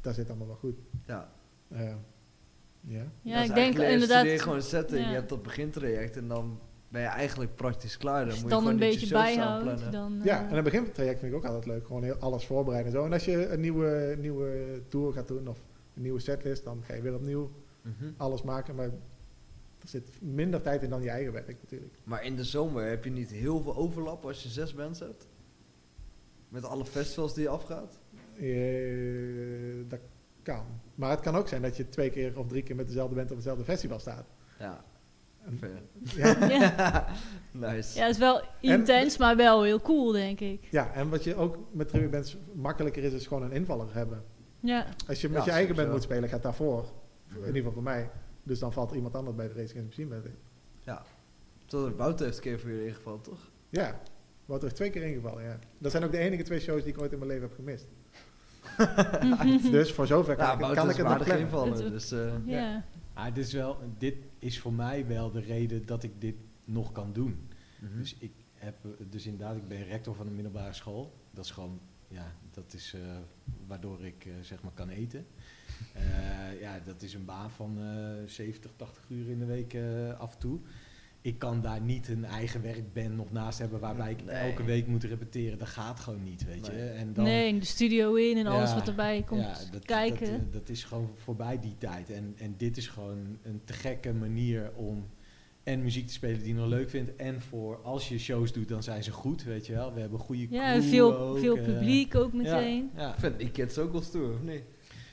dat 0.02 0.15
zit 0.15 0.27
allemaal 0.30 0.48
wel 0.48 0.56
goed. 0.56 0.77
Ja. 1.07 1.31
Eh, 1.69 1.93
ja. 2.81 3.11
Ja, 3.22 3.34
Dat 3.34 3.43
is 3.43 3.49
ik 3.49 3.56
denk 3.56 3.77
je 3.77 3.88
inderdaad... 3.91 4.19
studeert 4.19 4.41
gewoon 4.41 4.57
een 4.57 4.64
setting, 4.64 5.02
ja. 5.02 5.07
je 5.10 5.15
hebt 5.15 5.30
dat 5.30 5.43
begintraject 5.43 6.18
en 6.18 6.27
dan 6.27 6.60
ben 6.91 7.01
je 7.01 7.07
eigenlijk 7.07 7.55
praktisch 7.55 7.97
klaar. 7.97 8.26
Dan 8.26 8.34
moet 8.34 8.43
je 8.43 8.47
dan 8.49 8.57
gewoon 8.57 8.73
een 8.73 8.80
beetje 8.80 9.18
aanplannen. 9.18 9.91
dan... 9.91 10.19
Ja, 10.23 10.43
eh, 10.45 10.51
en 10.51 10.57
een 10.57 10.63
begintraject 10.63 11.19
vind 11.19 11.31
ik 11.31 11.38
ook 11.38 11.45
altijd 11.45 11.65
leuk. 11.65 11.85
Gewoon 11.85 12.03
heel 12.03 12.15
alles 12.15 12.45
voorbereiden 12.45 12.91
en 12.93 12.97
zo. 12.99 13.05
En 13.05 13.13
als 13.13 13.26
je 13.26 13.47
een 13.49 13.59
nieuwe, 13.59 14.15
nieuwe 14.19 14.81
tour 14.88 15.13
gaat 15.13 15.27
doen 15.27 15.47
of 15.47 15.59
een 15.95 16.01
nieuwe 16.01 16.19
setlist, 16.19 16.63
dan 16.63 16.84
ga 16.84 16.93
je 16.93 17.01
weer 17.01 17.15
opnieuw 17.15 17.51
Mhm. 17.81 18.11
alles 18.18 18.41
maken. 18.41 18.76
Maar 18.76 18.85
er 18.85 19.88
zit 19.88 20.09
minder 20.22 20.61
tijd 20.61 20.84
in 20.84 20.89
dan 20.89 21.01
je 21.01 21.09
eigen 21.09 21.34
werk 21.34 21.47
natuurlijk. 21.61 21.93
Maar 22.03 22.23
in 22.26 22.35
de 22.35 22.43
zomer 22.43 22.89
heb 22.89 23.03
je 23.03 23.09
niet 23.11 23.30
heel 23.31 23.61
veel 23.61 23.76
overlap 23.76 24.26
als 24.26 24.43
je 24.43 24.49
zes 24.49 24.73
bands 24.73 24.99
hebt? 24.99 25.27
Met 26.49 26.63
alle 26.65 26.85
festivals 26.85 27.34
die 27.34 27.43
je 27.43 27.49
afgaat? 27.49 27.99
Eh, 28.39 29.89
dat 29.89 29.99
kan. 30.43 30.65
Maar 30.95 31.09
het 31.09 31.19
kan 31.19 31.35
ook 31.35 31.47
zijn 31.47 31.61
dat 31.61 31.77
je 31.77 31.89
twee 31.89 32.09
keer 32.09 32.39
of 32.39 32.47
drie 32.47 32.63
keer 32.63 32.76
met 32.76 32.88
dezelfde 32.88 33.15
band 33.15 33.30
op 33.30 33.35
hetzelfde 33.35 33.63
festival 33.63 33.99
staat. 33.99 34.26
Ja. 34.59 34.84
Ja. 36.15 36.47
Ja. 36.47 37.07
nice. 37.51 37.97
Ja, 37.97 38.01
het 38.05 38.11
is 38.13 38.18
wel 38.18 38.41
intens, 38.59 39.18
maar 39.18 39.35
wel 39.35 39.63
heel 39.63 39.81
cool, 39.81 40.11
denk 40.11 40.39
ik. 40.39 40.68
Ja, 40.72 40.93
en 40.93 41.09
wat 41.09 41.23
je 41.23 41.35
ook 41.35 41.57
met 41.72 41.88
tribute 41.88 42.11
bands 42.11 42.38
makkelijker 42.53 43.03
is, 43.03 43.13
is 43.13 43.27
gewoon 43.27 43.43
een 43.43 43.51
invaller 43.51 43.88
hebben. 43.93 44.23
Ja. 44.59 44.85
Als 45.07 45.22
je 45.22 45.30
met 45.30 45.38
Ja, 45.38 45.45
je 45.45 45.51
eigen 45.51 45.76
band 45.76 45.91
moet 45.91 46.03
spelen, 46.03 46.30
gaat 46.30 46.43
daarvoor. 46.43 46.85
In 47.30 47.38
ieder 47.38 47.53
geval 47.55 47.72
voor 47.72 47.84
mij. 47.84 48.09
Dus 48.43 48.59
dan 48.59 48.73
valt 48.73 48.89
er 48.89 48.95
iemand 48.95 49.15
anders 49.15 49.35
bij 49.35 49.47
de 49.47 49.53
Race 49.53 49.69
Against 49.72 49.88
Machine 49.88 50.07
Band 50.09 50.26
in. 50.26 50.35
Ja. 50.80 51.03
Totdat 51.65 51.95
Wouter 51.95 52.26
heeft 52.26 52.38
een 52.38 52.43
keer 52.43 52.59
voor 52.59 52.69
jullie 52.69 52.88
ingevallen, 52.88 53.22
toch? 53.22 53.49
Ja, 53.69 53.99
Wouter 54.45 54.68
heeft 54.68 54.76
twee 54.76 54.89
keer 54.89 55.03
ingevallen, 55.03 55.43
ja. 55.43 55.59
Dat 55.77 55.91
zijn 55.91 56.03
ook 56.03 56.11
de 56.11 56.18
enige 56.18 56.43
twee 56.43 56.59
shows 56.59 56.84
die 56.84 56.93
ik 56.93 57.01
ooit 57.01 57.11
in 57.11 57.18
mijn 57.18 57.30
leven 57.30 57.47
heb 57.47 57.55
gemist. 57.55 57.88
dus 59.72 59.91
voor 59.93 60.07
zover 60.07 60.35
kan, 60.35 60.45
Ja, 60.45 60.53
ik, 60.69 60.76
kan 60.76 60.89
ik 60.89 60.95
het 60.95 61.07
nog 61.07 61.27
invallen, 61.27 61.91
dus... 61.91 62.11
eh, 62.11 62.19
Ja. 62.45 62.84
Maar 63.13 63.33
dit 63.33 63.45
is, 63.45 63.53
wel, 63.53 63.79
dit 63.97 64.15
is 64.39 64.59
voor 64.59 64.73
mij 64.73 65.07
wel 65.07 65.31
de 65.31 65.39
reden 65.39 65.85
dat 65.85 66.03
ik 66.03 66.21
dit 66.21 66.35
nog 66.63 66.91
kan 66.91 67.13
doen. 67.13 67.49
Mhm. 67.79 67.97
Dus 67.97 68.15
ik 68.19 68.31
heb, 68.53 68.75
dus 69.09 69.25
inderdaad, 69.25 69.55
ik 69.55 69.67
ben 69.67 69.83
rector 69.83 70.15
van 70.15 70.27
een 70.27 70.35
middelbare 70.35 70.73
school. 70.73 71.13
Dat 71.31 71.45
is 71.45 71.51
gewoon, 71.51 71.79
ja, 72.07 72.35
dat 72.51 72.73
is 72.73 72.93
eh, 72.93 73.17
waardoor 73.67 74.05
ik 74.05 74.25
eh, 74.25 74.33
zeg 74.41 74.63
maar 74.63 74.73
kan 74.73 74.89
eten. 74.89 75.25
Eh, 75.93 76.59
ja, 76.61 76.79
dat 76.79 77.01
is 77.01 77.13
een 77.13 77.25
baan 77.25 77.51
van 77.51 77.77
eh 77.79 78.27
70, 78.27 78.71
80 78.75 79.05
uur 79.09 79.29
in 79.29 79.39
de 79.39 79.45
week 79.45 79.77
af 80.17 80.33
en 80.33 80.39
toe. 80.39 80.59
Ik 81.23 81.39
kan 81.39 81.61
daar 81.61 81.81
niet 81.81 82.07
een 82.07 82.26
eigen 82.26 82.61
werkband 82.61 83.15
nog 83.15 83.31
naast 83.31 83.60
hebben 83.60 83.80
waarbij 83.80 84.11
ik 84.11 84.23
Nee. 84.23 84.35
elke 84.35 84.64
week 84.64 84.88
moet 84.88 85.03
repeteren. 85.03 85.57
Dat 85.57 85.68
gaat 85.68 85.99
gewoon 85.99 86.23
niet, 86.23 86.45
weet 86.45 86.65
je. 86.65 86.72
Nee. 86.72 86.89
En 86.89 87.14
dan, 87.14 87.23
nee, 87.23 87.60
de 87.60 87.65
studio 87.65 88.14
in 88.14 88.38
en 88.38 88.45
alles 88.45 88.73
wat 88.73 88.88
erbij 88.88 89.23
komt 89.23 89.41
ja, 89.41 89.72
dat, 89.72 89.85
kijken. 89.85 90.31
Dat, 90.31 90.53
dat 90.53 90.69
is 90.69 90.84
gewoon 90.84 91.10
voorbij 91.15 91.60
die 91.60 91.76
tijd. 91.77 92.10
En, 92.10 92.34
en 92.38 92.53
dit 92.57 92.77
is 92.77 92.88
gewoon 92.88 93.38
een 93.43 93.61
te 93.64 93.73
gekke 93.73 94.14
manier 94.14 94.72
om 94.76 95.06
en 95.64 95.81
muziek 95.81 96.07
te 96.07 96.14
spelen 96.14 96.39
die 96.39 96.48
je 96.48 96.53
nog 96.53 96.68
leuk 96.68 96.89
vindt. 96.89 97.15
En 97.15 97.41
voor 97.41 97.81
als 97.84 98.10
je 98.10 98.19
shows 98.19 98.53
doet, 98.53 98.68
dan 98.68 98.84
zijn 98.84 99.03
ze 99.03 99.11
goed, 99.11 99.43
weet 99.43 99.65
je 99.65 99.73
wel. 99.73 99.93
We 99.93 99.99
hebben 99.99 100.19
goede 100.19 100.48
ja, 100.49 100.81
veel, 100.81 101.18
ook, 101.18 101.38
veel 101.38 101.57
eh, 101.57 101.64
publiek 101.64 102.15
ook 102.15 102.31
ja, 102.31 102.38
meteen. 102.38 102.91
Ja, 102.95 103.15
Vind 103.19 103.39
die 103.39 103.52
kids 103.52 103.77
ook 103.77 103.91
wel 103.91 104.02
stoer, 104.02 104.34
of 104.34 104.41
niet? 104.41 104.64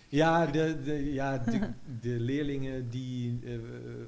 Ja, 0.09 0.47
de, 0.47 0.76
de, 0.85 1.12
ja 1.12 1.39
de, 1.39 1.59
de 2.01 2.09
leerlingen 2.20 2.89
die 2.90 3.39
eh, 3.44 3.51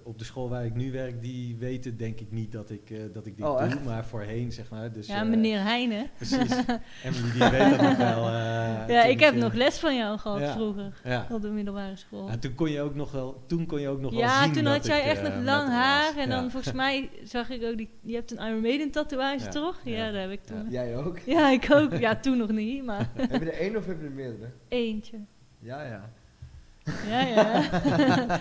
op 0.02 0.18
de 0.18 0.24
school 0.24 0.48
waar 0.48 0.64
ik 0.64 0.74
nu 0.74 0.92
werk, 0.92 1.22
die 1.22 1.56
weten 1.56 1.96
denk 1.96 2.20
ik 2.20 2.30
niet 2.30 2.52
dat 2.52 2.70
ik, 2.70 2.90
eh, 2.90 2.98
dat 3.12 3.26
ik 3.26 3.36
dit 3.36 3.46
Oh, 3.46 3.58
doe. 3.58 3.66
echt? 3.66 3.84
Maar 3.84 4.04
voorheen, 4.06 4.52
zeg 4.52 4.70
maar. 4.70 4.92
Dus, 4.92 5.06
ja, 5.06 5.20
eh, 5.22 5.28
meneer 5.28 5.60
Heijnen. 5.62 6.10
Precies. 6.16 6.50
Emily, 7.04 7.30
die 7.32 7.48
weet 7.50 7.70
dat 7.70 7.80
nog 7.80 7.96
wel. 7.96 8.26
eh, 8.26 8.88
ja, 8.88 9.02
ik 9.04 9.20
heb 9.20 9.34
nog 9.34 9.52
les 9.54 9.78
van 9.78 9.96
jou 9.96 10.18
gehad 10.18 10.40
ja, 10.40 10.52
vroeger. 10.52 11.00
ja. 11.04 11.26
Op 11.30 11.42
de 11.42 11.50
middelbare 11.50 11.96
school. 11.96 12.28
Ja, 12.28 12.36
toen 12.38 12.54
kon 12.54 12.70
je 12.70 12.80
ook 12.80 12.94
nog 12.94 13.12
wel, 13.12 13.42
toen 13.46 13.66
kon 13.66 13.80
je 13.80 13.88
ook 13.88 14.00
nog 14.00 14.10
wel 14.10 14.20
Ja, 14.20 14.42
zien 14.44 14.52
toen 14.52 14.64
dat 14.64 14.72
had 14.72 14.86
jij 14.86 15.00
ik, 15.00 15.06
echt 15.06 15.22
nog 15.22 15.42
lang 15.44 15.68
haar. 15.68 16.16
En 16.16 16.28
Ja. 16.28 16.40
dan 16.40 16.50
volgens 16.50 16.72
mij 16.74 17.10
zag 17.24 17.50
ik 17.50 17.62
ook, 17.64 17.76
die, 17.76 17.88
je 18.02 18.14
hebt 18.14 18.30
een 18.30 18.46
Iron 18.46 18.60
Maiden 18.60 18.90
tatoeage 18.90 19.44
Ja. 19.44 19.48
toch? 19.50 19.80
Ja, 19.84 19.96
Ja. 19.96 20.10
dat 20.12 20.20
heb 20.20 20.30
ik 20.30 20.44
toen. 20.44 20.70
Jij 20.70 20.96
ook? 20.96 21.18
Ja, 21.18 21.50
ik 21.50 21.66
ook. 21.72 21.92
Ja, 21.98 22.16
toen 22.20 22.36
nog 22.38 22.50
niet, 22.50 22.84
maar 22.84 23.10
heb 23.14 23.30
je 23.42 23.50
er 23.50 23.58
één 23.60 23.76
of 23.76 23.86
heb 23.86 24.00
je 24.00 24.04
er 24.06 24.12
meerdere? 24.12 24.50
eentje. 24.68 25.16
Ja, 25.60 25.82
ja. 25.82 26.10
Ja, 27.08 27.20
ja. 27.20 28.40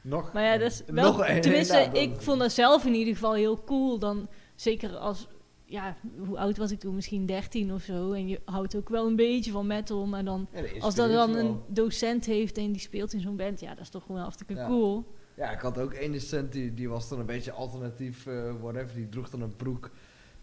Nog? 0.00 0.32
maar 0.32 0.42
ja, 0.42 0.56
dat 0.56 0.70
is 0.70 0.82
wel... 0.86 1.04
Nog 1.12 1.22
één, 1.24 1.40
tenminste, 1.40 1.88
ik 1.92 2.20
vond 2.20 2.38
dat 2.40 2.52
zelf 2.52 2.84
in 2.84 2.94
ieder 2.94 3.14
geval 3.14 3.34
heel 3.34 3.64
cool. 3.64 3.98
Dan, 3.98 4.28
zeker 4.54 4.96
als... 4.96 5.28
Ja, 5.64 5.96
hoe 6.26 6.38
oud 6.38 6.56
was 6.56 6.70
ik 6.70 6.78
toen? 6.80 6.94
Misschien 6.94 7.26
13 7.26 7.72
of 7.72 7.82
zo. 7.82 8.12
En 8.12 8.28
je 8.28 8.40
houdt 8.44 8.76
ook 8.76 8.88
wel 8.88 9.06
een 9.06 9.16
beetje 9.16 9.50
van 9.50 9.66
metal. 9.66 10.06
Maar 10.06 10.24
dan, 10.24 10.48
Ja, 10.52 10.60
dat 10.60 10.80
als 10.80 10.94
dat 10.94 11.12
dan 11.12 11.34
een 11.36 11.60
docent 11.66 12.24
heeft 12.24 12.56
en 12.58 12.72
die 12.72 12.80
speelt 12.80 13.12
in 13.12 13.20
zo'n 13.20 13.36
band... 13.36 13.60
Ja, 13.60 13.68
dat 13.68 13.80
is 13.80 13.88
toch 13.88 14.02
gewoon 14.06 14.20
hartstikke 14.20 14.54
Ja. 14.54 14.66
cool. 14.66 15.04
Ja, 15.34 15.50
ik 15.50 15.60
had 15.60 15.78
ook 15.78 15.92
één 15.92 16.12
docent 16.12 16.52
die, 16.52 16.74
die 16.74 16.88
was 16.88 17.08
dan 17.08 17.18
een 17.18 17.26
beetje 17.26 17.52
alternatief, 17.52 18.26
eh, 18.26 18.52
whatever. 18.60 18.94
Die 18.94 19.08
droeg 19.08 19.30
dan 19.30 19.40
een 19.40 19.56
broek 19.56 19.90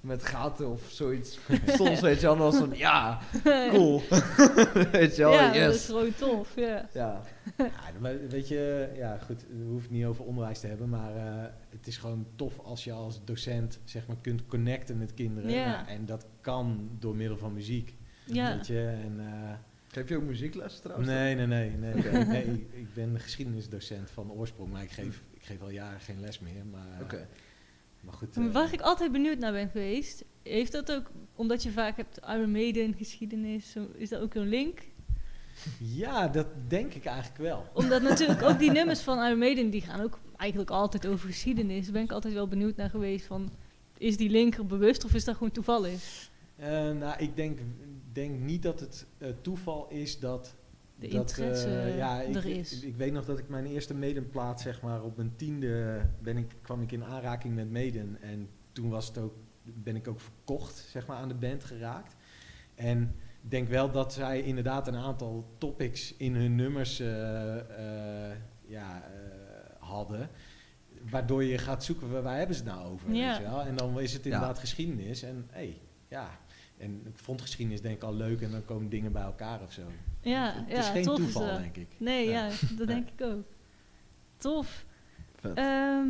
met 0.05 0.25
gaten 0.25 0.71
of 0.71 0.81
zoiets. 0.89 1.39
Soms 1.77 1.99
weet 1.99 2.21
je 2.21 2.37
wel, 2.37 2.51
van, 2.51 2.71
ja, 2.73 3.19
cool. 3.71 4.01
weet 4.91 5.15
je 5.15 5.21
wel, 5.23 5.33
ja, 5.33 5.53
yes. 5.53 5.65
dat 5.65 5.73
is 5.73 5.85
gewoon 5.85 6.13
tof. 6.15 6.55
Ja. 6.55 6.89
Ja. 6.93 7.21
Ja, 7.57 7.71
maar 7.99 8.27
weet 8.29 8.47
je, 8.47 8.91
ja 8.95 9.17
goed, 9.17 9.45
we 9.49 9.63
hoeven 9.63 9.81
het 9.81 9.91
niet 9.91 10.05
over 10.05 10.25
onderwijs 10.25 10.59
te 10.59 10.67
hebben, 10.67 10.89
maar 10.89 11.15
eh, 11.15 11.51
het 11.69 11.87
is 11.87 11.97
gewoon 11.97 12.27
tof 12.35 12.59
als 12.59 12.83
je 12.83 12.91
als 12.91 13.25
docent 13.25 13.79
zeg 13.83 14.07
maar 14.07 14.17
kunt 14.21 14.45
connecten 14.45 14.97
met 14.97 15.13
kinderen. 15.13 15.51
Ja. 15.51 15.65
Nou, 15.65 15.87
en 15.87 16.05
dat 16.05 16.25
kan 16.41 16.89
door 16.99 17.15
middel 17.15 17.37
van 17.37 17.53
muziek. 17.53 17.95
Ja. 18.25 18.55
Weet 18.55 18.67
je, 18.67 18.99
en, 19.03 19.19
eh, 19.19 19.53
Geef 19.87 20.09
je 20.09 20.15
ook 20.15 20.23
muziekles 20.23 20.79
trouwens? 20.79 21.09
nee, 21.09 21.35
nee, 21.35 21.45
nee, 21.45 21.69
nee. 21.69 22.25
Nee 22.25 22.43
ik, 22.43 22.67
ik 22.73 22.93
ben 22.93 23.19
geschiedenisdocent 23.19 24.11
van 24.11 24.31
oorsprong, 24.31 24.71
maar 24.71 24.83
ik 24.83 24.91
geef, 24.91 25.23
ik 25.33 25.43
geef 25.43 25.61
al 25.61 25.69
jaren 25.69 25.99
geen 25.99 26.19
les 26.19 26.39
meer. 26.39 26.65
Maar, 26.71 26.87
eh, 26.97 27.01
Oké. 27.01 27.27
Maar 28.05 28.13
goed. 28.13 28.37
Eh, 28.37 28.51
Waar 28.51 28.73
ik 28.73 28.81
altijd 28.81 29.11
benieuwd 29.11 29.37
naar 29.37 29.51
ben 29.51 29.69
geweest, 29.69 30.23
heeft 30.43 30.71
dat 30.71 30.91
ook, 30.91 31.11
omdat 31.35 31.63
je 31.63 31.71
vaak 31.71 31.97
hebt 31.97 32.19
Iron 32.27 32.51
Maiden, 32.51 32.93
geschiedenis, 32.97 33.71
zo- 33.71 33.87
is 33.95 34.09
dat 34.09 34.21
ook 34.21 34.33
een 34.33 34.47
link? 34.49 34.79
ja, 35.79 36.27
dat 36.27 36.47
denk 36.67 36.93
ik 36.93 37.05
eigenlijk 37.05 37.37
wel. 37.37 37.65
Omdat 37.73 38.01
natuurlijk 38.01 38.41
ook 38.41 38.59
die 38.59 38.71
nummers 38.79 39.01
van 39.01 39.25
Iron 39.25 39.37
Maiden, 39.39 39.69
die 39.69 39.81
gaan 39.81 40.01
ook 40.01 40.19
eigenlijk 40.37 40.71
altijd 40.71 41.07
over 41.07 41.27
geschiedenis. 41.27 41.83
Daar 41.83 41.93
ben 41.93 42.03
ik 42.03 42.11
altijd 42.11 42.33
wel 42.33 42.47
benieuwd 42.47 42.75
naar 42.75 42.89
geweest 42.89 43.25
van, 43.25 43.51
is 43.97 44.17
die 44.17 44.29
link 44.29 44.55
er 44.55 44.65
bewust 44.65 45.05
of 45.05 45.13
is 45.13 45.23
dat 45.25 45.35
gewoon 45.35 45.51
toevallig? 45.51 46.29
Eh, 46.55 46.69
nou, 46.91 47.15
ik 47.17 47.35
denk, 47.35 47.59
denk 48.13 48.39
niet 48.39 48.63
dat 48.63 48.79
het 48.79 49.05
eh, 49.17 49.29
toeval 49.41 49.87
is 49.89 50.19
dat. 50.19 50.55
De 50.99 51.07
dat, 51.07 51.29
interesse 51.29 51.79
eh, 51.79 51.97
ja, 51.97 52.21
ik, 52.21 52.35
er 52.35 52.45
is. 52.45 52.81
Ik, 52.81 52.83
ik 52.83 52.95
weet 52.95 53.13
nog 53.13 53.25
dat 53.25 53.39
ik 53.39 53.49
mijn 53.49 53.65
eerste 53.65 53.95
Maiden-plaat, 53.95 54.61
zeg 54.61 54.81
maar, 54.81 55.03
op 55.03 55.17
mijn 55.17 55.35
tiende 55.35 56.01
ben 56.21 56.37
ik, 56.37 56.55
kwam 56.61 56.81
ik 56.81 56.91
in 56.91 57.03
aanraking 57.03 57.55
met 57.55 57.71
Maiden. 57.71 58.17
En 58.21 58.49
toen 58.71 58.89
was 58.89 59.07
het 59.07 59.17
ook, 59.17 59.33
ben 59.63 59.95
ik 59.95 60.07
ook 60.07 60.19
verkocht, 60.19 60.75
zeg 60.75 61.07
maar, 61.07 61.17
aan 61.17 61.27
de 61.27 61.35
band 61.35 61.63
geraakt. 61.63 62.15
En 62.75 63.15
ik 63.43 63.51
denk 63.51 63.67
wel 63.67 63.91
dat 63.91 64.13
zij 64.13 64.41
inderdaad 64.41 64.87
een 64.87 64.95
aantal 64.95 65.55
topics 65.57 66.15
in 66.17 66.35
hun 66.35 66.55
nummers 66.55 66.99
eh, 66.99 67.55
eh, 68.31 68.37
ja, 68.65 69.03
eh, 69.03 69.87
hadden. 69.87 70.29
Waardoor 71.09 71.43
je 71.43 71.57
gaat 71.57 71.83
zoeken, 71.83 72.11
waar, 72.11 72.23
waar 72.23 72.37
hebben 72.37 72.55
ze 72.55 72.63
het 72.63 72.71
nou 72.71 72.87
over? 72.91 73.13
Ja. 73.13 73.27
Weet 73.27 73.37
je 73.37 73.43
wel? 73.51 73.61
En 73.61 73.75
dan 73.75 73.99
is 73.99 74.13
het 74.13 74.23
Ja. 74.23 74.31
inderdaad 74.31 74.59
geschiedenis. 74.59 75.23
En 75.23 75.47
hey, 75.51 75.81
ja. 76.07 76.39
En 76.77 77.01
ik 77.05 77.17
vond 77.17 77.41
geschiedenis 77.41 77.81
denk 77.81 77.95
ik 77.95 78.03
al 78.03 78.15
leuk 78.15 78.41
en 78.41 78.51
dan 78.51 78.65
komen 78.65 78.89
dingen 78.89 79.11
bij 79.11 79.21
elkaar 79.23 79.61
of 79.61 79.71
zo. 79.71 79.81
Ja, 80.21 80.53
het 80.55 80.71
ja 80.71 80.77
is 80.77 80.87
geen 80.87 81.03
tof 81.03 81.15
toeval, 81.17 81.45
dat. 81.45 81.57
denk 81.59 81.75
ik. 81.75 81.87
Nee, 81.97 82.29
ja, 82.29 82.45
Ja. 82.45 82.51
dat 82.77 82.87
denk 82.87 83.09
ik 83.17 83.21
ook. 83.21 83.45
Tof. 84.37 84.85
Ehm, 85.55 86.07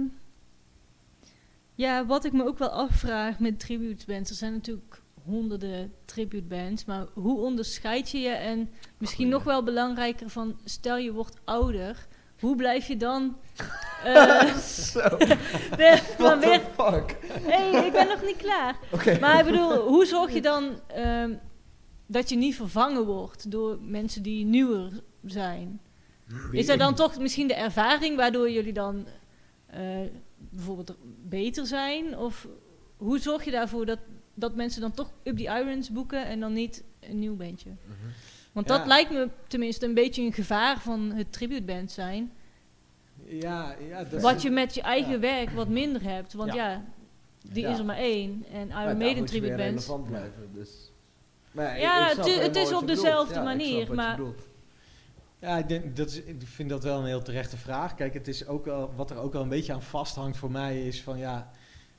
ja, 1.75 2.05
wat 2.05 2.25
ik 2.25 2.33
me 2.33 2.43
ook 2.45 2.57
wel 2.57 2.69
afvraag 2.69 3.39
met 3.39 3.59
tribute 3.59 4.05
bands, 4.05 4.29
er 4.29 4.35
zijn 4.35 4.53
natuurlijk 4.53 5.01
honderden 5.23 5.93
tribute 6.05 6.47
bands, 6.47 6.85
maar 6.85 7.05
hoe 7.13 7.39
onderscheid 7.39 8.09
je 8.11 8.17
je 8.19 8.29
en 8.29 8.69
misschien 8.97 9.27
nog 9.29 9.43
wel 9.43 9.63
belangrijker 9.63 10.29
van, 10.29 10.59
stel 10.63 10.97
je 10.97 11.11
wordt 11.11 11.39
ouder, 11.43 12.07
hoe 12.39 12.55
blijf 12.55 12.87
je 12.87 12.97
dan... 12.97 13.37
eh, 14.03 14.55
Zo. 14.57 15.17
nee, 15.77 15.91
maar 15.91 16.15
What 16.17 16.43
weer, 16.43 16.59
the 16.59 16.83
fuck? 16.83 17.17
hey, 17.41 17.85
ik 17.85 17.91
ben 17.91 18.07
nog 18.07 18.23
niet 18.23 18.37
klaar. 18.37 18.75
Maar 19.19 19.39
ik 19.39 19.45
bedoel, 19.45 19.87
hoe 19.87 20.05
zorg 20.15 20.33
je 20.33 20.41
dan 20.41 20.79
ehm, 20.87 21.33
dat 22.05 22.29
je 22.29 22.35
niet 22.35 22.55
vervangen 22.55 23.05
wordt 23.05 23.51
door 23.51 23.77
mensen 23.81 24.23
die 24.23 24.45
nieuwer 24.45 24.91
zijn? 25.25 25.79
Is 26.51 26.65
dat 26.65 26.79
dan 26.79 26.95
toch 26.95 27.19
misschien 27.19 27.47
de 27.47 27.53
ervaring 27.53 28.15
waardoor 28.15 28.51
jullie 28.51 28.73
dan 28.73 29.05
eh, 29.67 29.81
bijvoorbeeld 30.37 30.95
beter 31.23 31.65
zijn? 31.65 32.17
Of 32.17 32.47
hoe 32.97 33.19
zorg 33.19 33.45
je 33.45 33.51
daarvoor 33.51 33.85
dat, 33.85 33.99
dat 34.33 34.55
mensen 34.55 34.81
dan 34.81 34.91
toch 34.91 35.11
Up 35.23 35.37
the 35.37 35.43
Irons 35.43 35.89
boeken 35.89 36.25
en 36.25 36.39
dan 36.39 36.53
niet 36.53 36.83
een 36.99 37.19
nieuw 37.19 37.35
bandje? 37.35 37.69
Want 38.55 38.67
dat 38.67 38.85
lijkt 38.85 39.11
me 39.11 39.29
tenminste 39.47 39.85
een 39.85 39.93
beetje 39.93 40.21
een 40.21 40.33
gevaar 40.33 40.79
van 40.79 41.11
het 41.11 41.31
tributeband 41.33 41.91
zijn. 41.91 42.31
Ja, 43.25 43.75
ja, 43.89 44.03
dat 44.03 44.21
Wat 44.21 44.35
is- 44.35 44.41
je 44.43 44.49
met 44.49 44.73
je 44.75 44.81
eigen 44.81 45.11
ja. 45.11 45.19
werk 45.19 45.49
wat 45.49 45.67
minder 45.67 46.01
hebt. 46.03 46.33
Want 46.33 46.53
Ja. 46.53 46.69
ja, 46.71 46.83
die 47.51 47.63
Ja. 47.63 47.69
is 47.71 47.79
er 47.79 47.85
maar 47.85 47.97
één. 47.97 48.45
En 48.51 48.67
Iron 48.69 48.97
Maiden 48.97 48.99
moet 48.99 49.07
je 49.07 49.15
weer 49.15 49.25
tribute 49.49 49.55
relevant 49.55 50.07
blijven, 50.07 50.49
dus... 50.53 50.69
Maar 51.51 51.79
Ja, 51.79 52.11
ik 52.11 52.17
het 52.17 52.25
is- 52.55 52.69
het 52.69 52.73
op 52.73 52.87
dezelfde 52.87 53.41
manier, 53.41 53.93
maar-. 53.93 54.19
Ja, 55.39 55.57
ik, 55.57 55.67
denk, 55.67 55.95
dat 55.95 56.07
is, 56.09 56.21
ik 56.21 56.35
vind 56.45 56.69
dat 56.69 56.83
wel 56.83 56.99
een 56.99 57.05
heel 57.05 57.21
terechte 57.21 57.57
vraag. 57.57 57.95
Kijk, 57.95 58.13
het 58.13 58.27
is 58.27 58.47
ook 58.47 58.65
wel, 58.65 58.93
wat 58.95 59.11
er 59.11 59.17
ook 59.17 59.33
wel 59.33 59.41
een 59.41 59.49
beetje 59.49 59.73
aan 59.73 59.81
vasthangt 59.81 60.37
voor 60.37 60.51
mij 60.51 60.87
is 60.87 61.01
van 61.03 61.17
ja, 61.17 61.51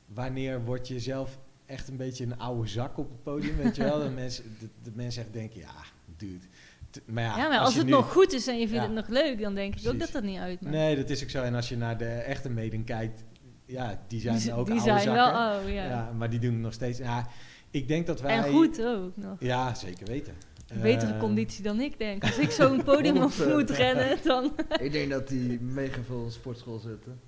wanneer 0.07 0.65
word 0.65 0.89
je 0.89 1.01
zelf 1.01 1.39
echt 1.67 1.89
een 1.89 1.97
beetje 1.97 2.25
een 2.25 2.39
oude 2.39 2.69
zak 2.69 2.99
op 2.99 3.09
het 3.11 3.23
podium, 3.23 3.57
weet 3.57 3.77
je 3.77 3.83
wel? 3.83 3.99
De 4.05 4.11
mensen, 4.11 4.57
de, 4.61 4.69
de 4.83 4.91
mensen 4.95 5.23
echt 5.23 5.33
denken, 5.33 5.61
ja, 5.61 5.75
dude. 6.17 6.47
T- 6.91 7.01
Maar 7.07 7.23
ja, 7.25 7.37
Ja, 7.37 7.49
maar 7.49 7.59
als, 7.59 7.75
het 7.75 7.85
nu- 7.85 7.91
nog 7.91 8.13
goed 8.13 8.33
is 8.33 8.47
en 8.47 8.55
je 8.59 8.69
vindt 8.69 8.83
Ja. 8.87 8.93
het 8.93 8.95
nog 8.95 9.09
leuk, 9.09 9.41
dan 9.41 9.55
denk 9.55 9.75
ik 9.75 9.89
ook 9.89 9.99
dat 9.99 10.11
dat 10.13 10.23
niet 10.23 10.39
uitmaakt. 10.39 10.75
Nee, 10.77 10.97
dat 10.97 11.11
is 11.11 11.23
ook 11.23 11.31
zo. 11.31 11.43
En 11.43 11.55
als 11.55 11.69
je 11.69 11.77
naar 11.77 11.99
de 11.99 12.05
echte 12.09 12.51
meden 12.51 12.85
kijkt, 12.85 13.25
ja, 13.65 14.05
die 14.09 14.21
zijn 14.21 14.39
Die 14.39 14.53
ook 14.53 14.67
die 14.67 14.75
oude 14.75 14.91
zijn 14.91 15.01
zakken. 15.03 15.15
wel 15.15 15.33
oud, 15.33 15.69
ja. 15.69 16.13
Maar 16.19 16.31
die 16.31 16.39
doen 16.39 16.53
het 16.53 16.61
nog 16.63 16.73
steeds. 16.73 16.99
Ja, 16.99 17.29
ik 17.71 17.89
denk 17.89 18.07
dat 18.07 18.21
wij... 18.21 18.37
En 18.37 18.53
goed 18.53 18.83
ook 18.85 19.17
nog. 19.17 19.37
Ja, 19.41 19.75
zeker 19.75 20.07
weten. 20.07 20.35
Betere 20.83 21.13
Eh, 21.13 21.19
conditie 21.19 21.63
dan 21.63 21.81
ik 21.81 21.99
denk. 21.99 22.23
Als 22.23 22.39
ik 22.39 22.51
zo'n 22.51 22.83
podium 22.85 23.17
op 23.23 23.33
moet 23.49 23.71
rennen, 23.71 24.19
dan... 24.25 24.53
ik 24.81 24.93
denk 24.93 25.11
dat 25.11 25.29
die 25.29 25.61
mega 25.61 26.03
veel 26.03 26.25
in 26.25 26.31
sportschool 26.33 26.79
zitten. 26.79 27.21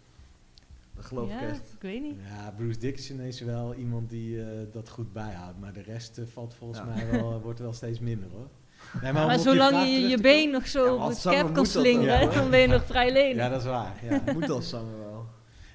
Dat 0.94 1.04
geloof 1.04 1.28
ja, 1.30 1.40
ik 1.40 1.48
echt. 1.48 1.72
ik 1.74 1.80
weet 1.82 2.02
niet. 2.02 2.16
Ja, 2.28 2.50
Bruce 2.56 2.78
Dickinson 2.78 3.20
is 3.20 3.40
wel 3.40 3.74
iemand 3.74 4.10
die 4.10 4.42
eh, 4.42 4.46
dat 4.72 4.88
goed 4.88 5.12
bijhoudt. 5.12 5.58
Maar 5.60 5.72
de 5.72 5.82
rest 5.82 6.18
eh, 6.18 6.24
valt 6.32 6.54
volgens 6.54 6.78
Ja. 6.80 6.84
mij 6.84 7.10
wel, 7.10 7.40
wordt 7.40 7.58
wel 7.60 7.72
steeds 7.72 7.98
minder 8.00 8.28
hoor. 8.30 8.48
Nee, 9.02 9.12
Maar, 9.12 9.38
zolang 9.38 9.86
je 9.86 10.08
je 10.08 10.18
been 10.20 10.50
nog 10.50 10.66
zo 10.66 10.84
Ja, 10.84 11.04
op 11.04 11.08
het 11.10 11.20
cap 11.20 11.54
kan 11.54 11.66
slingeren, 11.66 12.32
dan 12.34 12.50
ben 12.50 12.60
je 12.60 12.66
nog 12.66 12.84
vrij 12.84 13.12
lenig. 13.12 13.36
Ja, 13.36 13.48
dat 13.48 13.60
is 13.60 13.66
waar. 13.66 13.94
Ja. 14.10 14.32
Moet 14.32 14.50
als 14.50 14.68
zanger 14.68 14.98
wel. 14.98 15.26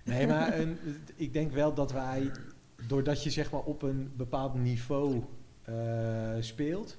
Nee, 0.04 0.28
maar 0.28 0.60
een, 0.60 0.78
ik 1.16 1.34
denk 1.34 1.52
wel 1.52 1.74
dat 1.74 1.92
wij, 1.92 2.32
doordat 2.88 3.24
je 3.24 3.30
zeg 3.30 3.52
maar 3.52 3.62
op 3.62 3.82
een 3.82 4.12
bepaald 4.16 4.54
niveau 4.54 5.24
eh, 5.64 5.74
speelt 6.40 6.98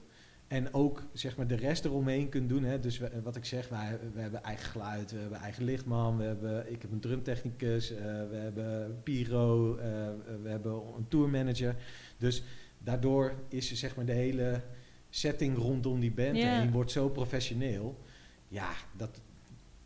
En 0.49 0.75
ook 0.75 1.03
zeg 1.13 1.37
maar 1.37 1.47
de 1.47 1.55
rest 1.57 1.85
eromheen 1.85 2.29
kunt 2.29 2.49
doen. 2.49 2.65
Hè. 2.65 2.81
Dus 2.81 2.99
we- 2.99 3.11
wat 3.23 3.37
ik 3.37 3.45
zeg, 3.45 3.69
wij, 3.69 3.99
we 4.15 4.21
hebben 4.21 4.43
eigen 4.43 4.67
geluid, 4.67 5.13
we 5.13 5.19
hebben 5.19 5.39
eigen 5.39 5.65
lichtman, 5.65 6.17
we 6.17 6.25
hebben, 6.25 6.73
ik 6.73 6.83
heb 6.83 6.93
een 6.93 7.01
drumtechnicus, 7.01 7.91
eh, 7.91 8.03
we 8.05 8.37
hebben 8.37 9.01
pyro, 9.03 9.77
eh, 9.77 9.87
we 10.43 10.49
hebben 10.49 10.73
een 10.73 11.09
tourmanager. 11.09 11.75
Dus 12.19 12.43
daardoor 12.79 13.33
is 13.49 13.73
zeg 13.73 13.97
maar 13.97 14.05
de 14.05 14.13
hele 14.13 14.61
setting 15.15 15.57
rondom 15.57 16.01
die 16.01 16.13
band 16.13 16.37
Ja. 16.37 16.59
heen 16.59 16.71
wordt 16.71 16.91
zo 16.91 17.09
professioneel. 17.09 17.99
Ja, 18.49 18.71
dat, 18.97 19.21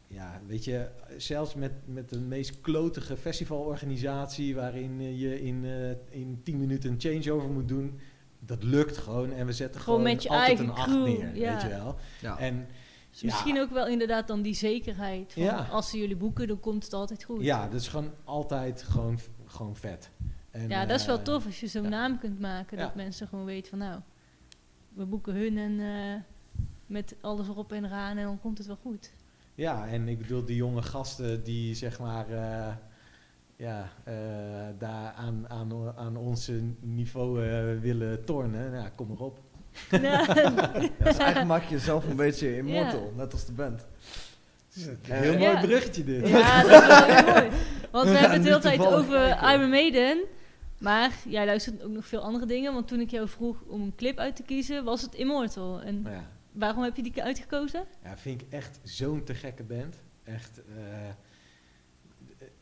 ja, 0.07 0.41
weet 0.47 0.65
je, 0.65 0.89
zelfs 1.17 1.55
met, 1.55 1.73
met 1.85 2.09
de 2.09 2.19
meest 2.19 2.61
klotige 2.61 3.17
festivalorganisatie 3.17 4.55
waarin 4.55 5.01
eh, 5.01 5.21
je 5.21 5.43
in, 5.43 5.65
eh, 5.65 6.21
in 6.21 6.41
10 6.45 6.59
minuten 6.59 6.91
een 6.91 7.01
changeover 7.01 7.49
moet 7.49 7.69
doen, 7.69 8.01
dat 8.39 8.63
lukt 8.63 8.97
gewoon 8.97 9.33
en 9.33 9.47
we 9.47 9.53
zetten 9.53 9.81
Gewoon 9.81 9.99
gewoon, 9.99 10.13
met 10.15 10.23
je 10.23 10.29
altijd 10.29 10.47
eigen 10.49 10.65
een 10.65 10.71
8 10.75 10.91
crew, 10.91 11.07
neer, 11.07 11.37
ja. 11.37 11.53
weet 11.53 11.63
je 11.63 11.69
wel. 11.69 11.97
Ja. 12.21 12.39
En 12.39 12.69
Dus 13.11 13.23
misschien 13.23 13.61
ook 13.61 13.71
wel 13.71 13.87
inderdaad 13.87 14.27
dan 14.29 14.43
die 14.43 14.55
zekerheid. 14.55 15.33
Van 15.33 15.43
Ja. 15.43 15.69
Als 15.71 15.91
ze 15.91 15.99
jullie 15.99 16.17
boeken, 16.17 16.49
dan 16.49 16.61
komt 16.61 16.85
het 16.85 16.93
altijd 16.93 17.25
goed. 17.25 17.43
ja, 17.43 17.69
dat 17.69 17.81
is 17.81 17.89
gewoon 17.89 18.11
altijd 18.25 18.83
gewoon, 18.83 19.19
gewoon 19.47 19.77
vet. 19.77 20.11
En, 20.51 20.69
ja, 20.69 20.87
dat 20.87 21.01
is 21.01 21.07
wel 21.07 21.19
eh, 21.19 21.25
tof 21.25 21.47
als 21.47 21.61
je 21.61 21.67
zo'n 21.67 21.89
naam 21.89 22.19
kunt 22.19 22.41
maken. 22.41 22.77
Ja. 22.79 22.85
Dat 22.85 22.95
mensen 22.95 23.29
gewoon 23.29 23.45
weten 23.45 23.71
van 23.71 23.79
nou, 23.79 24.01
we 24.99 25.05
boeken 25.05 25.35
hun 25.35 25.59
en 25.59 25.81
eh, 25.81 26.15
met 26.87 27.15
alles 27.21 27.49
erop 27.49 27.73
en 27.73 27.85
eraan 27.85 28.17
en 28.17 28.25
dan 28.25 28.41
komt 28.41 28.59
het 28.59 28.67
wel 28.67 28.79
goed. 28.83 29.11
Ja, 29.55 29.87
en 29.87 30.09
ik 30.09 30.19
bedoel, 30.19 30.45
die 30.45 30.57
jonge 30.57 30.83
gasten 30.83 31.45
die 31.45 31.75
zeg 31.75 31.99
maar 31.99 32.29
eh, 32.31 32.75
ja, 33.57 33.89
eh, 34.05 34.15
daar 34.79 35.13
aan, 35.13 35.45
aan, 35.49 35.73
aan 35.97 36.17
ons 36.17 36.51
niveau 36.81 37.41
willen 37.81 38.25
tornen, 38.25 38.73
nou, 38.73 38.89
kom 38.95 39.11
erop. 39.11 39.39
Ja. 39.91 40.01
Ja, 40.35 40.73
dus 40.99 41.17
eigenlijk 41.17 41.45
maak 41.47 41.63
je 41.63 41.75
jezelf 41.75 42.09
een 42.09 42.17
beetje 42.17 42.57
immortal, 42.57 43.05
Ja. 43.11 43.17
net 43.17 43.33
als 43.33 43.47
de 43.47 43.53
band. 43.53 43.87
Eh, 44.77 45.19
heel 45.19 45.33
mooi 45.39 45.43
Ja. 45.53 45.61
bruggetje 45.61 46.05
dit. 46.05 46.29
Ja, 46.29 46.63
dat 46.63 46.81
is 46.81 46.87
wel 46.87 47.05
heel 47.05 47.33
mooi. 47.35 47.49
Want 47.93 48.09
we 48.09 48.15
Ja, 48.15 48.19
hebben 48.19 48.31
het 48.39 48.43
de 48.43 48.49
hele 48.49 48.61
tijd 48.61 48.87
over. 48.87 49.53
Iron 49.55 49.71
Maiden. 49.71 50.25
Maar 50.79 51.15
jij 51.29 51.47
luistert 51.47 51.83
ook 51.83 51.93
nog 51.93 52.07
veel 52.07 52.21
andere 52.21 52.47
dingen. 52.47 52.73
Want 52.73 52.89
toen 52.89 53.01
ik 53.01 53.11
jou 53.11 53.29
vroeg 53.29 53.63
om 53.67 53.83
een 53.83 53.95
clip 53.95 54.19
uit 54.19 54.37
te 54.37 54.43
kiezen, 54.43 54.85
was 54.85 55.03
het 55.03 55.15
Immortal. 55.15 55.83
En 55.83 56.03
ja. 56.05 56.31
waarom 56.53 56.83
heb 56.83 56.97
je 56.97 57.03
die 57.03 57.23
uitgekozen? 57.23 57.85
Ja, 58.03 58.17
vind 58.17 58.43
ik 58.43 58.47
echt 58.51 58.81
zo'n 58.83 59.25
te 59.25 59.35
gekke 59.35 59.63
band. 59.63 59.97
Echt, 60.25 60.61
eh, 60.77 60.85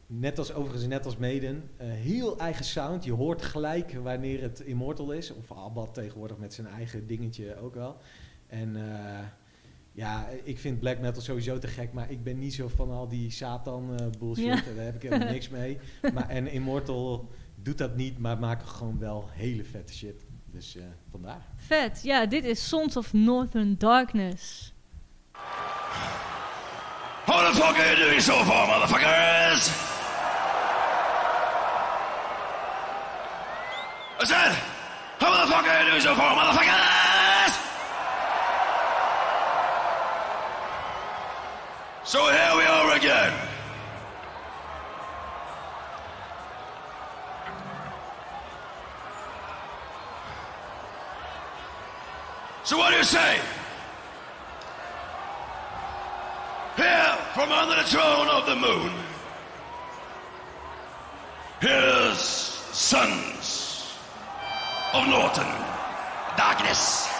net 0.06 0.38
als 0.38 0.52
overigens, 0.52 0.86
net 0.86 1.04
als 1.04 1.16
Maiden, 1.16 1.70
eh, 1.76 1.88
heel 1.88 2.38
eigen 2.38 2.64
sound. 2.64 3.04
Je 3.04 3.12
hoort 3.12 3.42
gelijk 3.42 3.92
wanneer 3.92 4.42
het 4.42 4.60
Immortal 4.60 5.12
is. 5.12 5.32
Of 5.32 5.52
Abba 5.52 5.86
tegenwoordig 5.86 6.38
met 6.38 6.54
zijn 6.54 6.66
eigen 6.66 7.06
dingetje 7.06 7.60
ook 7.60 7.74
wel. 7.74 7.96
En 8.46 8.76
eh, 8.76 9.26
ja, 9.92 10.28
ik 10.44 10.58
vind 10.58 10.78
black 10.78 10.98
metal 10.98 11.22
sowieso 11.22 11.58
te 11.58 11.66
gek, 11.66 11.92
maar 11.92 12.10
ik 12.10 12.22
ben 12.22 12.38
niet 12.38 12.54
zo 12.54 12.68
van 12.68 12.90
al 12.90 13.08
die 13.08 13.30
Satan 13.30 14.12
bullshit. 14.18 14.44
Ja. 14.44 14.74
Daar 14.76 14.84
heb 14.84 14.94
ik 14.94 15.02
helemaal 15.02 15.32
niks 15.32 15.48
mee. 15.48 15.78
Maar, 16.14 16.28
en 16.28 16.46
Immortal 16.46 17.28
doet 17.66 17.78
dat 17.78 17.96
niet, 17.96 18.18
maar 18.18 18.38
maken 18.38 18.68
gewoon 18.68 18.98
wel 18.98 19.28
hele 19.32 19.64
vette 19.64 19.94
shit. 19.94 20.24
Dus 20.52 20.76
eh, 20.76 20.82
vandaar. 21.10 21.46
Vet. 21.56 22.00
Ja, 22.02 22.26
dit 22.26 22.44
is 22.44 22.68
Sons 22.68 22.96
of 22.96 23.12
Northern 23.12 23.74
Darkness. 23.78 24.72
How 27.24 27.52
the 27.52 27.54
fuck 27.54 27.76
are 27.78 27.96
you 27.96 27.96
doing 27.96 28.20
so 28.22 28.32
far, 28.32 28.66
motherfuckers? 28.66 29.68
I 34.22 34.26
said, 34.26 34.52
how 35.18 35.44
the 35.44 35.52
fuck 35.52 35.66
are 35.66 35.82
you 35.82 35.90
doing 35.90 36.02
so 36.02 36.14
far, 36.14 36.34
motherfuckers? 36.36 37.54
So 42.04 42.18
here 42.28 42.56
we 42.56 42.64
are 42.64 42.96
again. 42.96 43.45
So 52.66 52.76
what 52.76 52.90
do 52.90 52.96
you 52.96 53.04
say? 53.04 53.38
Here 56.76 57.16
from 57.32 57.52
under 57.52 57.76
the 57.76 57.84
throne 57.84 58.26
of 58.26 58.44
the 58.44 58.56
moon. 58.56 58.92
Here's 61.60 62.18
Sons 62.18 63.96
of 64.92 65.06
Norton 65.06 65.46
Darkness. 66.36 67.15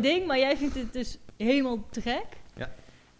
Mijn 0.00 0.14
ding, 0.14 0.26
maar 0.26 0.38
jij 0.38 0.56
vindt 0.56 0.74
het 0.74 0.92
dus 0.92 1.18
helemaal 1.36 1.86
te 1.90 2.00
gek. 2.00 2.26
Ja. 2.56 2.70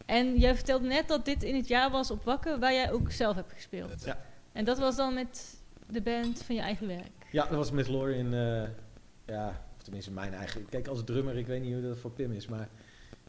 En 0.07 0.37
jij 0.37 0.55
vertelde 0.55 0.87
net 0.87 1.09
dat 1.09 1.25
dit 1.25 1.43
in 1.43 1.55
het 1.55 1.69
jaar 1.69 1.91
was 1.91 2.11
op 2.11 2.25
Wakker, 2.25 2.59
waar 2.59 2.73
jij 2.73 2.93
ook 2.93 3.11
zelf 3.11 3.35
hebt 3.37 3.53
gespeeld. 3.53 4.05
Ja. 4.05 4.25
En 4.53 4.65
dat 4.65 4.79
was 4.79 4.97
dan 4.97 5.15
met 5.15 5.57
de 5.87 6.03
band 6.03 6.43
van 6.43 6.55
je 6.55 6.61
eigen 6.61 6.87
werk. 6.87 7.27
Ja, 7.31 7.45
dat 7.45 7.57
was 7.57 7.71
met 7.71 7.89
Lorian, 7.89 8.35
eh 8.35 8.69
ja, 9.27 9.65
of 9.77 9.83
tenminste 9.83 10.11
mijn 10.11 10.35
eigen. 10.35 10.69
Kijk, 10.69 10.87
als 10.87 11.05
drummer, 11.05 11.37
ik 11.37 11.47
weet 11.47 11.63
niet 11.63 11.73
hoe 11.73 11.83
dat 11.83 11.99
voor 11.99 12.11
Pim 12.11 12.33
is, 12.33 12.47
maar 12.47 12.69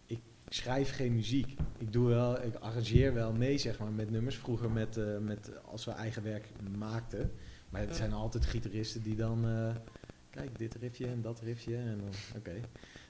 ik 0.06 0.20
schrijf 0.50 0.96
geen 0.96 1.16
muziek. 1.16 1.56
Ik 1.78 1.94
doe 1.94 2.08
wel, 2.08 2.44
ik 2.44 2.56
arrangeer 2.56 3.14
wel 3.14 3.32
mee, 3.32 3.58
zeg 3.58 3.80
maar, 3.80 3.92
met 3.92 4.10
nummers. 4.10 4.38
Vroeger 4.38 4.72
met, 4.72 4.98
eh, 4.98 5.18
met 5.18 5.52
als 5.66 5.86
we 5.86 5.92
eigen 5.92 6.24
werk 6.24 6.48
maakten. 6.78 7.32
Maar 7.70 7.82
het 7.82 7.96
zijn 7.96 8.14
altijd 8.14 8.46
gitaristen 8.46 9.04
die 9.04 9.16
dan, 9.16 9.46
eh, 9.48 9.76
kijk, 10.30 10.58
dit 10.58 10.76
riffje 10.76 11.08
en 11.08 11.22
dat 11.22 11.40
riffje 11.40 11.76
en 11.76 11.98
dan, 11.98 12.14
oké. 12.38 12.60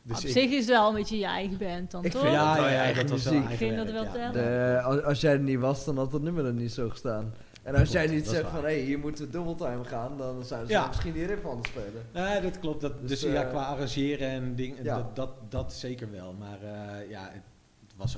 Dus 0.09 0.17
op 0.17 0.23
ik- 0.25 0.31
zich 0.31 0.49
is 0.51 0.57
het 0.59 0.67
wel 0.67 0.89
een 0.89 0.95
beetje 0.95 1.17
je 1.17 1.25
eigen 1.25 1.57
band 1.57 1.91
dan, 1.91 2.05
Ik 2.05 2.11
toch? 2.11 2.21
vind 2.21 2.33
Ja, 2.33 2.47
dat 2.53 2.63
wel 2.63 2.71
ja, 2.73 2.79
eigen 2.79 3.01
dat 3.01 3.09
was 3.11 3.23
wel 3.23 3.33
muziek. 3.33 3.47
eigen 3.49 3.67
Ik 3.67 3.73
vind 3.73 3.85
dat 3.87 3.95
wel 3.95 4.03
ja. 4.03 4.31
tellen. 4.31 4.33
De, 4.75 4.81
als, 4.81 5.01
als 5.03 5.21
jij 5.21 5.31
er 5.33 5.39
niet 5.39 5.59
was, 5.59 5.85
dan 5.85 5.97
had 5.97 6.11
dat 6.11 6.21
nummer 6.21 6.45
er 6.45 6.53
niet 6.53 6.71
zo 6.71 6.89
gestaan. 6.89 7.33
En 7.63 7.75
als 7.75 7.91
jij 7.91 8.07
niet 8.07 8.27
zegt 8.27 8.49
van, 8.49 8.59
hé, 8.59 8.65
hey, 8.65 8.79
hier 8.79 8.99
moeten 8.99 9.25
we 9.25 9.31
double 9.31 9.55
time 9.55 9.83
gaan, 9.83 10.17
dan 10.17 10.43
zouden 10.45 10.69
ze 10.69 10.73
Ja. 10.75 10.87
misschien 10.87 11.13
die 11.13 11.25
riff 11.25 11.45
anders 11.45 11.69
spelen. 11.69 12.05
Nee, 12.13 12.41
dat 12.41 12.59
klopt. 12.59 12.81
Dat, 12.81 12.99
dus 13.01 13.09
Dus, 13.09 13.31
ja, 13.31 13.43
eh, 13.43 13.49
qua 13.49 13.63
arrangeren 13.63 14.27
en 14.29 14.55
dingen, 14.55 14.83
ja. 14.83 14.95
dat, 14.95 15.15
dat, 15.15 15.51
dat 15.51 15.73
zeker 15.73 16.11
wel. 16.11 16.33
Maar 16.39 16.61
eh, 16.61 17.09
ja, 17.09 17.21
het, 17.23 17.43
het 17.87 17.93
was... 17.95 18.17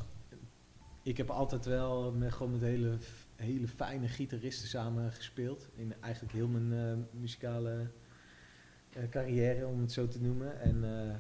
Ik 1.03 1.17
heb 1.17 1.29
altijd 1.29 1.65
wel 1.65 2.11
met, 2.17 2.33
gewoon 2.33 2.51
met 2.51 2.61
hele, 2.61 2.97
hele 3.35 3.67
fijne 3.67 4.07
gitaristen 4.07 4.67
samen 4.67 5.11
gespeeld. 5.11 5.67
In 5.75 5.93
eigenlijk 5.99 6.33
heel 6.33 6.47
mijn 6.47 6.73
eh, 7.13 7.19
muzikale 7.19 7.87
carrière, 9.09 9.67
om 9.67 9.81
het 9.81 9.91
zo 9.91 10.07
te 10.07 10.21
noemen. 10.21 10.61
En 10.61 10.83
eh, 10.83 11.15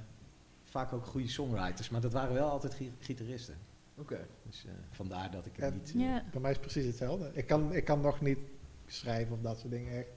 vaak 0.71 0.93
ook 0.93 1.05
goede 1.05 1.27
songwriters. 1.27 1.89
Maar 1.89 2.01
dat 2.01 2.13
waren 2.13 2.33
wel 2.33 2.49
altijd 2.49 2.73
gi- 2.73 2.91
gitaristen. 2.99 3.55
Oké. 3.97 4.19
Dus 4.47 4.65
eh, 4.65 4.71
vandaar 4.91 5.31
dat 5.31 5.45
ik 5.45 5.51
het 5.55 5.73
niet... 5.73 5.93
eh, 5.95 6.01
Ja. 6.01 6.23
Bij 6.31 6.41
mij 6.41 6.51
is 6.51 6.57
het 6.57 6.65
precies 6.65 6.85
hetzelfde. 6.85 7.29
Ik 7.33 7.47
kan, 7.47 7.73
ik 7.73 7.85
kan 7.85 8.01
nog 8.01 8.21
niet 8.21 8.37
schrijven 8.85 9.33
of 9.35 9.41
dat 9.41 9.59
soort 9.59 9.71
dingen 9.71 9.91
echt. 9.97 10.07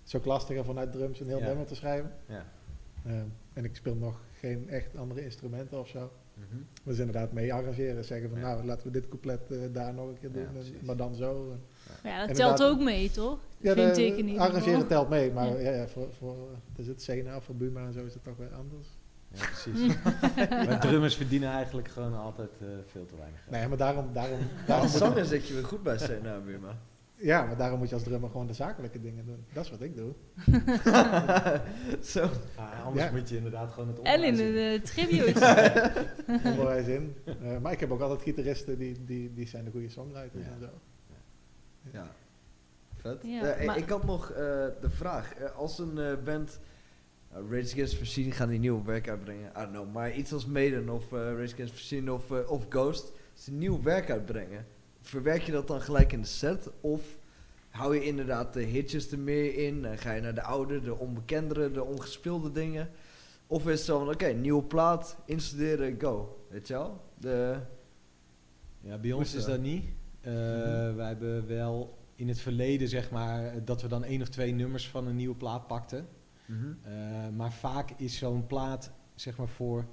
Het 0.00 0.06
is 0.08 0.16
ook 0.16 0.24
lastiger 0.24 0.64
vanuit 0.64 0.92
drums 0.92 1.20
een 1.20 1.26
heel 1.26 1.38
Ja. 1.38 1.46
nummer 1.46 1.66
te 1.66 1.74
schrijven. 1.74 2.12
Ja. 2.26 2.46
Ehm, 3.06 3.26
en 3.52 3.64
ik 3.64 3.76
speel 3.76 3.94
nog 3.94 4.20
geen 4.38 4.68
echt 4.68 4.96
andere 4.96 5.24
instrumenten 5.24 5.78
of 5.80 5.88
zo. 5.88 6.12
Mhm. 6.34 6.56
Dus 6.82 6.98
inderdaad 6.98 7.32
mee 7.32 7.54
arrangeren. 7.54 8.04
Zeggen 8.04 8.28
van 8.30 8.38
Ja. 8.38 8.44
nou 8.54 8.64
laten 8.64 8.86
we 8.86 8.92
dit 8.92 9.08
couplet 9.08 9.50
eh, 9.50 9.58
daar 9.72 9.94
nog 9.94 10.08
een 10.08 10.18
keer 10.20 10.32
doen. 10.32 10.42
Ja, 10.42 10.48
en- 10.48 10.54
precies. 10.54 10.80
maar 10.80 10.96
dan 10.96 11.14
zo. 11.14 11.50
En- 11.50 11.60
ja, 12.10 12.18
dat 12.20 12.28
Inderdaad. 12.28 12.56
telt 12.56 12.70
ook 12.72 12.80
mee, 12.84 13.10
toch? 13.10 13.38
Ja, 13.58 13.74
Vind 13.74 13.96
ik 13.96 14.16
ieder 14.16 14.38
arrangeren 14.40 14.86
telt 14.86 15.08
mee. 15.08 15.32
Maar 15.32 15.60
Ja. 15.60 15.86
voor, 15.88 16.12
voor 16.12 16.36
wat 16.50 16.58
is 16.76 16.86
het 16.86 17.02
Sena 17.02 17.36
of 17.36 17.44
voor 17.44 17.54
Buma 17.54 17.86
en 17.86 17.92
zo 17.92 18.04
is 18.04 18.14
het 18.14 18.24
toch 18.24 18.36
weer 18.36 18.54
anders. 18.54 18.88
Ja, 19.34 19.44
precies. 19.46 19.94
maar 20.66 20.80
drummers 20.80 21.16
verdienen 21.16 21.50
eigenlijk 21.50 21.88
gewoon 21.88 22.14
altijd 22.18 22.50
eh, 22.60 22.66
veel 22.86 23.06
te 23.06 23.16
weinig 23.16 23.40
geld. 23.40 23.50
Nee, 23.56 23.68
maar 23.68 23.76
daarom... 23.78 24.12
daarom, 24.12 24.38
daarom 24.66 24.88
zanger 24.88 25.24
zit 25.24 25.48
je 25.48 25.54
weer 25.54 25.64
goed 25.64 25.82
bij 25.82 25.98
Sena 25.98 26.38
Buma. 26.38 26.78
ja, 27.16 27.44
maar 27.44 27.56
daarom 27.56 27.78
moet 27.78 27.88
je 27.88 27.94
als 27.94 28.04
drummer 28.04 28.30
gewoon 28.30 28.46
de 28.46 28.52
zakelijke 28.52 29.00
dingen 29.00 29.26
doen. 29.26 29.44
Dat 29.52 29.64
is 29.64 29.70
wat 29.70 29.80
ik 29.80 29.96
doe. 29.96 30.12
Zo. 32.02 32.28
Ah, 32.56 32.84
anders 32.84 33.04
Ja. 33.04 33.10
moet 33.10 33.28
je 33.28 33.36
inderdaad 33.36 33.72
gewoon 33.72 33.88
het 33.88 33.98
En 34.02 34.22
in 34.22 34.30
onderwijs 34.30 34.36
de 34.36 34.60
in. 34.60 34.80
eh, 34.80 34.82
tribute. 34.82 35.92
onderwijs 36.44 36.86
in. 36.86 37.16
Eh, 37.24 37.58
maar 37.58 37.72
ik 37.72 37.80
heb 37.80 37.90
ook 37.90 38.00
altijd 38.00 38.22
gitaristen 38.22 38.78
die, 38.78 39.04
die, 39.04 39.34
die 39.34 39.46
zijn 39.48 39.64
de 39.64 39.70
goede 39.70 39.88
songwriters 39.88 40.44
Ja. 40.46 40.50
en 40.52 40.58
zo. 40.60 40.68
Ja. 41.92 42.06
Vet. 42.96 43.18
Ja, 43.22 43.42
Eh, 43.42 43.66
maar- 43.66 43.76
Ik 43.78 43.88
had 43.88 44.04
nog 44.04 44.30
eh, 44.30 44.36
de 44.80 44.90
vraag. 44.90 45.34
eh, 45.34 45.56
als 45.56 45.78
een 45.78 45.98
eh, 45.98 46.12
band... 46.24 46.60
Uh, 47.32 47.38
Rage 47.50 47.72
Against 47.72 47.98
Machine 47.98 48.30
gaan 48.30 48.48
die 48.48 48.58
nieuw 48.58 48.84
werk 48.84 49.08
uitbrengen. 49.08 49.50
I 49.50 49.52
don't 49.54 49.70
know. 49.70 49.92
Maar 49.92 50.14
iets 50.14 50.32
als 50.32 50.46
Maiden 50.46 50.88
of 50.88 51.12
eh, 51.12 51.18
Rage 51.18 51.52
Against 51.52 51.72
Machine 51.72 52.12
of, 52.12 52.30
eh, 52.30 52.50
of 52.50 52.66
Ghost. 52.68 53.12
Als 53.34 53.44
die 53.44 53.54
nieuw 53.54 53.82
werk 53.82 54.10
uitbrengen. 54.10 54.66
Verwerk 55.00 55.42
je 55.42 55.52
dat 55.52 55.66
dan 55.66 55.80
gelijk 55.80 56.12
in 56.12 56.20
de 56.20 56.26
set? 56.26 56.70
Of 56.80 57.02
hou 57.68 57.94
je 57.94 58.04
inderdaad 58.04 58.52
de 58.52 58.62
hitjes 58.62 59.10
er 59.12 59.18
meer 59.18 59.54
in? 59.66 59.84
En 59.84 59.98
ga 59.98 60.12
je 60.12 60.20
naar 60.20 60.34
de 60.34 60.42
oude, 60.42 60.80
de 60.80 60.98
onbekendere, 60.98 61.70
de 61.70 61.84
ongespeelde 61.84 62.52
dingen? 62.52 62.88
Of 63.46 63.62
is 63.66 63.70
het 63.72 63.80
zo 63.80 63.98
van, 63.98 64.08
oké, 64.08 64.26
nieuwe 64.32 64.62
plaat, 64.62 65.16
instuderen, 65.26 66.00
go. 66.00 66.44
Weet 66.48 66.66
je 66.68 66.74
wel? 66.74 67.00
De, 67.18 67.56
Ja, 68.80 68.98
bij 68.98 69.12
ons 69.12 69.34
is 69.34 69.44
dat? 69.44 69.60
niet. 69.60 69.84
Eh, 70.20 70.32
Mhm. 70.32 70.94
Wij 70.94 71.06
hebben 71.06 71.46
wel 71.46 71.98
in 72.14 72.28
het 72.28 72.40
verleden, 72.40 72.88
zeg 72.88 73.10
maar, 73.10 73.64
dat 73.64 73.82
we 73.82 73.88
dan 73.88 74.04
één 74.04 74.22
of 74.22 74.28
twee 74.28 74.52
nummers 74.52 74.88
van 74.88 75.06
een 75.06 75.16
nieuwe 75.16 75.34
plaat 75.36 75.66
pakten. 75.66 76.06
Eh, 76.82 76.92
maar 77.36 77.52
vaak 77.52 77.90
is 77.96 78.16
zo'n 78.18 78.46
plaat, 78.46 78.92
zeg 79.14 79.36
maar, 79.36 79.48
voor, 79.48 79.84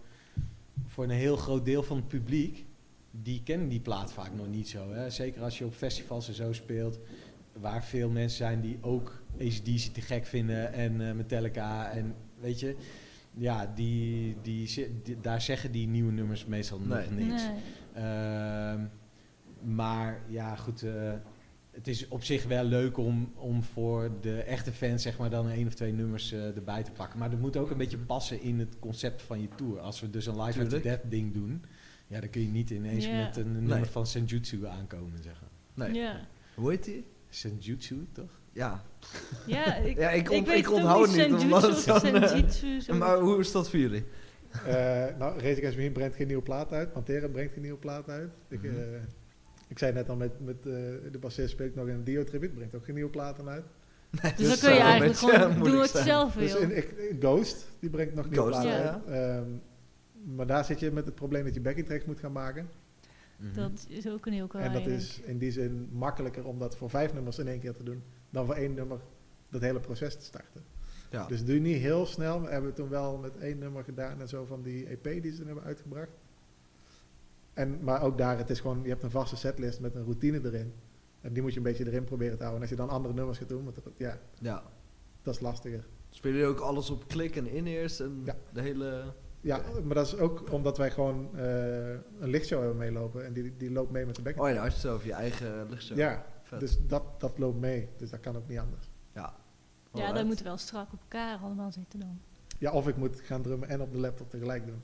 voor 0.86 1.04
een 1.04 1.10
heel 1.10 1.36
groot 1.36 1.66
deel 1.66 1.84
van 1.84 1.98
het 1.98 2.08
publiek, 2.08 2.66
die 3.12 3.44
kennen 3.44 3.68
die 3.70 3.80
plaat 3.80 4.14
vaak 4.14 4.34
nog 4.34 4.48
niet 4.48 4.68
zo. 4.70 4.92
Hè? 4.92 5.10
Zeker 5.10 5.42
als 5.42 5.58
je 5.58 5.66
op 5.66 5.74
festivals 5.74 6.28
en 6.28 6.34
zo 6.34 6.54
speelt, 6.54 7.00
waar 7.54 7.84
veel 7.84 8.10
mensen 8.10 8.38
zijn 8.38 8.62
die 8.62 8.78
ook 8.82 9.22
ACDC 9.42 9.80
te 9.94 10.02
gek 10.02 10.26
vinden 10.26 10.74
en 10.74 11.08
eh, 11.08 11.14
Metallica 11.16 11.90
en 11.92 12.16
weet 12.40 12.60
je, 12.60 12.76
ja, 13.34 13.72
die, 13.76 14.36
die, 14.42 14.90
daar 15.22 15.42
zeggen 15.42 15.72
die 15.72 15.88
nieuwe 15.88 16.12
nummers 16.12 16.46
meestal 16.46 16.80
Nee. 16.80 16.88
nog 17.10 17.12
niks. 17.20 17.44
Nee. 17.44 18.04
Ehm, 18.04 18.82
maar 19.76 20.22
ja, 20.28 20.56
goed. 20.56 20.86
Het 21.78 21.88
is 21.88 22.08
op 22.08 22.24
zich 22.24 22.44
wel 22.46 22.64
leuk 22.64 22.98
om, 22.98 23.32
om 23.36 23.64
voor 23.64 24.12
de 24.22 24.42
echte 24.42 24.72
fans 24.72 25.02
zeg 25.04 25.18
maar 25.18 25.30
dan 25.30 25.50
één 25.50 25.68
of 25.68 25.74
twee 25.74 25.94
nummers 25.94 26.32
eh, 26.32 26.56
erbij 26.56 26.84
te 26.84 26.92
pakken. 26.92 27.20
Maar 27.20 27.30
dat 27.30 27.40
moet 27.40 27.58
ook 27.58 27.72
een 27.72 27.78
beetje 27.78 27.98
passen 27.98 28.42
in 28.42 28.60
het 28.60 28.76
concept 28.80 29.22
van 29.22 29.42
je 29.42 29.48
tour. 29.56 29.80
Als 29.80 30.00
we 30.00 30.10
dus 30.10 30.26
een 30.26 30.34
live 30.34 30.44
after 30.48 30.64
Tuurlijk. 30.64 30.84
death 30.84 31.02
ding 31.12 31.34
doen, 31.34 31.64
ja, 32.08 32.20
dan 32.20 32.30
kun 32.30 32.42
je 32.42 32.48
niet 32.48 32.70
ineens 32.70 33.08
met 33.10 33.38
een 33.38 33.52
Nee. 33.52 33.62
nummer 33.62 33.88
van 33.88 34.08
Senjutsu 34.08 34.66
aankomen, 34.66 35.24
zeggen. 35.24 35.48
Nee. 35.74 35.94
Ja. 35.94 36.28
Hoe 36.56 36.70
heet 36.70 36.84
die? 36.84 37.06
Senjutsu, 37.30 38.08
toch? 38.12 38.30
Ja. 38.52 38.84
Ja, 39.46 39.76
ik, 39.92 39.98
Ja, 39.98 40.10
ik, 40.10 40.72
onthoud 40.72 41.16
niet, 41.16 41.32
omdat 41.32 41.80
Senjutsu 41.80 42.78
of 42.78 42.80
eh, 42.80 42.80
zo. 42.80 42.94
Maar 42.94 43.18
hoe 43.20 43.40
is 43.40 43.52
dat 43.52 43.70
voor 43.70 43.80
jullie? 43.80 44.04
Eh, 44.66 44.74
nou, 45.18 45.34
Rage 45.34 45.38
Against 45.38 45.60
the 45.60 45.62
Machine 45.76 45.92
brengt 45.92 46.16
geen 46.16 46.28
nieuwe 46.28 46.42
plaat 46.44 46.72
uit. 46.72 46.92
Pantera 46.94 47.28
brengt 47.28 47.54
geen 47.54 47.62
nieuwe 47.62 47.78
plaat 47.78 48.10
uit. 48.10 48.30
Ik, 48.48 48.62
Mhm. 48.64 48.76
eh, 48.76 48.84
ik 49.68 49.80
zei 49.80 49.94
net 49.94 50.10
al, 50.10 50.16
met, 50.16 50.40
met 50.40 50.58
eh, 50.58 50.64
de 51.12 51.18
bassist 51.20 51.50
speel 51.50 51.66
ik 51.66 51.76
nog 51.76 51.88
in 51.88 51.94
een 51.94 52.04
Dio-tribute. 52.04 52.54
Brengt 52.54 52.76
ook 52.76 52.86
geen 52.86 52.96
nieuwe 52.96 53.10
platen 53.10 53.50
uit. 53.50 53.66
dus 54.12 54.22
dan 54.38 54.48
dat 54.48 54.60
kun 54.60 54.74
je 54.74 54.80
eigenlijk 54.80 55.20
beetje, 55.20 55.28
gewoon 55.28 55.50
doen 55.50 55.58
moeilijk 55.58 55.82
wat 55.82 55.92
je 55.92 55.98
zijn. 55.98 56.06
zelf 56.06 56.34
Dus 56.34 56.56
in, 56.56 56.78
ik, 56.78 57.16
Ghost, 57.20 57.68
die 57.80 57.90
brengt 57.90 58.16
nog 58.16 58.30
nieuwe 58.30 58.52
Ghost, 58.52 58.62
platen 58.62 58.84
ja. 58.84 59.02
uit. 59.06 59.06
Ehm, 59.06 59.50
maar 60.36 60.48
daar 60.48 60.66
zit 60.66 60.80
je 60.80 60.92
met 60.92 61.06
het 61.06 61.16
probleem 61.16 61.44
dat 61.44 61.54
je 61.54 61.62
backing 61.62 61.86
tracks 61.86 62.06
moet 62.06 62.20
gaan 62.20 62.32
maken. 62.32 62.70
Dat 63.54 63.86
is 63.88 64.08
ook 64.08 64.26
een 64.26 64.34
heel 64.34 64.50
En 64.52 64.74
dat 64.74 64.88
is 64.88 65.22
in 65.26 65.38
die 65.38 65.52
zin 65.52 65.90
makkelijker 65.92 66.46
om 66.46 66.60
dat 66.60 66.76
voor 66.76 66.90
vijf 66.90 67.14
nummers 67.14 67.40
in 67.40 67.48
één 67.48 67.60
keer 67.60 67.74
te 67.74 67.84
doen, 67.84 68.04
dan 68.30 68.46
voor 68.46 68.56
één 68.56 68.74
nummer 68.74 69.00
dat 69.50 69.62
hele 69.62 69.80
proces 69.80 70.16
te 70.16 70.24
starten. 70.24 70.64
Ja. 71.12 71.26
Dus 71.26 71.46
doe 71.46 71.56
je 71.56 71.62
niet 71.62 71.82
heel 71.82 72.06
snel. 72.06 72.42
We 72.42 72.50
hebben 72.50 72.66
het 72.66 72.76
toen 72.76 72.90
wel 72.90 73.18
met 73.18 73.38
één 73.38 73.58
nummer 73.58 73.84
gedaan 73.84 74.22
en 74.22 74.28
zo 74.28 74.46
van 74.46 74.62
die 74.62 74.88
EP 74.88 75.22
die 75.22 75.34
ze 75.34 75.44
hebben 75.44 75.64
uitgebracht. 75.64 76.12
En, 77.58 77.84
maar 77.84 78.02
ook 78.02 78.18
daar, 78.18 78.38
het 78.38 78.50
is 78.50 78.60
gewoon, 78.60 78.80
je 78.84 78.90
hebt 78.90 79.04
een 79.04 79.12
vaste 79.12 79.36
setlist 79.36 79.80
met 79.80 79.96
een 79.96 80.04
routine 80.04 80.40
erin. 80.44 80.74
En 81.22 81.34
die 81.34 81.42
moet 81.42 81.52
je 81.52 81.58
een 81.58 81.64
beetje 81.64 81.86
erin 81.86 82.04
proberen 82.04 82.38
te 82.38 82.44
houden. 82.44 82.56
En 82.56 82.62
als 82.70 82.78
je 82.78 82.86
dan 82.86 82.96
andere 82.96 83.14
nummers 83.14 83.38
gaat 83.38 83.50
doen, 83.50 83.64
want 83.64 83.76
dat, 83.76 83.84
ja, 83.98 84.20
ja. 84.40 84.64
dat 85.22 85.36
is 85.36 85.42
lastiger. 85.42 85.88
Spelen 86.10 86.38
jullie 86.38 86.52
ook 86.54 86.60
alles 86.60 86.90
op 86.90 87.08
klik 87.08 87.36
en 87.36 87.48
in-ears 87.48 88.00
en 88.00 88.22
Ja. 88.26 88.36
de 88.54 88.62
hele... 88.62 89.04
Ja, 89.42 89.62
maar 89.84 89.96
dat 89.96 90.06
is 90.08 90.18
ook 90.18 90.52
omdat 90.52 90.78
wij 90.78 90.92
gewoon 90.92 91.38
eh, 91.38 91.90
een 92.20 92.30
lichtshow 92.30 92.60
hebben 92.60 92.78
meelopen. 92.78 93.26
En 93.26 93.34
die, 93.34 93.58
die 93.58 93.72
loopt 93.72 93.92
mee 93.92 94.06
met 94.06 94.16
de 94.16 94.22
backing. 94.22 94.44
Oh 94.46 94.50
ja, 94.50 94.56
dan 94.56 94.64
had 94.64 94.72
je 94.74 94.78
het 94.80 94.88
zo 94.88 94.94
over 94.96 95.08
je 95.08 95.14
eigen 95.14 95.70
lichtshow. 95.70 95.98
Ja, 95.98 96.26
Vet. 96.44 96.60
dus 96.60 96.78
dat, 96.88 97.04
dat 97.20 97.38
loopt 97.38 97.60
mee. 97.60 97.90
Dus 97.98 98.10
dat 98.10 98.20
kan 98.20 98.36
ook 98.38 98.48
niet 98.48 98.60
anders. 98.60 98.90
Ja. 99.14 99.22
Ja, 99.22 99.34
Alright. 99.92 100.16
dat 100.16 100.26
moeten 100.26 100.46
wel 100.46 100.58
strak 100.58 100.94
op 100.94 101.00
elkaar 101.02 101.38
allemaal 101.40 101.72
zitten 101.72 102.00
dan. 102.00 102.20
Ja, 102.60 102.72
of 102.72 102.88
ik 102.88 102.98
moet 102.98 103.22
gaan 103.22 103.42
drummen 103.42 103.70
en 103.70 103.82
op 103.82 103.92
de 103.92 103.98
laptop 104.00 104.30
tegelijk 104.30 104.66
doen. 104.66 104.82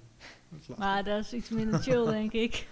Dat. 0.67 0.77
Maar 0.77 1.03
dat 1.03 1.23
is 1.23 1.34
iets 1.34 1.49
minder 1.49 1.80
chill, 1.80 2.05
denk 2.19 2.31
ik. 2.31 2.67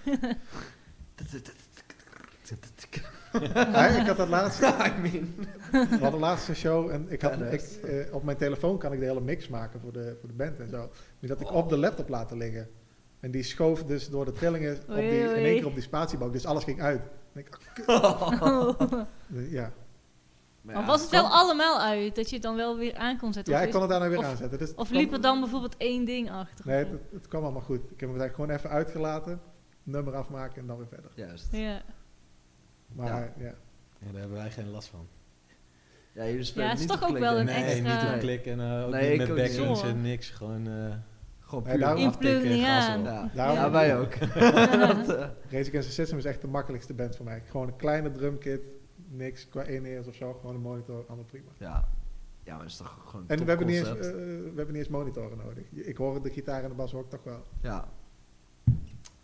Ja, 3.53 3.87
ik 3.87 4.07
had 4.07 4.17
dat 4.17 4.27
laatst. 4.27 4.61
I 4.61 4.91
mean. 5.01 5.35
We 5.71 5.97
hadden 6.01 6.19
laatst 6.19 6.47
een 6.47 6.55
show 6.55 6.89
en 6.89 7.05
ik 7.09 7.21
had, 7.21 7.41
ik, 7.51 7.61
eh, 7.61 8.13
op 8.13 8.23
mijn 8.23 8.37
telefoon 8.37 8.77
kan 8.77 8.93
ik 8.93 8.99
de 8.99 9.05
hele 9.05 9.21
mix 9.21 9.47
maken 9.47 9.79
voor 9.79 9.93
de, 9.93 10.15
voor 10.19 10.29
de 10.29 10.35
band 10.35 10.59
en 10.59 10.69
zo. 10.69 10.91
Die 11.19 11.29
had 11.29 11.41
ik 11.41 11.51
op 11.51 11.69
de 11.69 11.77
laptop 11.77 12.09
laten 12.09 12.37
liggen. 12.37 12.69
En 13.19 13.31
die 13.31 13.43
schoof 13.43 13.83
dus 13.83 14.09
door 14.09 14.25
de 14.25 14.31
trillingen 14.31 14.77
op 14.87 14.95
die, 14.95 15.03
in 15.03 15.45
één 15.45 15.55
keer 15.55 15.65
op 15.65 15.73
die 15.73 15.83
spatiebalk. 15.83 16.33
Dus 16.33 16.45
alles 16.45 16.63
ging 16.63 16.81
uit. 16.81 17.01
En 17.33 17.39
ik, 17.39 17.57
ja. 19.57 19.71
Maar 20.61 20.85
was 20.85 21.01
het 21.01 21.09
wel 21.09 21.27
allemaal 21.27 21.79
uit, 21.81 22.15
dat 22.15 22.29
je 22.29 22.33
het 22.35 22.43
dan 22.43 22.55
wel 22.55 22.77
weer 22.77 22.95
aan 22.95 23.17
kon 23.17 23.33
zetten? 23.33 23.53
ja, 23.53 23.61
ik 23.61 23.71
kon 23.71 23.81
het 23.81 23.89
daarna 23.89 24.09
weer 24.09 24.17
of- 24.17 24.25
aanzetten. 24.25 24.59
Dus 24.59 24.73
Of 24.75 24.89
liep 24.89 25.13
er 25.13 25.21
dan 25.21 25.39
bijvoorbeeld 25.39 25.77
één 25.77 26.05
ding 26.05 26.31
achter? 26.31 26.65
Nee, 26.67 26.77
het, 26.77 26.87
het 27.11 27.27
kwam 27.27 27.43
allemaal 27.43 27.61
goed. 27.61 27.83
Ik 27.83 27.99
heb 27.99 28.09
hem 28.09 28.19
eigenlijk 28.19 28.35
gewoon 28.35 28.49
even 28.49 28.69
uitgelaten. 28.69 29.41
Nummer 29.83 30.15
afmaken 30.15 30.61
en 30.61 30.67
dan 30.67 30.77
weer 30.77 30.87
verder. 30.87 31.11
Juist. 31.15 31.47
Ja. 31.51 31.81
Maar 32.87 33.07
Ja. 33.07 33.17
ja. 33.19 33.31
ja. 33.37 33.53
Ja, 33.99 34.11
daar 34.11 34.19
hebben 34.19 34.37
wij 34.37 34.51
geen 34.51 34.69
last 34.71 34.87
van. 34.87 35.07
Ja, 36.13 36.25
jullie 36.25 36.43
spelen 36.43 36.65
Ja, 36.65 36.71
het 36.71 36.79
is 36.81 36.87
niet 36.87 36.99
toch 36.99 37.09
op 37.09 37.15
ook 37.15 37.21
wel 37.21 37.37
een 37.39 37.45
nee, 37.45 37.55
extra- 37.63 37.93
niet 37.93 38.03
op 38.03 38.09
Nee. 38.09 38.19
klik 38.19 38.45
en 38.45 38.59
eh, 38.59 38.85
ook 38.85 38.91
Nee, 38.91 39.01
niet 39.01 39.11
ik 39.11 39.17
met 39.19 39.29
ook 39.29 39.37
niet. 39.37 39.57
backings 39.57 39.79
Zo. 39.79 39.85
en 39.87 40.01
niks. 40.01 40.29
Gewoon, 40.29 40.67
eh, 40.67 40.93
Gewoon 41.39 41.63
Ja, 41.63 41.69
puur 41.71 41.79
daarom- 41.79 42.05
aftikken. 42.07 42.55
Ja, 42.57 42.97
Daarom- 43.33 43.55
ja 43.55 43.71
wij 43.71 43.97
ook. 43.97 44.13
Rage 45.51 45.67
Against 45.67 45.71
the 45.71 45.91
System 45.91 46.17
is 46.17 46.25
echt 46.25 46.41
de 46.41 46.47
makkelijkste 46.47 46.93
band 46.93 47.15
voor 47.15 47.25
mij. 47.25 47.41
Gewoon 47.49 47.67
een 47.67 47.75
kleine 47.75 48.11
drumkit, 48.11 48.61
niks 49.11 49.49
qua 49.49 49.63
in-ears 49.63 50.07
of 50.07 50.15
zo, 50.15 50.33
gewoon 50.33 50.55
een 50.55 50.61
monitor, 50.61 51.05
allemaal 51.07 51.25
prima. 51.25 51.51
ja. 51.57 51.87
ja, 52.43 52.51
maar 52.53 52.61
het 52.61 52.71
is 52.71 52.77
toch 52.77 52.97
gewoon 53.05 53.21
een 53.27 53.37
En 53.37 53.43
we 53.43 53.49
hebben, 53.49 53.67
niet 53.67 53.75
eens, 53.77 53.87
eh, 53.89 53.95
we 53.95 54.51
hebben 54.55 54.67
niet 54.67 54.75
eens 54.75 54.87
monitoren 54.87 55.37
nodig. 55.37 55.63
Ik 55.71 55.97
hoor 55.97 56.21
de 56.21 56.29
gitaar 56.29 56.63
en 56.63 56.69
de 56.69 56.75
bas 56.75 56.93
ook 56.93 57.09
toch 57.09 57.23
wel. 57.23 57.43
Ja. 57.61 57.87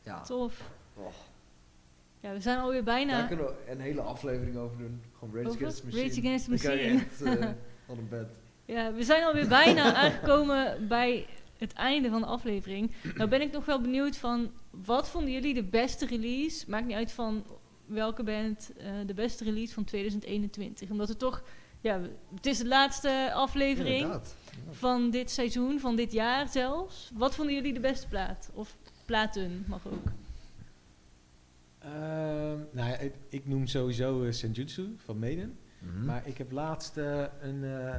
Ja. 0.01 0.22
Tof. 0.22 0.69
Oh. 0.93 1.05
Ja, 2.19 2.34
we 2.34 2.41
zijn 2.41 2.59
alweer 2.59 2.84
bijna. 2.84 3.18
Daar 3.18 3.27
kunnen 3.27 3.45
we 3.45 3.72
een 3.72 3.80
hele 3.80 4.01
aflevering 4.01 4.57
over 4.57 4.77
doen. 4.77 5.01
Gewoon 5.19 5.35
Rage 5.35 5.47
Over? 5.47 5.59
Against 5.61 5.80
the 5.80 5.85
Machine. 5.85 6.07
Rage 6.07 6.19
Against 6.19 6.45
the 6.45 6.51
Dan 6.51 6.59
kan 6.59 6.77
je 6.77 6.93
Machine. 6.93 7.05
echt 7.05 7.39
eh, 7.39 7.49
van 7.88 7.97
een 7.97 8.09
bed. 8.09 8.27
Ja, 8.65 8.93
we 8.93 9.03
zijn 9.03 9.23
alweer 9.23 9.47
bijna 9.47 9.93
aangekomen 10.03 10.88
bij 10.88 11.26
het 11.57 11.73
einde 11.73 12.09
van 12.09 12.22
de 12.22 12.27
aflevering. 12.27 12.91
Nou 13.15 13.30
ben 13.30 13.41
ik 13.41 13.51
nog 13.51 13.65
wel 13.65 13.81
benieuwd 13.81 14.18
van, 14.18 14.51
wat 14.69 15.09
vonden 15.09 15.31
jullie 15.31 15.53
de 15.53 15.64
beste 15.64 16.05
release? 16.05 16.69
Maakt 16.69 16.85
niet 16.85 16.95
uit 16.95 17.11
van 17.11 17.45
welke 17.88 18.23
band 18.23 18.72
eh, 18.77 18.91
de 19.05 19.14
beste 19.14 19.43
release 19.43 19.73
van 19.73 19.84
2021. 19.84 20.89
Omdat 20.89 21.07
het 21.07 21.19
toch, 21.19 21.43
ja, 21.81 22.01
het 22.35 22.45
is 22.45 22.57
de 22.57 22.68
laatste 22.68 23.31
aflevering 23.34 23.95
Inderdaad. 23.95 24.35
van 24.69 25.09
dit 25.09 25.31
seizoen, 25.31 25.80
van 25.80 25.95
dit 25.95 26.11
jaar 26.11 26.47
zelfs. 26.47 27.11
Wat 27.14 27.35
vonden 27.35 27.55
jullie 27.55 27.73
de 27.73 27.80
beste 27.80 28.07
plaat? 28.07 28.49
Of 28.53 28.76
platen 29.05 29.65
mag 29.68 29.88
ook. 29.88 30.11
Ehm, 31.80 32.59
nou 32.72 32.89
ja, 32.89 32.97
ik, 32.97 33.14
ik 33.30 33.47
noem 33.47 33.68
sowieso 33.68 34.23
eh, 34.23 34.31
Senjutsu 34.31 34.95
van 34.97 35.19
Maiden. 35.19 35.57
Mhm. 35.80 36.05
Maar 36.05 36.27
ik 36.27 36.38
heb 36.38 36.51
laatst 36.51 36.97
eh, 36.97 37.23
een, 37.41 37.64
eh, 37.64 37.95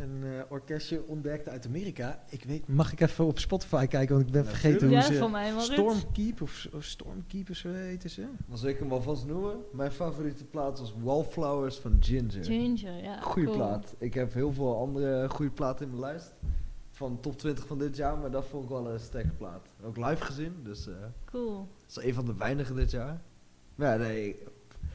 een 0.00 0.22
eh, 0.24 0.42
orkestje 0.48 1.06
ontdekt 1.06 1.48
uit 1.48 1.66
Amerika. 1.66 2.22
Ik 2.28 2.44
weet, 2.44 2.68
mag 2.68 2.92
ik 2.92 3.00
even 3.00 3.24
op 3.24 3.38
Spotify 3.38 3.86
kijken, 3.86 4.14
want 4.14 4.26
ik 4.26 4.32
ben 4.32 4.46
vergeten 4.46 4.86
hoe 4.86 4.96
Ja, 4.96 5.02
ze... 5.02 5.14
van 5.14 5.30
mij. 5.30 5.52
Stormkeep 5.58 6.42
of, 6.42 6.68
of 6.72 6.84
Stormkeep 6.84 7.50
of 7.50 7.56
zo 7.56 7.68
heten 7.72 8.10
ze. 8.10 8.26
Als 8.50 8.62
ik 8.62 8.78
hem 8.78 8.92
alvast 8.92 9.26
noemen, 9.26 9.56
mijn 9.72 9.90
favoriete 9.92 10.44
plaat 10.44 10.78
was 10.78 10.94
Wallflowers 11.02 11.76
van 11.76 11.96
Ginger. 12.00 12.44
Ginger, 12.44 13.02
ja. 13.02 13.20
Goeie 13.20 13.46
cool. 13.48 13.58
plaat. 13.58 13.94
Ik 13.98 14.14
heb 14.14 14.32
heel 14.34 14.52
veel 14.52 14.76
andere 14.76 15.28
goede 15.28 15.52
platen 15.52 15.84
in 15.84 15.90
mijn 15.90 16.02
lijst. 16.02 16.34
Van 16.90 17.20
top 17.20 17.38
20 17.38 17.66
van 17.66 17.78
dit 17.78 17.96
jaar, 17.96 18.18
maar 18.18 18.30
dat 18.30 18.46
vond 18.46 18.64
ik 18.64 18.70
wel 18.70 18.90
een 18.90 19.00
sterke 19.00 19.32
plaat. 19.32 19.68
Ook 19.82 19.96
live 19.96 20.24
gezien, 20.24 20.54
dus 20.62 20.86
eh 20.88 20.94
Cool. 21.24 21.68
dat 21.86 21.96
is 21.96 22.04
een 22.08 22.14
van 22.14 22.24
de 22.26 22.34
weinigen 22.34 22.76
dit 22.76 22.90
jaar. 22.90 23.20
Maar 23.74 23.92
ja, 23.92 23.96
nee. 24.06 24.36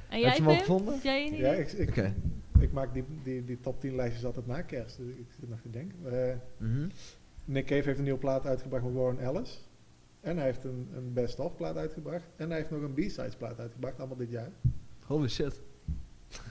En 0.09 0.19
Heb 0.19 0.19
jij, 0.21 0.35
je 0.35 0.41
hem 0.41 0.47
al 0.47 0.55
gevonden? 0.55 0.99
Jij 1.03 1.27
een 1.27 1.35
Ja, 1.35 1.51
ik, 1.51 1.71
ik. 1.71 2.13
Ik 2.63 2.71
maak 2.71 2.93
die, 2.93 3.03
die, 3.23 3.45
die 3.45 3.59
top 3.59 3.79
10 3.79 3.95
lijstjes 3.95 4.25
altijd 4.25 4.47
na 4.47 4.61
kerst. 4.61 4.97
Dus 4.97 5.07
ik 5.15 5.25
zit 5.39 5.49
nog 5.49 5.59
te 5.61 5.69
denken. 5.69 5.97
Eh, 6.29 6.35
Mhm. 6.57 6.87
Nick 7.45 7.65
Cave 7.65 7.83
heeft 7.83 7.97
een 7.97 8.03
nieuwe 8.03 8.19
plaat 8.19 8.45
uitgebracht 8.45 8.83
met 8.83 8.93
Warren 8.93 9.19
Ellis. 9.19 9.67
En 10.21 10.35
hij 10.37 10.45
heeft 10.45 10.63
een, 10.63 10.87
een 10.95 11.13
best-of 11.13 11.55
plaat 11.55 11.77
uitgebracht. 11.77 12.23
En 12.35 12.47
hij 12.49 12.57
heeft 12.57 12.69
nog 12.71 12.81
een 12.81 12.93
B-sides 12.93 13.35
plaat 13.35 13.59
uitgebracht, 13.59 13.97
allemaal 13.99 14.17
dit 14.17 14.29
jaar. 14.29 14.49
Holy 15.05 15.27
shit. 15.29 15.61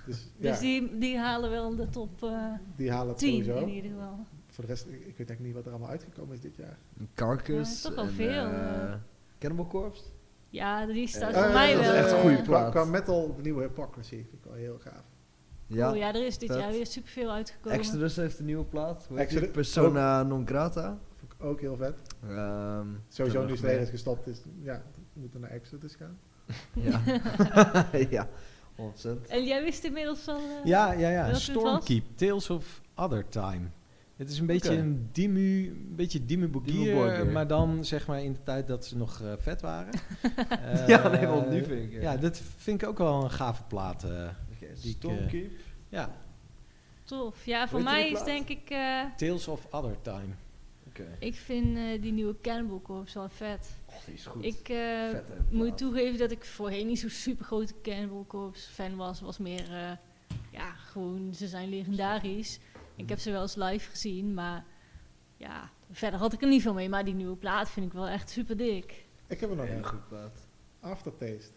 Dus, 0.06 0.30
ja, 0.38 0.50
Dus 0.50 0.58
die, 0.58 0.98
die 0.98 1.18
halen 1.18 1.50
wel 1.50 1.76
de 1.76 1.88
top 1.88 2.22
eh 2.22 2.52
die 2.76 2.90
halen 2.90 3.08
het 3.08 3.18
10 3.18 3.44
sowieso. 3.44 3.66
in 3.66 3.72
ieder 3.74 3.90
geval. 3.90 4.26
Voor 4.46 4.64
de 4.64 4.70
rest, 4.70 4.86
ik, 4.86 4.92
ik 4.92 4.98
weet 5.00 5.06
eigenlijk 5.16 5.40
niet 5.40 5.54
wat 5.54 5.64
er 5.64 5.70
allemaal 5.70 5.88
uitgekomen 5.90 6.34
is 6.34 6.40
dit 6.40 6.56
jaar. 6.56 6.78
Carcass. 7.14 7.82
Ja, 7.82 7.88
toch 7.88 7.96
wel 7.96 8.04
en, 8.04 8.10
veel, 8.12 8.28
eh, 8.46 8.82
eh. 8.82 8.94
Cannibal 9.38 9.66
Corpse. 9.66 10.02
Ja, 10.48 10.86
die 10.86 11.06
staat 11.06 11.34
voor 11.34 11.52
mij 11.52 11.72
dat 11.72 11.80
is 11.80 11.86
wel. 11.86 11.96
echt 11.96 12.12
een 12.12 12.20
goede 12.20 12.42
plaat. 12.42 12.70
qua 12.70 12.84
metal, 12.84 13.34
de 13.36 13.42
nieuwe 13.42 13.62
Hypocrisy, 13.62 14.08
vind 14.16 14.32
ik 14.32 14.44
wel 14.44 14.54
heel 14.54 14.78
gaaf. 14.78 15.04
Ja, 15.74 15.90
oh 15.90 15.96
ja, 15.96 16.14
er 16.14 16.26
is 16.26 16.38
dit 16.38 16.50
vet. 16.50 16.60
jaar 16.60 16.70
weer 16.70 16.86
superveel 16.86 17.30
uitgekomen. 17.30 17.78
Exodus 17.78 18.16
heeft 18.16 18.38
een 18.38 18.44
nieuwe 18.44 18.64
plaat. 18.64 19.04
Hoe 19.08 19.18
heet 19.18 19.28
die? 19.28 19.38
Exodus- 19.38 19.54
Persona 19.54 20.22
non 20.22 20.46
grata. 20.46 20.98
Vond 21.18 21.32
ik 21.32 21.44
ook 21.44 21.60
heel 21.60 21.76
vet. 21.76 22.00
Ehm, 22.28 22.86
Sowieso 23.08 23.44
nu 23.44 23.56
Slayer 23.56 23.86
gestopt, 23.86 24.26
is, 24.26 24.38
ja, 24.62 24.82
we 25.12 25.20
moeten 25.20 25.40
naar 25.40 25.50
Exodus 25.50 25.94
gaan. 25.94 26.18
Ja. 26.72 27.00
ja, 28.10 28.28
100%. 28.76 29.08
En 29.28 29.44
jij 29.44 29.62
wist 29.62 29.84
inmiddels 29.84 30.28
al... 30.28 30.36
eh, 30.36 30.64
Ja, 30.64 30.92
ja, 30.92 31.10
ja. 31.10 31.34
Stormkeep, 31.34 32.04
Tales 32.14 32.50
of 32.50 32.80
Other 32.96 33.28
Time. 33.28 33.60
Het 34.16 34.30
is 34.30 34.38
een 34.38 34.46
beetje 34.46 34.76
een 34.76 35.08
Dimmu, 35.12 35.66
een 35.68 35.92
beetje 35.96 36.20
Borgir, 36.48 36.94
Borgir. 36.94 37.26
maar 37.26 37.46
dan 37.46 37.84
zeg 37.84 38.06
maar 38.06 38.22
in 38.22 38.32
de 38.32 38.42
tijd 38.42 38.66
dat 38.66 38.84
ze 38.84 38.96
nog 38.96 39.20
eh, 39.20 39.32
vet 39.36 39.60
waren. 39.60 39.92
Eh, 40.62 40.86
Ja, 40.92 41.08
nee, 41.08 41.26
want 41.26 41.50
nu 41.50 41.64
vind 41.64 41.82
ik, 41.82 41.92
eh, 41.92 42.02
Ja, 42.02 42.16
dat 42.16 42.40
vind 42.56 42.82
ik 42.82 42.88
ook 42.88 42.98
wel 42.98 43.24
een 43.24 43.30
gave 43.30 43.62
plaat. 43.68 44.06
Die 44.82 44.96
ik, 45.00 45.32
eh, 45.32 45.50
ja, 45.88 46.20
Tof. 47.04 47.44
Ja, 47.44 47.68
voor 47.68 47.82
mij 47.82 48.04
is 48.06 48.10
plaat? 48.12 48.24
denk 48.24 48.48
ik... 48.48 48.70
eh, 48.70 49.04
Tales 49.16 49.48
of 49.48 49.66
Other 49.70 50.00
Time. 50.02 50.34
Oké. 50.86 51.16
ik 51.18 51.34
vind 51.34 51.76
eh, 51.76 52.02
die 52.02 52.12
nieuwe 52.12 52.34
Cannibal 52.40 52.82
Corpse 52.82 53.18
wel 53.18 53.28
vet. 53.28 53.70
Oh, 53.88 53.94
die 54.04 54.14
is 54.14 54.26
goed. 54.26 54.44
Ik 54.44 54.68
eh, 54.68 55.08
Vette 55.10 55.32
moet 55.50 55.78
toegeven 55.78 56.18
dat 56.18 56.30
ik 56.30 56.44
voorheen 56.44 56.86
niet 56.86 56.98
zo'n 56.98 57.10
super 57.10 57.44
grote 57.44 57.74
Cannibal 57.82 58.24
Corpse 58.28 58.70
fan 58.70 58.96
was. 58.96 59.20
Was 59.20 59.38
meer, 59.38 59.72
eh, 59.72 59.90
ja, 60.50 60.72
gewoon, 60.72 61.34
ze 61.34 61.48
zijn 61.48 61.68
legendarisch. 61.68 62.58
Ik 62.96 63.08
heb 63.08 63.18
ze 63.18 63.30
wel 63.30 63.42
eens 63.42 63.54
live 63.54 63.90
gezien, 63.90 64.34
maar 64.34 64.64
ja, 65.36 65.70
verder 65.90 66.18
had 66.20 66.32
ik 66.32 66.42
er 66.42 66.48
niet 66.48 66.62
veel 66.62 66.74
mee. 66.74 66.88
Maar 66.88 67.04
die 67.04 67.14
nieuwe 67.14 67.36
plaat 67.36 67.70
vind 67.70 67.86
ik 67.86 67.92
wel 67.92 68.08
echt 68.08 68.30
super 68.30 68.56
dik. 68.56 69.04
Ik 69.26 69.40
heb 69.40 69.50
er 69.50 69.56
nog 69.56 69.66
Hele 69.66 69.78
een. 69.78 69.84
goede 69.86 70.04
plaat. 70.08 70.48
Aftertaste. 70.80 71.52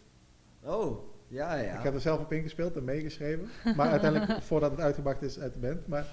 Oh, 0.62 0.98
ja, 1.28 1.54
ja. 1.54 1.76
Ik 1.78 1.82
heb 1.82 1.94
er 1.94 2.00
zelf 2.00 2.20
op 2.20 2.32
ingespeeld 2.32 2.76
en 2.76 2.84
meegeschreven. 2.84 3.48
Maar 3.76 3.90
uiteindelijk, 3.90 4.42
voordat 4.50 4.70
het 4.70 4.80
uitgebracht 4.80 5.22
is 5.22 5.38
uit 5.40 5.52
de 5.52 5.58
band. 5.58 5.86
Maar 5.86 6.06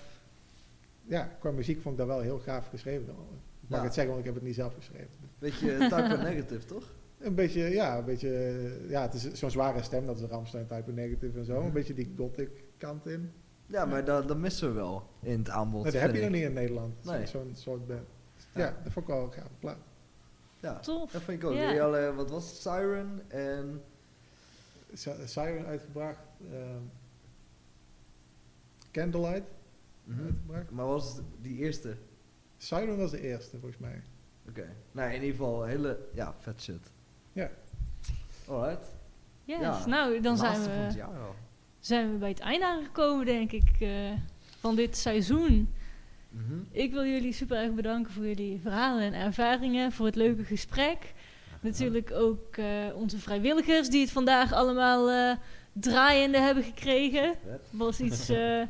ja, 1.05 1.29
qua 1.39 1.51
muziek 1.51 1.81
vond 1.81 1.93
ik 1.93 1.99
dat 1.99 2.09
wel 2.15 2.19
heel 2.21 2.39
gaaf 2.39 2.67
geschreven. 2.67 3.01
Ik 3.03 3.69
mag 3.69 3.79
Ja. 3.79 3.83
het 3.85 3.93
zeggen, 3.93 4.13
want 4.13 4.19
ik 4.19 4.25
heb 4.25 4.35
het 4.35 4.43
niet 4.43 4.55
zelf 4.55 4.73
geschreven. 4.73 5.09
Beetje 5.39 5.77
Type 5.89 6.17
Negative, 6.23 6.65
toch? 6.65 6.83
Een 7.19 7.35
beetje, 7.35 7.61
ja, 7.69 7.97
een 7.97 8.05
beetje, 8.05 8.29
ja, 8.87 9.01
het 9.01 9.13
is 9.13 9.31
zo'n 9.31 9.51
zware 9.51 9.81
stem, 9.83 10.05
dat 10.05 10.19
is 10.19 10.23
Ramstein 10.29 10.65
type 10.67 10.91
negative 10.91 11.39
en 11.39 11.45
zo. 11.45 11.55
Mhm. 11.57 11.65
Een 11.65 11.71
beetje 11.71 11.93
die 11.93 12.13
gothic 12.17 12.49
kant 12.77 13.05
in. 13.07 13.31
Ja, 13.65 13.85
maar 13.85 14.05
dat, 14.05 14.27
dat 14.27 14.37
missen 14.37 14.67
we 14.67 14.73
wel 14.73 15.09
in 15.21 15.37
het 15.39 15.49
aanbod. 15.49 15.83
Nee, 15.83 15.91
dat 15.91 16.01
heb 16.01 16.15
je 16.15 16.21
nog 16.21 16.29
niet 16.29 16.43
in 16.43 16.53
Nederland, 16.53 17.05
Nee. 17.05 17.25
zo'n 17.25 17.51
soort 17.55 17.87
band. 17.87 18.07
Ja. 18.53 18.61
Ja, 18.61 18.75
dat 18.83 18.91
vond 18.93 19.07
ik 19.07 19.13
wel 19.13 19.23
een 19.23 19.31
gaaf 19.33 19.49
plaat. 19.59 19.77
Ja, 20.59 20.79
Tof. 20.79 21.11
dat 21.11 21.21
vind 21.21 21.43
ik 21.43 21.49
ook. 21.49 21.53
Ja. 21.55 22.13
Wat 22.13 22.29
was 22.29 22.45
het? 22.49 22.55
Siren 22.55 23.21
en... 23.27 23.81
Siren 25.25 25.65
uitgebracht, 25.65 26.19
ehm, 26.51 26.81
Candlelight 28.91 29.47
Mhm. 30.03 30.23
uitgebracht. 30.25 30.71
Maar 30.71 30.85
was 30.85 31.15
het 31.15 31.25
die 31.41 31.57
eerste? 31.57 31.95
Siren 32.57 32.97
was 32.97 33.11
de 33.11 33.21
eerste, 33.21 33.59
volgens 33.59 33.81
mij. 33.81 34.01
Oké. 34.49 34.75
Nou, 34.91 35.07
in 35.09 35.13
ieder 35.13 35.29
geval 35.29 35.63
hele... 35.63 35.99
Ja, 36.13 36.35
vet 36.39 36.61
shit. 36.61 36.91
Ja. 37.33 37.49
Alright. 38.47 38.85
Yes, 39.45 39.59
Ja, 39.59 39.85
nou 39.85 40.19
dan 40.21 40.37
zijn 40.37 40.61
we, 40.61 41.03
zijn 41.79 42.11
we 42.11 42.17
bij 42.17 42.29
het 42.29 42.39
einde 42.39 42.65
aangekomen, 42.65 43.25
denk 43.25 43.51
ik, 43.51 43.71
eh, 43.79 44.11
van 44.59 44.75
dit 44.75 44.97
seizoen. 44.97 45.73
Mhm. 46.29 46.53
Ik 46.71 46.91
wil 46.91 47.05
jullie 47.05 47.31
super 47.33 47.57
erg 47.57 47.73
bedanken 47.73 48.11
voor 48.11 48.25
jullie 48.27 48.59
verhalen 48.61 49.03
en 49.03 49.13
ervaringen, 49.13 49.91
voor 49.91 50.05
het 50.05 50.15
leuke 50.15 50.43
gesprek. 50.43 51.13
Natuurlijk 51.63 52.11
ook 52.11 52.57
eh, 52.57 52.65
onze 52.95 53.19
vrijwilligers 53.19 53.89
die 53.89 54.01
het 54.01 54.11
vandaag 54.11 54.53
allemaal 54.53 55.09
eh, 55.11 55.35
draaiende 55.73 56.37
hebben 56.37 56.63
gekregen. 56.63 57.33
Was 57.69 57.99
iets 57.99 58.29
eh, 58.29 58.61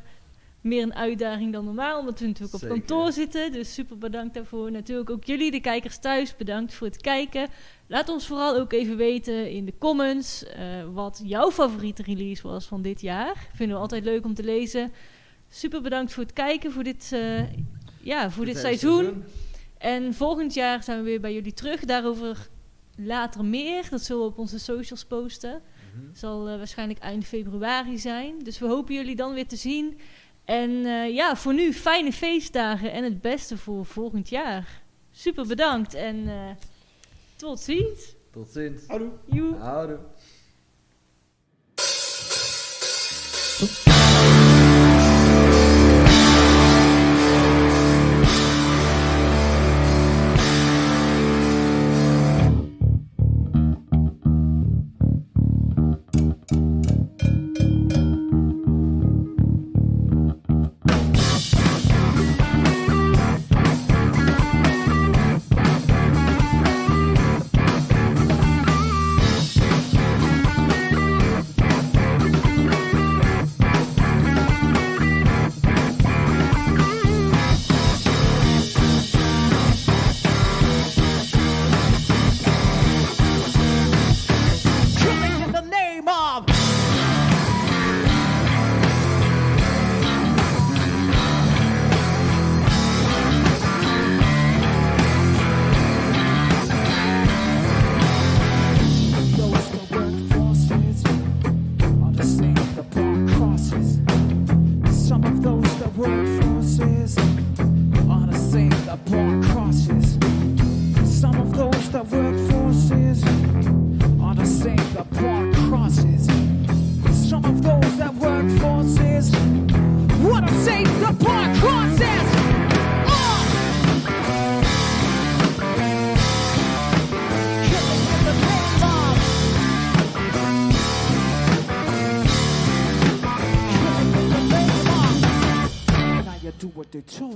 meer 0.61 0.83
een 0.83 0.95
uitdaging 0.95 1.53
dan 1.53 1.65
normaal, 1.65 1.99
omdat 1.99 2.19
we 2.19 2.27
natuurlijk 2.27 2.53
op 2.53 2.59
Zeker. 2.59 2.77
kantoor 2.77 3.11
zitten. 3.11 3.51
Dus 3.51 3.73
super 3.73 3.97
bedankt 3.97 4.33
daarvoor. 4.33 4.71
Natuurlijk 4.71 5.09
ook 5.09 5.23
jullie, 5.23 5.51
de 5.51 5.59
kijkers 5.59 5.97
thuis, 5.97 6.35
bedankt 6.35 6.73
voor 6.73 6.87
het 6.87 7.01
kijken. 7.01 7.47
Laat 7.87 8.09
ons 8.09 8.27
vooral 8.27 8.55
ook 8.55 8.73
even 8.73 8.97
weten 8.97 9.51
in 9.51 9.65
de 9.65 9.73
comments 9.77 10.45
wat 10.93 11.21
jouw 11.23 11.51
favoriete 11.51 12.03
release 12.03 12.47
was 12.47 12.65
van 12.65 12.81
dit 12.81 13.01
jaar. 13.01 13.47
Vinden 13.53 13.75
we 13.75 13.81
altijd 13.81 14.03
leuk 14.03 14.25
om 14.25 14.33
te 14.33 14.43
lezen. 14.43 14.91
Super 15.49 15.81
bedankt 15.81 16.13
voor 16.13 16.23
het 16.23 16.33
kijken, 16.33 16.71
voor 16.71 16.83
dit, 16.83 17.15
ja, 18.01 18.31
voor 18.31 18.45
dit 18.45 18.57
seizoen. 18.57 19.23
En 19.77 20.13
volgend 20.13 20.53
jaar 20.53 20.83
zijn 20.83 20.97
we 20.97 21.03
weer 21.03 21.21
bij 21.21 21.33
jullie 21.33 21.53
terug. 21.53 21.85
Daarover 21.85 22.49
later 22.95 23.45
meer. 23.45 23.89
Dat 23.89 24.01
zullen 24.01 24.21
we 24.21 24.27
op 24.27 24.37
onze 24.37 24.59
socials 24.59 25.05
posten. 25.05 25.61
Mhm. 25.95 26.15
Zal 26.15 26.47
eh, 26.47 26.57
waarschijnlijk 26.57 26.99
eind 26.99 27.25
februari 27.25 27.97
zijn. 27.97 28.39
Dus 28.39 28.59
we 28.59 28.67
hopen 28.67 28.93
jullie 28.93 29.15
dan 29.15 29.33
weer 29.33 29.47
te 29.47 29.55
zien. 29.55 29.99
En 30.45 30.85
eh, 30.85 31.13
ja, 31.13 31.35
voor 31.35 31.53
nu 31.53 31.73
fijne 31.73 32.13
feestdagen 32.13 32.91
en 32.91 33.03
het 33.03 33.21
beste 33.21 33.57
voor 33.57 33.85
volgend 33.85 34.29
jaar. 34.29 34.81
Super 35.11 35.47
bedankt 35.47 35.93
en 35.93 36.27
eh, 36.27 36.49
tot 37.35 37.59
ziens. 37.59 38.15
Tot 38.31 38.49
ziens. 38.49 38.87
Houdoe. 38.87 39.55
Houdoe. 39.59 39.99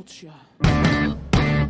Told. 0.07 0.31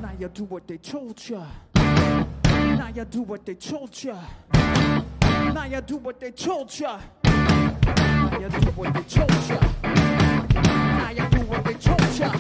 Now 0.02 0.12
you 0.20 0.28
do 0.30 0.44
what 0.44 0.68
they 0.68 0.78
told 0.78 1.30
ya. 1.30 1.44
Now 1.76 2.90
you 2.94 3.06
do 3.06 3.22
what 3.22 3.46
they 3.46 3.56
told 3.56 4.04
ya. 4.04 4.16
Now 4.54 5.66
you 5.66 5.82
do 5.82 5.98
what 5.98 6.20
they 6.20 6.32
told 6.32 6.80
ya. 6.80 7.00
Now 7.24 8.40
you 8.40 8.50
do 8.50 8.72
what 8.72 8.94
they 8.94 9.02
told 9.04 9.32
ya. 9.50 9.60
Now 9.84 11.10
you 11.10 11.30
do 11.30 11.42
what 11.42 11.66
they 11.66 11.74
told 11.74 12.20
ya. 12.20 12.32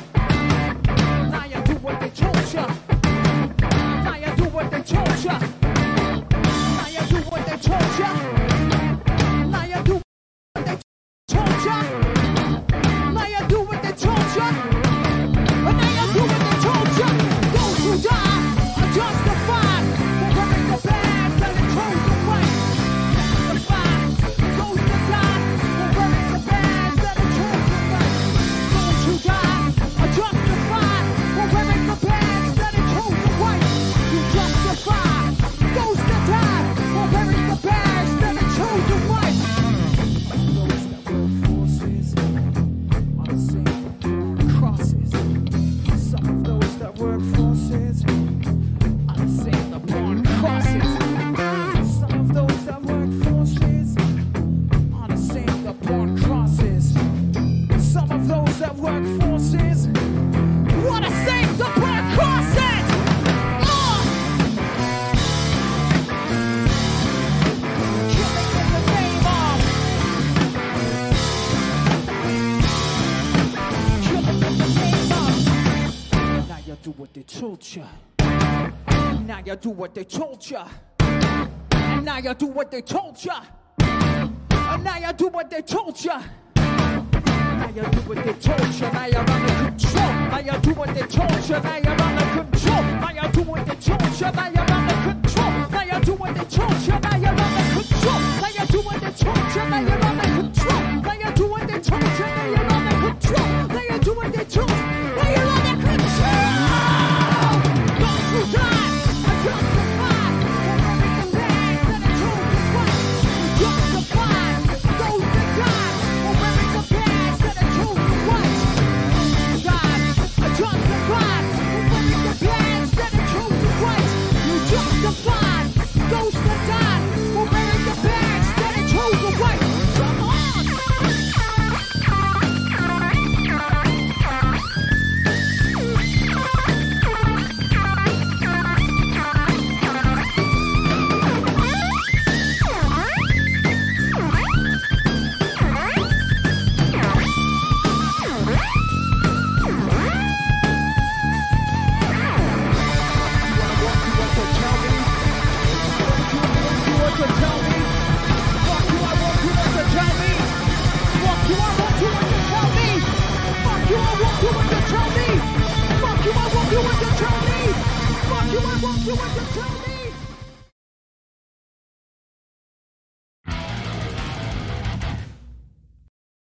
Now 1.31 1.45
you 1.45 1.61
do 1.63 1.73
what 1.75 1.99
they 1.99 2.09
told 2.09 2.53
ya. 2.53 2.67
Now 4.03 4.15
you 4.17 4.35
do 4.35 4.43
what 4.49 4.71
they 4.71 4.81
told 4.81 5.23
ya. 5.23 5.56
Do 79.61 79.69
what 79.69 79.95
they 79.95 80.03
told 80.03 80.49
ya. 80.49 80.67
And 80.99 82.05
now 82.05 82.17
you 82.17 82.33
do 82.33 82.47
what 82.47 82.71
they 82.71 82.81
told 82.81 83.23
ya. 83.23 83.41
And 83.79 84.83
now 84.83 84.97
you 84.97 85.13
do 85.13 85.27
what 85.27 85.49
they 85.49 85.61
told 85.61 86.03
ya. 86.03 86.21
Now 86.55 87.69
you 87.75 87.81
do 87.81 87.99
what 88.01 88.23
they 88.23 88.33
told 88.33 88.75
ya. 88.75 88.91
Now 88.91 89.05
you're 89.05 89.19
under 89.19 89.55
control. 89.55 90.13
Now 90.29 90.39
you 90.39 90.59
do 90.61 90.71
what 90.73 90.93
they 90.93 91.01
told 91.01 91.49
ya. 91.49 91.59
Now 91.59 91.77
you're 91.77 92.01
under 92.01 92.25
control. 92.43 92.83
Now 92.83 93.11
you 93.11 93.31
do 93.31 93.41
what 93.41 93.65
they 93.65 93.75
told 93.75 94.19
ya. 94.19 94.31
Now 94.31 94.47
you're 94.49 94.71
under 94.71 94.95
control. 95.03 95.51
Now 95.69 95.83
you 95.83 96.05
do 96.05 96.13
what 96.13 96.35
they 96.35 96.45
told 96.45 96.87
ya. 96.87 96.99
Now 96.99 97.17
you're 97.17 97.29
under 97.29 97.73
control. 97.73 98.19
Now 98.41 98.49
you 98.57 98.65
do 98.67 98.81
what 98.81 99.01
they 99.01 99.11
told 99.11 99.55
ya. 99.55 99.69
Now 99.69 99.79
you're 99.79 100.06